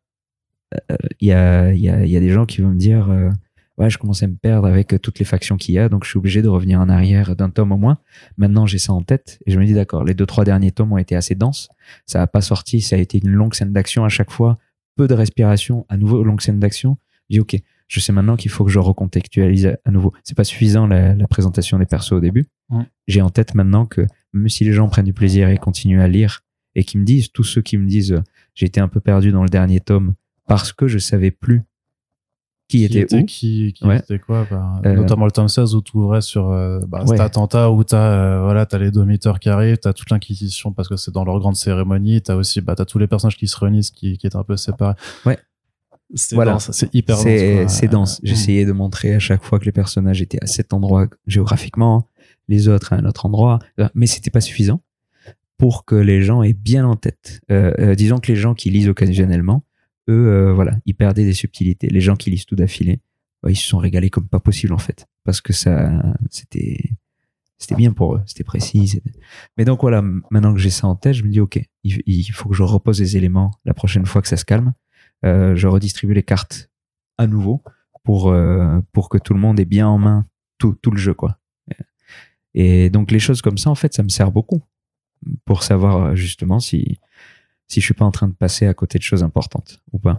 il 1.19 1.27
y, 1.27 1.33
a, 1.33 1.71
des 1.71 2.29
gens 2.29 2.45
qui 2.45 2.61
vont 2.61 2.69
me 2.69 2.77
dire 2.77 3.09
euh, 3.09 3.29
ouais, 3.77 3.89
je 3.89 3.97
commence 3.97 4.23
à 4.23 4.27
me 4.27 4.35
perdre 4.35 4.67
avec 4.67 4.99
toutes 5.01 5.19
les 5.19 5.25
factions 5.25 5.57
qu'il 5.57 5.75
y 5.75 5.79
a, 5.79 5.89
donc 5.89 6.03
je 6.03 6.09
suis 6.09 6.17
obligé 6.17 6.41
de 6.41 6.47
revenir 6.47 6.79
en 6.79 6.89
arrière 6.89 7.35
d'un 7.35 7.49
tome 7.49 7.71
au 7.71 7.77
moins. 7.77 7.97
Maintenant, 8.37 8.65
j'ai 8.65 8.77
ça 8.77 8.93
en 8.93 9.01
tête 9.01 9.39
et 9.45 9.51
je 9.51 9.59
me 9.59 9.65
dis 9.65 9.73
d'accord, 9.73 10.03
les 10.03 10.13
deux 10.13 10.25
trois 10.25 10.45
derniers 10.45 10.71
tomes 10.71 10.93
ont 10.93 10.97
été 10.97 11.15
assez 11.15 11.35
denses. 11.35 11.69
Ça 12.05 12.19
n'a 12.19 12.27
pas 12.27 12.41
sorti, 12.41 12.81
ça 12.81 12.95
a 12.95 12.99
été 12.99 13.19
une 13.23 13.31
longue 13.31 13.53
scène 13.53 13.73
d'action 13.73 14.05
à 14.05 14.09
chaque 14.09 14.31
fois, 14.31 14.57
peu 14.95 15.07
de 15.07 15.13
respiration, 15.13 15.85
à 15.89 15.97
nouveau 15.97 16.23
longue 16.23 16.41
scène 16.41 16.59
d'action. 16.59 16.97
Je 17.29 17.35
dis 17.35 17.39
ok, 17.39 17.55
je 17.91 17.99
sais 17.99 18.13
maintenant 18.13 18.37
qu'il 18.37 18.49
faut 18.49 18.63
que 18.63 18.71
je 18.71 18.79
recontextualise 18.79 19.77
à 19.83 19.91
nouveau. 19.91 20.13
C'est 20.23 20.35
pas 20.35 20.45
suffisant 20.45 20.87
la, 20.87 21.13
présentation 21.27 21.77
des 21.77 21.85
persos 21.85 22.13
au 22.13 22.21
début. 22.21 22.47
J'ai 23.05 23.21
en 23.21 23.29
tête 23.29 23.53
maintenant 23.53 23.85
que 23.85 24.07
même 24.31 24.47
si 24.47 24.63
les 24.63 24.71
gens 24.71 24.87
prennent 24.87 25.05
du 25.05 25.11
plaisir 25.13 25.49
et 25.49 25.57
continuent 25.57 25.99
à 25.99 26.07
lire 26.07 26.39
et 26.73 26.85
qui 26.85 26.97
me 26.97 27.03
disent, 27.03 27.33
tous 27.33 27.43
ceux 27.43 27.61
qui 27.61 27.77
me 27.77 27.85
disent, 27.85 28.13
euh, 28.13 28.23
j'ai 28.55 28.65
été 28.65 28.79
un 28.79 28.87
peu 28.87 29.01
perdu 29.01 29.33
dans 29.33 29.43
le 29.43 29.49
dernier 29.49 29.81
tome 29.81 30.13
parce 30.47 30.71
que 30.71 30.87
je 30.87 30.99
savais 30.99 31.31
plus 31.31 31.63
qui, 32.69 32.85
était, 32.85 33.13
où. 33.13 33.25
Qui, 33.25 33.73
qui 33.73 33.91
était 33.91 34.19
quoi 34.19 34.47
bah, 34.49 34.81
euh, 34.85 34.93
Notamment 34.93 35.25
le 35.25 35.31
tome 35.31 35.49
16 35.49 35.75
où 35.75 35.81
tu 35.81 35.97
ouvrais 35.97 36.21
sur 36.21 36.49
euh, 36.49 36.79
bah, 36.87 37.03
cet 37.05 37.19
attentat 37.19 37.71
où 37.71 37.83
tu 37.83 37.93
as, 37.93 38.39
voilà, 38.41 38.65
as 38.71 38.77
les 38.77 38.91
domiteurs 38.91 39.41
qui 39.41 39.49
arrivent, 39.49 39.79
tu 39.79 39.89
as 39.89 39.93
toute 39.93 40.09
l'inquisition 40.11 40.71
parce 40.71 40.87
que 40.87 40.95
c'est 40.95 41.11
dans 41.11 41.25
leur 41.25 41.37
grande 41.39 41.57
cérémonie, 41.57 42.21
tu 42.21 42.31
as 42.31 42.37
aussi 42.37 42.61
bah, 42.61 42.75
as 42.77 42.85
tous 42.85 42.99
les 42.99 43.07
personnages 43.07 43.35
qui 43.35 43.49
se 43.49 43.59
réunissent 43.59 43.91
qui, 43.91 44.17
qui 44.17 44.25
est 44.25 44.37
un 44.37 44.43
peu 44.45 44.55
séparés. 44.55 44.95
Ouais. 45.25 45.37
C'est 46.15 46.35
voilà. 46.35 46.59
c'est 46.59 46.93
hyper 46.93 47.17
dense. 47.17 47.73
C'est 47.73 47.87
dense. 47.87 48.19
J'essayais 48.23 48.65
de 48.65 48.71
montrer 48.71 49.13
à 49.13 49.19
chaque 49.19 49.43
fois 49.43 49.59
que 49.59 49.65
les 49.65 49.71
personnages 49.71 50.21
étaient 50.21 50.41
à 50.43 50.47
cet 50.47 50.73
endroit 50.73 51.07
géographiquement, 51.27 52.07
les 52.47 52.67
autres 52.67 52.93
à 52.93 52.97
un 52.97 53.05
autre 53.05 53.25
endroit, 53.25 53.59
mais 53.95 54.07
c'était 54.07 54.31
pas 54.31 54.41
suffisant 54.41 54.81
pour 55.61 55.85
que 55.85 55.93
les 55.93 56.23
gens 56.23 56.41
aient 56.41 56.53
bien 56.53 56.87
en 56.87 56.95
tête. 56.95 57.39
Euh, 57.51 57.71
euh, 57.77 57.93
disons 57.93 58.17
que 58.17 58.31
les 58.31 58.35
gens 58.35 58.55
qui 58.55 58.71
lisent 58.71 58.89
occasionnellement, 58.89 59.63
eux, 60.09 60.27
euh, 60.27 60.53
voilà, 60.53 60.75
ils 60.87 60.95
perdaient 60.95 61.23
des 61.23 61.35
subtilités. 61.35 61.87
Les 61.87 62.01
gens 62.01 62.15
qui 62.15 62.31
lisent 62.31 62.47
tout 62.47 62.55
d'affilée, 62.55 62.99
bah, 63.43 63.51
ils 63.51 63.55
se 63.55 63.67
sont 63.67 63.77
régalés 63.77 64.09
comme 64.09 64.27
pas 64.27 64.39
possible 64.39 64.73
en 64.73 64.79
fait, 64.79 65.05
parce 65.23 65.39
que 65.39 65.53
ça, 65.53 66.01
c'était, 66.31 66.79
c'était 67.59 67.75
bien 67.75 67.93
pour 67.93 68.15
eux, 68.15 68.21
c'était 68.25 68.43
précis. 68.43 69.03
Mais 69.55 69.63
donc 69.63 69.81
voilà, 69.81 70.01
maintenant 70.01 70.51
que 70.51 70.59
j'ai 70.59 70.71
ça 70.71 70.87
en 70.87 70.95
tête, 70.95 71.13
je 71.13 71.23
me 71.23 71.29
dis 71.29 71.39
ok, 71.39 71.61
il, 71.83 72.01
il, 72.07 72.31
faut 72.31 72.49
que 72.49 72.55
je 72.55 72.63
repose 72.63 72.99
les 72.99 73.15
éléments 73.15 73.51
la 73.63 73.75
prochaine 73.75 74.07
fois 74.07 74.23
que 74.23 74.27
ça 74.27 74.37
se 74.37 74.45
calme. 74.45 74.73
Euh, 75.25 75.55
je 75.55 75.67
redistribue 75.67 76.13
les 76.13 76.23
cartes 76.23 76.69
à 77.17 77.27
nouveau 77.27 77.63
pour 78.03 78.29
euh, 78.29 78.79
pour 78.91 79.09
que 79.09 79.17
tout 79.17 79.33
le 79.33 79.39
monde 79.39 79.59
ait 79.59 79.65
bien 79.65 79.87
en 79.87 79.97
main 79.97 80.27
tout, 80.57 80.75
tout 80.81 80.91
le 80.91 80.97
jeu 80.97 81.13
quoi. 81.13 81.37
Et 82.53 82.89
donc 82.89 83.11
les 83.11 83.19
choses 83.19 83.41
comme 83.41 83.57
ça 83.57 83.69
en 83.69 83.75
fait 83.75 83.93
ça 83.93 84.03
me 84.03 84.09
sert 84.09 84.31
beaucoup 84.31 84.61
pour 85.45 85.63
savoir 85.63 85.97
euh, 85.97 86.15
justement 86.15 86.59
si 86.59 86.99
si 87.67 87.79
je 87.79 87.85
suis 87.85 87.93
pas 87.93 88.05
en 88.05 88.11
train 88.11 88.27
de 88.27 88.33
passer 88.33 88.67
à 88.67 88.73
côté 88.73 88.97
de 88.97 89.03
choses 89.03 89.23
importantes 89.23 89.81
ou 89.93 89.99
pas. 89.99 90.17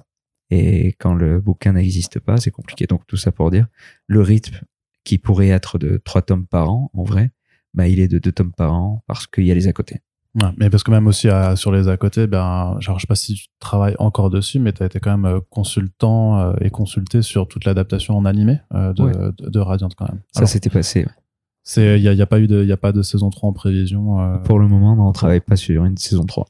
Et 0.50 0.94
quand 0.98 1.14
le 1.14 1.40
bouquin 1.40 1.72
n'existe 1.72 2.18
pas, 2.18 2.36
c'est 2.38 2.50
compliqué. 2.50 2.86
Donc 2.86 3.07
tout 3.07 3.16
ça 3.16 3.32
pour 3.32 3.50
dire, 3.50 3.66
le 4.07 4.20
rythme 4.20 4.61
qui 5.05 5.18
pourrait 5.18 5.48
être 5.48 5.78
de 5.78 6.00
trois 6.03 6.22
tomes 6.22 6.46
par 6.46 6.70
an, 6.70 6.90
en 6.94 7.05
vrai, 7.05 7.30
bah, 7.74 7.88
il 7.88 8.00
est 8.00 8.09
de 8.09 8.18
deux 8.18 8.32
tomes 8.32 8.53
par 8.53 8.72
an 8.72 9.03
parce 9.07 9.26
qu'il 9.26 9.44
y 9.44 9.50
a 9.50 9.55
les 9.55 9.68
à 9.68 9.72
côté. 9.72 10.00
Ouais, 10.35 10.49
mais 10.57 10.70
parce 10.70 10.83
que 10.83 10.91
même 10.91 11.07
aussi 11.07 11.28
sur 11.57 11.72
les 11.72 11.89
à 11.89 11.97
côté, 11.99 12.26
ben, 12.26 12.76
genre, 12.80 12.99
je 12.99 13.03
sais 13.03 13.07
pas 13.07 13.14
si 13.14 13.35
tu 13.35 13.47
travailles 13.61 13.97
encore 13.99 14.30
dessus, 14.30 14.59
mais 14.61 14.72
tu 14.72 14.83
as 14.83 14.87
été 14.87 14.99
quand 14.99 15.11
même 15.11 15.26
euh, 15.26 15.41
consultant 15.51 16.41
euh, 16.41 16.55
et 16.62 16.70
consulté 16.70 17.20
sur 17.20 17.47
toute 17.47 17.66
l'adaptation 17.66 18.16
en 18.16 18.24
animé 18.24 18.61
euh, 18.74 18.95
de, 18.95 19.35
de, 19.39 19.61
Radiant 19.61 19.91
quand 19.95 20.09
même. 20.09 20.20
Ça 20.33 20.47
s'était 20.47 20.70
passé. 20.70 21.07
C'est, 21.64 21.99
il 21.99 22.03
y 22.03 22.09
a, 22.09 22.14
y 22.14 22.22
a, 22.22 22.26
pas 22.26 22.41
eu 22.41 22.47
de, 22.47 22.64
y 22.64 22.72
a 22.72 22.76
pas 22.78 22.93
de 22.93 23.03
saison 23.03 23.28
3 23.28 23.51
en 23.51 23.53
prévision. 23.53 24.41
Pour 24.45 24.59
le 24.59 24.68
moment, 24.68 24.97
non, 24.97 25.09
on 25.09 25.12
travaille 25.12 25.41
pas 25.41 25.57
sur 25.57 25.85
une 25.85 25.99
saison 25.99 26.24
3. 26.24 26.47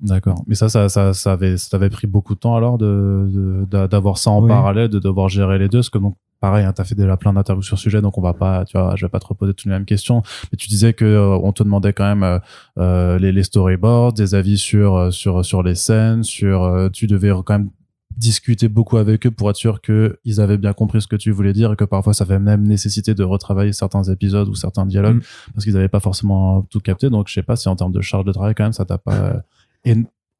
D'accord. 0.00 0.42
Mais 0.46 0.54
ça, 0.54 0.68
ça, 0.68 0.88
ça, 0.88 1.14
ça 1.14 1.32
avait, 1.32 1.56
ça 1.56 1.76
avait 1.76 1.90
pris 1.90 2.06
beaucoup 2.06 2.34
de 2.34 2.40
temps 2.40 2.56
alors 2.56 2.78
de, 2.78 3.64
d'avoir 3.86 4.18
ça 4.18 4.30
en 4.30 4.46
parallèle, 4.46 4.88
de 4.88 4.98
devoir 4.98 5.28
gérer 5.28 5.58
les 5.58 5.68
deux, 5.68 5.78
parce 5.78 5.90
que 5.90 5.98
donc 5.98 6.16
pareil, 6.40 6.64
hein, 6.64 6.72
tu 6.72 6.80
as 6.80 6.84
fait 6.84 6.94
déjà 6.94 7.16
plein 7.16 7.32
d'interviews 7.32 7.62
sur 7.62 7.78
ce 7.78 7.82
sujet, 7.82 8.00
donc 8.00 8.18
on 8.18 8.22
va 8.22 8.32
pas, 8.32 8.64
tu 8.64 8.76
vois, 8.76 8.96
je 8.96 9.04
vais 9.04 9.10
pas 9.10 9.20
te 9.20 9.26
reposer 9.26 9.52
toutes 9.52 9.66
les 9.66 9.72
mêmes 9.72 9.84
questions. 9.84 10.22
Mais 10.50 10.56
tu 10.56 10.68
disais 10.68 10.94
que 10.94 11.04
euh, 11.04 11.38
on 11.42 11.52
te 11.52 11.62
demandait 11.62 11.92
quand 11.92 12.04
même 12.04 12.22
euh, 12.22 12.38
euh, 12.78 13.18
les, 13.18 13.30
les, 13.30 13.42
storyboards, 13.42 14.14
des 14.14 14.34
avis 14.34 14.58
sur 14.58 15.12
sur 15.12 15.44
sur 15.44 15.62
les 15.62 15.74
scènes, 15.74 16.24
sur 16.24 16.90
tu 16.92 17.06
devais 17.06 17.30
quand 17.44 17.58
même 17.58 17.70
discuter 18.16 18.68
beaucoup 18.68 18.96
avec 18.96 19.26
eux 19.26 19.30
pour 19.30 19.48
être 19.50 19.56
sûr 19.56 19.80
que 19.80 20.18
ils 20.24 20.40
avaient 20.40 20.58
bien 20.58 20.72
compris 20.72 21.00
ce 21.00 21.06
que 21.06 21.16
tu 21.16 21.30
voulais 21.30 21.52
dire 21.52 21.72
et 21.72 21.76
que 21.76 21.84
parfois 21.84 22.12
ça 22.12 22.24
avait 22.24 22.38
même 22.38 22.66
nécessité 22.66 23.14
de 23.14 23.22
retravailler 23.22 23.72
certains 23.72 24.02
épisodes 24.02 24.48
ou 24.48 24.54
certains 24.54 24.84
dialogues 24.84 25.18
mm. 25.18 25.52
parce 25.54 25.64
qu'ils 25.64 25.74
n'avaient 25.74 25.88
pas 25.88 26.00
forcément 26.00 26.62
tout 26.62 26.80
capté. 26.80 27.08
Donc 27.08 27.28
je 27.28 27.34
sais 27.34 27.42
pas 27.42 27.56
si 27.56 27.68
en 27.68 27.76
termes 27.76 27.92
de 27.92 28.00
charge 28.00 28.24
de 28.24 28.32
travail 28.32 28.54
quand 28.54 28.64
même 28.64 28.72
ça 28.72 28.84
t'a 28.84 28.98
pas 28.98 29.42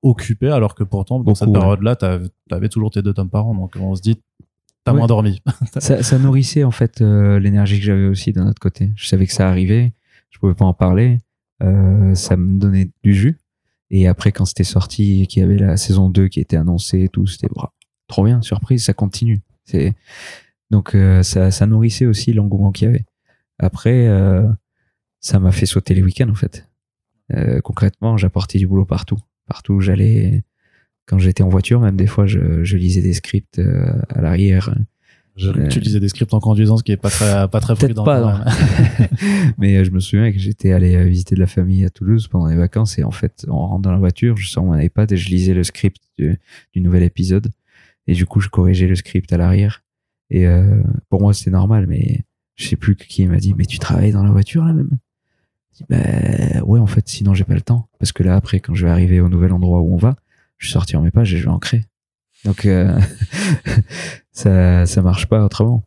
occupé 0.03 0.49
alors 0.49 0.75
que 0.75 0.83
pourtant 0.83 1.21
dans 1.21 1.35
cette 1.35 1.53
période-là 1.53 1.95
tu 1.97 2.07
avais 2.51 2.69
toujours 2.69 2.91
tes 2.91 3.03
deux 3.03 3.13
tomes 3.13 3.31
par 3.31 3.47
an. 3.47 3.55
Donc 3.55 3.75
on 3.79 3.95
se 3.95 4.03
dit 4.03 4.21
t'as 4.85 4.93
moins 4.93 5.07
dormi. 5.07 5.43
ça, 5.79 6.19
nourrissait 6.19 6.65
en 6.65 6.71
fait 6.71 7.01
euh, 7.01 7.39
l'énergie 7.39 7.79
que 7.79 7.85
j'avais 7.85 8.07
aussi 8.07 8.33
d'un 8.33 8.49
autre 8.49 8.61
côté. 8.61 8.91
Je 8.97 9.07
savais 9.07 9.27
que 9.27 9.33
ça 9.33 9.49
arrivait, 9.49 9.93
je 10.31 10.39
pouvais 10.39 10.55
pas 10.55 10.65
en 10.65 10.75
parler, 10.75 11.19
euh, 11.63 12.15
ça 12.15 12.37
me 12.37 12.59
donnait 12.59 12.91
du 13.03 13.15
jus. 13.15 13.39
Et 13.91 14.07
après, 14.07 14.31
quand 14.31 14.45
c'était 14.45 14.65
sorti, 14.65 15.27
qu'il 15.27 15.43
y 15.43 15.45
avait 15.45 15.59
la 15.59 15.77
saison 15.77 16.09
2 16.11 16.29
qui 16.29 16.41
était 16.41 16.57
annoncée 16.57 17.03
et 17.03 17.09
tout, 17.09 17.27
c'était 17.27 17.49
trop 18.07 18.25
bien, 18.25 18.41
surprise, 18.41 18.85
ça 18.85 18.93
continue. 18.93 19.41
C'est 19.65 19.95
donc 20.71 20.95
euh, 20.95 21.23
ça, 21.25 21.51
ça 21.51 21.67
nourrissait 21.67 22.07
aussi 22.07 22.33
l'engouement 22.33 22.71
qu'il 22.71 22.87
y 22.87 22.89
avait. 22.89 23.05
Après, 23.59 24.09
ça 25.21 25.39
m'a 25.39 25.53
fait 25.53 25.67
sauter 25.67 25.93
les 25.93 26.03
week-ends 26.03 26.31
en 26.31 26.35
fait. 26.35 26.67
concrètement, 27.63 28.17
j'apportais 28.17 28.59
du 28.59 28.67
boulot 28.67 28.87
partout, 28.87 29.19
partout 29.47 29.75
où 29.75 29.81
j'allais 29.83 30.45
quand 31.07 31.19
j'étais 31.19 31.43
en 31.43 31.49
voiture, 31.49 31.81
même 31.81 31.97
des 31.97 32.07
fois, 32.07 32.27
je, 32.27 32.63
je 32.63 32.77
lisais 32.77 33.03
des 33.03 33.15
scripts 33.15 33.59
euh, 33.59 33.93
à 34.09 34.21
l'arrière. 34.21 34.75
Je, 35.37 35.51
tu 35.51 35.79
euh, 35.79 35.83
lisais 35.83 36.01
des 36.01 36.09
scripts 36.09 36.35
en 36.35 36.41
conduisant, 36.41 36.77
ce 36.77 36.83
qui 36.83 36.93
est 36.93 36.97
pas 36.97 37.11
très, 37.11 37.49
pas 37.49 37.61
très 37.61 37.75
prudent. 37.75 38.05
Pas, 38.05 38.45
Mais 39.59 39.77
euh, 39.77 39.85
je 39.85 39.91
me 39.91 40.01
souviens 40.01 40.31
que 40.33 40.39
j'étais 40.39 40.73
allé 40.73 41.05
visiter 41.07 41.35
de 41.35 41.41
la 41.41 41.47
famille 41.47 41.85
à 41.85 41.91
Toulouse 41.91 42.29
pendant 42.29 42.47
les 42.47 42.57
vacances 42.57 42.99
et 42.99 43.05
en 43.05 43.11
fait, 43.11 43.47
on 43.49 43.57
rentre 43.57 43.83
dans 43.83 43.93
la 43.93 43.99
voiture, 43.99 44.37
je 44.37 44.49
sors 44.49 44.65
mon 44.65 44.79
iPad 44.79 45.11
et 45.11 45.17
je 45.17 45.31
lisais 45.31 45.55
le 45.55 45.65
script 45.65 46.03
du, 46.19 46.39
du 46.75 46.81
nouvel 46.81 47.03
épisode. 47.03 47.51
Et 48.07 48.13
du 48.13 48.27
coup, 48.27 48.41
je 48.41 48.49
corrigeais 48.49 48.87
le 48.89 48.95
script 48.97 49.33
à 49.33 49.37
l'arrière. 49.37 49.83
Et 50.31 50.47
euh, 50.47 50.83
pour 51.09 51.21
moi, 51.21 51.35
c'était 51.35 51.51
normal, 51.51 51.87
mais 51.89 52.25
je 52.57 52.69
sais 52.69 52.77
plus 52.77 52.97
qui 52.97 53.27
m'a 53.27 53.37
dit, 53.37 53.55
mais 53.57 53.67
tu 53.67 53.79
travailles 53.79 54.13
dans 54.13 54.23
la 54.23 54.31
voiture 54.31 54.65
là 54.65 54.73
même? 54.73 54.99
Je 55.73 55.79
dis, 55.79 55.85
bah 55.89 56.63
ouais, 56.65 56.81
en 56.81 56.87
fait, 56.87 57.09
sinon 57.09 57.35
j'ai 57.35 57.45
pas 57.45 57.55
le 57.55 57.61
temps. 57.61 57.89
Parce 57.99 58.13
que 58.13 58.23
là, 58.23 58.37
après, 58.37 58.61
quand 58.61 58.75
je 58.75 58.85
vais 58.85 58.91
arriver 58.93 59.21
au 59.21 59.29
nouvel 59.29 59.53
endroit 59.53 59.81
où 59.81 59.95
on 59.95 59.97
va, 59.97 60.17
je 60.61 60.67
suis 60.67 60.73
sorti 60.73 60.95
en 60.97 61.03
mes 61.03 61.11
pages 61.11 61.35
et 61.35 61.39
je 61.39 61.45
vais 61.45 61.51
ancrer. 61.51 61.85
Donc 62.45 62.65
euh, 62.65 63.01
ça 64.33 64.87
ça 64.87 65.03
marche 65.03 65.27
pas 65.27 65.45
autrement. 65.45 65.85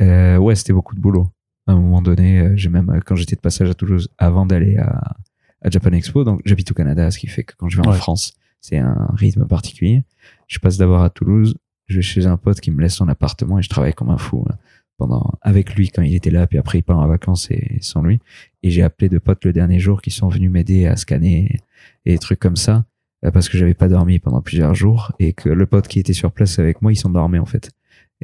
Euh, 0.00 0.36
ouais, 0.36 0.54
c'était 0.54 0.72
beaucoup 0.72 0.94
de 0.94 1.00
boulot. 1.00 1.28
À 1.66 1.72
un 1.72 1.76
moment 1.76 2.02
donné, 2.02 2.40
euh, 2.40 2.52
j'ai 2.56 2.68
même 2.68 3.00
quand 3.04 3.16
j'étais 3.16 3.36
de 3.36 3.40
passage 3.40 3.70
à 3.70 3.74
Toulouse 3.74 4.08
avant 4.18 4.46
d'aller 4.46 4.76
à, 4.76 5.16
à 5.62 5.70
Japan 5.70 5.92
Expo, 5.92 6.24
donc 6.24 6.40
j'habite 6.44 6.70
au 6.70 6.74
Canada, 6.74 7.10
ce 7.10 7.18
qui 7.18 7.26
fait 7.26 7.44
que 7.44 7.54
quand 7.56 7.68
je 7.68 7.80
vais 7.80 7.86
en 7.86 7.92
France, 7.92 8.34
c'est 8.60 8.78
un 8.78 9.08
rythme 9.14 9.46
particulier. 9.46 10.04
Je 10.46 10.58
passe 10.58 10.76
d'abord 10.76 11.02
à 11.02 11.10
Toulouse, 11.10 11.56
je 11.86 11.96
vais 11.96 12.02
chez 12.02 12.26
un 12.26 12.36
pote 12.36 12.60
qui 12.60 12.70
me 12.70 12.80
laisse 12.80 12.94
son 12.94 13.08
appartement 13.08 13.58
et 13.58 13.62
je 13.62 13.68
travaille 13.68 13.92
comme 13.92 14.10
un 14.10 14.18
fou 14.18 14.44
hein, 14.48 14.54
pendant 14.96 15.34
avec 15.42 15.74
lui 15.74 15.90
quand 15.90 16.02
il 16.02 16.14
était 16.14 16.30
là, 16.30 16.46
puis 16.46 16.58
après 16.58 16.78
il 16.78 16.82
part 16.82 16.98
en 16.98 17.06
vacances 17.06 17.50
et 17.50 17.78
sans 17.80 18.02
lui. 18.02 18.20
Et 18.62 18.70
j'ai 18.70 18.82
appelé 18.82 19.08
deux 19.08 19.20
potes 19.20 19.44
le 19.44 19.52
dernier 19.52 19.78
jour 19.80 20.00
qui 20.00 20.10
sont 20.10 20.28
venus 20.28 20.50
m'aider 20.50 20.86
à 20.86 20.96
scanner 20.96 21.60
et 22.04 22.12
des 22.12 22.18
trucs 22.18 22.40
comme 22.40 22.56
ça. 22.56 22.84
Euh, 23.24 23.30
parce 23.30 23.48
que 23.48 23.58
j'avais 23.58 23.74
pas 23.74 23.88
dormi 23.88 24.20
pendant 24.20 24.40
plusieurs 24.40 24.74
jours 24.74 25.12
et 25.18 25.32
que 25.32 25.48
le 25.48 25.66
pote 25.66 25.88
qui 25.88 25.98
était 25.98 26.12
sur 26.12 26.30
place 26.30 26.58
avec 26.58 26.82
moi, 26.82 26.92
ils 26.92 26.96
s'endormaient 26.96 27.40
en 27.40 27.46
fait. 27.46 27.70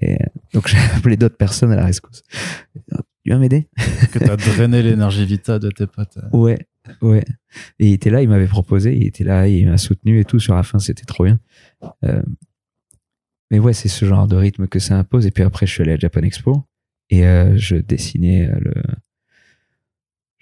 Et 0.00 0.14
euh, 0.14 0.26
donc 0.52 0.68
j'ai 0.68 0.78
appelé 0.96 1.16
d'autres 1.16 1.36
personnes 1.36 1.72
à 1.72 1.76
la 1.76 1.84
rescousse. 1.84 2.22
Tu 2.74 3.30
viens 3.30 3.38
m'aider? 3.38 3.68
Que 4.12 4.18
t'as 4.18 4.36
drainé 4.36 4.82
l'énergie 4.82 5.24
vita 5.24 5.58
de 5.58 5.70
tes 5.70 5.86
potes. 5.86 6.18
Ouais, 6.32 6.58
ouais. 7.02 7.24
Et 7.78 7.88
il 7.88 7.92
était 7.94 8.10
là, 8.10 8.22
il 8.22 8.28
m'avait 8.28 8.46
proposé, 8.46 8.94
il 8.94 9.06
était 9.06 9.24
là, 9.24 9.48
il 9.48 9.68
m'a 9.68 9.78
soutenu 9.78 10.20
et 10.20 10.24
tout. 10.24 10.38
Sur 10.38 10.54
la 10.54 10.62
fin, 10.62 10.78
c'était 10.78 11.04
trop 11.04 11.24
bien. 11.24 11.40
Euh, 12.04 12.22
mais 13.50 13.58
ouais, 13.58 13.72
c'est 13.72 13.88
ce 13.88 14.04
genre 14.04 14.28
de 14.28 14.36
rythme 14.36 14.68
que 14.68 14.78
ça 14.78 14.98
impose. 14.98 15.26
Et 15.26 15.30
puis 15.30 15.42
après, 15.42 15.66
je 15.66 15.72
suis 15.72 15.82
allé 15.82 15.92
à 15.92 15.96
Japan 15.96 16.20
Expo 16.20 16.64
et 17.10 17.26
euh, 17.26 17.56
je 17.56 17.76
dessinais 17.76 18.50
le, 18.60 18.74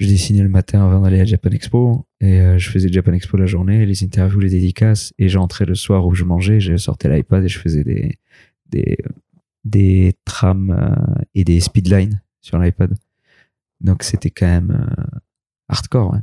je 0.03 0.09
dessinais 0.09 0.43
le 0.43 0.49
matin 0.49 0.85
avant 0.85 1.01
d'aller 1.01 1.21
à 1.21 1.25
Japan 1.25 1.51
Expo 1.51 2.07
et 2.21 2.41
euh, 2.41 2.59
je 2.59 2.71
faisais 2.71 2.91
Japan 2.91 3.13
Expo 3.13 3.37
la 3.37 3.47
journée, 3.47 3.87
les 3.87 4.03
interviews, 4.03 4.41
les 4.41 4.51
dédicaces 4.51 5.13
et 5.19 5.29
j'entrais 5.29 5.65
le 5.65 5.75
soir 5.75 6.07
où 6.07 6.15
je 6.15 6.25
mangeais, 6.25 6.61
je 6.61 6.77
sortais 6.77 7.09
l'iPad 7.09 7.45
et 7.45 7.49
je 7.49 7.59
faisais 7.59 7.85
des 7.85 8.19
des 8.69 8.99
des 9.65 10.15
trams 10.25 10.71
euh, 10.71 11.23
et 11.35 11.45
des 11.45 11.61
speedlines 11.61 12.21
sur 12.41 12.59
l'iPad. 12.59 12.95
Donc 13.81 14.03
c'était 14.03 14.31
quand 14.31 14.47
même 14.47 14.71
euh, 14.71 15.19
hardcore. 15.69 16.13
Ouais. 16.13 16.21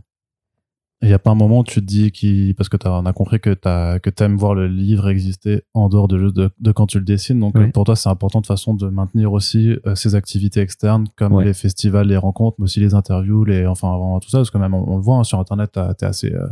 Il 1.02 1.08
n'y 1.08 1.14
a 1.14 1.20
pas 1.20 1.32
un 1.32 1.36
moment 1.36 1.60
où 1.60 1.64
tu 1.64 1.80
te 1.80 1.86
dis, 1.86 2.12
qui, 2.12 2.54
parce 2.58 2.68
que 2.68 2.76
as 2.86 3.14
compris 3.14 3.40
que 3.40 3.52
tu 3.52 3.62
que 4.02 4.24
aimes 4.24 4.36
voir 4.36 4.54
le 4.54 4.68
livre 4.68 5.08
exister 5.08 5.64
en 5.74 5.88
dehors 5.88 6.10
de, 6.10 6.30
de, 6.30 6.50
de 6.60 6.72
quand 6.74 6.88
tu 6.88 7.00
le 7.00 7.06
dessines. 7.06 7.40
Donc, 7.40 7.56
pour 7.72 7.86
toi, 7.86 7.96
c'est 7.96 8.10
important 8.10 8.42
de 8.42 8.46
façon 8.46 8.74
de 8.74 8.90
maintenir 8.90 9.32
aussi 9.32 9.78
euh, 9.86 9.96
ces 9.96 10.16
activités 10.16 10.60
externes, 10.60 11.06
comme 11.16 11.40
les 11.42 11.54
festivals, 11.54 12.08
les 12.08 12.18
rencontres, 12.18 12.58
mais 12.60 12.66
aussi 12.66 12.82
les 12.82 12.96
interviews, 12.96 13.46
les, 13.46 13.66
enfin, 13.66 13.98
tout 14.22 14.30
ça, 14.30 14.40
parce 14.40 14.52
que 14.52 14.58
même 14.58 14.74
on, 14.74 14.98
le 14.98 15.02
voit 15.02 15.16
hein, 15.16 15.24
sur 15.24 15.40
Internet, 15.40 15.72
tu 15.74 15.80
es 15.80 16.08
assez, 16.08 16.34
euh, 16.34 16.48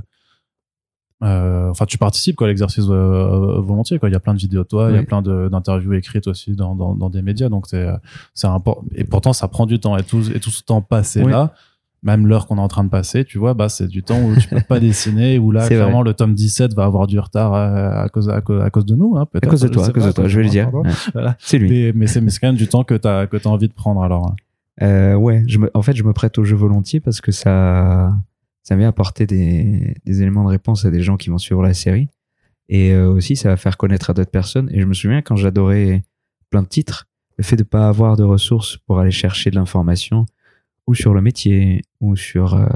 euh, 1.23 1.69
enfin 1.71 1.85
tu 1.85 1.97
participes 1.97 2.35
quoi 2.35 2.45
à 2.45 2.49
l'exercice 2.49 2.85
euh, 2.87 3.59
volontiers 3.59 3.97
quoi. 3.97 4.07
Il 4.07 4.11
y 4.11 4.15
a 4.15 4.19
plein 4.19 4.35
de 4.35 4.39
vidéos 4.39 4.61
de 4.61 4.67
toi 4.67 4.91
il 4.91 4.95
y 4.95 4.99
a 4.99 5.03
plein 5.03 5.23
d'interviews 5.23 5.93
écrites 5.93 6.27
aussi 6.27 6.55
dans, 6.55 6.75
dans, 6.75 6.93
dans 6.93 7.09
des 7.09 7.23
médias. 7.23 7.49
Donc 7.49 7.65
c'est 7.67 7.87
c'est 8.35 8.45
important 8.45 8.85
et 8.93 9.03
pourtant 9.03 9.33
ça 9.33 9.47
prend 9.47 9.65
du 9.65 9.79
temps 9.79 9.97
et 9.97 10.03
tout 10.03 10.31
et 10.31 10.39
tout 10.39 10.51
ce 10.51 10.61
temps 10.61 10.83
passé 10.83 11.23
Ouais. 11.23 11.31
là 11.31 11.53
même 12.03 12.27
l'heure 12.27 12.45
qu'on 12.47 12.57
est 12.57 12.61
en 12.61 12.67
train 12.67 12.83
de 12.83 12.89
passer 12.89 13.25
tu 13.25 13.37
vois 13.39 13.53
bah 13.55 13.69
c'est 13.69 13.87
du 13.87 14.03
temps 14.03 14.21
où 14.21 14.35
tu 14.35 14.47
peux 14.47 14.61
pas 14.61 14.79
dessiner 14.87 15.39
où 15.39 15.51
là 15.51 15.67
clairement 15.67 16.03
le 16.03 16.13
tome 16.13 16.35
17 16.35 16.73
va 16.75 16.83
avoir 16.85 17.07
du 17.07 17.17
retard 17.19 17.53
à 17.55 18.07
cause 18.09 18.29
à 18.29 18.41
cause, 18.41 18.61
à 18.61 18.69
cause 18.69 18.85
de 18.85 18.95
nous 18.95 19.15
hein, 19.17 19.21
À 19.23 19.25
peut-être 19.25 19.49
cause 19.49 19.61
de 19.61 19.67
je 19.67 19.73
toi, 19.73 19.83
sais 19.83 19.89
à 19.89 19.93
cause 19.93 20.03
pas, 20.03 20.09
de 20.09 20.13
toi, 20.15 20.27
je 20.27 20.37
vais 20.37 20.43
le 20.43 20.49
dire. 20.49 20.69
pardon. 20.71 20.87
Ouais. 20.87 20.95
Voilà. 21.13 21.35
C'est 21.39 21.57
lui. 21.57 21.91
mais, 21.93 21.93
mais 21.93 22.07
c'est 22.07 22.21
quand 22.39 22.47
même 22.47 22.55
du 22.55 22.67
temps 22.67 22.83
que 22.83 22.93
que 22.95 23.37
t'as 23.37 23.49
envie 23.49 23.67
de 23.67 23.73
prendre 23.73 24.01
alors 24.03 24.35
Euh, 24.81 25.15
ouais, 25.15 25.43
je 25.47 25.57
me, 25.57 25.71
en 25.73 25.81
fait, 25.81 25.95
je 25.95 26.03
me 26.03 26.13
prête 26.13 26.37
au 26.37 26.43
jeu 26.43 26.55
volontiers 26.55 26.99
parce 26.99 27.19
que 27.19 27.31
ça, 27.31 28.13
ça 28.61 28.75
vient 28.75 28.87
apporter 28.89 29.25
des, 29.25 29.95
des 30.05 30.21
éléments 30.21 30.43
de 30.43 30.49
réponse 30.49 30.85
à 30.85 30.91
des 30.91 31.01
gens 31.01 31.17
qui 31.17 31.29
vont 31.31 31.39
suivre 31.39 31.63
la 31.63 31.73
série. 31.73 32.09
Et 32.69 32.91
euh, 32.91 33.09
aussi, 33.09 33.35
ça 33.35 33.49
va 33.49 33.57
faire 33.57 33.75
connaître 33.77 34.11
à 34.11 34.13
d'autres 34.13 34.29
personnes. 34.29 34.69
Et 34.71 34.79
je 34.79 34.85
me 34.85 34.93
souviens 34.93 35.21
quand 35.23 35.35
j'adorais 35.35 36.03
plein 36.51 36.61
de 36.61 36.67
titres, 36.67 37.07
le 37.37 37.43
fait 37.43 37.55
de 37.55 37.63
pas 37.63 37.87
avoir 37.87 38.17
de 38.17 38.23
ressources 38.23 38.77
pour 38.85 38.99
aller 38.99 39.09
chercher 39.11 39.49
de 39.49 39.55
l'information 39.55 40.25
ou 40.87 40.95
sur 40.95 41.13
le 41.13 41.21
métier 41.21 41.83
ou 41.99 42.15
sur 42.15 42.55
euh, 42.55 42.67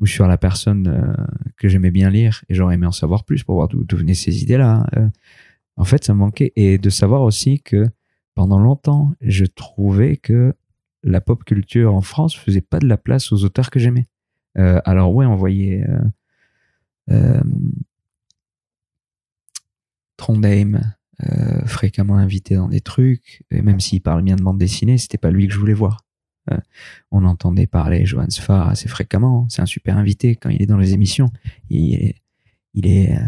ou 0.00 0.06
sur 0.06 0.26
la 0.26 0.38
personne 0.38 0.88
euh, 0.88 1.24
que 1.56 1.68
j'aimais 1.68 1.90
bien 1.90 2.10
lire 2.10 2.44
et 2.48 2.54
j'aurais 2.54 2.74
aimé 2.74 2.86
en 2.86 2.92
savoir 2.92 3.24
plus 3.24 3.44
pour 3.44 3.56
voir 3.56 3.68
d'où 3.68 3.96
venaient 3.96 4.14
ces 4.14 4.42
idées-là. 4.42 4.86
euh, 4.96 5.08
en 5.76 5.84
fait, 5.84 6.04
ça 6.04 6.14
me 6.14 6.18
manquait 6.18 6.52
et 6.54 6.78
de 6.78 6.90
savoir 6.90 7.22
aussi 7.22 7.60
que 7.60 7.86
pendant 8.34 8.60
longtemps, 8.60 9.12
je 9.20 9.44
trouvais 9.44 10.16
que 10.16 10.54
la 11.02 11.20
pop 11.20 11.42
culture 11.44 11.94
en 11.94 12.00
France 12.00 12.36
faisait 12.36 12.60
pas 12.60 12.78
de 12.78 12.86
la 12.86 12.96
place 12.96 13.32
aux 13.32 13.44
auteurs 13.44 13.70
que 13.70 13.80
j'aimais. 13.80 14.06
Alors 14.56 15.12
ouais, 15.12 15.26
on 15.26 15.34
voyait 15.34 15.84
Trondheim 20.16 20.80
euh, 21.22 21.64
fréquemment 21.66 22.16
invité 22.16 22.56
dans 22.56 22.68
des 22.68 22.80
trucs, 22.80 23.44
et 23.50 23.62
même 23.62 23.78
s'il 23.78 24.00
parle 24.00 24.22
bien 24.22 24.36
de 24.36 24.42
bande 24.42 24.58
dessinée, 24.58 24.98
c'était 24.98 25.18
pas 25.18 25.30
lui 25.30 25.46
que 25.46 25.54
je 25.54 25.58
voulais 25.58 25.74
voir. 25.74 26.04
Euh, 26.50 26.58
on 27.10 27.24
entendait 27.24 27.66
parler 27.66 28.04
Johan 28.04 28.28
Sfar 28.28 28.68
assez 28.68 28.88
fréquemment. 28.88 29.46
C'est 29.48 29.62
un 29.62 29.66
super 29.66 29.96
invité 29.96 30.36
quand 30.36 30.50
il 30.50 30.62
est 30.62 30.66
dans 30.66 30.78
les 30.78 30.92
émissions. 30.92 31.30
Il 31.70 31.94
est, 31.94 32.16
il 32.74 32.86
est, 32.86 33.16
euh, 33.16 33.20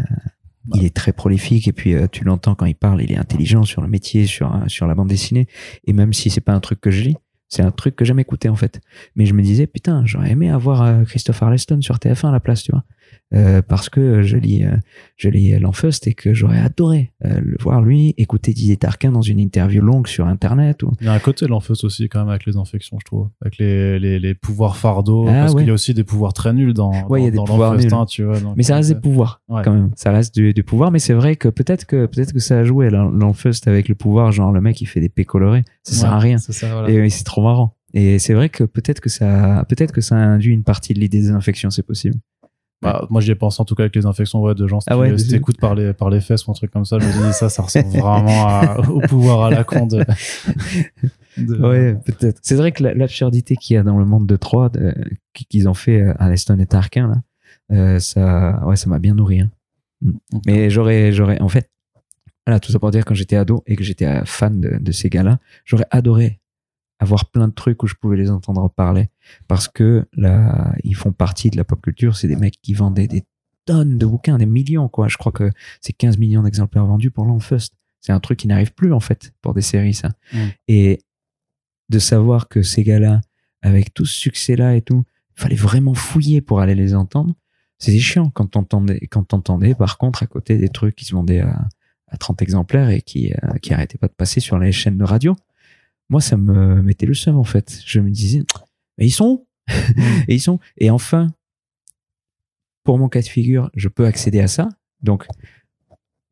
il 0.75 0.83
est 0.83 0.95
très 0.95 1.13
prolifique 1.13 1.67
et 1.67 1.73
puis 1.73 1.93
euh, 1.93 2.07
tu 2.11 2.23
l'entends 2.23 2.55
quand 2.55 2.65
il 2.65 2.75
parle, 2.75 3.01
il 3.01 3.11
est 3.11 3.17
intelligent 3.17 3.63
sur 3.63 3.81
le 3.81 3.87
métier, 3.87 4.25
sur 4.25 4.53
euh, 4.53 4.67
sur 4.67 4.87
la 4.87 4.95
bande 4.95 5.07
dessinée. 5.07 5.47
Et 5.85 5.93
même 5.93 6.13
si 6.13 6.29
c'est 6.29 6.41
pas 6.41 6.53
un 6.53 6.59
truc 6.59 6.81
que 6.81 6.91
je 6.91 7.03
lis, 7.03 7.15
c'est 7.47 7.61
un 7.61 7.71
truc 7.71 7.95
que 7.95 8.03
j'aime 8.03 8.19
écouter 8.19 8.49
en 8.49 8.55
fait. 8.55 8.81
Mais 9.15 9.25
je 9.25 9.33
me 9.33 9.41
disais 9.41 9.67
putain, 9.67 10.05
j'aurais 10.05 10.31
aimé 10.31 10.49
avoir 10.49 10.81
euh, 10.81 11.03
Christophe 11.03 11.41
Arleston 11.41 11.81
sur 11.81 11.95
TF1 11.95 12.29
à 12.29 12.31
la 12.31 12.39
place, 12.39 12.63
tu 12.63 12.71
vois, 12.71 12.83
Euh, 13.33 13.61
parce 13.61 13.89
que 13.89 14.21
je 14.23 14.37
lis, 14.37 14.63
euh, 14.63 14.71
je 15.17 15.27
lis 15.27 15.51
et 15.51 16.13
que 16.13 16.33
j'aurais 16.33 16.59
adoré 16.59 17.11
euh, 17.25 17.41
le 17.43 17.57
voir 17.59 17.81
lui 17.81 18.13
écouter 18.17 18.53
Didier 18.53 18.77
Tarquin 18.77 19.11
dans 19.11 19.21
une 19.21 19.39
interview 19.39 19.81
longue 19.81 20.07
sur 20.07 20.27
Internet 20.27 20.81
ou 20.83 20.93
Il 21.01 21.07
y 21.07 21.09
a 21.09 21.13
un 21.13 21.19
côté 21.19 21.45
de 21.45 21.49
l'enfeuse 21.51 21.83
aussi 21.83 22.07
quand 22.07 22.19
même 22.19 22.29
avec 22.29 22.45
les 22.45 22.55
infections, 22.55 22.97
je 23.01 23.05
trouve, 23.05 23.27
avec 23.41 23.57
les, 23.57 23.99
les, 23.99 24.17
les 24.19 24.33
pouvoirs 24.33 24.77
fardeaux, 24.77 25.25
Ah, 25.27 25.33
parce 25.41 25.53
ouais. 25.53 25.61
qu'il 25.63 25.67
y 25.67 25.71
a 25.71 25.73
aussi 25.73 25.93
des 25.93 26.05
pouvoirs 26.05 26.31
très 26.33 26.53
nuls 26.53 26.73
dans, 26.73 27.05
Ouais, 27.07 27.21
il 27.21 27.25
y 27.25 27.27
a 27.27 27.31
dans, 27.31 27.31
des 27.31 27.37
dans 27.37 27.45
pouvoirs 27.45 27.73
l'enfeuse, 27.73 27.85
nuls. 27.85 27.93
hein, 27.95 28.05
tu 28.05 28.23
vois. 28.23 28.39
donc, 28.39 28.55
Mais 28.55 28.63
ça 28.63 28.75
reste 28.75 28.93
des 28.93 28.99
pouvoirs 28.99 29.41
ouais. 29.49 29.61
quand 29.65 29.73
même. 29.73 29.91
Ça 29.97 30.11
reste 30.11 30.33
du, 30.33 30.53
du 30.53 30.63
pouvoir, 30.63 30.91
mais 30.91 30.99
c'est 30.99 31.13
vrai 31.13 31.35
que 31.35 31.49
peut-être 31.49 31.85
que 31.85 32.05
peut-être 32.05 32.31
que 32.31 32.39
ça 32.39 32.59
a 32.59 32.63
joué 32.63 32.89
l'en- 32.89 33.09
l'Enfust 33.09 33.67
avec 33.67 33.89
le 33.89 33.95
pouvoir, 33.95 34.31
genre 34.31 34.53
le 34.53 34.61
mec 34.61 34.79
il 34.79 34.85
fait 34.85 35.01
des 35.01 35.09
P 35.09 35.25
colorés, 35.25 35.63
ça 35.83 35.93
sert 35.93 36.13
à 36.13 36.19
rien. 36.19 36.37
Ça, 36.37 36.53
voilà. 36.71 36.89
Et, 36.89 36.95
et 37.05 37.09
c'est 37.09 37.25
trop 37.25 37.41
marrant. 37.43 37.73
Et 37.93 38.19
c'est 38.19 38.33
vrai 38.33 38.49
que 38.49 38.63
peut-être 38.65 38.99
que 39.01 39.09
ça, 39.09 39.65
peut-être 39.69 39.91
que 39.93 40.01
ça 40.01 40.15
induit 40.15 40.53
une 40.53 40.63
partie 40.63 40.93
de 40.93 40.99
l'idée 40.99 41.19
des 41.21 41.31
infections, 41.31 41.69
c'est 41.69 41.85
possible. 41.85 42.15
Bah, 42.81 43.07
moi, 43.09 43.21
j'y 43.21 43.31
ai 43.31 43.35
pensé 43.35 43.59
en 43.59 43.65
tout 43.65 43.73
cas 43.73 43.83
avec 43.83 43.95
les 43.95 44.05
infections 44.05 44.41
ouais, 44.41 44.53
de 44.53 44.67
gens. 44.67 44.79
Si 44.81 44.87
Ah 44.91 44.97
ouais, 44.99 45.15
t'écoutes 45.15 45.59
par 45.59 45.73
les, 45.73 45.93
par 45.93 46.09
les 46.11 46.21
fesses 46.21 46.45
ou 46.45 46.51
un 46.51 46.53
truc 46.53 46.69
comme 46.69 46.85
ça, 46.85 46.99
je 46.99 47.05
me 47.07 47.27
dis 47.27 47.33
ça, 47.33 47.49
ça 47.49 47.63
ressemble 47.63 47.87
vraiment 47.97 48.47
à- 48.47 48.77
au 48.89 48.99
pouvoir 49.01 49.45
à 49.45 49.49
la 49.49 49.63
con 49.63 49.87
de. 49.87 50.03
de- 51.37 51.57
Ouais, 51.67 51.95
peut-être. 52.05 52.39
C'est 52.43 52.55
vrai 52.55 52.71
que 52.71 52.83
la- 52.83 52.93
l'absurdité 52.93 53.55
qu'il 53.55 53.73
y 53.75 53.77
a 53.77 53.83
dans 53.83 53.97
le 53.97 54.05
monde 54.05 54.27
de 54.27 54.35
3 54.35 54.71
qu'ils 55.49 55.67
ont 55.69 55.73
fait 55.73 56.01
euh, 56.01 56.13
à 56.19 56.29
Leston 56.29 56.59
et 56.59 56.65
Tarquin 56.65 57.07
là, 57.07 57.15
euh, 57.75 57.99
ça, 57.99 58.63
ouais, 58.65 58.75
ça 58.75 58.89
m'a 58.89 58.99
bien 58.99 59.15
nourri. 59.15 59.41
hein. 59.41 59.49
Mm. 60.01 60.11
Mais 60.45 60.69
j'aurais, 60.69 61.11
j'aurais, 61.11 61.41
en 61.41 61.49
fait, 61.49 61.69
voilà, 62.45 62.59
tout 62.59 62.71
ça 62.71 62.79
pour 62.79 62.91
dire 62.91 63.03
quand 63.05 63.15
j'étais 63.15 63.35
ado 63.35 63.63
et 63.67 63.75
que 63.75 63.83
j'étais 63.83 64.05
euh, 64.05 64.21
fan 64.25 64.61
de, 64.61 64.77
de 64.79 64.91
ces 64.91 65.09
gars-là, 65.09 65.39
j'aurais 65.65 65.87
adoré 65.91 66.39
avoir 66.99 67.29
plein 67.29 67.47
de 67.47 67.53
trucs 67.53 67.83
où 67.83 67.87
je 67.87 67.95
pouvais 67.95 68.17
les 68.17 68.31
entendre 68.31 68.69
parler 68.69 69.09
parce 69.47 69.67
que 69.67 70.07
là, 70.13 70.73
ils 70.83 70.95
font 70.95 71.11
partie 71.11 71.49
de 71.49 71.57
la 71.57 71.63
pop 71.63 71.81
culture. 71.81 72.15
C'est 72.15 72.27
des 72.27 72.35
mecs 72.35 72.59
qui 72.61 72.73
vendaient 72.73 73.07
des 73.07 73.23
tonnes 73.65 73.97
de 73.97 74.05
bouquins, 74.05 74.37
des 74.37 74.45
millions, 74.45 74.87
quoi. 74.87 75.07
Je 75.07 75.17
crois 75.17 75.31
que 75.31 75.51
c'est 75.81 75.93
15 75.93 76.17
millions 76.17 76.41
d'exemplaires 76.41 76.85
vendus 76.85 77.11
pour 77.11 77.25
l'Enfust. 77.25 77.73
C'est 77.99 78.11
un 78.11 78.19
truc 78.19 78.39
qui 78.39 78.47
n'arrive 78.47 78.73
plus, 78.73 78.93
en 78.93 78.99
fait, 78.99 79.33
pour 79.41 79.53
des 79.53 79.61
séries, 79.61 79.93
ça. 79.93 80.09
Mm. 80.33 80.37
Et 80.69 80.99
de 81.89 81.99
savoir 81.99 82.47
que 82.47 82.63
ces 82.63 82.83
gars-là, 82.83 83.21
avec 83.61 83.93
tout 83.93 84.05
ce 84.05 84.13
succès-là 84.13 84.75
et 84.75 84.81
tout, 84.81 85.03
il 85.37 85.41
fallait 85.41 85.55
vraiment 85.55 85.93
fouiller 85.93 86.41
pour 86.41 86.61
aller 86.61 86.75
les 86.75 86.95
entendre. 86.95 87.33
C'était 87.77 87.99
chiant 87.99 88.29
quand 88.29 88.47
t'entendais, 88.47 88.99
quand 89.11 89.23
t'entendais, 89.23 89.75
par 89.75 89.97
contre, 89.97 90.23
à 90.23 90.27
côté 90.27 90.57
des 90.57 90.69
trucs 90.69 90.95
qui 90.95 91.05
se 91.05 91.13
vendaient 91.13 91.41
à, 91.41 91.67
à 92.07 92.17
30 92.17 92.41
exemplaires 92.41 92.89
et 92.89 93.01
qui, 93.01 93.31
euh, 93.31 93.57
qui 93.61 93.73
arrêtaient 93.73 93.97
pas 93.97 94.07
de 94.07 94.13
passer 94.13 94.39
sur 94.39 94.57
les 94.57 94.71
chaînes 94.71 94.97
de 94.97 95.03
radio. 95.03 95.35
Moi, 96.09 96.21
ça 96.21 96.37
me 96.37 96.81
mettait 96.81 97.05
le 97.05 97.13
seum, 97.13 97.37
en 97.37 97.43
fait. 97.43 97.81
Je 97.85 97.99
me 97.99 98.09
disais, 98.09 98.43
mais 98.97 99.05
ils 99.07 99.11
sont 99.11 99.25
où? 99.27 99.47
et 100.27 100.35
ils 100.35 100.39
sont, 100.39 100.59
et 100.77 100.89
enfin, 100.89 101.27
pour 102.83 102.97
mon 102.97 103.09
cas 103.09 103.21
de 103.21 103.27
figure, 103.27 103.69
je 103.75 103.89
peux 103.89 104.05
accéder 104.05 104.39
à 104.39 104.47
ça. 104.47 104.69
Donc, 105.01 105.27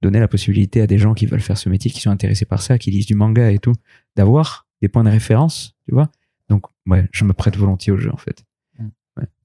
donner 0.02 0.20
la 0.20 0.28
possibilité 0.28 0.82
à 0.82 0.88
des 0.88 0.98
gens 0.98 1.14
qui 1.14 1.26
veulent 1.26 1.42
faire 1.42 1.58
ce 1.58 1.68
métier, 1.70 1.92
qui 1.92 2.00
sont 2.00 2.12
intéressés 2.12 2.46
par 2.46 2.62
ça, 2.62 2.78
qui 2.78 2.92
lisent 2.92 3.06
du 3.08 3.16
manga 3.16 3.52
et 3.52 3.60
tout, 3.60 3.74
d'avoir 4.16 4.68
des 4.82 4.88
points 4.88 5.04
de 5.04 5.10
référence, 5.10 5.76
tu 5.86 5.94
vois? 5.94 6.10
Donc, 6.50 6.64
ouais, 6.88 7.08
je 7.12 7.26
me 7.26 7.34
prête 7.34 7.58
volontiers 7.58 7.92
au 7.92 7.98
jeu, 7.98 8.12
en 8.14 8.18
fait. 8.18 8.46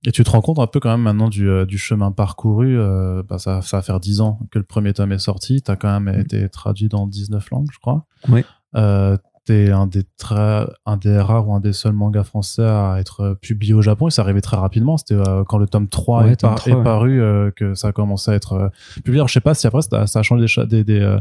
Et 0.07 0.13
tu 0.13 0.25
te 0.25 0.31
rends 0.31 0.41
compte 0.41 0.59
un 0.59 0.67
peu 0.67 0.81
quand 0.81 0.91
même 0.91 1.03
maintenant 1.03 1.29
du, 1.29 1.49
euh, 1.49 1.67
du 1.67 1.77
chemin 1.79 2.11
parcouru. 2.11 2.77
euh, 2.79 3.23
bah, 3.23 3.39
ça, 3.39 3.61
ça 3.63 3.77
va 3.77 3.83
faire 3.83 4.01
10 4.01 4.21
ans 4.23 4.41
que 4.51 4.59
le 4.59 4.65
premier 4.65 4.95
tome 4.95 5.13
est 5.13 5.19
sorti. 5.19 5.61
Tu 5.63 5.71
as 5.71 5.77
quand 5.77 6.01
même 6.01 6.17
Mm. 6.17 6.21
été 6.21 6.49
traduit 6.49 6.89
dans 6.89 7.07
19 7.07 7.51
langues, 7.51 7.69
je 7.71 7.79
crois. 7.79 8.07
Oui. 8.31 8.43
Euh, 8.77 9.17
T'es 9.47 9.71
un 9.71 9.87
des, 9.87 10.03
très, 10.19 10.67
un 10.85 10.97
des 10.99 11.19
rares 11.19 11.49
ou 11.49 11.55
un 11.55 11.61
des 11.61 11.73
seuls 11.73 11.95
mangas 11.95 12.25
français 12.25 12.63
à 12.63 12.97
être 13.01 13.39
publié 13.41 13.73
au 13.73 13.81
Japon 13.83 14.09
et 14.09 14.11
ça 14.11 14.23
arrivait 14.23 14.43
très 14.43 14.57
rapidement. 14.59 14.97
C'était 14.99 15.15
euh, 15.15 15.45
quand 15.45 15.57
le 15.59 15.67
tome 15.67 15.89
3 15.89 16.25
Ouais, 16.25 16.33
est, 16.33 16.37
tome 16.37 16.51
par- 16.51 16.59
3, 16.59 16.73
est 16.73 16.77
ouais. 16.77 16.85
paru 16.85 17.21
euh, 17.23 17.51
que 17.51 17.75
ça 17.75 17.89
a 17.89 17.93
commencé 17.93 18.31
à 18.31 18.35
être 18.35 18.53
euh, 18.53 18.69
publié. 18.97 19.17
Alors, 19.21 19.29
je 19.29 19.33
sais 19.33 19.41
pas 19.41 19.55
si 19.55 19.67
après 19.67 19.81
ça, 19.83 20.07
ça 20.07 20.19
a 20.19 20.23
changé 20.23 20.43
des, 20.43 20.47
cha- 20.49 20.67
des, 20.67 20.85
des, 20.85 21.17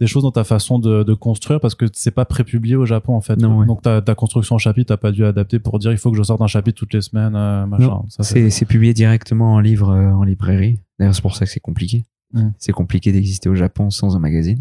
des 0.00 0.06
choses 0.06 0.22
dans 0.22 0.30
ta 0.30 0.44
façon 0.44 0.78
de, 0.78 1.02
de 1.02 1.14
construire 1.14 1.60
parce 1.60 1.74
que 1.74 1.86
c'est 1.94 2.10
pas 2.10 2.26
prépublié 2.26 2.76
au 2.76 2.84
Japon 2.84 3.14
en 3.14 3.20
fait. 3.22 3.36
Non, 3.36 3.60
ouais. 3.60 3.66
Donc 3.66 3.80
ta, 3.82 4.02
ta 4.02 4.14
construction 4.14 4.56
en 4.56 4.58
chapitre, 4.58 4.88
t'as 4.88 4.98
pas 4.98 5.10
dû 5.10 5.24
adapter 5.24 5.58
pour 5.58 5.78
dire 5.78 5.92
il 5.92 5.98
faut 5.98 6.10
que 6.10 6.18
je 6.18 6.22
sorte 6.22 6.42
un 6.42 6.46
chapitre 6.48 6.78
toutes 6.78 6.92
les 6.92 7.00
semaines, 7.00 7.32
machin. 7.66 8.02
C'est 8.20 8.66
publié 8.66 8.92
directement 8.92 9.54
en 9.54 9.60
livre 9.60 9.94
en 9.94 10.24
librairie. 10.24 10.78
D'ailleurs, 10.98 11.14
c'est 11.14 11.22
pour 11.22 11.34
ça 11.36 11.46
que 11.46 11.50
c'est 11.50 11.60
compliqué. 11.60 12.04
Mm. 12.34 12.48
C'est 12.58 12.72
compliqué 12.72 13.12
d'exister 13.12 13.48
au 13.48 13.54
Japon 13.54 13.90
sans 13.90 14.14
un 14.16 14.18
magazine. 14.18 14.60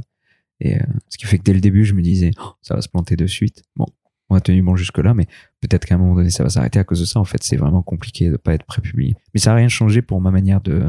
Et 0.62 0.76
euh, 0.76 0.84
ce 1.10 1.18
qui 1.18 1.26
fait 1.26 1.38
que 1.38 1.44
dès 1.44 1.54
le 1.54 1.60
début, 1.60 1.84
je 1.84 1.94
me 1.94 2.02
disais, 2.02 2.32
Oh, 2.40 2.54
ça 2.62 2.76
va 2.76 2.82
se 2.82 2.88
planter 2.88 3.16
de 3.16 3.28
suite. 3.28 3.64
Bon, 3.76 3.88
on 4.30 4.36
a 4.36 4.42
tenu 4.42 4.62
bon 4.62 4.76
jusque-là, 4.76 5.14
mais 5.14 5.26
peut-être 5.60 5.86
qu'à 5.86 5.96
un 5.96 5.98
moment 5.98 6.16
donné, 6.16 6.30
ça 6.30 6.44
va 6.44 6.50
s'arrêter 6.50 6.80
à 6.80 6.84
cause 6.84 7.02
de 7.02 7.06
ça. 7.06 7.20
En 7.20 7.26
fait, 7.26 7.44
c'est 7.44 7.58
vraiment 7.58 7.82
compliqué 7.82 8.30
de 8.30 8.38
pas 8.38 8.54
être 8.54 8.66
prépublié. 8.66 9.16
Mais 9.34 9.40
ça 9.40 9.50
n'a 9.50 9.58
rien 9.58 9.68
changé 9.68 10.02
pour 10.02 10.22
ma 10.22 10.32
manière 10.32 10.62
de, 10.62 10.86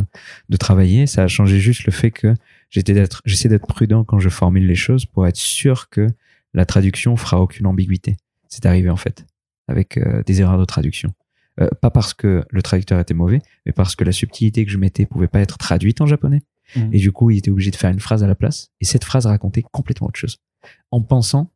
de 0.49 0.57
travailler. 0.57 1.07
Ça 1.07 1.25
a 1.25 1.29
changé 1.29 1.59
juste 1.59 1.85
le 1.85 1.93
fait 1.93 2.11
que 2.11 2.35
j'essaie 2.71 3.49
d'être 3.49 3.67
prudent 3.67 4.05
quand 4.05 4.21
je 4.21 4.29
formule 4.29 4.67
les 4.67 4.77
choses 4.77 5.07
pour 5.07 5.27
être 5.27 5.37
sûr 5.37 5.89
que 5.89 6.07
la 6.55 6.67
traduction 6.67 7.17
fera 7.17 7.41
aucune 7.41 7.67
ambiguïté. 7.67 8.17
C'est 8.49 8.67
arrivé 8.67 8.91
en 8.91 8.97
fait 8.97 9.27
avec 9.67 9.97
euh, 9.97 10.23
des 10.23 10.41
erreurs 10.41 10.59
de 10.59 10.65
traduction. 10.65 11.13
Euh, 11.61 11.69
pas 11.81 11.91
parce 11.91 12.15
que 12.15 12.45
le 12.49 12.63
traducteur 12.63 13.01
était 13.01 13.15
mauvais, 13.15 13.41
mais 13.67 13.73
parce 13.73 13.97
que 13.97 14.05
la 14.05 14.13
subtilité 14.13 14.65
que 14.65 14.71
je 14.71 14.79
mettais 14.79 15.07
pouvait 15.07 15.29
pas 15.29 15.41
être 15.41 15.59
traduite 15.59 16.01
en 16.01 16.07
japonais. 16.07 16.43
Et 16.93 16.99
du 16.99 17.13
coup, 17.13 17.31
il 17.31 17.39
était 17.39 17.51
obligé 17.51 17.71
de 17.71 17.77
faire 17.77 17.91
une 17.91 18.01
phrase 18.01 18.23
à 18.25 18.27
la 18.27 18.35
place. 18.35 18.71
Et 18.81 18.85
cette 18.85 19.05
phrase 19.05 19.27
racontait 19.27 19.65
complètement 19.73 20.07
autre 20.09 20.19
chose. 20.19 20.39
En 20.91 21.01
pensant 21.03 21.51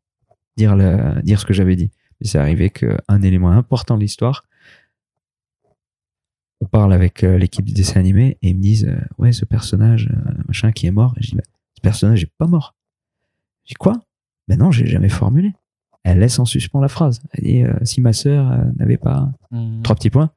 dire, 0.56 0.76
dire 1.22 1.40
ce 1.40 1.46
que 1.46 1.52
j'avais 1.54 1.76
dit. 1.76 1.90
Et 2.20 2.26
c'est 2.26 2.38
arrivé 2.38 2.70
qu'un 2.70 3.22
élément 3.22 3.50
important 3.50 3.96
de 3.96 4.00
l'histoire, 4.02 4.44
on 6.60 6.66
parle 6.66 6.92
avec 6.92 7.22
euh, 7.22 7.36
l'équipe 7.38 7.64
du 7.64 7.72
dessin 7.74 8.00
animé 8.00 8.38
et 8.42 8.48
ils 8.50 8.56
me 8.56 8.62
disent 8.62 8.86
euh, 8.86 8.96
Ouais, 9.18 9.32
ce 9.32 9.44
personnage, 9.44 10.08
euh, 10.10 10.32
machin, 10.48 10.72
qui 10.72 10.86
est 10.86 10.90
mort. 10.90 11.14
Et 11.18 11.22
je 11.22 11.30
dis 11.30 11.36
Bah, 11.36 11.42
Ce 11.76 11.80
personnage 11.82 12.22
est 12.22 12.32
pas 12.38 12.46
mort. 12.46 12.74
Je 13.64 13.68
dis 13.70 13.74
Quoi? 13.74 13.92
Ben 14.48 14.58
non, 14.58 14.70
j'ai 14.70 14.86
jamais 14.86 15.08
formulé. 15.10 15.52
Elle 16.02 16.18
laisse 16.20 16.38
en 16.38 16.44
suspens 16.44 16.80
la 16.80 16.88
phrase. 16.88 17.20
Elle 17.32 17.44
dit 17.44 17.62
euh, 17.62 17.74
Si 17.84 18.00
ma 18.00 18.12
sœur 18.12 18.50
n'avait 18.76 18.96
pas 18.96 19.30
Mhm. 19.50 19.82
trois 19.82 19.96
petits 19.96 20.10
points. 20.10 20.30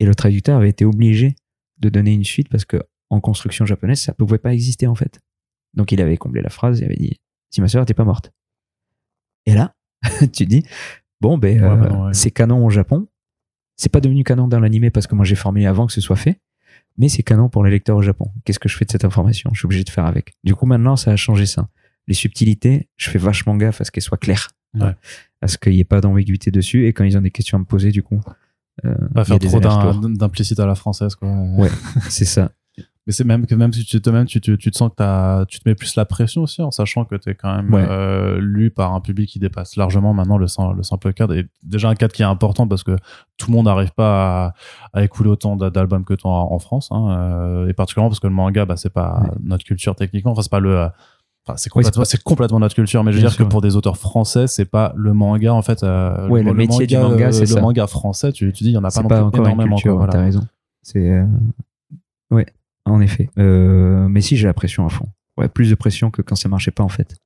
Et 0.00 0.06
le 0.06 0.14
traducteur 0.14 0.56
avait 0.56 0.70
été 0.70 0.84
obligé 0.84 1.36
de 1.78 1.88
donner 1.88 2.12
une 2.14 2.24
suite 2.24 2.48
parce 2.48 2.64
que 2.64 2.82
en 3.14 3.20
construction 3.20 3.64
japonaise, 3.66 4.00
ça 4.00 4.12
pouvait 4.14 4.38
pas 4.38 4.52
exister 4.52 4.86
en 4.86 4.94
fait. 4.94 5.20
Donc 5.74 5.92
il 5.92 6.00
avait 6.00 6.16
comblé 6.16 6.42
la 6.42 6.50
phrase, 6.50 6.80
il 6.80 6.84
avait 6.84 6.96
dit 6.96 7.16
si 7.50 7.60
ma 7.60 7.68
sœur 7.68 7.82
était 7.82 7.94
pas 7.94 8.04
morte. 8.04 8.32
Et 9.46 9.54
là, 9.54 9.74
tu 10.32 10.46
dis 10.46 10.64
bon 11.20 11.38
ben 11.38 11.60
Ouais, 11.62 11.68
euh, 11.68 11.76
bah 11.76 12.06
ouais. 12.06 12.14
c'est 12.14 12.30
canon 12.30 12.64
au 12.64 12.70
Japon. 12.70 13.08
C'est 13.76 13.90
pas 13.90 14.00
devenu 14.00 14.22
canon 14.24 14.46
dans 14.48 14.60
l'animé 14.60 14.90
parce 14.90 15.06
que 15.06 15.14
moi 15.14 15.24
j'ai 15.24 15.34
formulé 15.34 15.66
avant 15.66 15.86
que 15.86 15.92
ce 15.92 16.00
soit 16.00 16.16
fait. 16.16 16.40
mais 16.96 17.08
c'est 17.08 17.22
canon 17.24 17.48
pour 17.48 17.64
les 17.64 17.70
lecteurs 17.70 17.96
au 17.96 18.02
Japon. 18.02 18.30
Qu'est-ce 18.44 18.58
que 18.60 18.68
je 18.68 18.76
fais 18.76 18.84
de 18.84 18.90
cette 18.92 19.04
information? 19.04 19.50
Je 19.52 19.58
suis 19.60 19.66
obligé 19.66 19.82
de 19.84 19.90
faire 19.90 20.06
avec. 20.06 20.34
Du 20.44 20.54
coup, 20.54 20.66
maintenant, 20.66 20.94
ça 20.96 21.10
a 21.12 21.16
changé 21.16 21.44
ça. 21.46 21.68
Les 22.06 22.14
subtilités, 22.14 22.88
je 22.96 23.10
fais 23.10 23.18
vachement 23.18 23.56
gaffe 23.56 23.80
à 23.80 23.84
ce 23.84 23.90
qu'elles 23.90 24.02
soient 24.04 24.18
claires. 24.18 24.50
Ouais. 24.74 24.94
À 25.40 25.48
ce 25.48 25.56
qu'il 25.58 25.72
n'y 25.72 25.80
ait 25.80 25.84
pas 25.84 26.00
d'ambiguïté 26.00 26.50
dessus. 26.52 26.86
Et 26.86 26.92
quand 26.92 27.02
ils 27.04 27.16
ont 27.18 27.20
des 27.22 27.30
questions 27.32 27.56
à 27.56 27.60
me 27.60 27.64
poser, 27.64 27.90
du 27.90 28.02
coup. 28.02 28.20
euh, 28.84 28.94
Pas 29.14 29.24
il 29.26 29.30
y 29.30 29.36
a 29.36 29.38
faire 29.60 29.60
trop 29.60 30.08
d'implicite 30.08 30.60
à 30.60 30.66
la 30.66 30.74
française, 30.76 31.14
quoi. 31.16 31.28
Ouais, 31.30 31.70
c'est 32.10 32.24
ça. 32.24 32.52
Mais 33.06 33.12
c'est 33.12 33.24
même 33.24 33.44
que 33.44 33.54
même 33.54 33.70
si 33.72 33.84
tu 33.84 34.00
te 34.00 34.08
même 34.08 34.24
tu, 34.24 34.40
te- 34.40 34.52
tu 34.52 34.70
te 34.70 34.76
sens 34.78 34.88
que 34.88 34.94
t'as, 34.96 35.44
tu 35.44 35.60
te 35.60 35.68
mets 35.68 35.74
plus 35.74 35.94
la 35.96 36.06
pression 36.06 36.40
aussi 36.42 36.62
en 36.62 36.70
sachant 36.70 37.04
que 37.04 37.16
t'es 37.16 37.34
quand 37.34 37.54
même 37.54 37.72
Ouais. 37.72 37.84
euh, 37.86 38.38
lu 38.40 38.70
par 38.70 38.94
un 38.94 39.00
public 39.00 39.28
qui 39.28 39.38
dépasse 39.38 39.76
largement 39.76 40.14
maintenant 40.14 40.38
le, 40.38 40.46
le 40.76 40.82
simple 40.82 41.12
cadre 41.12 41.34
et 41.34 41.46
déjà 41.62 41.90
un 41.90 41.94
cadre 41.96 42.14
qui 42.14 42.22
est 42.22 42.24
important 42.24 42.66
parce 42.66 42.82
que 42.82 42.96
tout 43.36 43.50
le 43.50 43.56
monde 43.56 43.66
n'arrive 43.66 43.92
pas 43.92 44.46
à, 44.46 44.54
à 44.98 45.04
écouler 45.04 45.28
autant 45.28 45.54
d'a- 45.56 45.68
d'albums 45.68 46.04
que 46.06 46.14
toi 46.14 46.30
en, 46.30 46.58
France 46.58 46.88
hein, 46.92 47.10
euh, 47.10 47.68
et 47.68 47.74
particulièrement 47.74 48.08
parce 48.08 48.20
que 48.20 48.26
le 48.26 48.32
manga 48.32 48.64
bah 48.64 48.76
c'est 48.78 48.88
pas 48.92 49.20
Ouais. 49.22 49.28
notre 49.42 49.64
culture 49.64 49.94
techniquement 49.94 50.32
enfin 50.32 50.40
c'est 50.42 50.50
pas 50.50 50.60
le 50.60 50.74
euh, 50.78 50.88
Enfin, 51.46 51.58
c'est 51.58 51.68
complètement, 52.22 52.58
notre 52.58 52.74
culture, 52.74 53.04
mais 53.04 53.12
je 53.12 53.16
veux 53.18 53.20
Bien 53.20 53.28
dire 53.28 53.36
sûr, 53.36 53.44
que 53.44 53.50
pour 53.50 53.60
des 53.60 53.76
auteurs 53.76 53.98
français, 53.98 54.46
c'est 54.46 54.64
pas 54.64 54.94
le 54.96 55.12
manga 55.12 55.52
en 55.52 55.60
fait. 55.60 55.82
euh, 55.82 56.26
Ouais, 56.30 56.42
le 56.42 56.54
métier 56.54 56.86
du 56.86 56.96
manga, 56.96 57.32
c'est 57.32 57.40
le 57.40 57.46
ça. 57.48 57.60
manga 57.60 57.86
français, 57.86 58.32
tu, 58.32 58.50
tu 58.54 58.64
dis, 58.64 58.70
il 58.70 58.72
y 58.72 58.78
en 58.78 58.84
a 58.84 58.90
pas 58.90 59.02
non 59.02 59.08
pas 59.10 59.16
plus 59.16 59.24
encore 59.26 59.40
énormément. 59.48 59.76
culture, 59.76 59.92
quoi, 59.92 59.96
voilà. 60.06 60.12
t'as 60.14 60.22
raison. 60.22 60.40
C'est. 60.82 61.06
euh, 61.10 61.26
Ouais, 62.30 62.46
en 62.84 63.00
effet. 63.00 63.28
Euh, 63.38 64.06
Mais 64.08 64.20
si, 64.20 64.36
j'ai 64.36 64.46
la 64.46 64.54
pression 64.54 64.86
à 64.86 64.88
fond. 64.88 65.08
Ouais, 65.36 65.48
plus 65.48 65.70
de 65.70 65.74
pression 65.74 66.10
que 66.10 66.22
quand 66.22 66.36
ça 66.36 66.48
marchait 66.48 66.70
pas, 66.70 66.84
en 66.84 66.88
fait. 66.88 67.16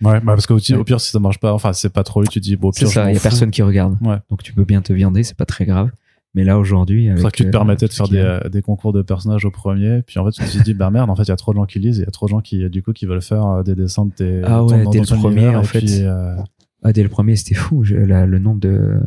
Ouais, 0.00 0.20
bah 0.20 0.34
parce 0.34 0.46
qu'au 0.46 0.58
Ouais. 0.58 0.84
pire, 0.84 1.00
si 1.00 1.10
ça 1.10 1.18
marche 1.18 1.40
pas, 1.40 1.52
enfin, 1.52 1.72
c'est 1.72 1.92
pas 1.92 2.04
trop 2.04 2.20
lui, 2.20 2.28
tu 2.28 2.38
te 2.40 2.44
dis, 2.44 2.54
bon, 2.54 2.68
au 2.68 2.72
pire, 2.72 2.88
il 3.08 3.14
y 3.14 3.16
a 3.16 3.20
personne 3.20 3.50
qui 3.50 3.62
regarde. 3.62 3.96
Ouais. 4.00 4.18
Donc 4.30 4.42
tu 4.44 4.52
peux 4.52 4.64
bien 4.64 4.80
te 4.80 4.92
viander, 4.92 5.24
c'est 5.24 5.36
pas 5.36 5.44
très 5.46 5.64
grave. 5.64 5.90
Mais 6.34 6.44
là, 6.44 6.56
aujourd'hui. 6.58 7.10
C'est 7.16 7.24
que 7.24 7.28
tu 7.30 7.42
te 7.44 7.48
euh, 7.48 7.50
permettais 7.50 7.86
de 7.86 7.90
tout 7.90 7.96
faire 7.96 8.08
des, 8.08 8.18
euh, 8.18 8.48
des 8.48 8.62
concours 8.62 8.92
de 8.92 9.02
personnages 9.02 9.44
au 9.44 9.50
premier, 9.50 10.02
puis 10.06 10.20
en 10.20 10.24
fait, 10.30 10.30
tu 10.30 10.58
te 10.58 10.62
dis, 10.62 10.74
bah 10.74 10.90
merde, 10.90 11.10
en 11.10 11.16
fait, 11.16 11.24
il 11.24 11.28
y 11.30 11.32
a 11.32 11.36
trop 11.36 11.52
de 11.52 11.56
gens 11.56 11.64
qui 11.66 11.80
lisent, 11.80 11.96
il 11.98 12.04
y 12.04 12.06
a 12.06 12.10
trop 12.12 12.26
de 12.26 12.30
gens 12.30 12.40
qui, 12.40 12.68
du 12.70 12.82
coup, 12.82 12.92
qui 12.92 13.06
veulent 13.06 13.22
faire 13.22 13.44
euh, 13.46 13.62
des 13.64 13.74
dessins 13.74 14.06
de 14.06 14.12
tes. 14.12 14.42
Ah 14.44 14.62
ouais, 14.62 14.84
dès 14.92 15.00
le 15.00 15.06
premier, 15.06 15.48
en 15.48 15.62
et 15.62 15.64
fait. 15.64 15.78
puis, 15.80 16.02
euh, 16.02 16.36
Ah, 16.84 16.92
dès 16.92 17.02
le 17.02 17.08
premier, 17.08 17.34
c'était 17.34 17.56
fou. 17.56 17.82
Je- 17.82 17.96
la- 17.96 18.24
le, 18.26 18.38
nombre 18.38 18.60
de, 18.60 19.00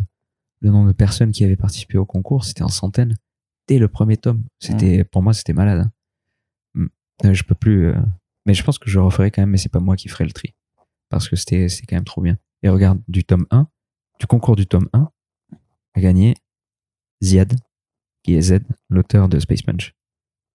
le 0.59 0.69
nombre 0.71 0.87
de 0.89 0.93
personnes 0.93 1.31
qui 1.31 1.45
avaient 1.45 1.55
participé 1.55 1.97
au 1.97 2.05
concours, 2.05 2.43
c'était 2.43 2.63
en 2.63 2.67
centaines. 2.67 3.15
Le 3.79 3.87
premier 3.87 4.17
tome. 4.17 4.43
C'était, 4.59 5.03
Pour 5.03 5.23
moi, 5.23 5.33
c'était 5.33 5.53
malade. 5.53 5.81
hein. 5.85 5.91
Mm. 6.75 6.87
Euh, 7.25 7.33
Je 7.33 7.43
peux 7.43 7.55
plus. 7.55 7.87
euh, 7.87 7.95
Mais 8.45 8.53
je 8.53 8.63
pense 8.63 8.77
que 8.79 8.89
je 8.89 8.99
referai 8.99 9.31
quand 9.31 9.41
même, 9.41 9.49
mais 9.51 9.57
c'est 9.57 9.69
pas 9.71 9.79
moi 9.79 9.95
qui 9.95 10.07
ferai 10.09 10.25
le 10.25 10.31
tri. 10.31 10.53
Parce 11.09 11.27
que 11.29 11.35
c'était 11.35 11.67
c'était 11.69 11.85
quand 11.87 11.95
même 11.97 12.05
trop 12.05 12.21
bien. 12.21 12.37
Et 12.63 12.69
regarde, 12.69 13.01
du 13.07 13.23
tome 13.23 13.45
1, 13.51 13.67
du 14.19 14.27
concours 14.27 14.55
du 14.55 14.65
tome 14.67 14.87
1, 14.93 15.09
a 15.95 15.99
gagné 16.01 16.35
Ziad, 17.23 17.53
qui 18.23 18.35
est 18.35 18.41
Z, 18.41 18.59
l'auteur 18.89 19.27
de 19.29 19.39
Space 19.39 19.61
Punch. 19.61 19.93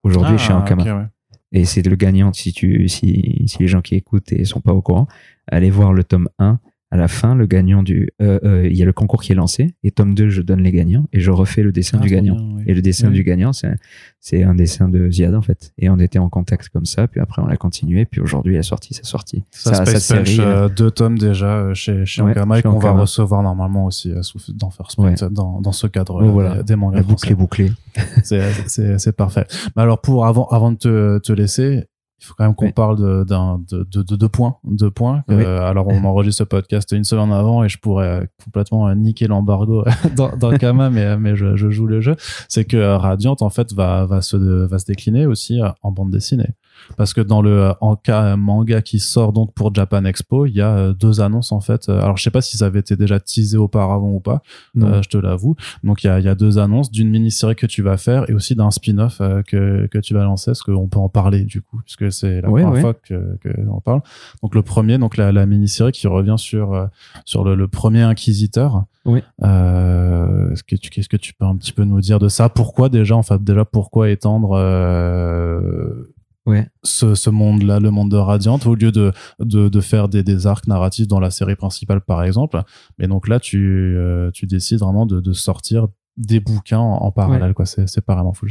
Aujourd'hui, 0.03 0.35
ah, 0.37 0.39
chez 0.39 0.53
Ankama. 0.53 0.83
ok, 0.83 0.89
ouais. 1.03 1.07
Et 1.53 1.65
c'est 1.65 1.83
le 1.83 1.95
gagnant, 1.97 2.33
si, 2.33 2.53
tu, 2.53 2.89
si, 2.89 3.45
si 3.47 3.59
les 3.61 3.69
gens 3.69 3.83
qui 3.83 3.95
écoutent 3.95 4.33
et 4.33 4.45
sont 4.45 4.61
pas 4.61 4.73
au 4.73 4.83
courant, 4.83 5.07
allez 5.47 5.71
voir 5.71 5.93
le 5.93 6.05
tome 6.05 6.29
1. 6.39 6.59
À 6.93 6.97
la 6.97 7.09
fin, 7.09 7.35
le 7.35 7.47
gagnant 7.47 7.83
du. 7.83 8.11
euh, 8.23 8.39
euh, 8.45 8.69
Il 8.69 8.77
y 8.77 8.83
a 8.83 8.85
le 8.85 8.93
concours 8.93 9.21
qui 9.21 9.33
est 9.33 9.35
lancé. 9.35 9.75
Et 9.83 9.91
tome 9.91 10.15
2, 10.15 10.29
je 10.29 10.41
donne 10.41 10.63
les 10.63 10.71
gagnants. 10.71 11.05
Et 11.13 11.19
je 11.19 11.33
refais 11.33 11.65
le 11.65 11.73
dessin 11.73 11.99
Ah, 12.01 12.05
du 12.05 12.09
gagnant. 12.11 12.37
bien, 12.37 12.57
oui. 12.59 12.63
Et 12.69 12.75
le 12.75 12.81
dessin 12.81 13.09
Oui. 13.09 13.15
du 13.15 13.25
gagnant, 13.25 13.51
c'est 13.53 14.43
un 14.45 14.55
dessin 14.55 14.89
de 14.89 15.11
Ziad, 15.11 15.35
en 15.35 15.43
fait. 15.43 15.73
Et 15.79 15.91
on 15.91 15.99
était 15.99 16.21
en 16.21 16.29
contact 16.29 16.69
comme 16.69 16.85
ça. 16.87 17.09
Puis 17.09 17.21
après, 17.21 17.43
on 17.43 17.47
l'a 17.47 17.57
continué. 17.57 18.05
Puis 18.05 18.21
aujourd'hui, 18.21 18.55
il 18.55 18.59
a 18.59 18.63
sorti 18.63 18.95
sa 18.95 19.03
sortie. 19.03 19.43
Ça, 19.51 19.85
Space 19.85 20.09
Punch, 20.13 20.37
série, 20.37 20.49
euh, 20.49 20.69
deux 20.69 20.93
tomes 20.93 21.19
déjà 21.19 21.57
euh, 21.59 21.75
chez, 21.75 22.07
chez 22.07 22.23
Ouais, 22.23 22.31
Ankama 22.31 22.61
et 22.61 22.63
qu'on 22.63 22.79
va 22.79 22.93
recevoir 22.93 23.43
normalement 23.43 23.87
aussi 23.87 24.13
euh, 24.13 24.23
sous, 24.23 24.39
dans 24.55 24.71
First 24.71 24.97
Ouais. 24.99 25.15
Dans, 25.33 25.61
dans 25.61 25.73
ce 25.73 25.89
cadre 25.89 26.23
Oh, 26.25 26.31
voilà. 26.31 26.63
des, 26.63 26.77
mangas 26.77 26.99
la 26.99 27.03
boucle 27.03 27.31
est 27.33 27.35
bouclée. 27.35 27.73
C'est 28.23 29.17
parfait. 29.17 29.47
Mais 29.75 29.83
alors, 29.83 30.01
pour 30.01 30.25
avant, 30.27 30.47
avant 30.49 30.71
de 30.71 30.77
te, 30.77 31.19
te 31.19 31.33
laisser, 31.33 31.85
il 32.21 32.25
faut 32.25 32.35
quand 32.37 32.45
même 32.45 32.55
qu'on 32.55 32.67
Oui. 32.67 32.73
parle 32.73 32.97
de, 32.99 33.25
d'un- 33.25 33.61
de, 33.71 33.85
de, 33.93 34.03
de 34.03 34.17
deux 34.17 34.29
points. 34.29 34.57
Deux 34.65 34.91
points. 34.91 35.23
Oui. 35.29 35.35
Euh, 35.37 35.61
alors, 35.63 35.87
on 35.89 36.03
enregistre 36.05 36.39
ce 36.39 36.45
podcast 36.45 36.91
une 36.93 37.05
semaine 37.05 37.31
avant 37.33 37.63
et 37.63 37.69
je 37.69 37.79
pourrais 37.79 38.23
euh, 38.23 38.25
complètement 38.43 38.89
euh, 38.89 38.95
niquer 38.95 39.27
l'embargo 39.27 39.85
dans, 40.17 40.35
dans 40.37 40.57
Kama, 40.57 40.89
mais, 40.91 41.17
mais 41.19 41.37
je, 41.37 41.57
je 41.57 41.69
joue 41.71 41.87
le 41.87 42.01
jeu. 42.01 42.17
C'est 42.49 42.65
que 42.65 42.77
euh, 42.79 42.97
Radiant, 42.97 43.37
en 43.41 43.51
fait, 43.51 43.73
va, 43.75 44.07
va, 44.07 44.23
se, 44.23 44.37
va 44.37 44.79
se 44.79 44.87
décliner 44.87 45.27
aussi 45.27 45.61
euh, 45.61 45.69
en 45.83 45.93
bande 45.93 46.11
dessinée. 46.11 46.49
Parce 46.97 47.15
que 47.15 47.20
dans 47.20 47.43
le 47.43 47.62
euh, 47.62 47.73
en 47.81 47.97
cas 47.97 48.36
manga 48.36 48.82
qui 48.82 48.98
sort 48.98 49.32
donc 49.32 49.53
pour 49.55 49.74
Japan 49.74 50.05
Expo, 50.05 50.47
il 50.47 50.55
y 50.55 50.61
a 50.61 50.77
euh, 50.77 50.93
deux 50.93 51.20
annonces 51.20 51.53
en 51.53 51.61
fait. 51.61 51.89
Euh, 51.89 52.01
Alors 52.01 52.16
je 52.16 52.23
sais 52.23 52.31
pas 52.31 52.40
si 52.40 52.57
ça 52.57 52.66
avait 52.66 52.81
été 52.81 52.97
déjà 52.97 53.19
teasé 53.20 53.57
auparavant 53.57 54.11
ou 54.11 54.20
pas, 54.20 54.43
euh, 54.78 55.03
je 55.03 55.09
te 55.09 55.16
l'avoue. 55.19 55.57
Donc 55.85 56.05
il 56.05 56.09
y 56.09 56.11
a, 56.11 56.20
y 56.20 56.28
a 56.28 56.35
deux 56.35 56.59
annonces 56.59 56.90
d'une 56.90 57.11
mini-série 57.11 57.57
que 57.57 57.66
tu 57.66 57.82
vas 57.82 57.97
faire 57.97 58.28
et 58.31 58.32
aussi 58.35 58.55
d'un 58.55 58.70
spin-off 58.70 59.19
euh, 59.20 59.43
que, 59.43 59.86
que 59.90 59.98
tu 59.98 60.15
vas 60.15 60.24
lancer. 60.24 60.53
Est-ce 60.53 60.62
qu'on 60.62 60.89
peut 60.89 60.98
en 60.98 61.09
parler 61.09 61.43
du 61.44 61.62
coup 61.62 61.81
Puisque 61.85 62.12
c'est 62.12 62.40
la 62.40 62.48
Ouais, 62.51 62.62
première 62.62 62.74
ouais. 62.77 62.81
fois 62.81 62.94
que, 62.94 63.36
que 63.40 63.48
on 63.69 63.81
parle. 63.81 64.01
Donc 64.43 64.55
le 64.55 64.62
premier, 64.62 64.98
donc 64.98 65.16
la, 65.16 65.32
la 65.32 65.47
mini-série 65.47 65.93
qui 65.93 66.07
revient 66.07 66.36
sur, 66.39 66.73
euh, 66.74 66.86
sur 67.24 67.44
le, 67.44 67.55
le 67.55 67.69
premier 67.69 68.03
inquisiteur. 68.03 68.85
Oui. 69.05 69.23
Euh, 69.44 70.51
est-ce 70.53 70.65
que 70.65 70.74
tu, 70.77 70.90
qu'est-ce 70.90 71.09
que 71.09 71.16
tu 71.16 71.32
peux 71.32 71.44
un 71.44 71.57
petit 71.57 71.73
peu 71.73 71.85
nous 71.85 72.01
dire 72.01 72.19
de 72.19 72.28
ça? 72.28 72.48
Pourquoi 72.48 72.89
déjà, 72.89 73.15
enfin 73.16 73.39
déjà 73.40 73.65
pourquoi 73.65 74.11
étendre 74.11 74.53
euh, 74.57 76.12
Ouais. 76.47 76.68
ce, 76.85 77.14
ce 77.16 77.28
monde-là, 77.28 77.81
le 77.81 77.90
monde 77.90 78.10
de 78.10 78.16
Radiant, 78.16 78.59
au 78.64 78.74
lieu 78.77 78.93
de, 78.93 79.12
de, 79.40 79.68
de 79.68 79.81
faire 79.81 80.09
des, 80.09 80.23
des 80.23 80.47
arcs 80.47 80.68
narratifs 80.68 81.09
dans 81.09 81.18
la 81.20 81.31
série 81.31 81.56
principale, 81.56 82.01
par 82.01 82.23
exemple. 82.23 82.62
Mais 82.98 83.09
donc 83.09 83.27
là, 83.27 83.40
tu, 83.40 83.94
euh, 83.97 84.31
tu 84.32 84.47
décides 84.47 84.78
vraiment 84.78 85.06
de, 85.06 85.20
de 85.20 85.32
sortir 85.32 85.89
des 86.16 86.40
bouquins 86.40 86.78
en, 86.78 86.98
en 87.02 87.12
parallèle, 87.12 87.52
quoi. 87.52 87.66
C'est, 87.66 87.89
c'est 87.89 88.01
pas 88.01 88.14
vraiment 88.14 88.32
fou. 88.32 88.47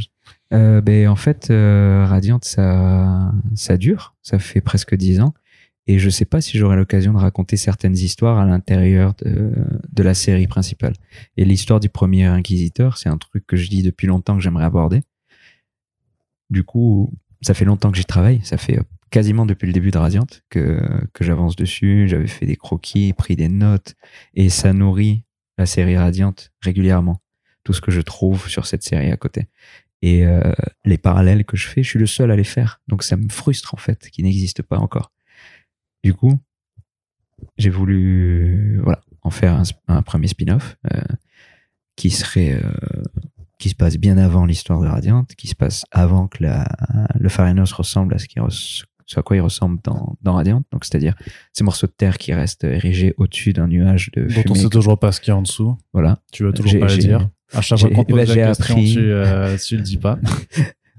Euh, 0.52 0.80
ben, 0.80 1.08
en 1.08 1.16
fait, 1.16 1.48
euh, 1.50 2.04
Radiant, 2.06 2.38
ça, 2.42 3.32
ça 3.54 3.76
dure. 3.76 4.14
Ça 4.22 4.38
fait 4.38 4.60
presque 4.60 4.94
dix 4.94 5.20
ans. 5.20 5.32
Et 5.88 5.98
je 5.98 6.10
sais 6.10 6.24
pas 6.24 6.40
si 6.40 6.58
j'aurai 6.58 6.76
l'occasion 6.76 7.12
de 7.12 7.18
raconter 7.18 7.56
certaines 7.56 7.94
histoires 7.96 8.38
à 8.38 8.44
l'intérieur 8.44 9.14
de, 9.24 9.52
de 9.92 10.02
la 10.02 10.14
série 10.14 10.48
principale. 10.48 10.94
Et 11.36 11.44
l'histoire 11.44 11.80
du 11.80 11.88
premier 11.88 12.24
inquisiteur, 12.26 12.98
c'est 12.98 13.08
un 13.08 13.18
truc 13.18 13.46
que 13.46 13.56
je 13.56 13.70
dis 13.70 13.82
depuis 13.82 14.06
longtemps 14.08 14.36
que 14.36 14.42
j'aimerais 14.42 14.64
aborder. 14.64 15.00
Du 16.50 16.62
coup, 16.64 17.12
ça 17.42 17.54
fait 17.54 17.64
longtemps 17.64 17.90
que 17.90 17.96
j'y 17.96 18.04
travaille. 18.04 18.40
Ça 18.44 18.56
fait 18.56 18.78
euh, 18.78 18.82
quasiment 19.10 19.46
depuis 19.46 19.66
le 19.66 19.72
début 19.72 19.90
de 19.90 19.98
Radiant 19.98 20.26
que, 20.50 20.80
que 21.12 21.24
j'avance 21.24 21.56
dessus. 21.56 22.06
J'avais 22.08 22.26
fait 22.26 22.46
des 22.46 22.56
croquis, 22.56 23.12
pris 23.12 23.36
des 23.36 23.48
notes. 23.48 23.94
Et 24.34 24.48
ça 24.48 24.72
nourrit 24.72 25.24
la 25.58 25.66
série 25.66 25.96
Radiant 25.96 26.34
régulièrement. 26.60 27.22
Tout 27.64 27.72
ce 27.72 27.80
que 27.80 27.90
je 27.90 28.00
trouve 28.00 28.48
sur 28.48 28.66
cette 28.66 28.82
série 28.82 29.10
à 29.10 29.16
côté. 29.16 29.48
Et 30.02 30.24
euh, 30.24 30.52
les 30.84 30.98
parallèles 30.98 31.44
que 31.44 31.56
je 31.56 31.66
fais, 31.66 31.82
je 31.82 31.88
suis 31.88 31.98
le 31.98 32.06
seul 32.06 32.30
à 32.30 32.36
les 32.36 32.44
faire. 32.44 32.80
Donc 32.86 33.02
ça 33.02 33.16
me 33.16 33.28
frustre 33.28 33.74
en 33.74 33.78
fait, 33.78 34.08
qu'ils 34.10 34.24
n'existent 34.24 34.62
pas 34.62 34.78
encore. 34.78 35.12
Du 36.04 36.14
coup, 36.14 36.38
j'ai 37.58 37.70
voulu 37.70 38.78
voilà, 38.82 39.00
en 39.22 39.30
faire 39.30 39.54
un, 39.54 39.62
un 39.88 40.02
premier 40.02 40.28
spin-off 40.28 40.76
euh, 40.92 41.00
qui 41.96 42.10
serait 42.10 42.54
euh, 42.62 43.02
qui 43.58 43.68
se 43.70 43.74
passe 43.74 43.96
bien 43.96 44.18
avant 44.18 44.44
l'histoire 44.44 44.80
de 44.80 44.86
Radiant, 44.86 45.24
qui 45.36 45.46
se 45.48 45.54
passe 45.54 45.84
avant 45.90 46.28
que 46.28 46.42
la, 46.42 46.66
le 47.18 47.28
Pharanos 47.28 47.72
ressemble 47.72 48.14
à 48.14 48.18
ce, 48.18 48.26
qui 48.26 48.38
à 48.38 49.22
quoi 49.22 49.36
il 49.36 49.40
ressemble 49.40 49.78
dans, 49.84 50.16
dans 50.22 50.34
Radiant. 50.34 50.62
Donc 50.72 50.84
c'est-à-dire 50.84 51.14
ces 51.52 51.64
morceaux 51.64 51.86
de 51.86 51.92
terre 51.92 52.18
qui 52.18 52.34
restent 52.34 52.64
érigés 52.64 53.14
au-dessus 53.16 53.52
d'un 53.52 53.68
nuage 53.68 54.10
de 54.12 54.22
Dont 54.22 54.28
on 54.38 54.42
fumée. 54.42 54.58
sait 54.58 54.68
toujours 54.68 54.98
pas 54.98 55.12
ce 55.12 55.20
qu'il 55.20 55.30
y 55.30 55.34
a 55.34 55.36
en 55.36 55.42
dessous. 55.42 55.76
Voilà. 55.92 56.18
Tu 56.32 56.44
veux 56.44 56.52
toujours 56.52 56.78
pas 56.80 56.88
le 56.88 56.98
dire. 56.98 57.28
À 57.52 57.60
chaque 57.62 57.78
fois 57.78 57.90
qu'on 57.90 58.04
pose 58.04 58.16
la 58.34 58.46
question, 58.48 58.74
appris. 58.74 58.92
tu, 58.94 58.98
euh, 59.00 59.56
tu 59.56 59.76
le 59.76 59.82
dis 59.82 59.98
pas. 59.98 60.18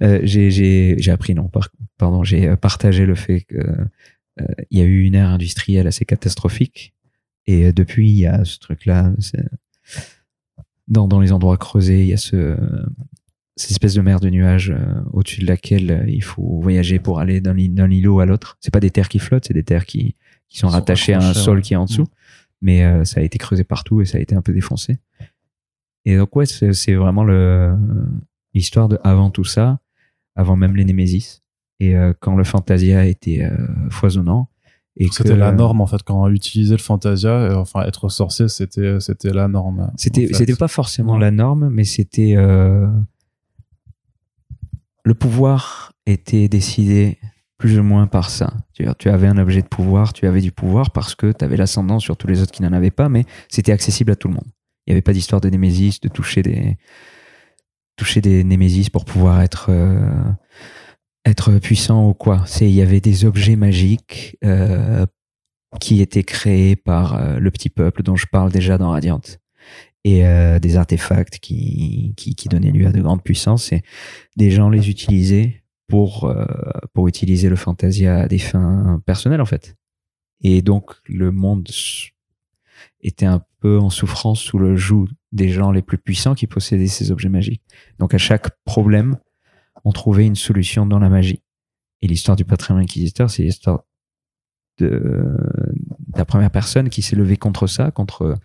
Euh, 0.04 0.20
j'ai 0.24 1.10
appris 1.10 1.34
non 1.34 1.48
par- 1.48 1.70
pardon 1.98 2.24
j'ai 2.24 2.48
euh, 2.50 2.56
partagé 2.56 3.08
le 3.08 3.16
fait 3.16 3.42
que 3.42 3.58
euh, 3.58 4.46
y 4.70 4.80
a 4.80 4.84
eu 4.84 5.02
une 5.06 5.16
ère 5.16 5.30
industrielle 5.30 5.88
assez 5.88 6.06
catastrophique 6.06 6.94
et 7.48 7.72
depuis 7.74 8.08
il 8.12 8.18
y 8.20 8.28
a 8.28 8.46
ce 8.46 8.60
truc 8.60 8.86
là 8.86 9.12
dans 10.88 11.08
dans 11.08 11.20
les 11.20 11.32
endroits 11.32 11.58
creusés 11.58 12.02
il 12.02 12.08
y 12.08 12.14
a 12.14 12.18
ce 12.18 12.58
cette 13.56 13.72
espèce 13.72 13.96
de 13.96 14.02
mer 14.02 14.20
de 14.20 14.30
nuages 14.30 14.70
euh, 14.70 15.02
au-dessus 15.12 15.42
de 15.42 15.48
laquelle 15.48 15.92
euh, 15.92 16.04
il 16.08 16.24
faut 16.24 16.60
voyager 16.62 17.00
pour 17.00 17.20
aller 17.20 17.42
d'un 17.42 17.58
îlot 17.58 18.20
à 18.20 18.26
l'autre 18.26 18.58
c'est 18.62 18.72
pas 18.72 18.80
des 18.80 18.92
terres 18.92 19.10
qui 19.10 19.20
flottent 19.20 19.46
c'est 19.48 19.54
des 19.54 19.64
terres 19.64 19.86
qui 19.86 20.16
qui 20.50 20.60
sont 20.60 20.68
Sont 20.68 20.74
rattachées 20.74 21.14
à 21.14 21.20
un 21.20 21.34
sol 21.34 21.62
qui 21.62 21.74
est 21.74 21.78
en 21.78 21.86
dessous 21.86 22.04
Mm. 22.04 22.66
mais 22.66 22.84
euh, 22.84 23.04
ça 23.04 23.20
a 23.20 23.24
été 23.24 23.38
creusé 23.38 23.64
partout 23.64 24.02
et 24.02 24.06
ça 24.06 24.18
a 24.18 24.22
été 24.22 24.36
un 24.36 24.42
peu 24.42 24.54
défoncé 24.54 24.98
et 26.06 26.18
donc 26.18 26.36
ouais 26.36 26.46
c'est 26.46 26.74
c'est 26.74 26.96
vraiment 26.96 27.24
le 27.24 27.76
l'histoire 28.54 28.88
de 28.88 29.00
avant 29.04 29.30
tout 29.30 29.44
ça 29.44 29.80
avant 30.36 30.56
même 30.56 30.76
les 30.76 30.86
Némésis. 30.86 31.42
Et 31.80 31.98
euh, 31.98 32.14
quand 32.20 32.36
le 32.36 32.44
Fantasia 32.44 33.06
était 33.06 33.50
foisonnant. 33.90 34.50
Et 35.00 35.08
C'était 35.12 35.36
la 35.36 35.52
norme, 35.52 35.82
en 35.82 35.88
fait, 35.88 36.02
quand 36.04 36.28
utiliser 36.30 36.76
le 36.76 36.82
Fantasia, 36.82 37.30
euh, 37.30 37.56
enfin, 37.56 37.84
être 37.84 38.10
sorcier, 38.10 38.48
c'était, 38.48 39.00
c'était 39.00 39.32
la 39.32 39.48
norme. 39.48 39.92
C'était 39.96 40.26
en 40.26 40.28
fait. 40.30 40.34
c'était 40.34 40.56
pas 40.56 40.68
forcément 40.68 41.18
la 41.18 41.30
norme, 41.30 41.70
mais 41.70 41.84
c'était 41.84 42.34
euh, 42.36 42.88
le 45.04 45.14
pouvoir 45.14 45.94
était 46.08 46.48
décidé 46.48 47.20
plus 47.58 47.80
ou 47.80 47.84
moins 47.84 48.08
par 48.08 48.30
ça. 48.30 48.54
Tu, 48.74 48.86
tu 48.98 49.10
avais 49.10 49.28
un 49.28 49.38
objet 49.38 49.62
de 49.62 49.68
pouvoir, 49.68 50.14
tu 50.14 50.26
avais 50.26 50.42
du 50.42 50.52
pouvoir 50.52 50.92
parce 50.92 51.16
que 51.16 51.32
tu 51.32 51.46
avais 51.46 51.58
l'ascendant 51.58 52.00
sur 52.00 52.18
tous 52.18 52.28
les 52.28 52.42
autres 52.42 52.52
qui 52.52 52.64
n'en 52.64 52.74
avaient 52.74 52.92
pas, 52.92 53.10
mais 53.10 53.26
c'était 53.50 53.72
accessible 53.72 54.12
à 54.12 54.16
tout 54.16 54.28
le 54.28 54.36
monde. 54.36 54.48
Il 54.86 54.92
n'y 54.92 54.94
avait 54.94 55.02
pas 55.02 55.14
d'histoire 55.14 55.42
de 55.42 55.50
Némésis, 55.50 56.00
de 56.00 56.08
toucher 56.08 56.42
des 56.42 56.78
toucher 57.98 58.22
des 58.22 58.44
Némésis 58.44 58.90
pour 58.90 59.06
pouvoir 59.06 59.42
être 59.42 59.68
euh, 59.70 60.10
être 61.28 61.60
puissant 61.60 62.08
ou 62.08 62.14
quoi. 62.14 62.44
C'est 62.46 62.68
il 62.68 62.74
y 62.74 62.82
avait 62.82 63.02
des 63.02 63.26
objets 63.26 63.56
magiques 63.56 64.38
euh, 64.44 65.06
qui 65.80 66.02
étaient 66.02 66.24
créés 66.24 66.76
par 66.76 67.16
euh, 67.16 67.40
le 67.40 67.52
petit 67.52 67.70
peuple 67.70 68.04
dont 68.04 68.16
je 68.16 68.26
parle 68.28 68.52
déjà 68.52 68.78
dans 68.78 68.92
Radiant 68.92 69.22
et 70.04 70.26
euh, 70.26 70.60
des 70.60 70.78
artefacts 70.78 71.40
qui, 71.40 72.14
qui 72.16 72.36
qui 72.36 72.48
donnaient 72.48 72.72
lieu 72.72 72.88
à 72.88 72.92
de 72.92 73.02
grandes 73.02 73.24
puissances 73.24 73.72
et 73.74 73.84
des 74.38 74.52
gens 74.52 74.70
les 74.70 74.90
utilisaient 74.90 75.64
pour 75.88 76.26
euh, 76.26 76.46
pour 76.94 77.08
utiliser 77.08 77.50
le 77.50 77.56
Fantasia 77.56 78.22
à 78.22 78.28
des 78.28 78.40
fins 78.40 79.02
personnelles 79.06 79.42
en 79.42 79.46
fait. 79.46 79.76
Et 80.42 80.62
donc 80.62 80.92
le 81.06 81.32
monde 81.32 81.68
était 83.02 83.26
un 83.26 83.42
peu 83.60 83.80
en 83.80 83.90
souffrance 83.90 84.40
sous 84.40 84.60
le 84.60 84.76
joug 84.76 85.08
des 85.32 85.50
gens 85.50 85.72
les 85.72 85.82
plus 85.82 85.98
puissants 85.98 86.36
qui 86.36 86.48
possédaient 86.48 86.88
ces 86.88 87.12
objets 87.12 87.30
magiques. 87.30 87.64
Donc 88.00 88.14
à 88.14 88.18
chaque 88.18 88.50
problème, 88.64 89.18
on 89.84 89.92
trouvait 89.92 90.26
une 90.26 90.36
solution 90.36 90.86
dans 90.86 91.00
la 91.00 91.10
magie. 91.10 91.42
Et 92.02 92.08
l'histoire 92.08 92.38
du 92.38 92.46
patrimoine 92.46 92.84
inquisiteur, 92.84 93.30
c'est 93.30 93.44
l'histoire 93.44 93.84
de, 94.78 95.36
la 96.16 96.26
première 96.26 96.52
personne 96.52 96.90
qui 96.90 97.02
s'est 97.02 97.16
levée 97.16 97.38
contre 97.38 97.68
ça, 97.68 97.92
contre 97.92 98.38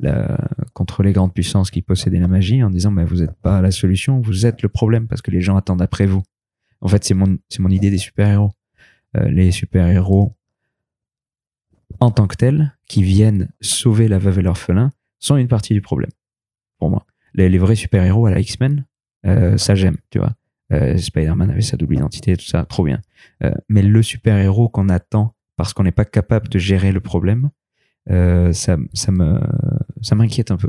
la, 0.00 0.38
contre 0.72 1.02
les 1.02 1.12
grandes 1.12 1.32
puissances 1.32 1.70
qui 1.70 1.82
possédaient 1.82 2.20
la 2.20 2.28
magie, 2.28 2.62
en 2.62 2.70
disant, 2.70 2.90
mais 2.90 3.04
vous 3.04 3.16
n'êtes 3.16 3.36
pas 3.40 3.60
la 3.60 3.70
solution, 3.70 4.20
vous 4.20 4.46
êtes 4.46 4.62
le 4.62 4.68
problème 4.68 5.06
parce 5.06 5.22
que 5.22 5.30
les 5.30 5.40
gens 5.40 5.56
attendent 5.56 5.82
après 5.82 6.06
vous. 6.06 6.22
En 6.80 6.88
fait, 6.88 7.04
c'est 7.04 7.14
mon, 7.14 7.38
mon 7.58 7.68
idée 7.70 7.90
des 7.90 7.98
super-héros. 7.98 8.52
Euh, 9.16 9.28
les 9.28 9.50
super-héros, 9.50 10.36
en 12.00 12.10
tant 12.10 12.26
que 12.26 12.36
tels, 12.36 12.76
qui 12.86 13.02
viennent 13.02 13.50
sauver 13.60 14.08
la 14.08 14.18
veuve 14.18 14.40
et 14.40 14.42
l'orphelin, 14.42 14.92
sont 15.18 15.36
une 15.36 15.48
partie 15.48 15.74
du 15.74 15.80
problème, 15.80 16.10
pour 16.78 16.90
moi. 16.90 17.06
Les, 17.34 17.56
vrais 17.58 17.74
super-héros 17.74 18.26
à 18.26 18.30
la 18.30 18.40
X-Men, 18.40 18.84
euh, 19.26 19.56
ça 19.56 19.74
j'aime, 19.74 19.96
tu 20.10 20.18
vois. 20.18 20.34
Euh, 20.72 20.96
Spider-Man 20.96 21.50
avait 21.50 21.62
sa 21.62 21.76
double 21.76 21.94
identité, 21.94 22.36
tout 22.36 22.44
ça, 22.44 22.64
trop 22.64 22.84
bien. 22.84 23.00
Euh, 23.42 23.50
mais 23.68 23.82
le 23.82 24.02
super-héros 24.02 24.68
qu'on 24.68 24.88
attend 24.88 25.34
parce 25.56 25.72
qu'on 25.72 25.82
n'est 25.82 25.92
pas 25.92 26.04
capable 26.04 26.48
de 26.48 26.58
gérer 26.58 26.92
le 26.92 27.00
problème, 27.00 27.50
euh, 28.10 28.52
ça, 28.52 28.76
ça 28.92 29.10
me, 29.10 29.40
ça 30.02 30.14
m'inquiète 30.14 30.50
un 30.50 30.56
peu. 30.56 30.68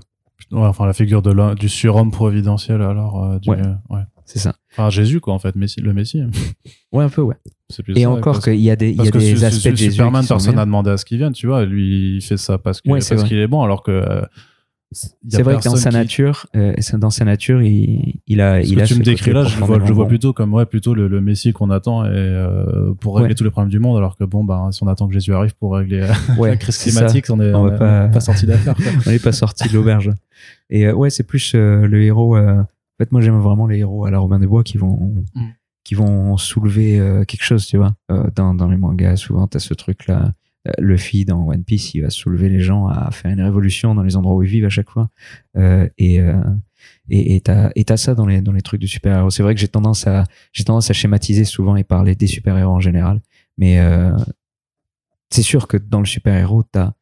Ouais, 0.51 0.65
enfin 0.65 0.85
la 0.85 0.93
figure 0.93 1.21
de 1.21 1.53
du 1.55 1.69
surhomme 1.69 2.11
providentiel 2.11 2.81
alors 2.81 3.39
du, 3.39 3.49
Ouais. 3.49 3.61
ouais. 3.89 4.01
C'est 4.25 4.39
ça. 4.39 4.55
Enfin 4.71 4.89
Jésus 4.89 5.19
quoi 5.19 5.33
en 5.33 5.39
fait, 5.39 5.55
Messie, 5.55 5.81
le 5.81 5.93
Messie. 5.93 6.23
Ouais, 6.91 7.03
un 7.03 7.09
peu, 7.09 7.21
ouais. 7.21 7.35
Et 7.95 8.01
ça, 8.01 8.09
encore 8.09 8.41
qu'il 8.41 8.55
y 8.55 8.71
a 8.71 8.75
des, 8.75 8.89
il 8.89 9.03
y 9.03 9.07
a 9.07 9.11
des 9.11 9.43
aspects 9.43 9.69
de 9.69 9.75
Jésus 9.75 9.91
Superman, 9.91 10.25
personne 10.27 10.55
n'a 10.55 10.65
demandé 10.65 10.89
à 10.89 10.97
ce 10.97 11.05
qu'il 11.05 11.19
vienne, 11.19 11.33
tu 11.33 11.45
vois. 11.45 11.65
Lui, 11.65 12.15
il 12.15 12.21
fait 12.21 12.37
ça 12.37 12.57
parce 12.57 12.81
que 12.81 12.89
Ouais, 12.89 12.99
qu'il 12.99 13.37
est 13.37 13.47
bon, 13.47 13.61
alors 13.61 13.83
que 13.83 14.23
C'est 14.91 15.43
vrai 15.43 15.57
que 15.57 15.63
dans 15.65 15.75
sa 15.75 15.89
qui- 15.91 15.95
nature, 15.97 16.47
euh, 16.55 16.73
dans 16.93 17.11
sa 17.11 17.23
nature, 17.23 17.61
il, 17.61 18.15
il 18.25 18.41
a, 18.41 18.63
Ce 18.63 18.67
il 18.69 18.75
que 18.75 18.81
a 18.81 18.85
tu 18.85 18.95
me 18.95 19.03
décris 19.03 19.31
là, 19.31 19.43
je 19.43 19.59
le 19.59 19.65
vois, 19.65 19.85
je 19.85 19.93
vois 19.93 20.07
plutôt 20.07 20.33
comme 20.33 20.51
ouais, 20.55 20.65
plutôt 20.65 20.95
le, 20.95 21.07
le 21.07 21.21
Messie 21.21 21.53
qu'on 21.53 21.69
attend 21.69 22.05
et 22.05 22.09
euh, 22.11 22.93
pour 22.95 23.15
régler 23.15 23.29
Ouais. 23.29 23.35
tous 23.35 23.43
les 23.43 23.51
problèmes 23.51 23.69
du 23.69 23.77
monde, 23.77 23.97
alors 23.97 24.17
que 24.17 24.23
bon, 24.23 24.43
bah, 24.43 24.67
si 24.71 24.81
on 24.81 24.87
attend 24.87 25.07
que 25.07 25.13
Jésus 25.13 25.31
arrive 25.33 25.55
pour 25.57 25.75
régler 25.75 26.01
euh, 26.01 26.35
Ouais, 26.39 26.49
la 26.51 26.57
crise 26.57 26.77
climatique, 26.79 27.25
on 27.29 27.39
est 27.39 27.53
On 27.53 27.59
on 27.65 27.67
va 27.67 27.75
est 27.75 27.77
pas- 27.77 28.07
pas 28.07 28.19
sorti 28.19 28.47
d'affaire. 28.47 28.75
on 29.05 29.11
n'est 29.11 29.19
pas 29.19 29.31
sorti 29.31 29.69
de 29.69 29.73
l'auberge. 29.75 30.11
Et 30.71 30.87
euh, 30.87 30.93
ouais, 30.93 31.11
c'est 31.11 31.23
plus 31.23 31.53
euh, 31.53 31.85
le 31.85 32.01
héros. 32.03 32.35
euh, 32.35 32.59
en 32.61 32.65
fait, 33.03 33.11
moi, 33.11 33.21
j'aime 33.21 33.37
vraiment 33.39 33.67
les 33.67 33.77
héros 33.77 34.05
à 34.05 34.11
la 34.11 34.17
Robin 34.19 34.39
des 34.39 34.47
Bois 34.47 34.63
qui 34.63 34.77
vont, 34.79 35.13
Mm. 35.35 35.41
qui 35.83 35.93
vont 35.95 36.35
soulever 36.37 36.99
euh, 36.99 37.23
quelque 37.25 37.43
chose, 37.43 37.65
tu 37.67 37.77
vois. 37.77 37.93
Euh, 38.11 38.23
dans, 38.35 38.55
dans 38.55 38.67
les 38.67 38.77
mangas, 38.77 39.17
souvent, 39.17 39.45
t'as 39.47 39.59
ce 39.59 39.73
truc-là. 39.75 40.25
Euh, 40.25 40.29
Luffy 40.77 41.25
dans 41.25 41.47
One 41.47 41.63
Piece, 41.63 41.93
il 41.93 42.01
va 42.01 42.09
soulever 42.09 42.49
les 42.49 42.59
gens 42.59 42.87
à 42.87 43.11
faire 43.11 43.31
une 43.31 43.41
révolution 43.41 43.95
dans 43.95 44.03
les 44.03 44.15
endroits 44.15 44.35
où 44.35 44.43
ils 44.43 44.49
vivent 44.49 44.65
à 44.65 44.69
chaque 44.69 44.89
fois. 44.89 45.09
Euh, 45.57 45.87
et 45.97 46.19
euh, 46.19 46.41
et 47.09 47.41
t'as 47.41 47.71
et 47.75 47.85
t'as 47.85 47.97
ça 47.97 48.13
dans 48.13 48.25
les 48.25 48.41
dans 48.41 48.51
les 48.51 48.61
trucs 48.61 48.81
de 48.81 48.87
super 48.87 49.17
héros. 49.17 49.29
C'est 49.29 49.43
vrai 49.43 49.55
que 49.55 49.61
j'ai 49.61 49.67
tendance 49.67 50.05
à 50.07 50.25
j'ai 50.53 50.63
tendance 50.63 50.89
à 50.89 50.93
schématiser 50.93 51.45
souvent 51.45 51.75
et 51.75 51.83
parler 51.83 52.15
des 52.15 52.27
super 52.27 52.57
héros 52.57 52.73
en 52.73 52.79
général, 52.79 53.21
mais 53.57 53.79
euh, 53.79 54.11
c'est 55.29 55.43
sûr 55.43 55.67
que 55.67 55.77
dans 55.77 55.99
le 55.99 56.05
super 56.05 56.35
héros, 56.35 56.63
t'as 56.63 56.93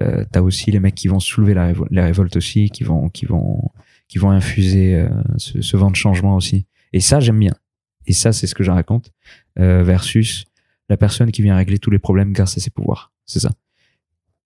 euh, 0.00 0.24
t'as 0.30 0.42
aussi 0.42 0.70
les 0.70 0.80
mecs 0.80 0.94
qui 0.94 1.08
vont 1.08 1.20
soulever 1.20 1.54
la, 1.54 1.72
la 1.90 2.04
révolte 2.04 2.36
aussi, 2.36 2.68
qui 2.70 2.84
vont, 2.84 3.08
qui 3.08 3.24
vont, 3.24 3.70
qui 4.08 4.18
vont 4.18 4.30
infuser 4.30 4.94
euh, 4.94 5.08
ce, 5.38 5.62
ce 5.62 5.76
vent 5.76 5.90
de 5.90 5.96
changement 5.96 6.36
aussi. 6.36 6.66
Et 6.92 7.00
ça, 7.00 7.20
j'aime 7.20 7.38
bien. 7.38 7.54
Et 8.06 8.12
ça, 8.12 8.32
c'est 8.32 8.46
ce 8.46 8.54
que 8.54 8.62
je 8.62 8.70
raconte. 8.70 9.10
Euh, 9.58 9.82
versus 9.82 10.44
la 10.88 10.96
personne 10.96 11.32
qui 11.32 11.42
vient 11.42 11.56
régler 11.56 11.78
tous 11.78 11.90
les 11.90 11.98
problèmes 11.98 12.32
grâce 12.32 12.56
à 12.56 12.60
ses 12.60 12.70
pouvoirs. 12.70 13.12
C'est 13.24 13.40
ça. 13.40 13.50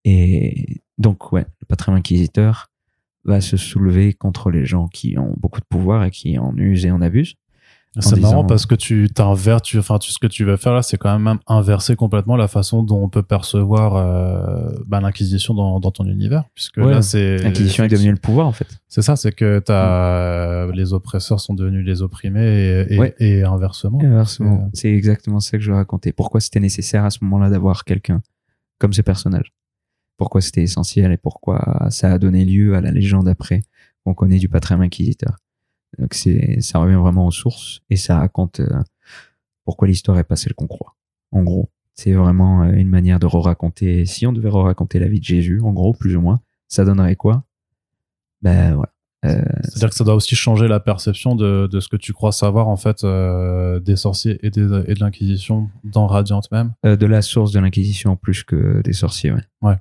Et 0.04 0.82
donc, 0.98 1.32
ouais, 1.32 1.46
le 1.60 1.66
patrimoine 1.66 2.00
inquisiteur 2.00 2.70
va 3.24 3.40
se 3.40 3.56
soulever 3.56 4.14
contre 4.14 4.50
les 4.50 4.64
gens 4.64 4.88
qui 4.88 5.18
ont 5.18 5.34
beaucoup 5.38 5.60
de 5.60 5.66
pouvoir 5.66 6.04
et 6.04 6.10
qui 6.10 6.38
en 6.38 6.56
usent 6.56 6.86
et 6.86 6.90
en 6.90 7.02
abusent. 7.02 7.34
C'est 7.98 8.14
disant- 8.14 8.30
marrant 8.30 8.44
parce 8.44 8.66
que 8.66 8.76
tu 8.76 9.08
t'inverses, 9.12 9.62
tu, 9.62 9.76
enfin, 9.76 9.98
tu, 9.98 10.12
ce 10.12 10.20
que 10.20 10.28
tu 10.28 10.44
vas 10.44 10.56
faire 10.56 10.72
là, 10.74 10.80
c'est 10.82 10.96
quand 10.96 11.18
même 11.18 11.38
inverser 11.48 11.96
complètement 11.96 12.36
la 12.36 12.46
façon 12.46 12.84
dont 12.84 13.02
on 13.02 13.08
peut 13.08 13.24
percevoir 13.24 13.96
euh, 13.96 14.72
bah, 14.86 15.00
l'inquisition 15.00 15.54
dans, 15.54 15.80
dans 15.80 15.90
ton 15.90 16.04
univers, 16.04 16.44
puisque 16.54 16.76
Ouais, 16.76 16.92
là, 16.92 17.02
c'est 17.02 17.38
L'inquisition 17.38 17.82
est 17.82 17.88
devenue 17.88 18.12
le 18.12 18.16
pouvoir, 18.16 18.46
en 18.46 18.52
fait. 18.52 18.68
C'est 18.86 19.02
ça, 19.02 19.16
c'est 19.16 19.32
que 19.32 19.58
t'as 19.58 20.12
euh, 20.68 20.72
les 20.72 20.92
oppresseurs 20.92 21.40
sont 21.40 21.52
devenus 21.54 21.84
les 21.84 22.00
opprimés 22.00 22.46
et, 22.46 22.94
et, 22.94 22.98
Ouais. 23.00 23.14
et 23.18 23.42
inversement. 23.42 23.98
Inversement. 24.00 24.62
Euh, 24.66 24.70
C'est 24.72 24.92
exactement 24.92 25.40
ça 25.40 25.58
que 25.58 25.64
je 25.64 25.72
racontais. 25.72 26.12
Pourquoi 26.12 26.38
c'était 26.40 26.60
nécessaire 26.60 27.04
à 27.04 27.10
ce 27.10 27.18
moment-là 27.22 27.50
d'avoir 27.50 27.84
quelqu'un 27.84 28.22
comme 28.78 28.92
ce 28.92 29.02
personnage? 29.02 29.52
Pourquoi 30.16 30.40
c'était 30.42 30.62
essentiel 30.62 31.10
et 31.10 31.16
pourquoi 31.16 31.86
ça 31.90 32.12
a 32.12 32.18
donné 32.18 32.44
lieu 32.44 32.76
à 32.76 32.80
la 32.80 32.92
légende 32.92 33.26
après? 33.26 33.62
Qu'on 34.04 34.14
connaît 34.14 34.38
du 34.38 34.48
patrimoine 34.48 34.86
inquisiteur. 34.86 35.36
Donc 36.00 36.14
c'est, 36.14 36.60
ça 36.60 36.78
revient 36.78 36.94
vraiment 36.96 37.26
aux 37.26 37.30
sources 37.30 37.82
et 37.90 37.96
ça 37.96 38.18
raconte 38.18 38.60
euh, 38.60 38.82
pourquoi 39.64 39.86
l'histoire 39.86 40.18
est 40.18 40.24
pas 40.24 40.36
celle 40.36 40.54
qu'on 40.54 40.66
croit. 40.66 40.96
En 41.30 41.42
gros, 41.42 41.70
c'est 41.94 42.14
vraiment 42.14 42.62
euh, 42.62 42.72
une 42.72 42.88
manière 42.88 43.20
de 43.20 43.26
re-raconter. 43.26 44.06
Si 44.06 44.26
on 44.26 44.32
devait 44.32 44.48
re-raconter 44.48 44.98
la 44.98 45.08
vie 45.08 45.20
de 45.20 45.24
Jésus, 45.24 45.60
en 45.60 45.72
gros, 45.72 45.92
plus 45.92 46.16
ou 46.16 46.20
moins, 46.20 46.40
ça 46.68 46.84
donnerait 46.84 47.16
quoi? 47.16 47.44
Ben 48.42 48.74
voilà. 48.74 48.92
Euh, 49.26 49.42
C'est-à-dire 49.64 49.90
que 49.90 49.96
ça 49.96 50.04
doit 50.04 50.14
aussi 50.14 50.34
changer 50.34 50.66
la 50.66 50.80
perception 50.80 51.34
de, 51.34 51.68
de 51.70 51.80
ce 51.80 51.88
que 51.88 51.98
tu 51.98 52.14
crois 52.14 52.32
savoir 52.32 52.68
en 52.68 52.76
fait 52.78 53.04
euh, 53.04 53.78
des 53.78 53.96
sorciers 53.96 54.38
et, 54.42 54.48
des, 54.48 54.62
et 54.86 54.94
de 54.94 55.00
l'inquisition 55.00 55.68
dans 55.84 56.06
Radiant 56.06 56.40
même. 56.50 56.72
euh, 56.86 56.96
de 56.96 57.04
la 57.04 57.20
source 57.20 57.52
de 57.52 57.60
l'inquisition 57.60 58.16
plus 58.16 58.44
que 58.44 58.80
des 58.80 58.94
sorciers. 58.94 59.34
Ouais. 59.60 59.76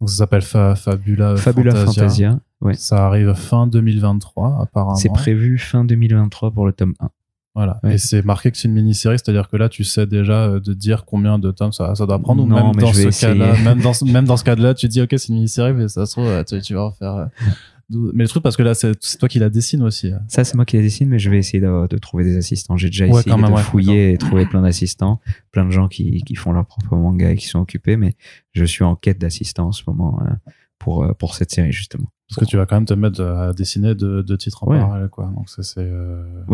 Donc 0.00 0.08
ça 0.10 0.16
s'appelle 0.16 0.42
Fa- 0.42 0.74
Fabula, 0.76 1.36
Fabula 1.36 1.74
Fantasia. 1.74 2.40
ouais. 2.62 2.74
Ça 2.74 3.06
arrive 3.06 3.34
fin 3.34 3.66
2023 3.66 4.58
apparemment. 4.62 4.94
C'est 4.96 5.10
prévu 5.12 5.58
fin 5.58 5.84
2023 5.84 6.50
pour 6.52 6.66
le 6.66 6.72
tome 6.72 6.94
1. 7.00 7.08
Voilà. 7.54 7.80
Ouais. 7.82 7.94
Et 7.94 7.98
c'est 7.98 8.24
marqué 8.24 8.50
que 8.50 8.56
c'est 8.56 8.68
une 8.68 8.74
mini-série, 8.74 9.18
c'est-à-dire 9.18 9.48
que 9.48 9.56
là, 9.56 9.68
tu 9.68 9.82
sais 9.84 10.06
déjà 10.06 10.44
euh, 10.44 10.60
de 10.60 10.72
dire 10.72 11.04
combien 11.04 11.38
de 11.38 11.50
tomes 11.50 11.72
ça, 11.72 11.94
ça 11.96 12.06
doit 12.06 12.18
prendre. 12.20 12.42
ou 12.44 12.46
même 12.46 12.72
dans 12.76 12.92
ce 12.92 13.20
cas-là, 13.20 13.50
essayer. 13.52 13.64
même 13.64 13.80
dans, 13.82 13.92
ce- 13.92 14.04
même 14.04 14.24
dans 14.24 14.36
ce 14.36 14.44
cas-là, 14.44 14.72
tu 14.72 14.86
dis, 14.88 15.02
OK, 15.02 15.08
c'est 15.10 15.28
une 15.28 15.34
mini-série, 15.34 15.72
mais 15.74 15.88
ça 15.88 16.06
se 16.06 16.12
trouve, 16.12 16.26
euh, 16.28 16.44
tu, 16.44 16.60
tu 16.62 16.74
vas 16.74 16.84
en 16.84 16.90
faire. 16.92 17.28
Mais 17.92 18.22
le 18.24 18.28
truc, 18.28 18.42
parce 18.42 18.56
que 18.56 18.62
là, 18.62 18.74
c'est 18.74 18.94
toi 19.18 19.28
qui 19.28 19.38
la 19.38 19.50
dessine 19.50 19.82
aussi. 19.82 20.12
Ça, 20.28 20.44
c'est 20.44 20.54
moi 20.54 20.64
qui 20.64 20.76
la 20.76 20.82
dessine, 20.82 21.08
mais 21.08 21.18
je 21.18 21.28
vais 21.30 21.38
essayer 21.38 21.60
de, 21.60 21.86
de 21.88 21.98
trouver 21.98 22.24
des 22.24 22.36
assistants. 22.36 22.76
J'ai 22.76 22.88
déjà 22.88 23.06
Ouais, 23.06 23.20
essayé 23.20 23.34
de 23.36 23.42
ouais, 23.50 23.62
fouiller 23.62 24.12
et 24.12 24.18
trouver 24.18 24.46
plein 24.46 24.62
d'assistants, 24.62 25.20
plein 25.50 25.64
de 25.64 25.70
gens 25.70 25.88
qui, 25.88 26.22
qui 26.22 26.34
font 26.36 26.52
leur 26.52 26.66
propre 26.66 26.94
manga 26.96 27.30
et 27.30 27.36
qui 27.36 27.46
sont 27.48 27.58
occupés, 27.58 27.96
mais 27.96 28.14
je 28.52 28.64
suis 28.64 28.84
en 28.84 28.94
quête 28.96 29.18
d'assistants 29.18 29.66
en 29.68 29.72
ce 29.72 29.82
moment 29.86 30.20
euh, 30.22 30.30
pour, 30.78 31.04
euh, 31.04 31.12
pour 31.14 31.34
cette 31.34 31.50
série, 31.50 31.72
justement. 31.72 32.08
Parce 32.28 32.40
que 32.40 32.44
tu 32.48 32.56
vas 32.56 32.64
quand 32.66 32.76
même 32.76 32.84
te 32.84 32.94
mettre 32.94 33.22
à 33.22 33.52
dessiner 33.52 33.94
deux, 33.96 34.22
deux 34.22 34.38
titres 34.38 34.62
en 34.62 34.70
Ouais. 34.70 34.78
parallèle, 34.78 35.08
quoi. 35.08 35.26
Donc, 35.34 35.48
ça, 35.50 35.62
c'est 35.64 35.80
euh, 35.80 36.44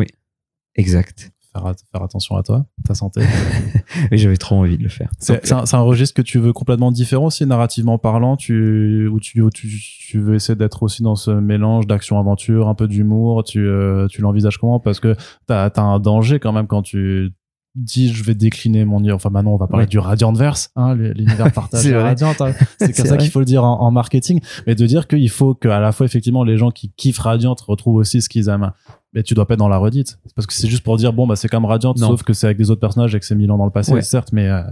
Exact. 0.74 1.32
Faire, 1.60 1.74
faire 1.92 2.02
attention 2.02 2.36
à 2.36 2.42
toi, 2.42 2.64
ta 2.84 2.94
santé. 2.94 3.22
Et 4.10 4.18
j'avais 4.18 4.36
trop 4.36 4.56
envie 4.56 4.78
de 4.78 4.82
le 4.82 4.88
faire. 4.88 5.10
C'est 5.18 5.52
un, 5.52 5.80
registre 5.80 6.14
que 6.14 6.22
tu 6.22 6.38
veux 6.38 6.52
complètement 6.52 6.90
différent 6.90 7.26
aussi, 7.26 7.46
narrativement 7.46 7.98
parlant, 7.98 8.36
tu, 8.36 9.08
où 9.08 9.20
tu, 9.20 9.40
où 9.40 9.50
tu, 9.50 9.68
tu 9.68 10.20
veux 10.20 10.34
essayer 10.34 10.56
d'être 10.56 10.82
aussi 10.82 11.02
dans 11.02 11.16
ce 11.16 11.30
mélange 11.30 11.86
d'action-aventure, 11.86 12.68
un 12.68 12.74
peu 12.74 12.88
d'humour, 12.88 13.44
tu, 13.44 13.66
euh, 13.66 14.06
tu 14.08 14.20
l'envisages 14.20 14.58
comment? 14.58 14.80
Parce 14.80 15.00
que 15.00 15.16
t'as 15.46 15.66
as 15.66 15.80
un 15.80 16.00
danger 16.00 16.40
quand 16.40 16.52
même 16.52 16.66
quand 16.66 16.82
tu 16.82 17.32
dis 17.76 18.12
je 18.12 18.24
vais 18.24 18.34
décliner 18.34 18.84
mon. 18.84 19.06
Enfin, 19.12 19.30
maintenant, 19.30 19.52
on 19.52 19.56
va 19.56 19.66
parler 19.66 19.84
Ouais. 19.84 19.88
du 19.88 19.98
Radiantverse, 19.98 20.70
hein, 20.76 20.94
l'univers 20.94 21.52
partagé. 21.52 21.96
Radiant. 21.96 22.32
hein. 22.40 22.52
C'est 22.80 22.92
comme 22.96 23.06
ça 23.06 23.16
qu'il 23.16 23.30
faut 23.30 23.38
le 23.40 23.44
dire 23.44 23.62
en, 23.64 23.80
en 23.80 23.90
marketing. 23.90 24.40
Mais 24.66 24.74
de 24.74 24.86
dire 24.86 25.06
qu'il 25.06 25.30
faut 25.30 25.54
qu'à 25.54 25.78
la 25.80 25.92
fois, 25.92 26.06
effectivement, 26.06 26.42
les 26.44 26.56
gens 26.58 26.70
qui 26.70 26.90
kiffent 26.96 27.18
Radiant 27.18 27.54
retrouvent 27.66 27.96
aussi 27.96 28.22
ce 28.22 28.28
qu'ils 28.28 28.48
aiment. 28.48 28.72
Mais 29.12 29.22
tu 29.22 29.34
dois 29.34 29.46
pas 29.46 29.54
être 29.54 29.60
dans 29.60 29.68
la 29.68 29.78
redite. 29.78 30.18
Parce 30.34 30.46
que 30.46 30.52
c'est 30.52 30.68
juste 30.68 30.82
pour 30.82 30.96
dire, 30.96 31.12
bon, 31.12 31.26
bah, 31.26 31.36
c'est 31.36 31.48
comme 31.48 31.64
Radiant, 31.64 31.94
Non. 31.96 32.08
sauf 32.08 32.22
que 32.22 32.32
c'est 32.32 32.46
avec 32.46 32.58
des 32.58 32.70
autres 32.70 32.80
personnages 32.80 33.14
et 33.14 33.20
que 33.20 33.24
c'est 33.26 33.34
mille 33.36 33.50
ans 33.50 33.58
dans 33.58 33.64
le 33.64 33.70
passé, 33.70 33.92
Ouais. 33.92 34.02
certes, 34.02 34.32
mais 34.32 34.48
euh, 34.48 34.62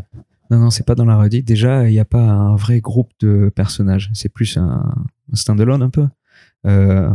Non, 0.51 0.59
non, 0.59 0.71
c'est 0.71 0.85
pas 0.87 0.95
dans 0.95 1.07
la 1.07 1.17
redite. 1.17 1.47
Déjà, 1.47 1.89
il 1.89 1.93
n'y 1.93 2.01
a 2.01 2.05
pas 2.05 2.21
un 2.23 2.55
vrai 2.57 2.81
groupe 2.81 3.11
de 3.21 3.51
personnages. 3.55 4.11
C'est 4.13 4.29
plus 4.29 4.57
un, 4.59 4.95
un 5.33 5.35
stand-alone 5.37 5.83
un 5.83 5.89
peu. 5.91 6.07
Euh, 6.67 7.11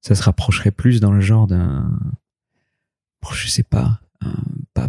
ça 0.00 0.14
se 0.14 0.22
rapprocherait 0.22 0.70
plus 0.70 1.00
dans 1.00 1.10
le 1.12 1.20
genre 1.20 1.46
d'un, 1.48 1.90
je 3.32 3.48
sais 3.48 3.62
pas, 3.64 4.00
un- 4.24 4.32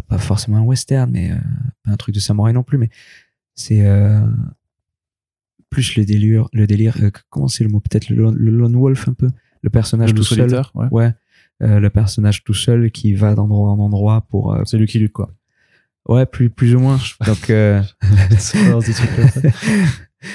pas, 0.00 0.16
pas 0.16 0.18
forcément 0.18 0.58
un 0.58 0.62
western, 0.62 1.10
mais 1.10 1.32
euh, 1.32 1.36
pas 1.84 1.92
un 1.92 1.96
truc 1.96 2.14
de 2.14 2.20
samouraï 2.20 2.52
non 2.52 2.62
plus, 2.62 2.78
mais 2.78 2.90
c'est 3.54 3.86
euh, 3.86 4.20
plus 5.70 5.96
le 5.96 6.04
délire, 6.04 6.48
le 6.52 6.66
délire. 6.66 6.96
euh, 7.02 7.10
comment 7.30 7.48
c'est 7.48 7.64
le 7.64 7.70
mot 7.70 7.80
Peut-être 7.80 8.08
le, 8.08 8.16
lone- 8.16 8.36
le 8.36 8.50
lone 8.50 8.76
wolf 8.76 9.08
un 9.08 9.14
peu, 9.14 9.28
le 9.62 9.70
personnage 9.70 10.10
le 10.10 10.16
tout 10.16 10.22
seul. 10.24 10.50
ouais. 10.74 10.86
Ouais. 10.90 11.12
euh, 11.62 11.80
le 11.80 11.90
personnage 11.90 12.44
tout 12.44 12.54
seul 12.54 12.90
qui 12.90 13.14
va 13.14 13.34
d'endroit 13.34 13.70
en 13.70 13.78
endroit 13.78 14.22
pour. 14.28 14.56
C'est 14.64 14.78
lui 14.78 14.86
qui 14.86 14.98
lutte, 14.98 15.12
quoi. 15.12 15.32
ouais, 16.08 16.26
plus 16.26 16.50
plus 16.50 16.74
ou 16.74 16.80
moins. 16.80 16.98
Donc 17.26 17.50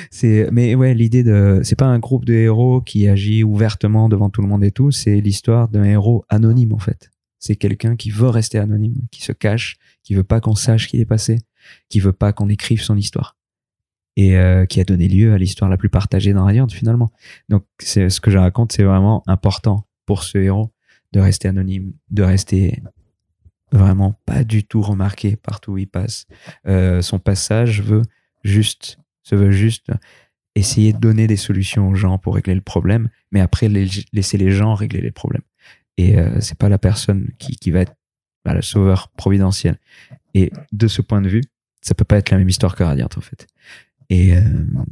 c'est 0.10 0.50
mais 0.52 0.74
ouais 0.76 0.94
l'idée 0.96 1.24
de 1.24 1.60
c'est 1.64 1.76
pas 1.76 1.86
un 1.86 2.00
groupe 2.00 2.26
de 2.26 2.34
héros 2.34 2.82
qui 2.82 3.08
agit 3.08 3.44
ouvertement 3.44 4.10
devant 4.10 4.30
tout 4.30 4.42
le 4.42 4.48
monde 4.48 4.64
et 4.64 4.72
tout. 4.72 4.92
C'est 4.92 5.20
l'histoire 5.22 5.68
d'un 5.68 5.84
héros 5.84 6.26
anonyme 6.30 6.74
en 6.74 6.80
fait. 6.80 7.12
C'est 7.46 7.58
quelqu'un 7.58 7.96
qui 7.96 8.10
veut 8.10 8.30
rester 8.30 8.58
anonyme, 8.58 8.96
qui 9.12 9.22
se 9.22 9.32
cache, 9.32 9.78
qui 10.02 10.16
veut 10.16 10.24
pas 10.24 10.42
qu'on 10.42 10.56
sache 10.56 10.88
qui 10.88 11.00
est 11.00 11.06
passé, 11.06 11.38
qui 11.90 12.00
veut 12.00 12.12
pas 12.12 12.34
qu'on 12.34 12.50
écrive 12.50 12.82
son 12.82 12.98
histoire 12.98 13.38
et 14.16 14.36
euh, 14.36 14.66
qui 14.66 14.80
a 14.80 14.84
donné 14.84 15.08
lieu 15.08 15.32
à 15.32 15.38
l'histoire 15.38 15.70
la 15.70 15.78
plus 15.78 15.90
partagée 15.90 16.34
dans 16.34 16.46
Radiant 16.46 16.68
finalement. 16.68 17.12
Donc 17.50 17.64
c'est 17.78 18.10
ce 18.10 18.20
que 18.20 18.32
je 18.32 18.40
raconte, 18.40 18.72
c'est 18.72 18.82
vraiment 18.82 19.22
important 19.28 19.86
pour 20.08 20.24
ce 20.24 20.40
héros 20.40 20.72
de 21.12 21.20
rester 21.20 21.48
anonyme, 21.48 21.94
de 22.10 22.24
rester 22.24 22.82
vraiment 23.72 24.20
pas 24.26 24.44
du 24.44 24.64
tout 24.64 24.82
remarqué 24.82 25.36
partout 25.36 25.74
où 25.74 25.78
il 25.78 25.88
passe. 25.88 26.26
Euh, 26.66 27.04
son 27.04 27.20
passage 27.20 27.84
veut 27.84 28.02
juste, 28.44 28.98
se 29.22 29.36
veut 29.36 29.52
juste 29.52 29.92
essayer 30.56 30.94
de 30.94 30.98
donner 30.98 31.28
des 31.28 31.38
solutions 31.38 31.90
aux 31.90 31.96
gens 31.96 32.18
pour 32.18 32.34
régler 32.34 32.56
le 32.56 32.62
problème, 32.62 33.10
mais 33.32 33.40
après 33.40 33.70
laisser 33.70 34.40
les 34.40 34.50
gens 34.50 34.74
régler 34.74 35.02
les 35.02 35.12
problèmes. 35.12 35.44
Et 35.98 36.18
euh, 36.18 36.40
c'est 36.42 36.58
pas 36.58 36.70
la 36.70 36.78
personne 36.78 37.30
qui, 37.40 37.56
qui 37.56 37.72
va 37.72 37.82
être 37.82 37.94
bah, 38.44 38.54
le 38.54 38.62
sauveur 38.62 39.10
providentiel. 39.10 39.78
Et 40.34 40.52
de 40.72 40.88
ce 40.88 41.02
point 41.02 41.22
de 41.22 41.30
vue, 41.30 41.42
ça 41.82 41.96
peut 41.96 42.04
pas 42.06 42.18
être 42.18 42.32
la 42.32 42.38
même 42.38 42.50
histoire 42.50 42.76
que 42.76 42.84
Radiant 42.84 43.10
en 43.16 43.22
fait. 43.22 43.48
Et 44.10 44.36
euh, 44.36 44.42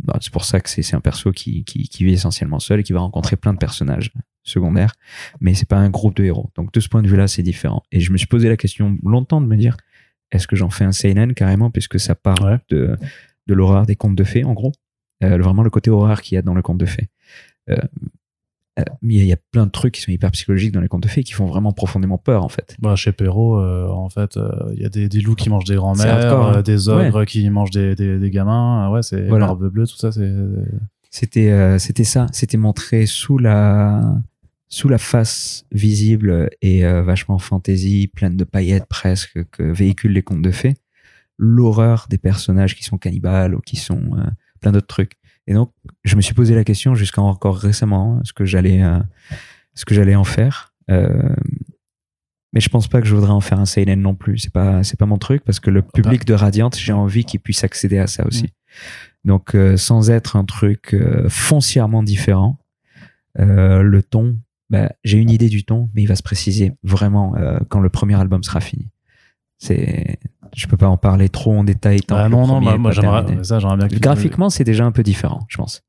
bah, 0.04 0.18
c'est 0.22 0.32
pour 0.32 0.46
ça 0.46 0.60
que 0.60 0.70
c'est 0.70 0.82
c'est 0.82 0.96
un 0.96 1.02
perso 1.02 1.32
qui, 1.32 1.64
qui, 1.66 1.88
qui 1.88 2.04
vit 2.04 2.14
essentiellement 2.14 2.60
seul 2.60 2.80
et 2.80 2.84
qui 2.84 2.94
va 2.94 3.00
rencontrer 3.02 3.36
plein 3.36 3.54
de 3.54 3.60
personnages 3.60 4.12
secondaires, 4.44 4.94
mais 5.40 5.54
c'est 5.54 5.68
pas 5.68 5.78
un 5.78 5.90
groupe 5.90 6.16
de 6.16 6.24
héros. 6.24 6.50
Donc 6.56 6.74
de 6.74 6.80
ce 6.80 6.90
point 6.90 7.02
de 7.02 7.08
vue-là, 7.08 7.28
c'est 7.28 7.44
différent. 7.44 7.84
Et 7.92 8.00
je 8.00 8.12
me 8.12 8.18
suis 8.18 8.28
posé 8.28 8.50
la 8.50 8.58
question 8.58 8.98
longtemps 9.04 9.40
de 9.40 9.46
me 9.48 9.56
dire, 9.56 9.78
est-ce 10.32 10.48
que 10.48 10.56
j'en 10.56 10.70
fais 10.70 10.84
un 10.84 10.92
seinen 10.92 11.34
carrément, 11.34 11.70
puisque 11.70 12.00
ça 12.00 12.16
part 12.16 12.42
Ouais. 12.42 12.58
de, 12.70 12.98
de 13.48 13.54
l'horreur 13.54 13.86
des 13.86 13.96
contes 13.96 14.16
de 14.16 14.24
fées, 14.24 14.44
en 14.44 14.54
gros? 14.54 14.72
Euh, 15.24 15.38
vraiment 15.38 15.64
le 15.64 15.70
côté 15.70 15.90
horreur 15.92 16.22
qu'il 16.22 16.36
y 16.36 16.38
a 16.40 16.42
dans 16.42 16.56
le 16.56 16.62
conte 16.62 16.80
de 16.80 16.86
fées. 16.86 17.08
Euh, 17.70 17.78
euh, 18.80 18.84
mais 19.02 19.14
il 19.14 19.18
y 19.18 19.20
a- 19.22 19.24
il 19.24 19.28
y 19.28 19.34
a 19.34 19.38
plein 19.52 19.66
de 19.66 19.72
trucs 19.72 19.94
qui 19.94 20.02
sont 20.02 20.12
hyper 20.12 20.32
psychologiques 20.32 20.72
dans 20.72 20.82
les 20.82 20.88
contes 20.88 21.04
de 21.04 21.08
fées 21.08 21.24
qui 21.24 21.34
font 21.34 21.46
vraiment 21.46 21.72
profondément 21.74 22.18
peur, 22.18 22.44
en 22.44 22.50
fait. 22.50 22.76
Bah, 22.82 22.96
chez 22.96 23.12
Perrault, 23.12 23.60
euh, 23.60 23.88
en 23.88 24.10
fait, 24.10 24.38
euh, 24.38 24.50
il 24.76 24.82
y 24.82 24.86
a 24.86 24.90
des, 24.90 25.10
des 25.10 25.22
loups 25.22 25.36
qui 25.36 25.50
mangent 25.50 25.66
des 25.66 25.76
grands-mères, 25.76 26.18
hein. 26.58 26.62
des 26.62 26.90
ogres 26.90 27.26
qui 27.26 27.48
mangent 27.50 27.72
des, 27.72 27.96
des, 27.96 28.18
des 28.18 28.30
gamins. 28.32 28.90
Ouais, 28.90 29.04
c'est 29.04 29.28
Voilà. 29.28 29.46
Barbe 29.48 29.70
Bleue, 29.70 29.86
tout 29.88 29.98
ça. 29.98 30.10
C'était 31.12 31.78
c'était 31.80 32.04
ça, 32.04 32.26
c'était 32.32 32.58
montré 32.58 33.06
sous 33.06 33.38
la 33.38 34.02
sous 34.70 34.90
la 34.90 34.98
face 34.98 35.66
visible 35.72 36.50
et 36.64 36.82
vachement 36.84 37.38
fantasy, 37.38 38.08
pleine 38.08 38.36
de 38.36 38.44
paillettes 38.44 38.88
presque 38.88 39.44
que 39.52 39.62
véhiculent 39.62 40.14
les 40.14 40.24
contes 40.24 40.42
de 40.42 40.50
fées, 40.50 40.74
l'horreur 41.38 42.08
des 42.10 42.18
personnages 42.18 42.76
qui 42.76 42.84
sont 42.84 42.98
cannibales 42.98 43.54
ou 43.54 43.60
qui 43.60 43.76
sont 43.76 44.02
plein 44.60 44.72
d'autres 44.72 44.88
trucs. 44.88 45.14
Et 45.48 45.54
donc 45.54 45.72
je 46.04 46.16
me 46.16 46.22
suis 46.22 46.34
posé 46.34 46.56
la 46.56 46.64
question 46.64 46.96
jusqu'à 46.96 47.22
encore 47.22 47.58
récemment 47.58 48.18
hein, 48.18 48.22
ce 48.24 48.34
que 48.34 48.46
j'allais 48.46 48.82
euh, 48.82 49.00
ce 49.76 49.86
que 49.86 49.94
j'allais 49.94 50.16
en 50.16 50.24
faire. 50.24 50.74
Euh, 50.90 51.36
mais 52.54 52.60
je 52.60 52.70
pense 52.70 52.88
pas 52.88 53.02
que 53.02 53.08
je 53.08 53.16
voudrais 53.16 53.32
en 53.32 53.42
faire 53.42 53.60
un 53.60 53.66
seinen 53.66 54.02
non 54.02 54.16
plus. 54.16 54.38
C'est 54.38 54.54
pas 54.54 54.84
c'est 54.84 54.98
pas 54.98 55.06
mon 55.06 55.18
truc 55.18 55.44
parce 55.44 55.60
que 55.60 55.70
le 55.70 55.82
public 55.82 56.26
de 56.26 56.34
Radiant, 56.34 56.70
j'ai 56.76 56.94
envie 56.94 57.26
qu'il 57.26 57.40
puisse 57.40 57.64
accéder 57.64 57.98
à 57.98 58.08
ça 58.08 58.26
aussi. 58.26 58.54
Donc 59.26 59.56
euh, 59.56 59.78
sans 59.78 60.12
être 60.12 60.36
un 60.36 60.46
truc 60.46 60.96
foncièrement 61.30 62.04
différent, 62.04 62.60
euh, 63.40 63.82
le 63.82 64.04
ton, 64.04 64.38
bah, 64.70 64.92
j'ai 65.04 65.18
une 65.18 65.30
idée 65.30 65.50
du 65.50 65.64
ton, 65.64 65.90
mais 65.94 66.04
il 66.04 66.08
va 66.08 66.16
se 66.16 66.24
préciser 66.24 66.74
vraiment 66.84 67.36
euh, 67.36 67.60
quand 67.70 67.80
le 67.80 67.90
premier 67.90 68.20
album 68.20 68.44
sera 68.44 68.62
fini. 68.62 68.90
C'est, 69.58 70.20
je 70.56 70.68
peux 70.68 70.78
pas 70.78 70.88
en 70.88 70.98
parler 70.98 71.30
trop 71.30 71.54
en 71.58 71.64
détail 71.64 72.02
tant 72.02 72.16
Ah 72.18 72.26
que 72.26 72.32
non, 72.32 72.48
non, 72.48 72.62
bah, 72.62 72.78
moi 72.78 72.92
j'aimerais 72.92 73.22
terminé. 73.24 73.44
ça, 73.44 73.60
j'aimerais 73.60 73.78
bien 73.78 73.88
que 73.88 73.94
tu- 73.94 74.00
Graphiquement, 74.00 74.50
c'est 74.50 74.64
déjà 74.64 74.86
un 74.86 74.92
peu 74.92 75.04
différent, 75.04 75.46
je 75.50 75.58
pense. 75.58 75.82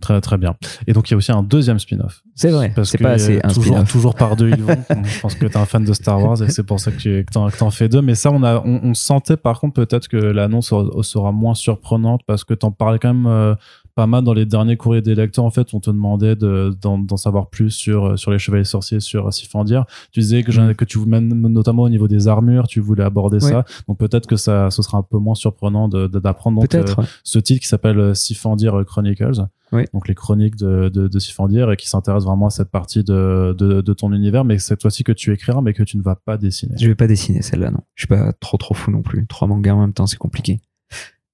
Très, 0.00 0.20
très 0.20 0.36
bien. 0.36 0.56
Et 0.88 0.94
donc, 0.94 1.08
il 1.08 1.12
y 1.12 1.14
a 1.14 1.16
aussi 1.16 1.30
un 1.30 1.44
deuxième 1.44 1.78
spin-off. 1.78 2.22
C'est 2.34 2.50
vrai. 2.50 2.72
Parce 2.74 2.90
C'est 2.90 2.98
que 2.98 3.04
pas 3.04 3.10
assez 3.12 3.38
un 3.44 3.84
toujours, 3.84 4.16
par 4.16 4.34
deux, 4.34 4.48
ils 4.50 4.60
vont. 4.60 4.74
je 5.04 5.20
pense 5.20 5.36
que 5.36 5.46
t'es 5.46 5.56
un 5.56 5.64
fan 5.64 5.84
de 5.84 5.92
Star 5.92 6.20
Wars 6.20 6.42
et 6.42 6.48
c'est 6.50 6.64
pour 6.64 6.80
ça 6.80 6.90
que 6.90 6.96
tu 6.96 7.24
que 7.24 7.56
t'en 7.56 7.70
fais 7.70 7.88
deux. 7.88 8.02
Mais 8.02 8.16
ça, 8.16 8.32
on 8.32 8.42
a, 8.42 8.56
on, 8.64 8.80
on 8.82 8.94
sentait 8.94 9.36
par 9.36 9.60
contre 9.60 9.74
peut-être 9.74 10.08
que 10.08 10.16
l'annonce 10.16 10.72
sera, 11.02 11.30
moins 11.30 11.54
surprenante 11.54 12.22
parce 12.26 12.42
que 12.42 12.52
t'en 12.52 12.72
parlais 12.72 12.98
quand 12.98 13.14
même 13.14 13.26
euh, 13.26 13.54
pas 13.94 14.06
mal 14.06 14.24
dans 14.24 14.32
les 14.32 14.46
derniers 14.46 14.76
courriers 14.76 15.02
des 15.02 15.14
lecteurs. 15.14 15.44
En 15.44 15.50
fait, 15.50 15.74
on 15.74 15.80
te 15.80 15.90
demandait 15.90 16.36
de, 16.36 16.74
d'en, 16.80 17.16
savoir 17.16 17.48
plus 17.50 17.70
sur, 17.70 18.04
euh, 18.06 18.16
sur 18.16 18.30
les 18.30 18.38
chevaliers 18.38 18.64
sorciers, 18.64 19.00
sur 19.00 19.32
Sifandir. 19.32 19.84
Tu 20.12 20.20
disais 20.20 20.42
que, 20.42 20.52
Mm. 20.52 20.74
que 20.74 20.84
tu 20.84 20.98
même 21.00 21.28
notamment 21.28 21.82
au 21.82 21.88
niveau 21.88 22.08
des 22.08 22.28
armures, 22.28 22.66
tu 22.68 22.80
voulais 22.80 23.04
aborder 23.04 23.36
Ouais. 23.44 23.50
ça. 23.50 23.64
Donc 23.88 23.98
peut-être 23.98 24.26
que 24.26 24.36
ça, 24.36 24.70
ce 24.70 24.82
sera 24.82 24.98
un 24.98 25.02
peu 25.02 25.18
moins 25.18 25.34
surprenant 25.34 25.88
d'apprendre 25.88 26.62
euh, 26.62 26.82
ouais. 26.82 27.04
ce 27.24 27.38
titre 27.38 27.60
qui 27.60 27.68
s'appelle 27.68 27.98
euh, 27.98 28.14
Sifandir 28.14 28.82
Chronicles. 28.86 29.42
Oui. 29.72 29.84
Donc 29.94 30.06
les 30.06 30.14
chroniques 30.14 30.56
de, 30.56 30.90
de, 30.90 31.08
de 31.08 31.18
Sifandir 31.18 31.70
et 31.70 31.76
qui 31.76 31.88
s'intéresse 31.88 32.24
vraiment 32.24 32.46
à 32.46 32.50
cette 32.50 32.68
partie 32.70 33.02
de, 33.04 33.54
de, 33.58 33.80
de 33.80 33.92
ton 33.94 34.12
univers, 34.12 34.44
mais 34.44 34.58
cette 34.58 34.82
fois-ci 34.82 35.02
que 35.02 35.12
tu 35.12 35.32
écriras, 35.32 35.62
mais 35.62 35.72
que 35.72 35.82
tu 35.82 35.96
ne 35.96 36.02
vas 36.02 36.14
pas 36.16 36.36
dessiner. 36.36 36.74
Je 36.78 36.86
vais 36.86 36.94
pas 36.94 37.06
dessiner 37.06 37.40
celle-là, 37.40 37.70
non. 37.70 37.80
Je 37.94 38.02
suis 38.02 38.08
pas 38.08 38.32
trop 38.34 38.58
trop 38.58 38.74
fou 38.74 38.90
non 38.90 39.00
plus. 39.02 39.26
Trois 39.26 39.48
mangas 39.48 39.72
en 39.74 39.80
même 39.80 39.94
temps, 39.94 40.06
c'est 40.06 40.18
compliqué. 40.18 40.60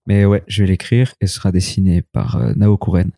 Mais 0.08 0.24
ouais, 0.24 0.42
je 0.48 0.62
vais 0.62 0.68
l'écrire 0.68 1.14
et 1.20 1.26
ce 1.26 1.34
sera 1.34 1.52
dessiné 1.52 2.02
par 2.02 2.36
euh, 2.36 2.52
Nao 2.56 2.76
Kuren, 2.76 3.10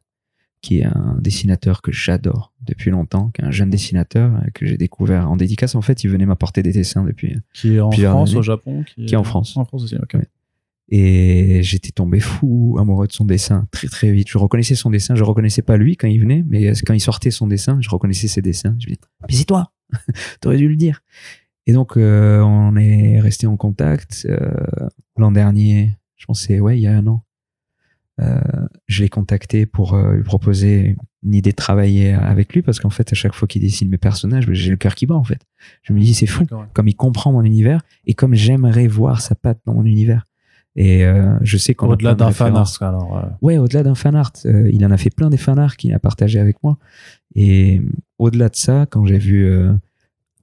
qui 0.61 0.81
est 0.81 0.85
un 0.85 1.17
dessinateur 1.21 1.81
que 1.81 1.93
j'adore 1.93 2.53
depuis 2.61 2.91
longtemps, 2.91 3.31
qui 3.31 3.41
est 3.41 3.45
un 3.45 3.51
jeune 3.51 3.71
dessinateur 3.71 4.35
euh, 4.35 4.51
que 4.53 4.67
j'ai 4.67 4.77
découvert 4.77 5.31
en 5.31 5.37
dédicace. 5.37 5.75
En 5.75 5.83
fait, 5.83 6.05
il 6.05 6.11
venait 6.11 6.27
m'apporter 6.27 6.63
des 6.63 6.73
dessins 6.73 7.05
depuis. 7.05 7.37
Qui 7.55 7.77
est 7.77 7.81
en 7.81 7.93
France, 7.93 8.31
années. 8.31 8.39
au 8.39 8.43
Japon 8.43 8.85
Qui 8.85 9.15
est 9.15 9.17
en 9.17 9.25
France. 9.25 9.57
En 9.57 9.65
France 9.65 9.85
aussi, 9.85 9.97
ok. 9.97 10.15
Ouais. 10.15 10.27
Et 10.93 11.63
j'étais 11.63 11.93
tombé 11.93 12.19
fou 12.19 12.77
amoureux 12.81 13.07
de 13.07 13.13
son 13.13 13.25
dessin 13.25 13.69
très 13.71 13.87
très 13.87 14.11
vite. 14.11 14.29
Je 14.29 14.39
reconnaissais 14.39 14.75
son 14.75 14.91
dessin, 14.91 15.15
je 15.15 15.23
reconnaissais 15.23 15.63
pas 15.63 15.77
lui 15.77 15.97
quand 15.97 16.09
il 16.09 16.21
venait, 16.21 16.45
mais 16.49 16.67
euh, 16.67 16.75
quand 16.85 16.95
il 16.95 17.01
sortait 17.01 17.31
son 17.31 17.47
dessin, 17.47 17.79
je 17.81 17.89
reconnaissais 17.91 18.27
ses 18.27 18.43
dessins. 18.43 18.77
Je 18.81 18.89
me 18.89 18.95
disais, 18.95 19.01
mais 19.29 19.35
c'est 19.35 19.45
toi, 19.45 19.73
t'aurais 20.41 20.57
dû 20.57 20.69
le 20.69 20.75
dire. 20.75 21.03
Et 21.67 21.73
donc 21.73 21.97
euh, 21.97 22.41
on 22.41 22.75
est 22.75 23.21
resté 23.21 23.47
en 23.47 23.57
contact 23.57 24.27
euh, 24.29 24.51
l'an 25.17 25.31
dernier. 25.31 25.97
Je 26.21 26.27
pense 26.27 26.43
c'est 26.43 26.61
ouais 26.61 26.77
il 26.79 26.83
y 26.83 26.87
a 26.87 26.95
un 26.95 27.07
an. 27.07 27.25
Euh, 28.21 28.39
je 28.87 29.03
l'ai 29.03 29.09
contacté 29.09 29.65
pour 29.65 29.95
euh, 29.95 30.13
lui 30.17 30.23
proposer 30.23 30.97
une 31.23 31.35
idée 31.35 31.53
de 31.53 31.57
travailler 31.57 32.13
avec 32.13 32.53
lui 32.53 32.61
parce 32.61 32.79
qu'en 32.79 32.91
fait 32.91 33.11
à 33.11 33.15
chaque 33.15 33.33
fois 33.33 33.49
qu'il 33.49 33.63
dessine 33.63 33.89
mes 33.89 33.97
personnages, 33.97 34.47
j'ai 34.51 34.71
le 34.71 34.77
cœur 34.77 34.95
qui 34.95 35.07
bat 35.07 35.15
en 35.15 35.25
fait. 35.25 35.41
Je 35.83 35.95
me 35.95 36.01
dis 36.01 36.13
c'est 36.13 36.27
fou 36.27 36.45
comme 36.75 36.87
il 36.89 36.95
comprend 36.95 37.33
mon 37.33 37.43
univers 37.43 37.81
et 38.07 38.13
comme 38.13 38.35
j'aimerais 38.35 38.87
voir 38.89 39.23
sa 39.23 39.35
patte 39.35 39.61
dans 39.65 39.73
mon 39.73 39.87
univers. 39.87 40.27
Et 40.77 41.05
euh, 41.05 41.35
je 41.41 41.57
sais 41.57 41.75
qu'on 41.75 41.89
Au-delà 41.89 42.15
d'un 42.15 42.31
fan 42.31 42.55
art, 42.55 42.77
alors. 42.83 43.17
euh, 43.19 43.23
Ouais, 43.41 43.57
au-delà 43.59 43.83
d'un 43.83 43.95
fan 43.95 44.15
art. 44.15 44.33
Euh, 44.45 44.71
il 44.71 44.85
en 44.85 44.91
a 44.91 44.99
fait 44.99 45.11
plein 45.11 45.31
des 45.31 45.39
fan 45.39 45.59
art 45.59 45.77
qu'il 45.79 45.93
a 45.95 45.99
partagé 45.99 46.39
avec 46.39 46.63
moi. 46.63 46.77
Et 47.35 47.81
au-delà 48.19 48.51
de 48.51 48.57
ça, 48.57 48.87
quand 48.91 49.05
j'ai 49.07 49.19
vu, 49.19 49.47
euh, 49.47 49.73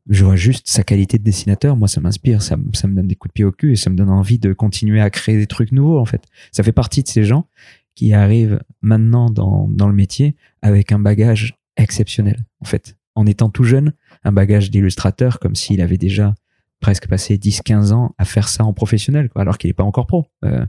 je 0.10 0.24
vois 0.26 0.36
juste 0.36 0.68
sa 0.70 0.84
qualité 0.84 1.18
de 1.18 1.24
dessinateur, 1.24 1.76
moi 1.76 1.88
ça 1.88 2.00
m'inspire, 2.02 2.42
ça, 2.42 2.56
me- 2.58 2.72
ça 2.74 2.88
me 2.88 2.96
donne 2.96 3.08
des 3.08 3.16
coups 3.16 3.30
de 3.32 3.34
pied 3.34 3.46
au 3.46 3.52
cul 3.52 3.74
et 3.74 3.76
ça 3.76 3.90
me 3.90 3.96
donne 3.96 4.10
envie 4.10 4.40
de 4.40 4.54
continuer 4.54 5.02
à 5.02 5.10
créer 5.10 5.38
des 5.38 5.48
trucs 5.48 5.72
nouveaux 5.72 6.00
en 6.00 6.06
fait. 6.06 6.24
Ça 6.52 6.64
fait 6.64 6.72
partie 6.72 7.04
de 7.04 7.08
ces 7.08 7.24
gens 7.24 7.48
qui 7.96 8.14
arrivent 8.14 8.60
maintenant 8.82 9.30
dans, 9.30 9.68
dans 9.70 9.88
le 9.88 9.94
métier 9.96 10.36
avec 10.62 10.92
un 10.92 11.00
bagage 11.00 11.58
exceptionnel 11.78 12.46
en 12.62 12.66
fait. 12.66 12.96
En 13.16 13.26
étant 13.26 13.50
tout 13.50 13.64
jeune, 13.64 13.94
un 14.24 14.32
bagage 14.32 14.70
d'illustrateur 14.72 15.40
comme 15.40 15.56
s'il 15.56 15.82
avait 15.82 15.98
déjà 15.98 16.36
presque 16.80 17.08
passé 17.08 17.38
10-15 17.38 17.92
ans 17.92 18.14
à 18.20 18.26
faire 18.26 18.48
ça 18.48 18.64
en 18.64 18.72
professionnel, 18.74 19.30
quoi, 19.30 19.42
alors 19.42 19.58
qu'il 19.58 19.70
n'est 19.70 19.74
pas 19.74 19.84
encore 19.84 20.06
pro. 20.06 20.28
Euh, 20.46 20.64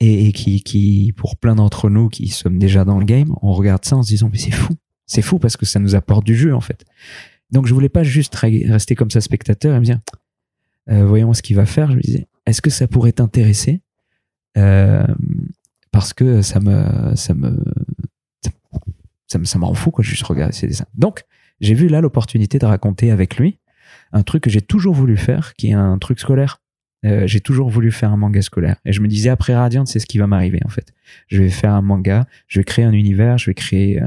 et, 0.00 0.26
et 0.26 0.32
qui, 0.32 0.62
qui, 0.62 1.12
pour 1.16 1.36
plein 1.36 1.54
d'entre 1.54 1.88
nous 1.88 2.08
qui 2.08 2.26
sommes 2.28 2.58
déjà 2.58 2.84
dans 2.84 2.98
le 2.98 3.04
game, 3.04 3.32
on 3.42 3.52
regarde 3.52 3.84
ça 3.84 3.96
en 3.96 4.02
se 4.02 4.08
disant, 4.08 4.28
mais 4.32 4.38
c'est 4.38 4.50
fou. 4.50 4.74
C'est 5.06 5.22
fou 5.22 5.38
parce 5.38 5.56
que 5.56 5.66
ça 5.66 5.78
nous 5.78 5.94
apporte 5.94 6.24
du 6.26 6.34
jeu, 6.34 6.54
en 6.54 6.60
fait. 6.60 6.84
Donc, 7.54 7.66
je 7.66 7.72
voulais 7.72 7.88
pas 7.88 8.02
juste 8.02 8.34
re- 8.34 8.70
rester 8.70 8.94
comme 8.96 9.10
ça 9.10 9.20
spectateur 9.20 9.74
et 9.74 9.80
me 9.80 9.84
dire, 9.84 10.00
euh, 10.90 11.06
voyons 11.06 11.32
ce 11.32 11.40
qu'il 11.40 11.56
va 11.56 11.64
faire. 11.64 11.90
Je 11.90 11.96
me 11.96 12.02
disais, 12.02 12.26
est-ce 12.46 12.60
que 12.60 12.68
ça 12.68 12.86
pourrait 12.86 13.12
t'intéresser? 13.12 13.80
Euh, 14.58 15.06
parce 15.92 16.12
que 16.12 16.42
ça 16.42 16.58
me, 16.60 17.14
ça 17.14 17.32
me, 17.32 17.62
ça 19.28 19.38
me, 19.38 19.44
ça 19.44 19.58
me 19.58 19.64
rend 19.64 19.74
fou, 19.74 19.92
quoi, 19.92 20.04
juste 20.04 20.24
regarder 20.24 20.52
ses 20.52 20.66
dessins. 20.66 20.86
Donc, 20.94 21.22
j'ai 21.60 21.74
vu 21.74 21.86
là 21.86 22.00
l'opportunité 22.00 22.58
de 22.58 22.66
raconter 22.66 23.12
avec 23.12 23.36
lui 23.36 23.60
un 24.12 24.22
truc 24.22 24.42
que 24.42 24.50
j'ai 24.50 24.60
toujours 24.60 24.94
voulu 24.94 25.16
faire, 25.16 25.54
qui 25.54 25.68
est 25.68 25.74
un 25.74 25.96
truc 25.98 26.18
scolaire. 26.18 26.60
Euh, 27.04 27.26
j'ai 27.26 27.40
toujours 27.40 27.70
voulu 27.70 27.92
faire 27.92 28.12
un 28.12 28.16
manga 28.16 28.42
scolaire. 28.42 28.76
Et 28.84 28.92
je 28.92 29.00
me 29.00 29.06
disais, 29.06 29.30
après 29.30 29.54
Radiant, 29.54 29.86
c'est 29.86 30.00
ce 30.00 30.06
qui 30.06 30.18
va 30.18 30.26
m'arriver, 30.26 30.60
en 30.64 30.70
fait. 30.70 30.92
Je 31.28 31.40
vais 31.40 31.50
faire 31.50 31.72
un 31.72 31.82
manga, 31.82 32.26
je 32.48 32.58
vais 32.58 32.64
créer 32.64 32.84
un 32.84 32.92
univers, 32.92 33.38
je 33.38 33.50
vais 33.50 33.54
créer 33.54 34.02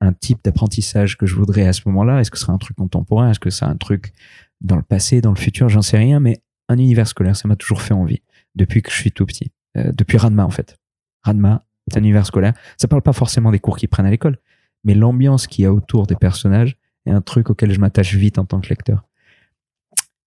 un 0.00 0.12
type 0.12 0.38
d'apprentissage 0.44 1.16
que 1.16 1.26
je 1.26 1.34
voudrais 1.34 1.66
à 1.66 1.72
ce 1.72 1.82
moment-là? 1.86 2.20
Est-ce 2.20 2.30
que 2.30 2.38
ce 2.38 2.42
sera 2.42 2.52
un 2.52 2.58
truc 2.58 2.76
contemporain? 2.76 3.30
Est-ce 3.30 3.40
que 3.40 3.50
c'est 3.50 3.64
un 3.64 3.76
truc 3.76 4.12
dans 4.60 4.76
le 4.76 4.82
passé, 4.82 5.20
dans 5.20 5.32
le 5.32 5.36
futur? 5.36 5.68
J'en 5.68 5.82
sais 5.82 5.98
rien, 5.98 6.20
mais 6.20 6.40
un 6.68 6.78
univers 6.78 7.08
scolaire, 7.08 7.36
ça 7.36 7.48
m'a 7.48 7.56
toujours 7.56 7.82
fait 7.82 7.94
envie. 7.94 8.22
Depuis 8.54 8.82
que 8.82 8.90
je 8.90 8.96
suis 8.96 9.12
tout 9.12 9.26
petit. 9.26 9.52
Euh, 9.76 9.92
depuis 9.92 10.18
Ranma, 10.18 10.44
en 10.44 10.50
fait. 10.50 10.78
Ranma, 11.24 11.64
c'est 11.88 11.98
un 11.98 12.02
univers 12.02 12.26
scolaire. 12.26 12.54
Ça 12.76 12.88
parle 12.88 13.02
pas 13.02 13.12
forcément 13.12 13.50
des 13.50 13.58
cours 13.58 13.76
qu'ils 13.76 13.88
prennent 13.88 14.06
à 14.06 14.10
l'école, 14.10 14.38
mais 14.84 14.94
l'ambiance 14.94 15.46
qu'il 15.46 15.62
y 15.62 15.66
a 15.66 15.72
autour 15.72 16.06
des 16.06 16.16
personnages, 16.16 16.76
et 17.06 17.10
un 17.10 17.20
truc 17.20 17.50
auquel 17.50 17.72
je 17.72 17.80
m'attache 17.80 18.14
vite 18.14 18.38
en 18.38 18.44
tant 18.44 18.60
que 18.60 18.68
lecteur. 18.68 19.04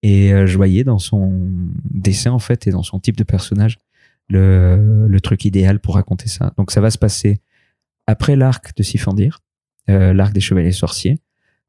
Et 0.04 0.34
euh, 0.34 0.48
je 0.48 0.58
voyais 0.58 0.84
dans 0.84 0.98
son 0.98 1.32
dessin, 1.84 2.32
en 2.32 2.40
fait, 2.40 2.68
et 2.68 2.72
dans 2.72 2.84
son 2.84 3.00
type 3.00 3.18
de 3.18 3.24
personnage, 3.24 3.78
le, 4.30 5.08
le 5.08 5.22
truc 5.22 5.46
idéal 5.46 5.80
pour 5.80 5.96
raconter 5.96 6.28
ça. 6.28 6.54
Donc 6.58 6.72
ça 6.72 6.82
va 6.82 6.90
se 6.90 6.98
passer 6.98 7.42
après 8.08 8.36
l'arc 8.36 8.76
de 8.76 8.84
Sifandir, 8.84 9.40
euh, 9.90 10.14
l'arc 10.14 10.34
des 10.34 10.40
Chevaliers 10.40 10.72
Sorciers. 10.72 11.20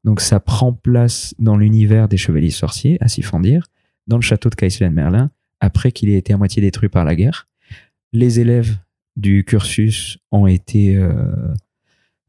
Donc 0.03 0.21
ça 0.21 0.39
prend 0.39 0.73
place 0.73 1.33
dans 1.39 1.57
l'univers 1.57 2.07
des 2.07 2.17
Chevaliers 2.17 2.51
Sorciers, 2.51 2.97
à 3.01 3.07
Sifandir, 3.07 3.67
dans 4.07 4.17
le 4.17 4.21
château 4.21 4.49
de 4.49 4.55
Kaislen 4.55 4.93
Merlin, 4.93 5.31
après 5.59 5.91
qu'il 5.91 6.09
ait 6.09 6.17
été 6.17 6.33
à 6.33 6.37
moitié 6.37 6.61
détruit 6.61 6.89
par 6.89 7.05
la 7.05 7.15
guerre. 7.15 7.47
Les 8.11 8.39
élèves 8.39 8.77
du 9.15 9.43
cursus 9.43 10.17
ont 10.31 10.45
été 10.45 10.97
euh, 10.97 11.31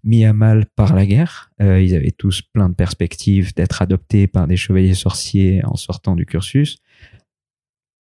mis 0.05 0.24
à 0.24 0.32
mal 0.32 0.66
par 0.77 0.94
la 0.94 1.05
guerre. 1.05 1.51
Euh, 1.61 1.82
ils 1.82 1.94
avaient 1.94 2.12
tous 2.12 2.43
plein 2.43 2.69
de 2.69 2.74
perspectives 2.74 3.55
d'être 3.55 3.82
adoptés 3.82 4.27
par 4.27 4.47
des 4.47 4.56
chevaliers 4.56 4.94
sorciers 4.94 5.65
en 5.65 5.77
sortant 5.77 6.15
du 6.15 6.27
cursus. 6.27 6.78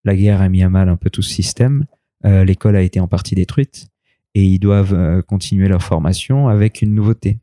La 0.04 0.14
guerre 0.14 0.40
a 0.40 0.48
mis 0.48 0.62
à 0.62 0.70
mal 0.70 0.88
un 0.88 0.96
peu 0.96 1.10
tout 1.10 1.22
ce 1.22 1.32
système. 1.32 1.86
L'école 2.22 2.76
a 2.76 2.80
été 2.80 3.00
en 3.00 3.08
partie 3.08 3.34
détruite 3.34 3.88
et 4.34 4.42
ils 4.42 4.58
doivent 4.58 5.22
continuer 5.24 5.68
leur 5.68 5.82
formation 5.82 6.48
avec 6.48 6.80
une 6.80 6.94
nouveauté. 6.94 7.38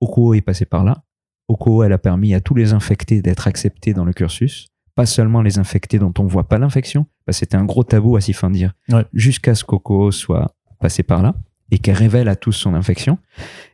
Okuo 0.00 0.34
est 0.34 0.40
passé 0.40 0.64
par 0.64 0.84
là. 0.84 1.02
Okuo, 1.48 1.82
elle 1.82 1.92
a 1.92 1.98
permis 1.98 2.34
à 2.34 2.40
tous 2.40 2.54
les 2.54 2.72
infectés 2.72 3.22
d'être 3.22 3.46
acceptés 3.46 3.94
dans 3.94 4.04
le 4.04 4.12
cursus. 4.12 4.68
Pas 4.94 5.06
seulement 5.06 5.42
les 5.42 5.58
infectés 5.58 5.98
dont 5.98 6.12
on 6.18 6.26
voit 6.26 6.48
pas 6.48 6.58
l'infection. 6.58 7.06
Bah, 7.26 7.32
C'était 7.32 7.56
un 7.56 7.64
gros 7.64 7.84
tabou 7.84 8.16
à 8.16 8.20
s'y 8.20 8.32
fin 8.32 8.50
dire. 8.50 8.72
Ouais. 8.88 9.04
Jusqu'à 9.12 9.54
ce 9.54 9.64
qu'Okuo 9.64 10.10
soit 10.10 10.54
passé 10.80 11.02
par 11.02 11.22
là 11.22 11.34
et 11.70 11.78
qu'elle 11.78 11.96
révèle 11.96 12.28
à 12.28 12.36
tous 12.36 12.52
son 12.52 12.74
infection 12.74 13.18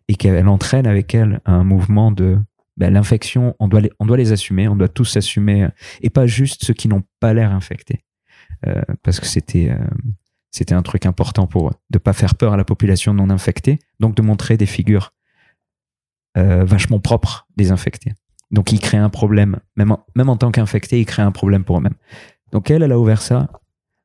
et 0.08 0.14
qu'elle 0.14 0.48
entraîne 0.48 0.86
avec 0.86 1.14
elle 1.14 1.40
un 1.44 1.64
mouvement 1.64 2.12
de 2.12 2.38
ben, 2.76 2.92
l'infection, 2.92 3.54
on 3.58 3.68
doit, 3.68 3.80
les, 3.80 3.90
on 3.98 4.06
doit 4.06 4.18
les 4.18 4.32
assumer, 4.32 4.68
on 4.68 4.76
doit 4.76 4.88
tous 4.88 5.06
s'assumer, 5.06 5.68
et 6.02 6.10
pas 6.10 6.26
juste 6.26 6.64
ceux 6.64 6.74
qui 6.74 6.88
n'ont 6.88 7.04
pas 7.20 7.32
l'air 7.32 7.52
infectés. 7.52 8.04
Euh, 8.66 8.82
parce 9.02 9.18
que 9.18 9.26
c'était 9.26 9.70
euh, 9.70 9.86
c'était 10.50 10.74
un 10.74 10.82
truc 10.82 11.04
important 11.04 11.46
pour 11.46 11.68
eux, 11.68 11.74
de 11.90 11.98
pas 11.98 12.14
faire 12.14 12.34
peur 12.34 12.54
à 12.54 12.56
la 12.56 12.64
population 12.64 13.12
non 13.12 13.28
infectée, 13.28 13.78
donc 14.00 14.14
de 14.14 14.22
montrer 14.22 14.56
des 14.56 14.64
figures 14.64 15.12
euh, 16.36 16.64
vachement 16.64 17.00
propres 17.00 17.46
des 17.56 17.70
infectés. 17.70 18.12
Donc 18.50 18.72
ils 18.72 18.80
créent 18.80 18.96
un 18.98 19.10
problème, 19.10 19.58
même 19.76 19.92
en, 19.92 20.04
même 20.14 20.28
en 20.28 20.36
tant 20.36 20.50
qu'infectés, 20.50 21.00
ils 21.00 21.06
créent 21.06 21.22
un 21.22 21.32
problème 21.32 21.64
pour 21.64 21.78
eux-mêmes. 21.78 21.96
Donc 22.52 22.70
elle, 22.70 22.82
elle 22.82 22.92
a 22.92 22.98
ouvert 22.98 23.22
ça, 23.22 23.48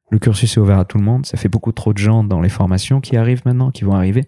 le 0.09 0.19
cursus 0.19 0.57
est 0.57 0.59
ouvert 0.59 0.79
à 0.79 0.85
tout 0.85 0.97
le 0.97 1.03
monde, 1.03 1.25
ça 1.25 1.37
fait 1.37 1.49
beaucoup 1.49 1.71
trop 1.71 1.93
de 1.93 1.97
gens 1.97 2.23
dans 2.23 2.41
les 2.41 2.49
formations 2.49 3.01
qui 3.01 3.17
arrivent 3.17 3.43
maintenant, 3.45 3.71
qui 3.71 3.83
vont 3.83 3.93
arriver. 3.93 4.25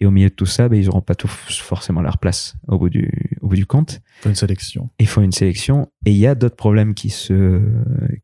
Et 0.00 0.06
au 0.06 0.10
milieu 0.10 0.30
de 0.30 0.34
tout 0.34 0.46
ça, 0.46 0.68
ben, 0.68 0.80
ils 0.80 0.86
n'auront 0.86 1.02
pas 1.02 1.14
tous 1.14 1.60
forcément 1.60 2.00
leur 2.00 2.18
place 2.18 2.56
au 2.68 2.78
bout 2.78 2.88
du, 2.88 3.12
au 3.42 3.48
bout 3.48 3.56
du 3.56 3.66
compte. 3.66 4.00
Faut 4.22 4.30
une 4.30 4.34
sélection. 4.34 4.88
Il 4.98 5.06
faut 5.06 5.20
une 5.20 5.32
sélection. 5.32 5.90
Et 6.06 6.12
il 6.12 6.16
y 6.16 6.26
a 6.26 6.34
d'autres 6.34 6.56
problèmes 6.56 6.94
qui, 6.94 7.10
se, 7.10 7.60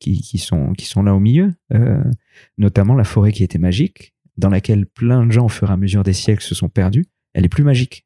qui, 0.00 0.22
qui, 0.22 0.38
sont, 0.38 0.72
qui 0.72 0.86
sont 0.86 1.02
là 1.02 1.14
au 1.14 1.20
milieu, 1.20 1.52
euh, 1.74 2.02
notamment 2.56 2.94
la 2.94 3.04
forêt 3.04 3.32
qui 3.32 3.44
était 3.44 3.58
magique, 3.58 4.14
dans 4.38 4.48
laquelle 4.48 4.86
plein 4.86 5.26
de 5.26 5.32
gens, 5.32 5.44
au 5.44 5.50
fur 5.50 5.68
et 5.68 5.72
à 5.72 5.76
mesure 5.76 6.02
des 6.02 6.14
siècles, 6.14 6.42
se 6.42 6.54
sont 6.54 6.70
perdus. 6.70 7.04
Elle 7.34 7.44
est 7.44 7.50
plus 7.50 7.64
magique. 7.64 8.05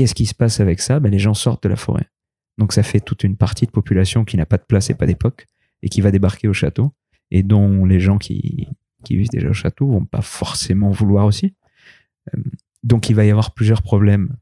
Qu'est-ce 0.00 0.14
qui 0.14 0.24
se 0.26 0.34
passe 0.34 0.60
avec 0.60 0.80
ça? 0.80 0.98
Ben, 1.00 1.10
Les 1.10 1.18
gens 1.18 1.34
sortent 1.34 1.62
de 1.62 1.68
la 1.68 1.76
forêt. 1.76 2.06
Donc 2.58 2.72
ça 2.72 2.82
fait 2.82 3.00
toute 3.00 3.22
une 3.24 3.36
partie 3.36 3.66
de 3.66 3.70
population 3.70 4.24
qui 4.24 4.36
n'a 4.36 4.46
pas 4.46 4.56
de 4.56 4.62
place 4.66 4.88
et 4.90 4.94
pas 4.94 5.06
d'époque, 5.06 5.46
et 5.82 5.88
qui 5.88 6.00
va 6.00 6.10
débarquer 6.10 6.48
au 6.48 6.52
château, 6.52 6.92
et 7.30 7.42
dont 7.42 7.84
les 7.84 8.00
gens 8.00 8.18
qui, 8.18 8.66
qui 9.04 9.16
vivent 9.16 9.28
déjà 9.30 9.48
au 9.50 9.52
château 9.52 9.86
vont 9.88 10.04
pas 10.04 10.22
forcément 10.22 10.90
vouloir 10.90 11.26
aussi. 11.26 11.54
Euh, 12.34 12.40
donc 12.82 13.10
il 13.10 13.14
va 13.14 13.24
y 13.26 13.30
avoir 13.30 13.52
plusieurs 13.52 13.82
problèmes 13.82 14.36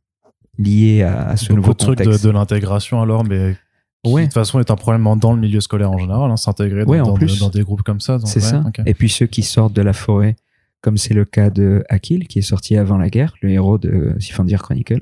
liés 0.59 1.03
à, 1.03 1.29
à 1.31 1.37
ce 1.37 1.47
Beaucoup 1.47 1.57
nouveau 1.57 1.73
de 1.73 1.79
trucs 1.79 1.99
de, 1.99 2.05
contexte. 2.05 2.25
de 2.25 2.31
l'intégration 2.31 3.03
alors, 3.03 3.25
mais 3.25 3.57
qui 4.05 4.13
Ouais. 4.13 4.23
de 4.23 4.27
toute 4.27 4.35
façon 4.35 4.61
est 4.61 4.71
un 4.71 4.77
problème 4.77 5.07
dans 5.19 5.33
le 5.33 5.41
milieu 5.41 5.61
scolaire 5.61 5.91
en 5.91 5.99
général, 5.99 6.31
hein, 6.31 6.37
s'intégrer 6.37 6.85
dans, 6.85 6.91
Ouais, 6.93 7.01
en 7.01 7.07
dans- 7.09 7.15
plus. 7.15 7.41
dans 7.41 7.51
des 7.51 7.63
groupes 7.63 7.83
comme 7.83 8.01
ça. 8.01 8.19
C'est 8.25 8.41
ouais, 8.43 8.49
ça. 8.49 8.65
Et 8.87 8.95
puis 8.95 9.09
ceux 9.09 9.27
qui 9.27 9.43
sortent 9.43 9.75
de 9.75 9.83
la 9.83 9.93
forêt, 9.93 10.37
comme 10.81 10.97
c'est 10.97 11.15
le 11.15 11.25
cas 11.25 11.51
de 11.51 11.85
Akil, 11.89 12.27
qui 12.29 12.39
est 12.39 12.43
sorti 12.43 12.77
avant 12.77 12.97
la 12.97 13.11
guerre, 13.11 13.35
le 13.43 13.51
héros 13.51 13.77
de 13.79 14.15
Sifandir 14.21 14.63
Chronicle. 14.63 15.01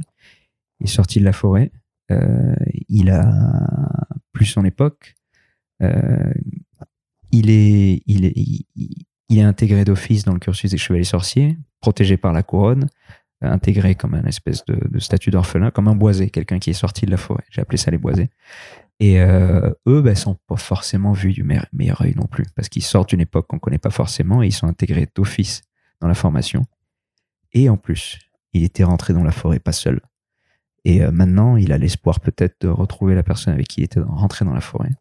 Il 0.81 0.85
est 0.87 0.91
sorti 0.91 1.21
de 1.21 1.25
la 1.25 1.33
forêt. 1.33 1.73
euh, 2.11 2.55
il 2.89 3.11
a 3.11 3.27
plus 4.33 4.47
son 4.47 4.65
époque. 4.65 5.15
euh, 5.83 6.33
il 7.33 7.51
est, 7.51 8.03
il 8.07 8.25
est, 8.25 8.33
il, 8.37 9.39
est 9.39 9.43
intégré 9.43 9.85
d'office 9.85 10.25
dans 10.25 10.33
le 10.33 10.39
cursus 10.39 10.71
des 10.71 10.79
chevaliers 10.79 11.05
sorciers, 11.05 11.59
protégé 11.81 12.17
par 12.17 12.33
la 12.33 12.43
couronne, 12.43 12.87
intégré 13.43 13.95
comme 13.95 14.15
un 14.15 14.25
espèce 14.25 14.65
de, 14.65 14.79
de 14.89 14.99
statut 15.01 15.31
d'orphelin, 15.31 15.71
comme 15.71 15.89
un 15.89 15.97
boisé, 15.97 16.31
quelqu'un 16.31 16.59
qui 16.59 16.71
est 16.71 16.75
sorti 16.75 17.05
de 17.05 17.11
la 17.11 17.17
forêt. 17.17 17.45
J'ai 17.51 17.61
appelé 17.61 17.77
ça 17.77 17.91
les 17.91 17.99
boisés. 17.99 18.31
Et 19.01 19.21
euh, 19.21 19.71
eux, 19.87 20.01
ben, 20.01 20.15
sont 20.15 20.39
pas 20.47 20.57
forcément 20.57 21.13
vus 21.13 21.33
du 21.33 21.43
meilleur, 21.43 22.01
œil 22.01 22.15
non 22.17 22.27
plus, 22.27 22.47
parce 22.55 22.69
qu'ils 22.69 22.83
sortent 22.85 23.11
d'une 23.11 23.21
époque 23.21 23.47
qu'on 23.49 23.59
connaît 23.59 23.79
pas 23.79 23.91
forcément 23.91 24.43
et 24.43 24.47
ils 24.47 24.53
sont 24.53 24.69
intégrés 24.69 25.07
d'office 25.15 25.63
dans 26.01 26.09
la 26.09 26.15
formation. 26.15 26.65
Et 27.53 27.69
en 27.69 27.77
plus, 27.77 28.19
il 28.53 28.63
était 28.65 28.85
rentré 28.85 29.13
dans 29.13 29.25
la 29.25 29.33
forêt 29.33 29.59
pas 29.59 29.73
seul. 29.73 30.01
Et 30.87 31.03
euh, 31.03 31.11
maintenant, 31.11 31.57
il 31.57 31.73
a 31.73 31.79
l'espoir 31.79 32.21
peut-être 32.21 32.61
de 32.61 32.69
retrouver 32.69 33.17
la 33.17 33.25
personne 33.25 33.53
avec 33.53 33.67
qui 33.67 33.81
il 33.81 33.85
était 33.85 33.99
rentré 33.99 34.45
dans 34.45 34.55
la 34.55 34.61
forêt 34.61 34.93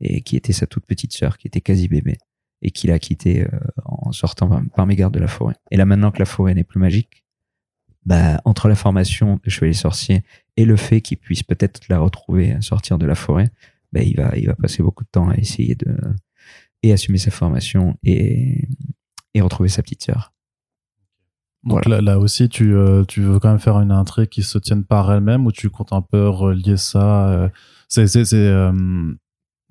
et 0.00 0.22
qui 0.22 0.34
était 0.34 0.54
sa 0.54 0.66
toute 0.66 0.86
petite 0.86 1.12
sœur, 1.12 1.36
qui 1.36 1.46
était 1.46 1.60
quasi 1.60 1.88
bébé 1.88 2.16
et 2.62 2.70
qu'il 2.70 2.90
a 2.90 2.98
quitté 2.98 3.42
euh, 3.42 3.48
en 3.84 4.12
sortant 4.12 4.64
par, 4.74 4.86
mégarde 4.86 5.12
de 5.12 5.20
la 5.20 5.28
forêt. 5.28 5.54
Et 5.70 5.76
là, 5.76 5.84
maintenant 5.84 6.10
que 6.10 6.20
la 6.20 6.24
forêt 6.24 6.54
n'est 6.54 6.64
plus 6.64 6.80
magique, 6.80 7.22
bah, 8.06 8.40
entre 8.46 8.66
la 8.68 8.74
formation 8.74 9.38
de 9.44 9.50
chevalier 9.50 9.74
sorcier 9.74 10.22
et 10.56 10.64
le 10.64 10.76
fait 10.76 11.02
qu'il 11.02 11.18
puisse 11.18 11.42
peut-être 11.42 11.82
la 11.90 11.98
retrouver 11.98 12.52
à 12.52 12.62
sortir 12.62 12.96
de 12.96 13.04
la 13.04 13.14
forêt, 13.14 13.50
bah, 13.92 14.02
il 14.02 14.16
va, 14.16 14.30
va 14.30 14.54
passer 14.54 14.82
beaucoup 14.82 15.04
de 15.04 15.10
temps 15.10 15.28
à 15.28 15.36
essayer 15.36 15.74
de 15.74 15.98
et 16.82 16.94
assumer 16.94 17.18
sa 17.18 17.30
formation 17.30 17.98
et, 18.02 18.68
et 19.34 19.42
retrouver 19.42 19.68
sa 19.68 19.82
petite 19.82 20.02
sœur. 20.02 20.32
Donc 21.64 21.82
Voilà. 21.84 22.00
là, 22.00 22.12
là 22.12 22.18
aussi, 22.18 22.48
tu, 22.48 22.74
euh, 22.74 23.04
tu 23.04 23.20
veux 23.20 23.38
quand 23.38 23.50
même 23.50 23.58
faire 23.58 23.78
une 23.80 23.92
intrigue 23.92 24.28
qui 24.30 24.42
se 24.42 24.56
tienne 24.58 24.82
par 24.84 25.12
elle-même 25.12 25.44
ou 25.46 25.52
tu 25.52 25.68
comptes 25.68 25.92
un 25.92 26.00
peu 26.00 26.26
relier 26.28 26.76
ça 26.78 27.28
euh, 27.28 27.48
C'est 27.88 28.04
euh, 28.34 29.12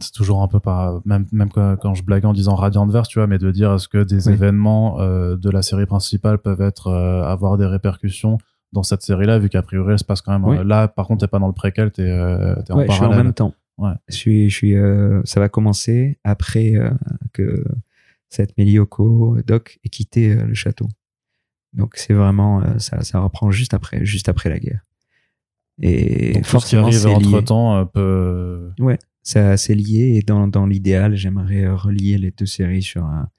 c'est 0.02 0.14
toujours 0.14 0.44
un 0.44 0.48
peu 0.48 0.60
par 0.60 1.02
même 1.06 1.26
même 1.32 1.50
quand, 1.50 1.76
quand 1.78 1.94
je 1.96 2.04
blague 2.04 2.26
en 2.26 2.34
disant 2.34 2.56
Radiant 2.56 2.86
Verse, 2.88 3.10
tu 3.10 3.20
vois, 3.20 3.28
mais 3.28 3.38
de 3.40 3.52
dire 3.52 3.74
est-ce 3.74 3.88
que 3.88 4.04
des 4.04 4.28
Oui. 4.28 4.34
événements 4.34 4.98
de 5.00 5.50
la 5.50 5.62
série 5.62 5.86
principale 5.88 6.38
peuvent 6.38 6.62
être 6.62 6.92
avoir 6.92 7.58
des 7.58 7.66
répercussions 7.66 8.38
dans 8.72 8.84
cette 8.84 9.02
série-là, 9.02 9.40
vu 9.40 9.50
qu'a 9.50 9.64
priori 9.64 9.94
elle 9.94 10.00
se 10.00 10.04
passe 10.06 10.22
quand 10.22 10.32
même 10.32 10.46
Oui. 10.46 10.58
là. 10.64 10.88
Par 10.88 11.08
contre, 11.08 11.22
t'es 11.26 11.28
pas 11.28 11.40
dans 11.40 11.48
le 11.48 11.54
préquel, 11.54 11.92
t'es 11.92 12.04
t'es 12.66 12.72
en 12.72 12.78
Ouais, 12.78 12.86
je 12.88 12.92
suis 12.94 13.02
en 13.02 13.08
parallèle. 13.08 13.24
même 13.26 13.34
temps. 13.34 13.54
Ouais. 13.80 13.94
Je 14.10 14.16
suis, 14.16 14.50
je 14.50 14.56
suis, 14.56 14.76
ça 15.26 15.40
va 15.40 15.50
commencer 15.50 16.20
après 16.24 16.74
que 17.34 17.64
cette 18.30 18.58
Melioko 18.60 19.38
Doc 19.48 19.80
ait 19.84 19.90
quitté 19.90 20.36
le 20.36 20.54
château. 20.54 20.88
Donc 21.74 21.94
c'est 21.96 22.14
vraiment, 22.14 22.62
euh, 22.62 22.80
ça, 22.80 23.04
ça 23.04 23.20
reprend 23.20 23.52
juste 23.52 23.74
après, 23.74 24.06
juste 24.06 24.30
après 24.30 24.50
la 24.50 24.60
guerre. 24.60 24.86
Et 25.82 26.34
Donc, 26.34 26.44
tout 26.44 26.60
ce 26.60 26.66
qui 26.66 26.76
forcément, 26.76 27.16
arrive 27.16 27.36
entre 27.36 27.42
temps 27.42 27.86
peut. 27.86 28.72
Ça, 29.22 29.58
c'est 29.58 29.76
lié 29.76 30.16
et 30.18 30.22
dans, 30.22 30.48
dans 30.48 30.66
l'idéal, 30.66 31.16
j'aimerais 31.16 31.66
euh, 31.66 31.76
relier 31.76 32.18
les 32.18 32.32
deux 32.32 32.46
séries 32.46 32.82
sur 32.82 33.04
un, 33.04 33.30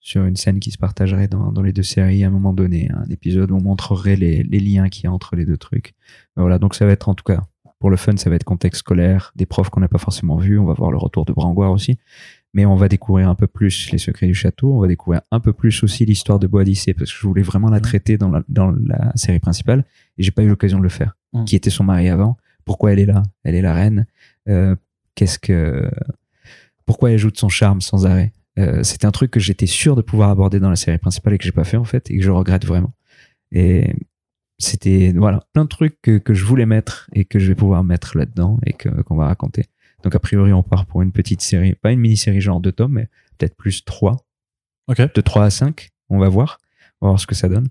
sur 0.00 0.24
une 0.24 0.36
scène 0.36 0.60
qui 0.60 0.70
se 0.70 0.78
partagerait 0.78 1.28
dans, 1.28 1.50
dans 1.50 1.62
les 1.62 1.72
deux 1.72 1.82
séries 1.82 2.24
à 2.24 2.28
un 2.28 2.30
moment 2.30 2.52
donné, 2.52 2.90
un 2.92 3.08
épisode 3.08 3.50
où 3.50 3.56
on 3.56 3.62
montrerait 3.62 4.16
les, 4.16 4.42
les 4.42 4.60
liens 4.60 4.88
qu'il 4.88 5.04
y 5.04 5.06
a 5.06 5.12
entre 5.12 5.34
les 5.34 5.46
deux 5.46 5.56
trucs. 5.56 5.94
Mais 6.36 6.42
voilà, 6.42 6.58
donc 6.58 6.74
ça 6.74 6.86
va 6.86 6.92
être 6.92 7.08
en 7.08 7.14
tout 7.14 7.24
cas, 7.24 7.42
pour 7.78 7.90
le 7.90 7.96
fun, 7.96 8.16
ça 8.16 8.30
va 8.30 8.36
être 8.36 8.44
contexte 8.44 8.80
scolaire, 8.80 9.32
des 9.34 9.46
profs 9.46 9.70
qu'on 9.70 9.80
n'a 9.80 9.88
pas 9.88 9.98
forcément 9.98 10.36
vus, 10.36 10.58
on 10.58 10.64
va 10.64 10.74
voir 10.74 10.90
le 10.90 10.98
retour 10.98 11.24
de 11.24 11.32
Brangoire 11.32 11.72
aussi, 11.72 11.98
mais 12.54 12.66
on 12.66 12.76
va 12.76 12.88
découvrir 12.88 13.28
un 13.28 13.34
peu 13.34 13.46
plus 13.46 13.90
les 13.92 13.98
secrets 13.98 14.26
du 14.26 14.34
château, 14.34 14.74
on 14.76 14.80
va 14.80 14.88
découvrir 14.88 15.22
un 15.30 15.40
peu 15.40 15.52
plus 15.52 15.82
aussi 15.82 16.04
l'histoire 16.04 16.38
de 16.38 16.46
Boadicée, 16.46 16.94
parce 16.94 17.10
que 17.12 17.18
je 17.18 17.26
voulais 17.26 17.42
vraiment 17.42 17.70
la 17.70 17.78
Mhm. 17.78 17.82
traiter 17.82 18.18
dans 18.18 18.30
la, 18.30 18.42
dans 18.48 18.70
la 18.70 19.12
série 19.14 19.38
principale, 19.40 19.84
et 20.18 20.22
j'ai 20.22 20.30
pas 20.30 20.42
eu 20.42 20.48
l'occasion 20.48 20.78
de 20.78 20.82
le 20.82 20.88
faire. 20.88 21.16
Mhm. 21.32 21.44
Qui 21.46 21.56
était 21.56 21.70
son 21.70 21.84
mari 21.84 22.08
avant, 22.08 22.36
pourquoi 22.64 22.92
elle 22.92 22.98
est 22.98 23.06
là, 23.06 23.22
elle 23.44 23.54
est 23.54 23.62
la 23.62 23.74
reine, 23.74 24.06
euh, 24.48 24.76
qu'est-ce 25.14 25.38
que, 25.38 25.90
pourquoi 26.84 27.10
elle 27.10 27.14
ajoute 27.16 27.38
son 27.38 27.48
charme 27.48 27.80
sans 27.80 28.06
arrêt? 28.06 28.32
Euh, 28.58 28.82
c'était 28.82 29.06
un 29.06 29.12
truc 29.12 29.30
que 29.30 29.40
j'étais 29.40 29.66
sûr 29.66 29.96
de 29.96 30.02
pouvoir 30.02 30.28
aborder 30.28 30.60
dans 30.60 30.68
la 30.68 30.76
série 30.76 30.98
principale 30.98 31.32
et 31.34 31.38
que 31.38 31.44
j'ai 31.44 31.52
pas 31.52 31.64
fait 31.64 31.78
en 31.78 31.84
fait 31.84 32.10
et 32.10 32.18
que 32.18 32.22
je 32.22 32.30
regrette 32.30 32.66
vraiment. 32.66 32.92
Et 33.50 33.94
c'était 34.58 35.12
voilà 35.16 35.42
plein 35.54 35.64
de 35.64 35.68
trucs 35.68 36.00
que, 36.02 36.18
que 36.18 36.34
je 36.34 36.44
voulais 36.44 36.66
mettre 36.66 37.08
et 37.14 37.24
que 37.24 37.38
je 37.38 37.48
vais 37.48 37.54
pouvoir 37.54 37.82
mettre 37.82 38.16
là-dedans 38.18 38.60
et 38.66 38.74
que 38.74 38.88
qu'on 39.02 39.16
va 39.16 39.26
raconter. 39.26 39.64
Donc 40.02 40.14
a 40.14 40.18
priori 40.18 40.52
on 40.52 40.62
part 40.62 40.86
pour 40.86 41.02
une 41.02 41.12
petite 41.12 41.42
série, 41.42 41.74
pas 41.74 41.92
une 41.92 42.00
mini-série 42.00 42.40
genre 42.40 42.60
deux 42.60 42.72
tomes, 42.72 42.92
mais 42.92 43.08
peut-être 43.38 43.56
plus 43.56 43.84
trois, 43.84 44.16
de 44.88 45.20
3 45.20 45.44
à 45.44 45.50
5, 45.50 45.90
on 46.10 46.18
va 46.18 46.28
voir, 46.28 46.58
on 47.00 47.06
va 47.06 47.10
voir 47.12 47.20
ce 47.20 47.26
que 47.26 47.34
ça 47.34 47.48
donne. 47.48 47.68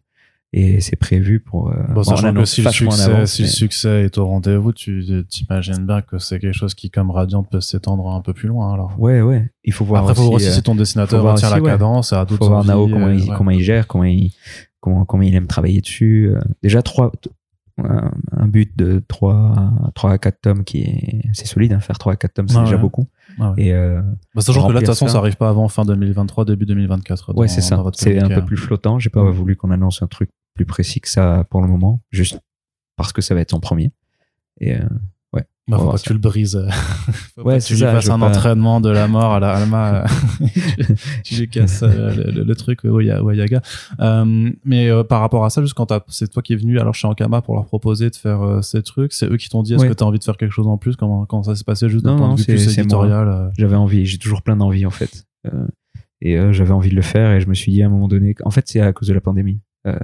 Et 0.53 0.81
c'est 0.81 0.97
prévu 0.97 1.39
pour. 1.39 1.69
euh, 1.69 1.75
Bon, 1.93 2.03
sachant 2.03 2.33
que 2.33 2.43
si 2.43 2.61
le, 2.61 2.71
succès, 2.71 3.03
avance, 3.03 3.31
si 3.31 3.43
le 3.43 3.47
succès 3.47 4.03
est 4.03 4.17
au 4.17 4.25
rendez-vous, 4.25 4.73
tu 4.73 5.05
t'imagines 5.29 5.85
bien 5.85 6.01
que 6.01 6.17
c'est 6.17 6.39
quelque 6.39 6.57
chose 6.57 6.73
qui, 6.73 6.89
comme 6.89 7.09
Radiant, 7.09 7.43
peut 7.43 7.61
s'étendre 7.61 8.09
un 8.09 8.19
peu 8.19 8.33
plus 8.33 8.49
loin. 8.49 8.73
Alors. 8.73 8.99
Ouais, 8.99 9.21
ouais. 9.21 9.49
Il 9.63 9.71
faut 9.71 9.85
voir 9.85 10.01
Après, 10.01 10.13
faut 10.15 10.23
voir 10.23 10.33
aussi 10.33 10.47
euh, 10.47 10.51
si 10.51 10.61
ton 10.61 10.75
dessinateur 10.75 11.23
retient 11.23 11.47
aussi, 11.47 11.55
la 11.55 11.61
ouais. 11.61 11.69
cadence, 11.69 12.11
a 12.11 12.25
faut 12.25 12.35
voir 12.47 12.65
Nao 12.65 12.83
envies, 12.83 12.91
comment, 12.91 13.07
euh, 13.07 13.13
il, 13.15 13.29
ouais. 13.29 13.35
comment 13.37 13.51
il 13.51 13.61
gère, 13.63 13.87
comment 13.87 14.03
il, 14.03 14.33
comment, 14.81 15.05
comment 15.05 15.23
il 15.23 15.33
aime 15.35 15.47
travailler 15.47 15.79
dessus. 15.79 16.29
euh. 16.35 16.39
déjà, 16.61 16.81
trois, 16.81 17.13
un, 17.85 18.11
un 18.31 18.47
but 18.47 18.75
de 18.77 19.03
3, 19.07 19.71
3 19.95 20.11
à 20.11 20.17
4 20.17 20.41
tomes 20.41 20.63
qui 20.63 20.81
est, 20.81 21.21
c'est 21.33 21.45
solide, 21.47 21.73
hein, 21.73 21.79
faire 21.79 21.97
3 21.97 22.13
à 22.13 22.15
4 22.15 22.33
tomes, 22.33 22.47
c'est 22.47 22.57
Ah 22.57 22.63
déjà 22.63 22.75
ouais. 22.75 22.81
beaucoup. 22.81 23.07
Ah 23.39 23.51
ouais. 23.51 23.63
Et, 23.63 23.73
euh, 23.73 24.01
Bah, 24.35 24.41
sachant 24.41 24.67
que 24.67 24.73
là, 24.73 24.79
de 24.79 24.85
toute 24.85 24.93
façon, 24.93 25.07
ça. 25.07 25.17
arrive 25.17 25.35
pas 25.37 25.49
avant 25.49 25.67
fin 25.67 25.85
2023, 25.85 26.45
début 26.45 26.65
2024. 26.65 27.33
ouais, 27.35 27.47
c'est 27.47 27.61
ça. 27.61 27.83
C'est 27.93 28.19
un 28.19 28.27
peu 28.27 28.35
hein. 28.35 28.41
plus 28.41 28.57
flottant. 28.57 28.99
J'ai 28.99 29.09
pas 29.09 29.29
voulu 29.29 29.55
qu'on 29.55 29.71
annonce 29.71 30.01
un 30.01 30.07
truc 30.07 30.29
plus 30.53 30.65
précis 30.65 30.99
que 31.01 31.09
ça 31.09 31.45
pour 31.49 31.61
le 31.61 31.67
moment, 31.67 32.01
juste 32.11 32.39
parce 32.97 33.13
que 33.13 33.21
ça 33.21 33.33
va 33.35 33.41
être 33.41 33.53
en 33.53 33.59
premier. 33.59 33.91
Et, 34.59 34.75
euh, 34.75 34.79
Bah, 35.67 35.77
faut 35.77 35.91
pas 35.91 35.97
que 35.97 36.01
tu 36.03 36.13
le 36.13 36.19
brises. 36.19 36.59
faut 37.35 37.43
Ouais, 37.43 37.53
pas 37.55 37.59
que 37.59 37.65
tu 37.65 37.73
lui 37.73 37.79
ça, 37.81 37.91
fasses 37.93 38.09
un 38.09 38.19
pas- 38.19 38.27
entraînement 38.29 38.81
de 38.81 38.89
la 38.89 39.07
mort 39.07 39.33
à 39.33 39.39
la 39.39 39.51
Alma. 39.55 40.03
euh, 40.41 40.45
tu 41.23 41.35
lui 41.35 41.47
casses 41.49 41.83
euh, 41.83 42.31
le, 42.31 42.55
truc 42.55 42.83
au 42.83 42.99
Ya- 42.99 43.23
au 43.23 43.31
Yaga. 43.31 43.61
Euh, 43.99 44.49
mais 44.65 44.89
euh, 44.89 45.03
par 45.03 45.21
rapport 45.21 45.45
à 45.45 45.49
ça, 45.49 45.61
juste 45.61 45.73
quand 45.75 45.93
c'est 46.07 46.29
toi 46.29 46.41
qui 46.41 46.53
es 46.53 46.55
venu 46.55 46.79
alors 46.79 46.95
chez 46.95 47.07
Ankama 47.07 47.41
pour 47.41 47.55
leur 47.55 47.65
proposer 47.65 48.09
de 48.09 48.15
faire 48.15 48.41
euh, 48.41 48.61
ces 48.61 48.81
trucs, 48.81 49.13
c'est 49.13 49.27
eux 49.31 49.37
qui 49.37 49.49
t'ont 49.49 49.61
dit 49.63 49.73
est-ce 49.75 49.83
Ouais. 49.83 49.89
que 49.89 49.93
tu 49.93 50.03
as 50.03 50.07
envie 50.07 50.19
de 50.19 50.23
faire 50.23 50.37
quelque 50.37 50.51
chose 50.51 50.67
en 50.67 50.77
plus? 50.77 50.95
Comment, 50.95 51.25
comment 51.25 51.43
ça 51.43 51.55
s'est 51.55 51.63
passé 51.63 51.87
juste 51.89 52.05
d'un 52.05 52.17
point 52.17 52.27
non, 52.29 52.33
de 52.35 52.39
vue 52.39 52.45
c'est- 52.45 52.53
plus 52.53 52.79
éditorial 52.79 53.27
euh, 53.29 53.49
j'avais 53.57 53.75
envie, 53.75 54.05
j'ai 54.05 54.17
toujours 54.17 54.41
plein 54.41 54.55
d'envie 54.57 54.85
en 54.85 54.91
fait. 54.91 55.25
Euh, 55.45 55.67
et 56.21 56.37
euh, 56.37 56.51
j'avais 56.51 56.71
envie 56.73 56.89
de 56.89 56.95
le 56.95 57.01
faire 57.01 57.31
et 57.31 57.39
je 57.41 57.47
me 57.47 57.53
suis 57.53 57.71
dit 57.71 57.81
à 57.83 57.85
un 57.85 57.89
moment 57.89 58.07
donné, 58.07 58.35
en 58.43 58.51
fait 58.51 58.67
c'est 58.67 58.81
à 58.81 58.91
cause 58.93 59.07
de 59.07 59.13
la 59.13 59.21
pandémie 59.21 59.59
euh, 59.87 59.95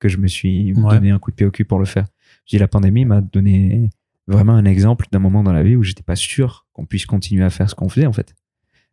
que 0.00 0.08
je 0.08 0.18
me 0.18 0.26
suis 0.26 0.72
Ouais. 0.74 0.94
donné 0.94 1.10
un 1.12 1.18
coup 1.18 1.30
de 1.30 1.36
pied 1.36 1.46
au 1.46 1.50
cul 1.50 1.64
pour 1.64 1.78
le 1.78 1.84
faire. 1.84 2.06
J'ai 2.46 2.58
dit 2.58 2.60
la 2.60 2.68
pandémie 2.68 3.04
m'a 3.04 3.20
donné 3.20 3.90
vraiment 4.26 4.54
un 4.54 4.64
exemple 4.64 5.06
d'un 5.12 5.18
moment 5.18 5.42
dans 5.42 5.52
la 5.52 5.62
vie 5.62 5.76
où 5.76 5.82
j'étais 5.82 6.02
pas 6.02 6.16
sûr 6.16 6.66
qu'on 6.72 6.86
puisse 6.86 7.06
continuer 7.06 7.44
à 7.44 7.50
faire 7.50 7.68
ce 7.68 7.74
qu'on 7.74 7.88
faisait 7.88 8.06
en 8.06 8.12
fait. 8.12 8.34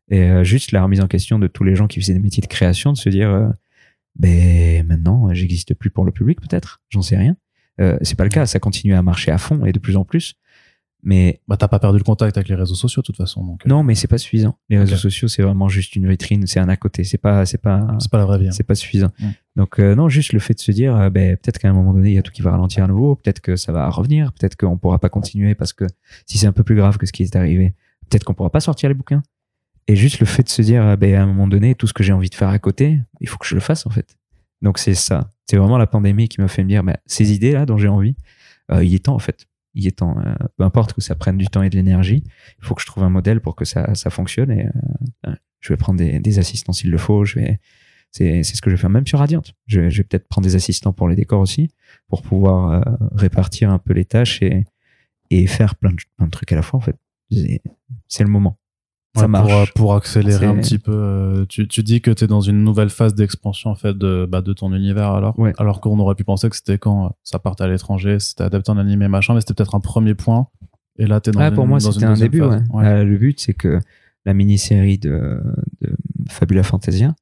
Et 0.10 0.24
euh, 0.24 0.44
juste 0.44 0.72
la 0.72 0.84
remise 0.84 1.02
en 1.02 1.08
question 1.08 1.40
de 1.40 1.48
tous 1.48 1.64
les 1.64 1.76
gens 1.76 1.88
qui 1.88 2.00
faisaient 2.02 2.14
des 2.14 2.20
métiers 2.20 2.42
de 2.42 2.48
création, 2.48 2.92
de 2.92 2.98
se 2.98 3.10
dire, 3.10 3.30
euh, 3.30 3.48
ben 4.16 4.86
maintenant 4.86 5.34
j'existe 5.34 5.74
plus 5.74 5.90
pour 5.90 6.04
le 6.04 6.12
public 6.12 6.42
peut-être, 6.42 6.82
j'en 6.90 7.02
sais 7.02 7.18
rien. 7.18 7.36
Euh, 7.80 7.98
c'est 8.02 8.18
pas 8.18 8.26
le 8.26 8.30
cas, 8.30 8.46
ça 8.46 8.60
continue 8.60 8.94
à 8.94 9.02
marcher 9.02 9.32
à 9.32 9.38
fond 9.38 9.66
et 9.66 9.72
de 9.72 9.80
plus 9.80 9.96
en 9.96 10.04
plus. 10.04 10.36
Mais 11.04 11.42
Bah, 11.48 11.58
t'as 11.58 11.68
pas 11.68 11.80
perdu 11.80 11.98
le 11.98 12.04
contact 12.04 12.38
avec 12.38 12.48
les 12.48 12.56
réseaux 12.56 12.76
sociaux 12.76 13.02
de 13.02 13.06
toute 13.06 13.18
façon. 13.18 13.44
Donc, 13.44 13.66
euh, 13.66 13.70
non, 13.70 13.84
mais 13.84 13.96
c'est 13.96 14.08
pas 14.08 14.18
suffisant. 14.18 14.58
Les 14.70 14.78
réseaux 14.78 14.96
sociaux, 14.98 15.28
c'est 15.28 15.42
vraiment 15.42 15.68
juste 15.68 15.96
une 15.96 16.08
vitrine, 16.08 16.46
c'est 16.46 16.60
un 16.60 16.70
à 16.70 16.78
côté. 16.78 17.04
C'est 17.04 17.18
pas, 17.18 17.46
c'est 17.46 17.58
pas, 17.58 17.96
c'est 18.00 18.12
pas 18.12 18.18
la 18.20 18.26
vraie 18.26 18.38
vie. 18.40 18.48
hein. 18.48 18.52
c'est 18.52 18.64
pas 18.64 18.76
suffisant. 18.76 19.10
Donc 19.56 19.80
euh, 19.80 19.96
non, 19.96 20.10
juste 20.10 20.32
le 20.34 20.40
fait 20.40 20.54
de 20.54 20.60
se 20.60 20.72
dire, 20.72 20.96
euh, 20.96 21.10
ben 21.10 21.36
peut-être 21.38 21.58
qu'à 21.60 21.70
un 21.70 21.74
moment 21.74 21.94
donné, 21.94 22.10
il 22.12 22.16
y 22.16 22.18
a 22.18 22.22
tout 22.22 22.32
qui 22.32 22.42
va 22.42 22.52
ralentir 22.52 22.84
à 22.84 22.88
nouveau. 22.88 23.16
Peut-être 23.16 23.40
que 23.42 23.56
ça 23.56 23.72
va 23.72 23.90
revenir. 23.90 24.32
Peut-être 24.34 24.56
qu'on 24.56 24.78
pourra 24.78 25.00
pas 25.00 25.10
continuer 25.10 25.56
parce 25.56 25.74
que 25.74 25.86
si 26.26 26.38
c'est 26.38 26.48
un 26.48 26.54
peu 26.54 26.64
plus 26.64 26.76
grave 26.76 26.98
que 26.98 27.06
ce 27.06 27.12
qui 27.12 27.24
est 27.24 27.36
arrivé, 27.36 27.74
peut-être 28.10 28.24
qu'on 28.24 28.34
pourra 28.34 28.50
pas 28.52 28.60
sortir 28.62 28.88
les 28.90 28.96
bouquins. 28.96 29.24
Et 29.88 29.96
juste 29.96 30.20
le 30.20 30.26
fait 30.28 30.44
de 30.44 30.50
se 30.50 30.62
dire, 30.62 30.86
euh, 30.86 30.96
ben 30.96 31.16
à 31.16 31.24
un 31.24 31.26
moment 31.26 31.48
donné, 31.48 31.74
tout 31.76 31.88
ce 31.88 31.94
que 31.94 32.04
j'ai 32.04 32.14
envie 32.14 32.30
de 32.30 32.36
faire 32.36 32.50
à 32.50 32.60
côté, 32.60 33.00
il 33.20 33.28
faut 33.28 33.38
que 33.38 33.48
je 33.48 33.56
le 33.56 33.62
fasse 33.62 33.86
en 33.88 33.90
fait. 33.90 34.16
Donc 34.62 34.78
c'est 34.78 34.94
ça. 34.94 35.32
C'est 35.50 35.58
vraiment 35.58 35.80
la 35.80 35.88
pandémie 35.88 36.30
qui 36.30 36.40
m'a 36.40 36.48
fait 36.48 36.64
me 36.64 36.70
dire, 36.70 36.84
ben, 36.84 36.96
ces 37.08 37.34
idées 37.34 37.52
là 37.54 37.66
dont 37.66 37.78
j'ai 37.78 37.88
envie, 37.90 38.16
euh, 38.72 38.84
il 38.84 38.94
est 38.94 39.06
temps 39.06 39.16
en 39.16 39.20
fait. 39.20 39.48
Est 39.76 39.98
temps. 39.98 40.18
Euh, 40.20 40.34
peu 40.58 40.64
importe 40.64 40.94
que 40.94 41.02
ça 41.02 41.16
prenne 41.16 41.38
du 41.38 41.48
temps 41.48 41.62
et 41.64 41.70
de 41.70 41.76
l'énergie, 41.76 42.24
il 42.60 42.66
faut 42.66 42.76
que 42.76 42.82
je 42.82 42.86
trouve 42.86 43.04
un 43.04 43.10
modèle 43.10 43.40
pour 43.40 43.56
que 43.56 43.66
ça, 43.66 43.96
ça 43.96 44.10
fonctionne. 44.10 44.52
Et 44.52 44.68
euh, 45.28 45.34
je 45.60 45.74
vais 45.74 45.78
prendre 45.78 45.98
des, 45.98 46.20
des 46.20 46.40
assistants 46.40 46.74
s'il 46.74 46.92
le 46.92 46.98
faut. 46.98 47.24
Je 47.24 47.40
vais, 47.40 47.60
c'est, 48.12 48.44
c'est 48.44 48.56
ce 48.56 48.62
que 48.62 48.70
je 48.70 48.76
vais 48.76 48.82
faire 48.82 48.90
même 48.90 49.08
sur 49.08 49.20
Radiant. 49.20 49.42
Je, 49.68 49.90
je 49.90 49.98
vais 49.98 50.04
peut-être 50.04 50.28
prendre 50.28 50.46
des 50.46 50.56
assistants 50.56 50.94
pour 50.94 51.08
les 51.08 51.16
décors 51.16 51.40
aussi, 51.40 51.70
pour 52.08 52.22
pouvoir 52.22 52.72
euh, 52.72 53.08
répartir 53.16 53.72
un 53.72 53.80
peu 53.80 53.94
les 53.94 54.06
tâches 54.06 54.42
et, 54.42 54.66
et 55.30 55.48
faire 55.48 55.76
plein 55.76 55.92
de, 55.92 55.98
plein 56.18 56.26
de 56.26 56.32
trucs 56.32 56.52
à 56.52 56.56
la 56.56 56.62
fois 56.62 56.78
en 56.78 56.82
fait. 56.82 56.98
C'est, 57.32 57.62
c'est 58.08 58.24
le 58.24 58.30
moment. 58.30 58.58
Ça 59.16 59.24
Ouais, 59.24 59.28
marche. 59.28 59.50
Pour, 59.50 59.60
euh, 59.60 59.66
pour 59.76 59.96
accélérer 59.96 60.46
un 60.46 60.56
petit 60.58 60.78
peu, 60.80 60.94
euh, 60.94 61.46
tu, 61.50 61.68
tu 61.68 61.84
dis 61.84 62.00
que 62.02 62.12
tu 62.12 62.24
es 62.24 62.28
dans 62.28 62.40
une 62.42 62.64
nouvelle 62.64 62.90
phase 62.90 63.14
d'expansion 63.14 63.70
en 63.70 63.76
fait 63.76 63.98
de, 63.98 64.26
bah, 64.30 64.42
de 64.42 64.54
ton 64.54 64.74
univers 64.74 65.10
alors. 65.12 65.38
Ouais. 65.38 65.52
Alors 65.58 65.82
qu'on 65.82 66.00
aurait 66.00 66.16
pu 66.16 66.24
penser 66.24 66.50
que 66.50 66.56
c'était 66.56 66.78
quand 66.78 67.06
euh, 67.06 67.10
ça 67.24 67.38
partait 67.38 67.66
à 67.66 67.68
l'étranger, 67.68 68.20
c'était 68.20 68.44
adapté 68.44 68.72
en 68.72 68.78
animé 68.78 69.08
machin, 69.10 69.34
mais 69.34 69.42
c'était 69.42 69.54
peut-être 69.54 69.76
un 69.76 69.82
premier 69.82 70.16
point. 70.16 70.48
Et 70.98 71.08
là, 71.08 71.20
t'es 71.20 71.32
dans 71.32 71.42
Ah, 71.42 71.50
une, 71.50 71.56
pour 71.56 71.68
moi, 71.68 71.80
c'était 71.82 72.06
un 72.06 72.14
début. 72.14 72.42
ouais. 72.42 73.04
Le 73.06 73.18
but, 73.18 73.40
c'est 73.40 73.54
que 73.54 73.80
la 74.26 74.34
mini-série 74.34 74.98
de, 74.98 75.42
de 75.82 75.96
Fabula 76.30 76.64
Fantasia, 76.64 77.14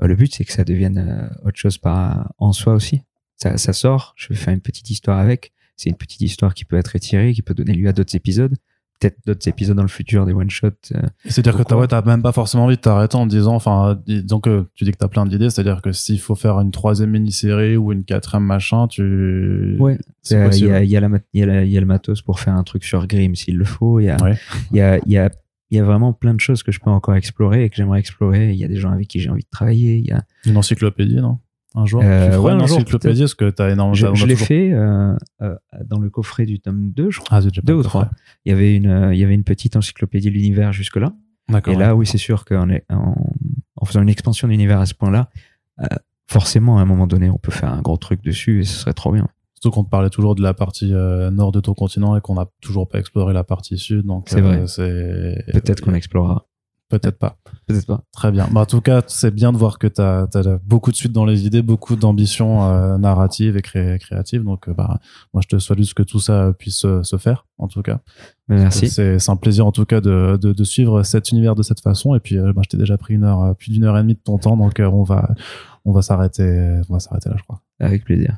le 0.00 0.14
but, 0.16 0.34
c'est 0.34 0.44
que 0.44 0.52
ça 0.52 0.64
devienne 0.64 1.30
autre 1.44 1.56
chose 1.58 1.78
par, 1.78 2.32
en 2.38 2.52
soi 2.52 2.74
aussi. 2.74 3.02
Ça, 3.36 3.56
ça 3.58 3.72
sort, 3.72 4.14
je 4.16 4.28
vais 4.28 4.34
faire 4.34 4.54
une 4.54 4.60
petite 4.60 4.88
histoire 4.90 5.18
avec. 5.18 5.52
C'est 5.76 5.90
une 5.90 5.96
petite 5.96 6.22
histoire 6.22 6.54
qui 6.54 6.64
peut 6.64 6.76
être 6.76 6.96
étirée, 6.96 7.32
qui 7.34 7.42
peut 7.42 7.52
donner 7.54 7.74
lieu 7.74 7.88
à 7.88 7.92
d'autres 7.92 8.16
épisodes. 8.16 8.54
Peut-être 8.98 9.18
d'autres 9.26 9.46
épisodes 9.46 9.76
dans 9.76 9.82
le 9.82 9.88
futur, 9.88 10.24
des 10.24 10.32
one-shots. 10.32 10.68
euh, 10.94 11.02
C'est-à-dire 11.26 11.56
que 11.58 11.62
t'as 11.64 11.76
ouais, 11.76 11.86
t'as 11.86 12.00
même 12.02 12.22
pas 12.22 12.32
forcément 12.32 12.64
envie 12.64 12.76
de 12.76 12.80
t'arrêter 12.80 13.16
en 13.16 13.26
disant, 13.26 13.54
enfin, 13.54 14.00
disons 14.06 14.40
que 14.40 14.64
tu 14.74 14.84
dis 14.84 14.92
que 14.92 14.96
t'as 14.96 15.08
plein 15.08 15.26
d'idées, 15.26 15.50
c'est-à-dire 15.50 15.82
que 15.82 15.92
s'il 15.92 16.18
faut 16.18 16.34
faire 16.34 16.58
une 16.60 16.70
troisième 16.70 17.10
mini-série 17.10 17.76
ou 17.76 17.92
une 17.92 18.04
quatrième 18.04 18.44
machin, 18.44 18.86
tu. 18.88 19.76
Ouais. 19.78 19.98
c'est 20.22 20.36
Euh, 20.36 20.48
Il 20.52 20.64
y, 20.66 20.70
a, 20.70 20.82
il 20.82 20.88
y, 20.90 20.96
a 20.96 21.00
la 21.00 21.08
mat- 21.10 21.24
il 21.34 21.40
y, 21.40 21.42
a 21.42 21.46
la- 21.46 21.64
il 21.64 21.70
y 21.70 21.76
a 21.76 21.80
le 21.80 21.86
matos 21.86 22.22
pour 22.22 22.40
faire 22.40 22.54
un 22.54 22.64
truc 22.64 22.84
sur 22.84 23.06
Grimm 23.06 23.34
s'il 23.34 23.58
le 23.58 23.64
faut. 23.64 24.00
Il 24.00 24.04
y 24.06 24.08
a, 24.10 24.16
Ouais. 24.22 24.38
il 24.72 24.78
y, 24.78 24.80
a, 24.80 24.98
il 25.04 25.12
y, 25.12 25.18
a, 25.18 25.30
il 25.70 25.76
y 25.76 25.80
a 25.80 25.84
vraiment 25.84 26.12
plein 26.14 26.32
de 26.32 26.40
choses 26.40 26.62
que 26.62 26.72
je 26.72 26.80
peux 26.80 26.90
encore 26.90 27.16
explorer 27.16 27.64
et 27.64 27.68
que 27.70 27.76
j'aimerais 27.76 28.00
explorer. 28.00 28.52
Il 28.52 28.56
y 28.58 28.64
a 28.64 28.68
des 28.68 28.76
gens 28.76 28.92
avec 28.92 29.08
qui 29.08 29.20
j'ai 29.20 29.28
envie 29.28 29.42
de 29.42 29.48
travailler. 29.50 29.96
Il 29.98 30.06
y 30.06 30.12
a, 30.12 30.22
Une 30.46 30.56
encyclopédie, 30.56 31.16
non? 31.16 31.38
Un 31.78 31.84
jour 31.86 32.00
Euh, 32.02 32.30
Tu 32.32 32.38
ouais, 32.38 32.52
une 32.54 32.62
encyclopédie 32.62 33.20
parce 33.20 33.34
que 33.34 33.50
t'as 33.50 33.70
énormément 33.70 33.94
je 33.94 34.02
t'as- 34.06 34.10
on 34.10 34.12
a 34.12 34.16
je 34.16 34.26
l'ai 34.26 34.32
toujours- 34.34 34.46
fait 34.48 34.72
euh, 34.72 35.14
euh, 35.42 35.54
dans 35.84 35.98
le 35.98 36.08
coffret 36.10 36.46
du 36.46 36.58
tome 36.58 36.90
2, 36.90 37.10
je 37.10 37.20
crois. 37.20 37.28
Ah, 37.36 37.40
zut, 37.42 37.52
j'ai 37.54 37.60
pas 37.60 37.66
Deux 37.66 37.74
le 37.74 37.80
ou 37.80 37.82
coffret. 37.82 38.06
trois. 38.06 38.10
Il 38.46 38.50
y 38.50 38.52
avait 38.52 38.74
une, 38.74 38.86
euh, 38.86 39.14
il 39.14 39.20
y 39.20 39.24
avait 39.24 39.34
une 39.34 39.44
petite 39.44 39.76
encyclopédie 39.76 40.28
de 40.30 40.34
l'univers 40.34 40.72
jusque-là. 40.72 41.12
D'accord. 41.50 41.74
Et 41.74 41.76
là, 41.76 41.94
oui, 41.94 42.06
c'est 42.06 42.18
sûr 42.18 42.44
qu'en 42.46 42.68
est- 42.70 42.84
en, 42.90 43.14
en 43.76 43.84
faisant 43.84 44.00
une 44.02 44.08
expansion 44.08 44.48
d'univers 44.48 44.80
à 44.80 44.86
ce 44.86 44.94
point-là, 44.94 45.28
euh, 45.80 45.86
forcément, 46.26 46.78
à 46.78 46.80
un 46.82 46.86
moment 46.86 47.06
donné, 47.06 47.28
on 47.30 47.38
peut 47.38 47.52
faire 47.52 47.72
un 47.72 47.82
gros 47.82 47.98
truc 47.98 48.24
dessus 48.24 48.60
et 48.60 48.64
ce 48.64 48.78
serait 48.80 48.94
trop 48.94 49.12
bien. 49.12 49.28
Surtout 49.54 49.70
qu'on 49.74 49.84
te 49.84 49.90
parlait 49.90 50.10
toujours 50.10 50.34
de 50.34 50.42
la 50.42 50.54
partie 50.54 50.92
euh, 50.92 51.30
nord 51.30 51.52
de 51.52 51.60
ton 51.60 51.72
continent 51.74 52.16
et 52.16 52.20
qu'on 52.20 52.34
n'a 52.34 52.46
toujours 52.60 52.88
pas 52.88 52.98
exploré 52.98 53.32
la 53.32 53.44
partie 53.44 53.78
sud. 53.78 54.04
Donc 54.06 54.28
C'est 54.28 54.40
vrai. 54.40 54.66
c'est 54.66 55.44
Peut-être 55.52 55.82
qu'on 55.82 55.94
explorera. 55.94 56.45
Peut-être 56.88 57.18
pas. 57.18 57.36
Peut-être 57.66 57.86
pas. 57.86 58.02
Très 58.12 58.30
bien. 58.30 58.48
Bah, 58.52 58.60
en 58.60 58.66
tout 58.66 58.80
cas, 58.80 59.02
c'est 59.06 59.32
bien 59.32 59.52
de 59.52 59.58
voir 59.58 59.78
que 59.78 59.86
tu 59.86 60.00
as, 60.00 60.28
beaucoup 60.64 60.90
de 60.90 60.96
suite 60.96 61.12
dans 61.12 61.24
les 61.24 61.46
idées, 61.46 61.62
beaucoup 61.62 61.96
d'ambition 61.96 62.64
euh, 62.64 62.98
narrative 62.98 63.56
et 63.56 63.62
cré- 63.62 63.98
créative. 63.98 64.44
Donc, 64.44 64.68
euh, 64.68 64.74
bah, 64.74 64.98
moi, 65.34 65.42
je 65.42 65.48
te 65.48 65.58
souhaite 65.58 65.78
juste 65.78 65.94
que 65.94 66.02
tout 66.02 66.20
ça 66.20 66.52
puisse 66.58 66.78
se, 66.78 67.02
se 67.02 67.16
faire, 67.16 67.46
en 67.58 67.68
tout 67.68 67.82
cas. 67.82 68.00
Merci. 68.48 68.88
C'est 68.88 69.28
un 69.28 69.36
plaisir, 69.36 69.66
en 69.66 69.72
tout 69.72 69.84
cas, 69.84 70.00
de, 70.00 70.38
de, 70.40 70.52
de 70.52 70.64
suivre 70.64 71.02
cet 71.02 71.30
univers 71.32 71.54
de 71.54 71.62
cette 71.62 71.80
façon. 71.80 72.14
Et 72.14 72.20
puis, 72.20 72.38
euh, 72.38 72.52
bah, 72.52 72.62
je 72.64 72.68
t'ai 72.68 72.76
déjà 72.76 72.96
pris 72.96 73.14
une 73.14 73.24
heure, 73.24 73.42
euh, 73.42 73.54
plus 73.54 73.70
d'une 73.70 73.84
heure 73.84 73.98
et 73.98 74.02
demie 74.02 74.14
de 74.14 74.20
ton 74.22 74.38
temps. 74.38 74.56
Donc, 74.56 74.78
euh, 74.78 74.88
on 74.88 75.02
va, 75.02 75.34
on 75.84 75.92
va 75.92 76.02
s'arrêter, 76.02 76.80
on 76.88 76.92
va 76.92 77.00
s'arrêter 77.00 77.30
là, 77.30 77.36
je 77.38 77.42
crois. 77.42 77.60
Avec 77.80 78.04
plaisir. 78.04 78.36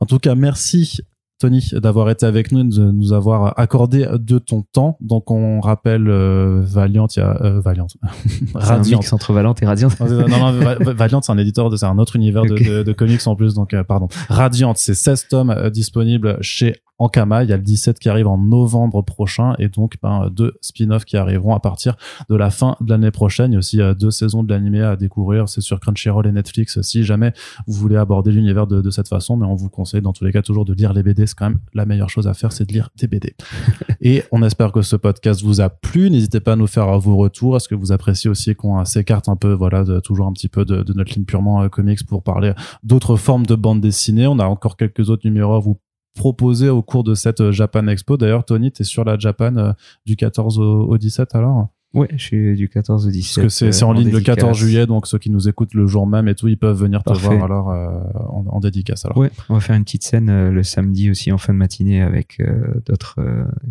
En 0.00 0.06
tout 0.06 0.18
cas, 0.18 0.34
merci 0.34 1.00
Tony 1.38 1.70
d'avoir 1.72 2.10
été 2.10 2.26
avec 2.26 2.50
nous, 2.52 2.64
de 2.64 2.90
nous 2.90 3.12
avoir 3.12 3.58
accordé 3.58 4.06
de 4.12 4.38
ton 4.38 4.62
temps. 4.72 4.96
Donc 5.00 5.30
on 5.30 5.60
rappelle 5.60 6.08
euh, 6.08 6.60
Valiant, 6.64 7.06
il 7.14 7.20
y 7.20 7.22
a 7.22 7.40
euh, 7.42 7.60
Valiant, 7.60 7.86
un 8.54 8.58
Radiant. 8.58 8.98
mix 8.98 9.12
entre 9.12 9.32
Valente 9.32 9.62
et 9.62 9.66
Radiant. 9.66 9.88
non, 10.00 10.28
non, 10.28 10.52
Va- 10.52 10.74
Va- 10.76 10.92
Valiant, 10.92 11.20
c'est 11.22 11.32
un 11.32 11.38
éditeur, 11.38 11.70
de, 11.70 11.76
c'est 11.76 11.86
un 11.86 11.98
autre 11.98 12.16
univers 12.16 12.42
de, 12.42 12.56
de, 12.56 12.82
de 12.82 12.92
comics 12.92 13.24
en 13.26 13.36
plus. 13.36 13.54
Donc, 13.54 13.72
euh, 13.74 13.84
pardon. 13.84 14.08
Radiant, 14.28 14.72
c'est 14.76 14.94
16 14.94 15.28
tomes 15.28 15.50
euh, 15.50 15.70
disponibles 15.70 16.38
chez 16.40 16.76
Ankama. 16.98 17.44
Il 17.44 17.50
y 17.50 17.52
a 17.52 17.56
le 17.56 17.62
17 17.62 17.98
qui 17.98 18.08
arrive 18.08 18.26
en 18.26 18.38
novembre 18.38 19.02
prochain 19.02 19.54
et 19.58 19.68
donc 19.68 19.96
ben, 20.02 20.30
deux 20.30 20.54
spin-offs 20.60 21.04
qui 21.04 21.16
arriveront 21.16 21.54
à 21.54 21.60
partir 21.60 21.96
de 22.28 22.36
la 22.36 22.50
fin 22.50 22.76
de 22.80 22.90
l'année 22.90 23.10
prochaine. 23.10 23.52
Il 23.52 23.54
y 23.54 23.56
a 23.56 23.58
aussi 23.58 23.80
euh, 23.80 23.94
deux 23.94 24.10
saisons 24.10 24.42
de 24.42 24.52
l'animé 24.52 24.82
à 24.82 24.96
découvrir. 24.96 25.48
C'est 25.48 25.60
sur 25.60 25.80
Crunchyroll 25.80 26.26
et 26.26 26.32
Netflix 26.32 26.80
si 26.82 27.04
jamais 27.04 27.32
vous 27.66 27.74
voulez 27.74 27.96
aborder 27.96 28.32
l'univers 28.32 28.66
de, 28.66 28.80
de 28.80 28.90
cette 28.90 29.08
façon. 29.08 29.36
Mais 29.36 29.46
on 29.46 29.54
vous 29.54 29.68
conseille 29.68 30.02
dans 30.02 30.12
tous 30.12 30.24
les 30.24 30.32
cas 30.32 30.42
toujours 30.42 30.64
de 30.64 30.74
lire 30.74 30.92
les 30.92 31.02
BD. 31.02 31.26
C'est 31.26 31.36
quand 31.36 31.50
même 31.50 31.60
la 31.74 31.86
meilleure 31.86 32.10
chose 32.10 32.26
à 32.26 32.34
faire, 32.34 32.52
c'est 32.52 32.66
de 32.68 32.72
lire 32.72 32.90
des 32.98 33.06
BD. 33.06 33.34
et 34.00 34.24
on 34.32 34.42
espère 34.42 34.72
que 34.72 34.82
ce 34.82 34.96
podcast 34.96 35.42
vous 35.42 35.60
a 35.60 35.68
plu. 35.68 36.10
N'hésitez 36.10 36.40
pas 36.40 36.52
à 36.52 36.56
nous 36.56 36.66
faire 36.66 36.98
vos 36.98 37.16
retours. 37.16 37.56
Est-ce 37.56 37.68
que 37.68 37.74
vous 37.74 37.92
appréciez 37.92 38.30
aussi 38.30 38.54
qu'on 38.54 38.78
euh, 38.80 38.84
s'écarte 38.84 39.28
un 39.28 39.36
peu, 39.36 39.52
voilà, 39.52 39.84
de, 39.84 40.00
toujours 40.00 40.26
un 40.26 40.32
petit 40.32 40.48
peu 40.48 40.64
de, 40.64 40.82
de 40.82 40.92
notre 40.92 41.14
ligne 41.14 41.24
purement 41.24 41.62
euh, 41.62 41.68
comics 41.68 42.04
pour 42.06 42.22
parler 42.22 42.52
d'autres 42.82 43.16
formes 43.16 43.46
de 43.46 43.54
bande 43.54 43.80
dessinée? 43.80 44.26
On 44.26 44.38
a 44.38 44.46
encore 44.46 44.76
quelques 44.76 45.10
autres 45.10 45.26
numéros 45.26 45.54
à 45.54 45.60
vous 45.60 45.78
proposer 46.18 46.68
au 46.68 46.82
cours 46.82 47.04
de 47.04 47.14
cette 47.14 47.40
euh, 47.40 47.52
Japan 47.52 47.86
Expo. 47.86 48.16
D'ailleurs, 48.16 48.44
Tony, 48.44 48.70
tu 48.72 48.82
es 48.82 48.84
sur 48.84 49.04
la 49.04 49.18
Japan 49.18 49.56
euh, 49.56 49.72
du 50.04 50.16
14 50.16 50.58
au, 50.58 50.82
au 50.88 50.98
17 50.98 51.34
alors? 51.34 51.68
Ouais, 51.94 52.08
je 52.12 52.22
suis 52.22 52.54
du 52.54 52.68
14 52.68 53.06
au 53.06 53.10
17. 53.10 53.44
Parce 53.44 53.58
que 53.60 53.70
c'est 53.72 53.82
euh, 53.82 53.86
en 53.86 53.92
ligne 53.94 54.08
le 54.08 54.12
dédicace. 54.12 54.36
14 54.36 54.58
juillet, 54.58 54.86
donc 54.86 55.06
ceux 55.06 55.16
qui 55.18 55.30
nous 55.30 55.48
écoutent 55.48 55.72
le 55.72 55.86
jour 55.86 56.06
même 56.06 56.28
et 56.28 56.34
tout, 56.34 56.46
ils 56.46 56.58
peuvent 56.58 56.76
venir 56.78 57.02
te 57.02 57.08
Parfait. 57.08 57.28
voir 57.28 57.44
alors 57.44 57.70
euh, 57.70 57.88
en, 58.28 58.44
en 58.46 58.60
dédicace. 58.60 59.06
Alors. 59.06 59.16
Ouais, 59.16 59.30
on 59.48 59.54
va 59.54 59.60
faire 59.60 59.74
une 59.74 59.84
petite 59.84 60.04
scène 60.04 60.28
euh, 60.28 60.50
le 60.50 60.62
samedi 60.62 61.08
aussi 61.10 61.32
en 61.32 61.38
fin 61.38 61.54
de 61.54 61.58
matinée 61.58 62.02
avec 62.02 62.40
euh, 62.40 62.74
d'autres, 62.84 63.18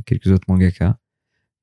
quelques 0.07 0.27
autres 0.31 0.45
mangaka. 0.47 0.97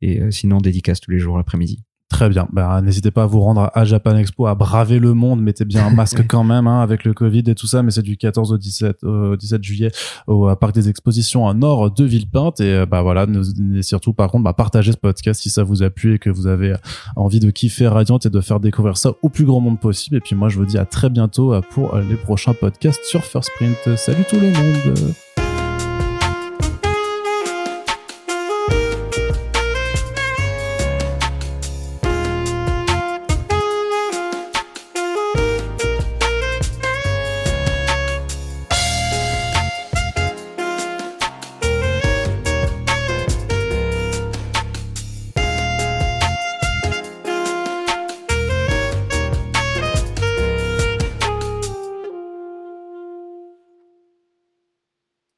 Et 0.01 0.31
sinon, 0.31 0.59
dédicace 0.59 1.01
tous 1.01 1.11
les 1.11 1.19
jours 1.19 1.39
l'après-midi. 1.39 1.83
Très 2.11 2.29
bien. 2.29 2.47
Ben, 2.53 2.81
N'hésitez 2.81 3.11
pas 3.11 3.25
à 3.25 3.27
vous 3.27 3.41
rendre 3.41 3.71
à 3.75 3.85
Japan 3.85 4.17
Expo, 4.17 4.47
à 4.47 4.55
braver 4.55 4.99
le 4.99 5.15
monde. 5.15 5.43
Mettez 5.43 5.65
bien 5.65 5.87
un 5.87 5.91
masque 5.95 6.27
quand 6.29 6.45
même 6.45 6.67
hein, 6.67 6.81
avec 6.81 7.05
le 7.05 7.13
Covid 7.13 7.43
et 7.47 7.55
tout 7.55 7.67
ça. 7.67 7.83
Mais 7.83 7.91
c'est 7.91 8.03
du 8.03 8.17
14 8.17 8.53
au 8.53 8.59
17, 8.59 9.03
au 9.05 9.37
17 9.37 9.63
juillet 9.63 9.91
au 10.27 10.49
euh, 10.49 10.55
parc 10.55 10.75
des 10.75 10.89
expositions 10.89 11.49
à 11.49 11.55
nord 11.55 11.91
de 11.91 12.05
Villepinte. 12.05 12.61
Et 12.61 12.73
euh, 12.73 12.87
bah 12.87 13.03
voilà, 13.03 13.27
et 13.75 13.83
surtout 13.83 14.13
par 14.13 14.31
contre, 14.31 14.45
bah, 14.45 14.53
partagez 14.53 14.93
ce 14.93 14.97
podcast 14.97 15.43
si 15.43 15.51
ça 15.51 15.65
vous 15.65 15.83
a 15.83 15.91
plu 15.91 16.15
et 16.15 16.19
que 16.19 16.31
vous 16.31 16.47
avez 16.47 16.75
envie 17.17 17.41
de 17.41 17.51
kiffer 17.51 17.89
Radiant 17.89 18.19
et 18.19 18.31
de 18.31 18.41
faire 18.41 18.61
découvrir 18.61 18.97
ça 18.97 19.13
au 19.23 19.29
plus 19.29 19.45
grand 19.45 19.61
monde 19.61 19.81
possible. 19.81 20.17
Et 20.17 20.21
puis 20.21 20.37
moi, 20.37 20.49
je 20.49 20.59
vous 20.59 20.67
dis 20.67 20.79
à 20.79 20.85
très 20.85 21.11
bientôt 21.11 21.53
euh, 21.53 21.63
pour 21.71 21.95
euh, 21.95 22.03
les 22.09 22.17
prochains 22.17 22.55
podcasts 22.55 23.05
sur 23.05 23.25
First 23.25 23.51
Print. 23.57 23.97
Salut 23.97 24.25
tout 24.29 24.37
le 24.37 24.53
monde. 24.53 25.15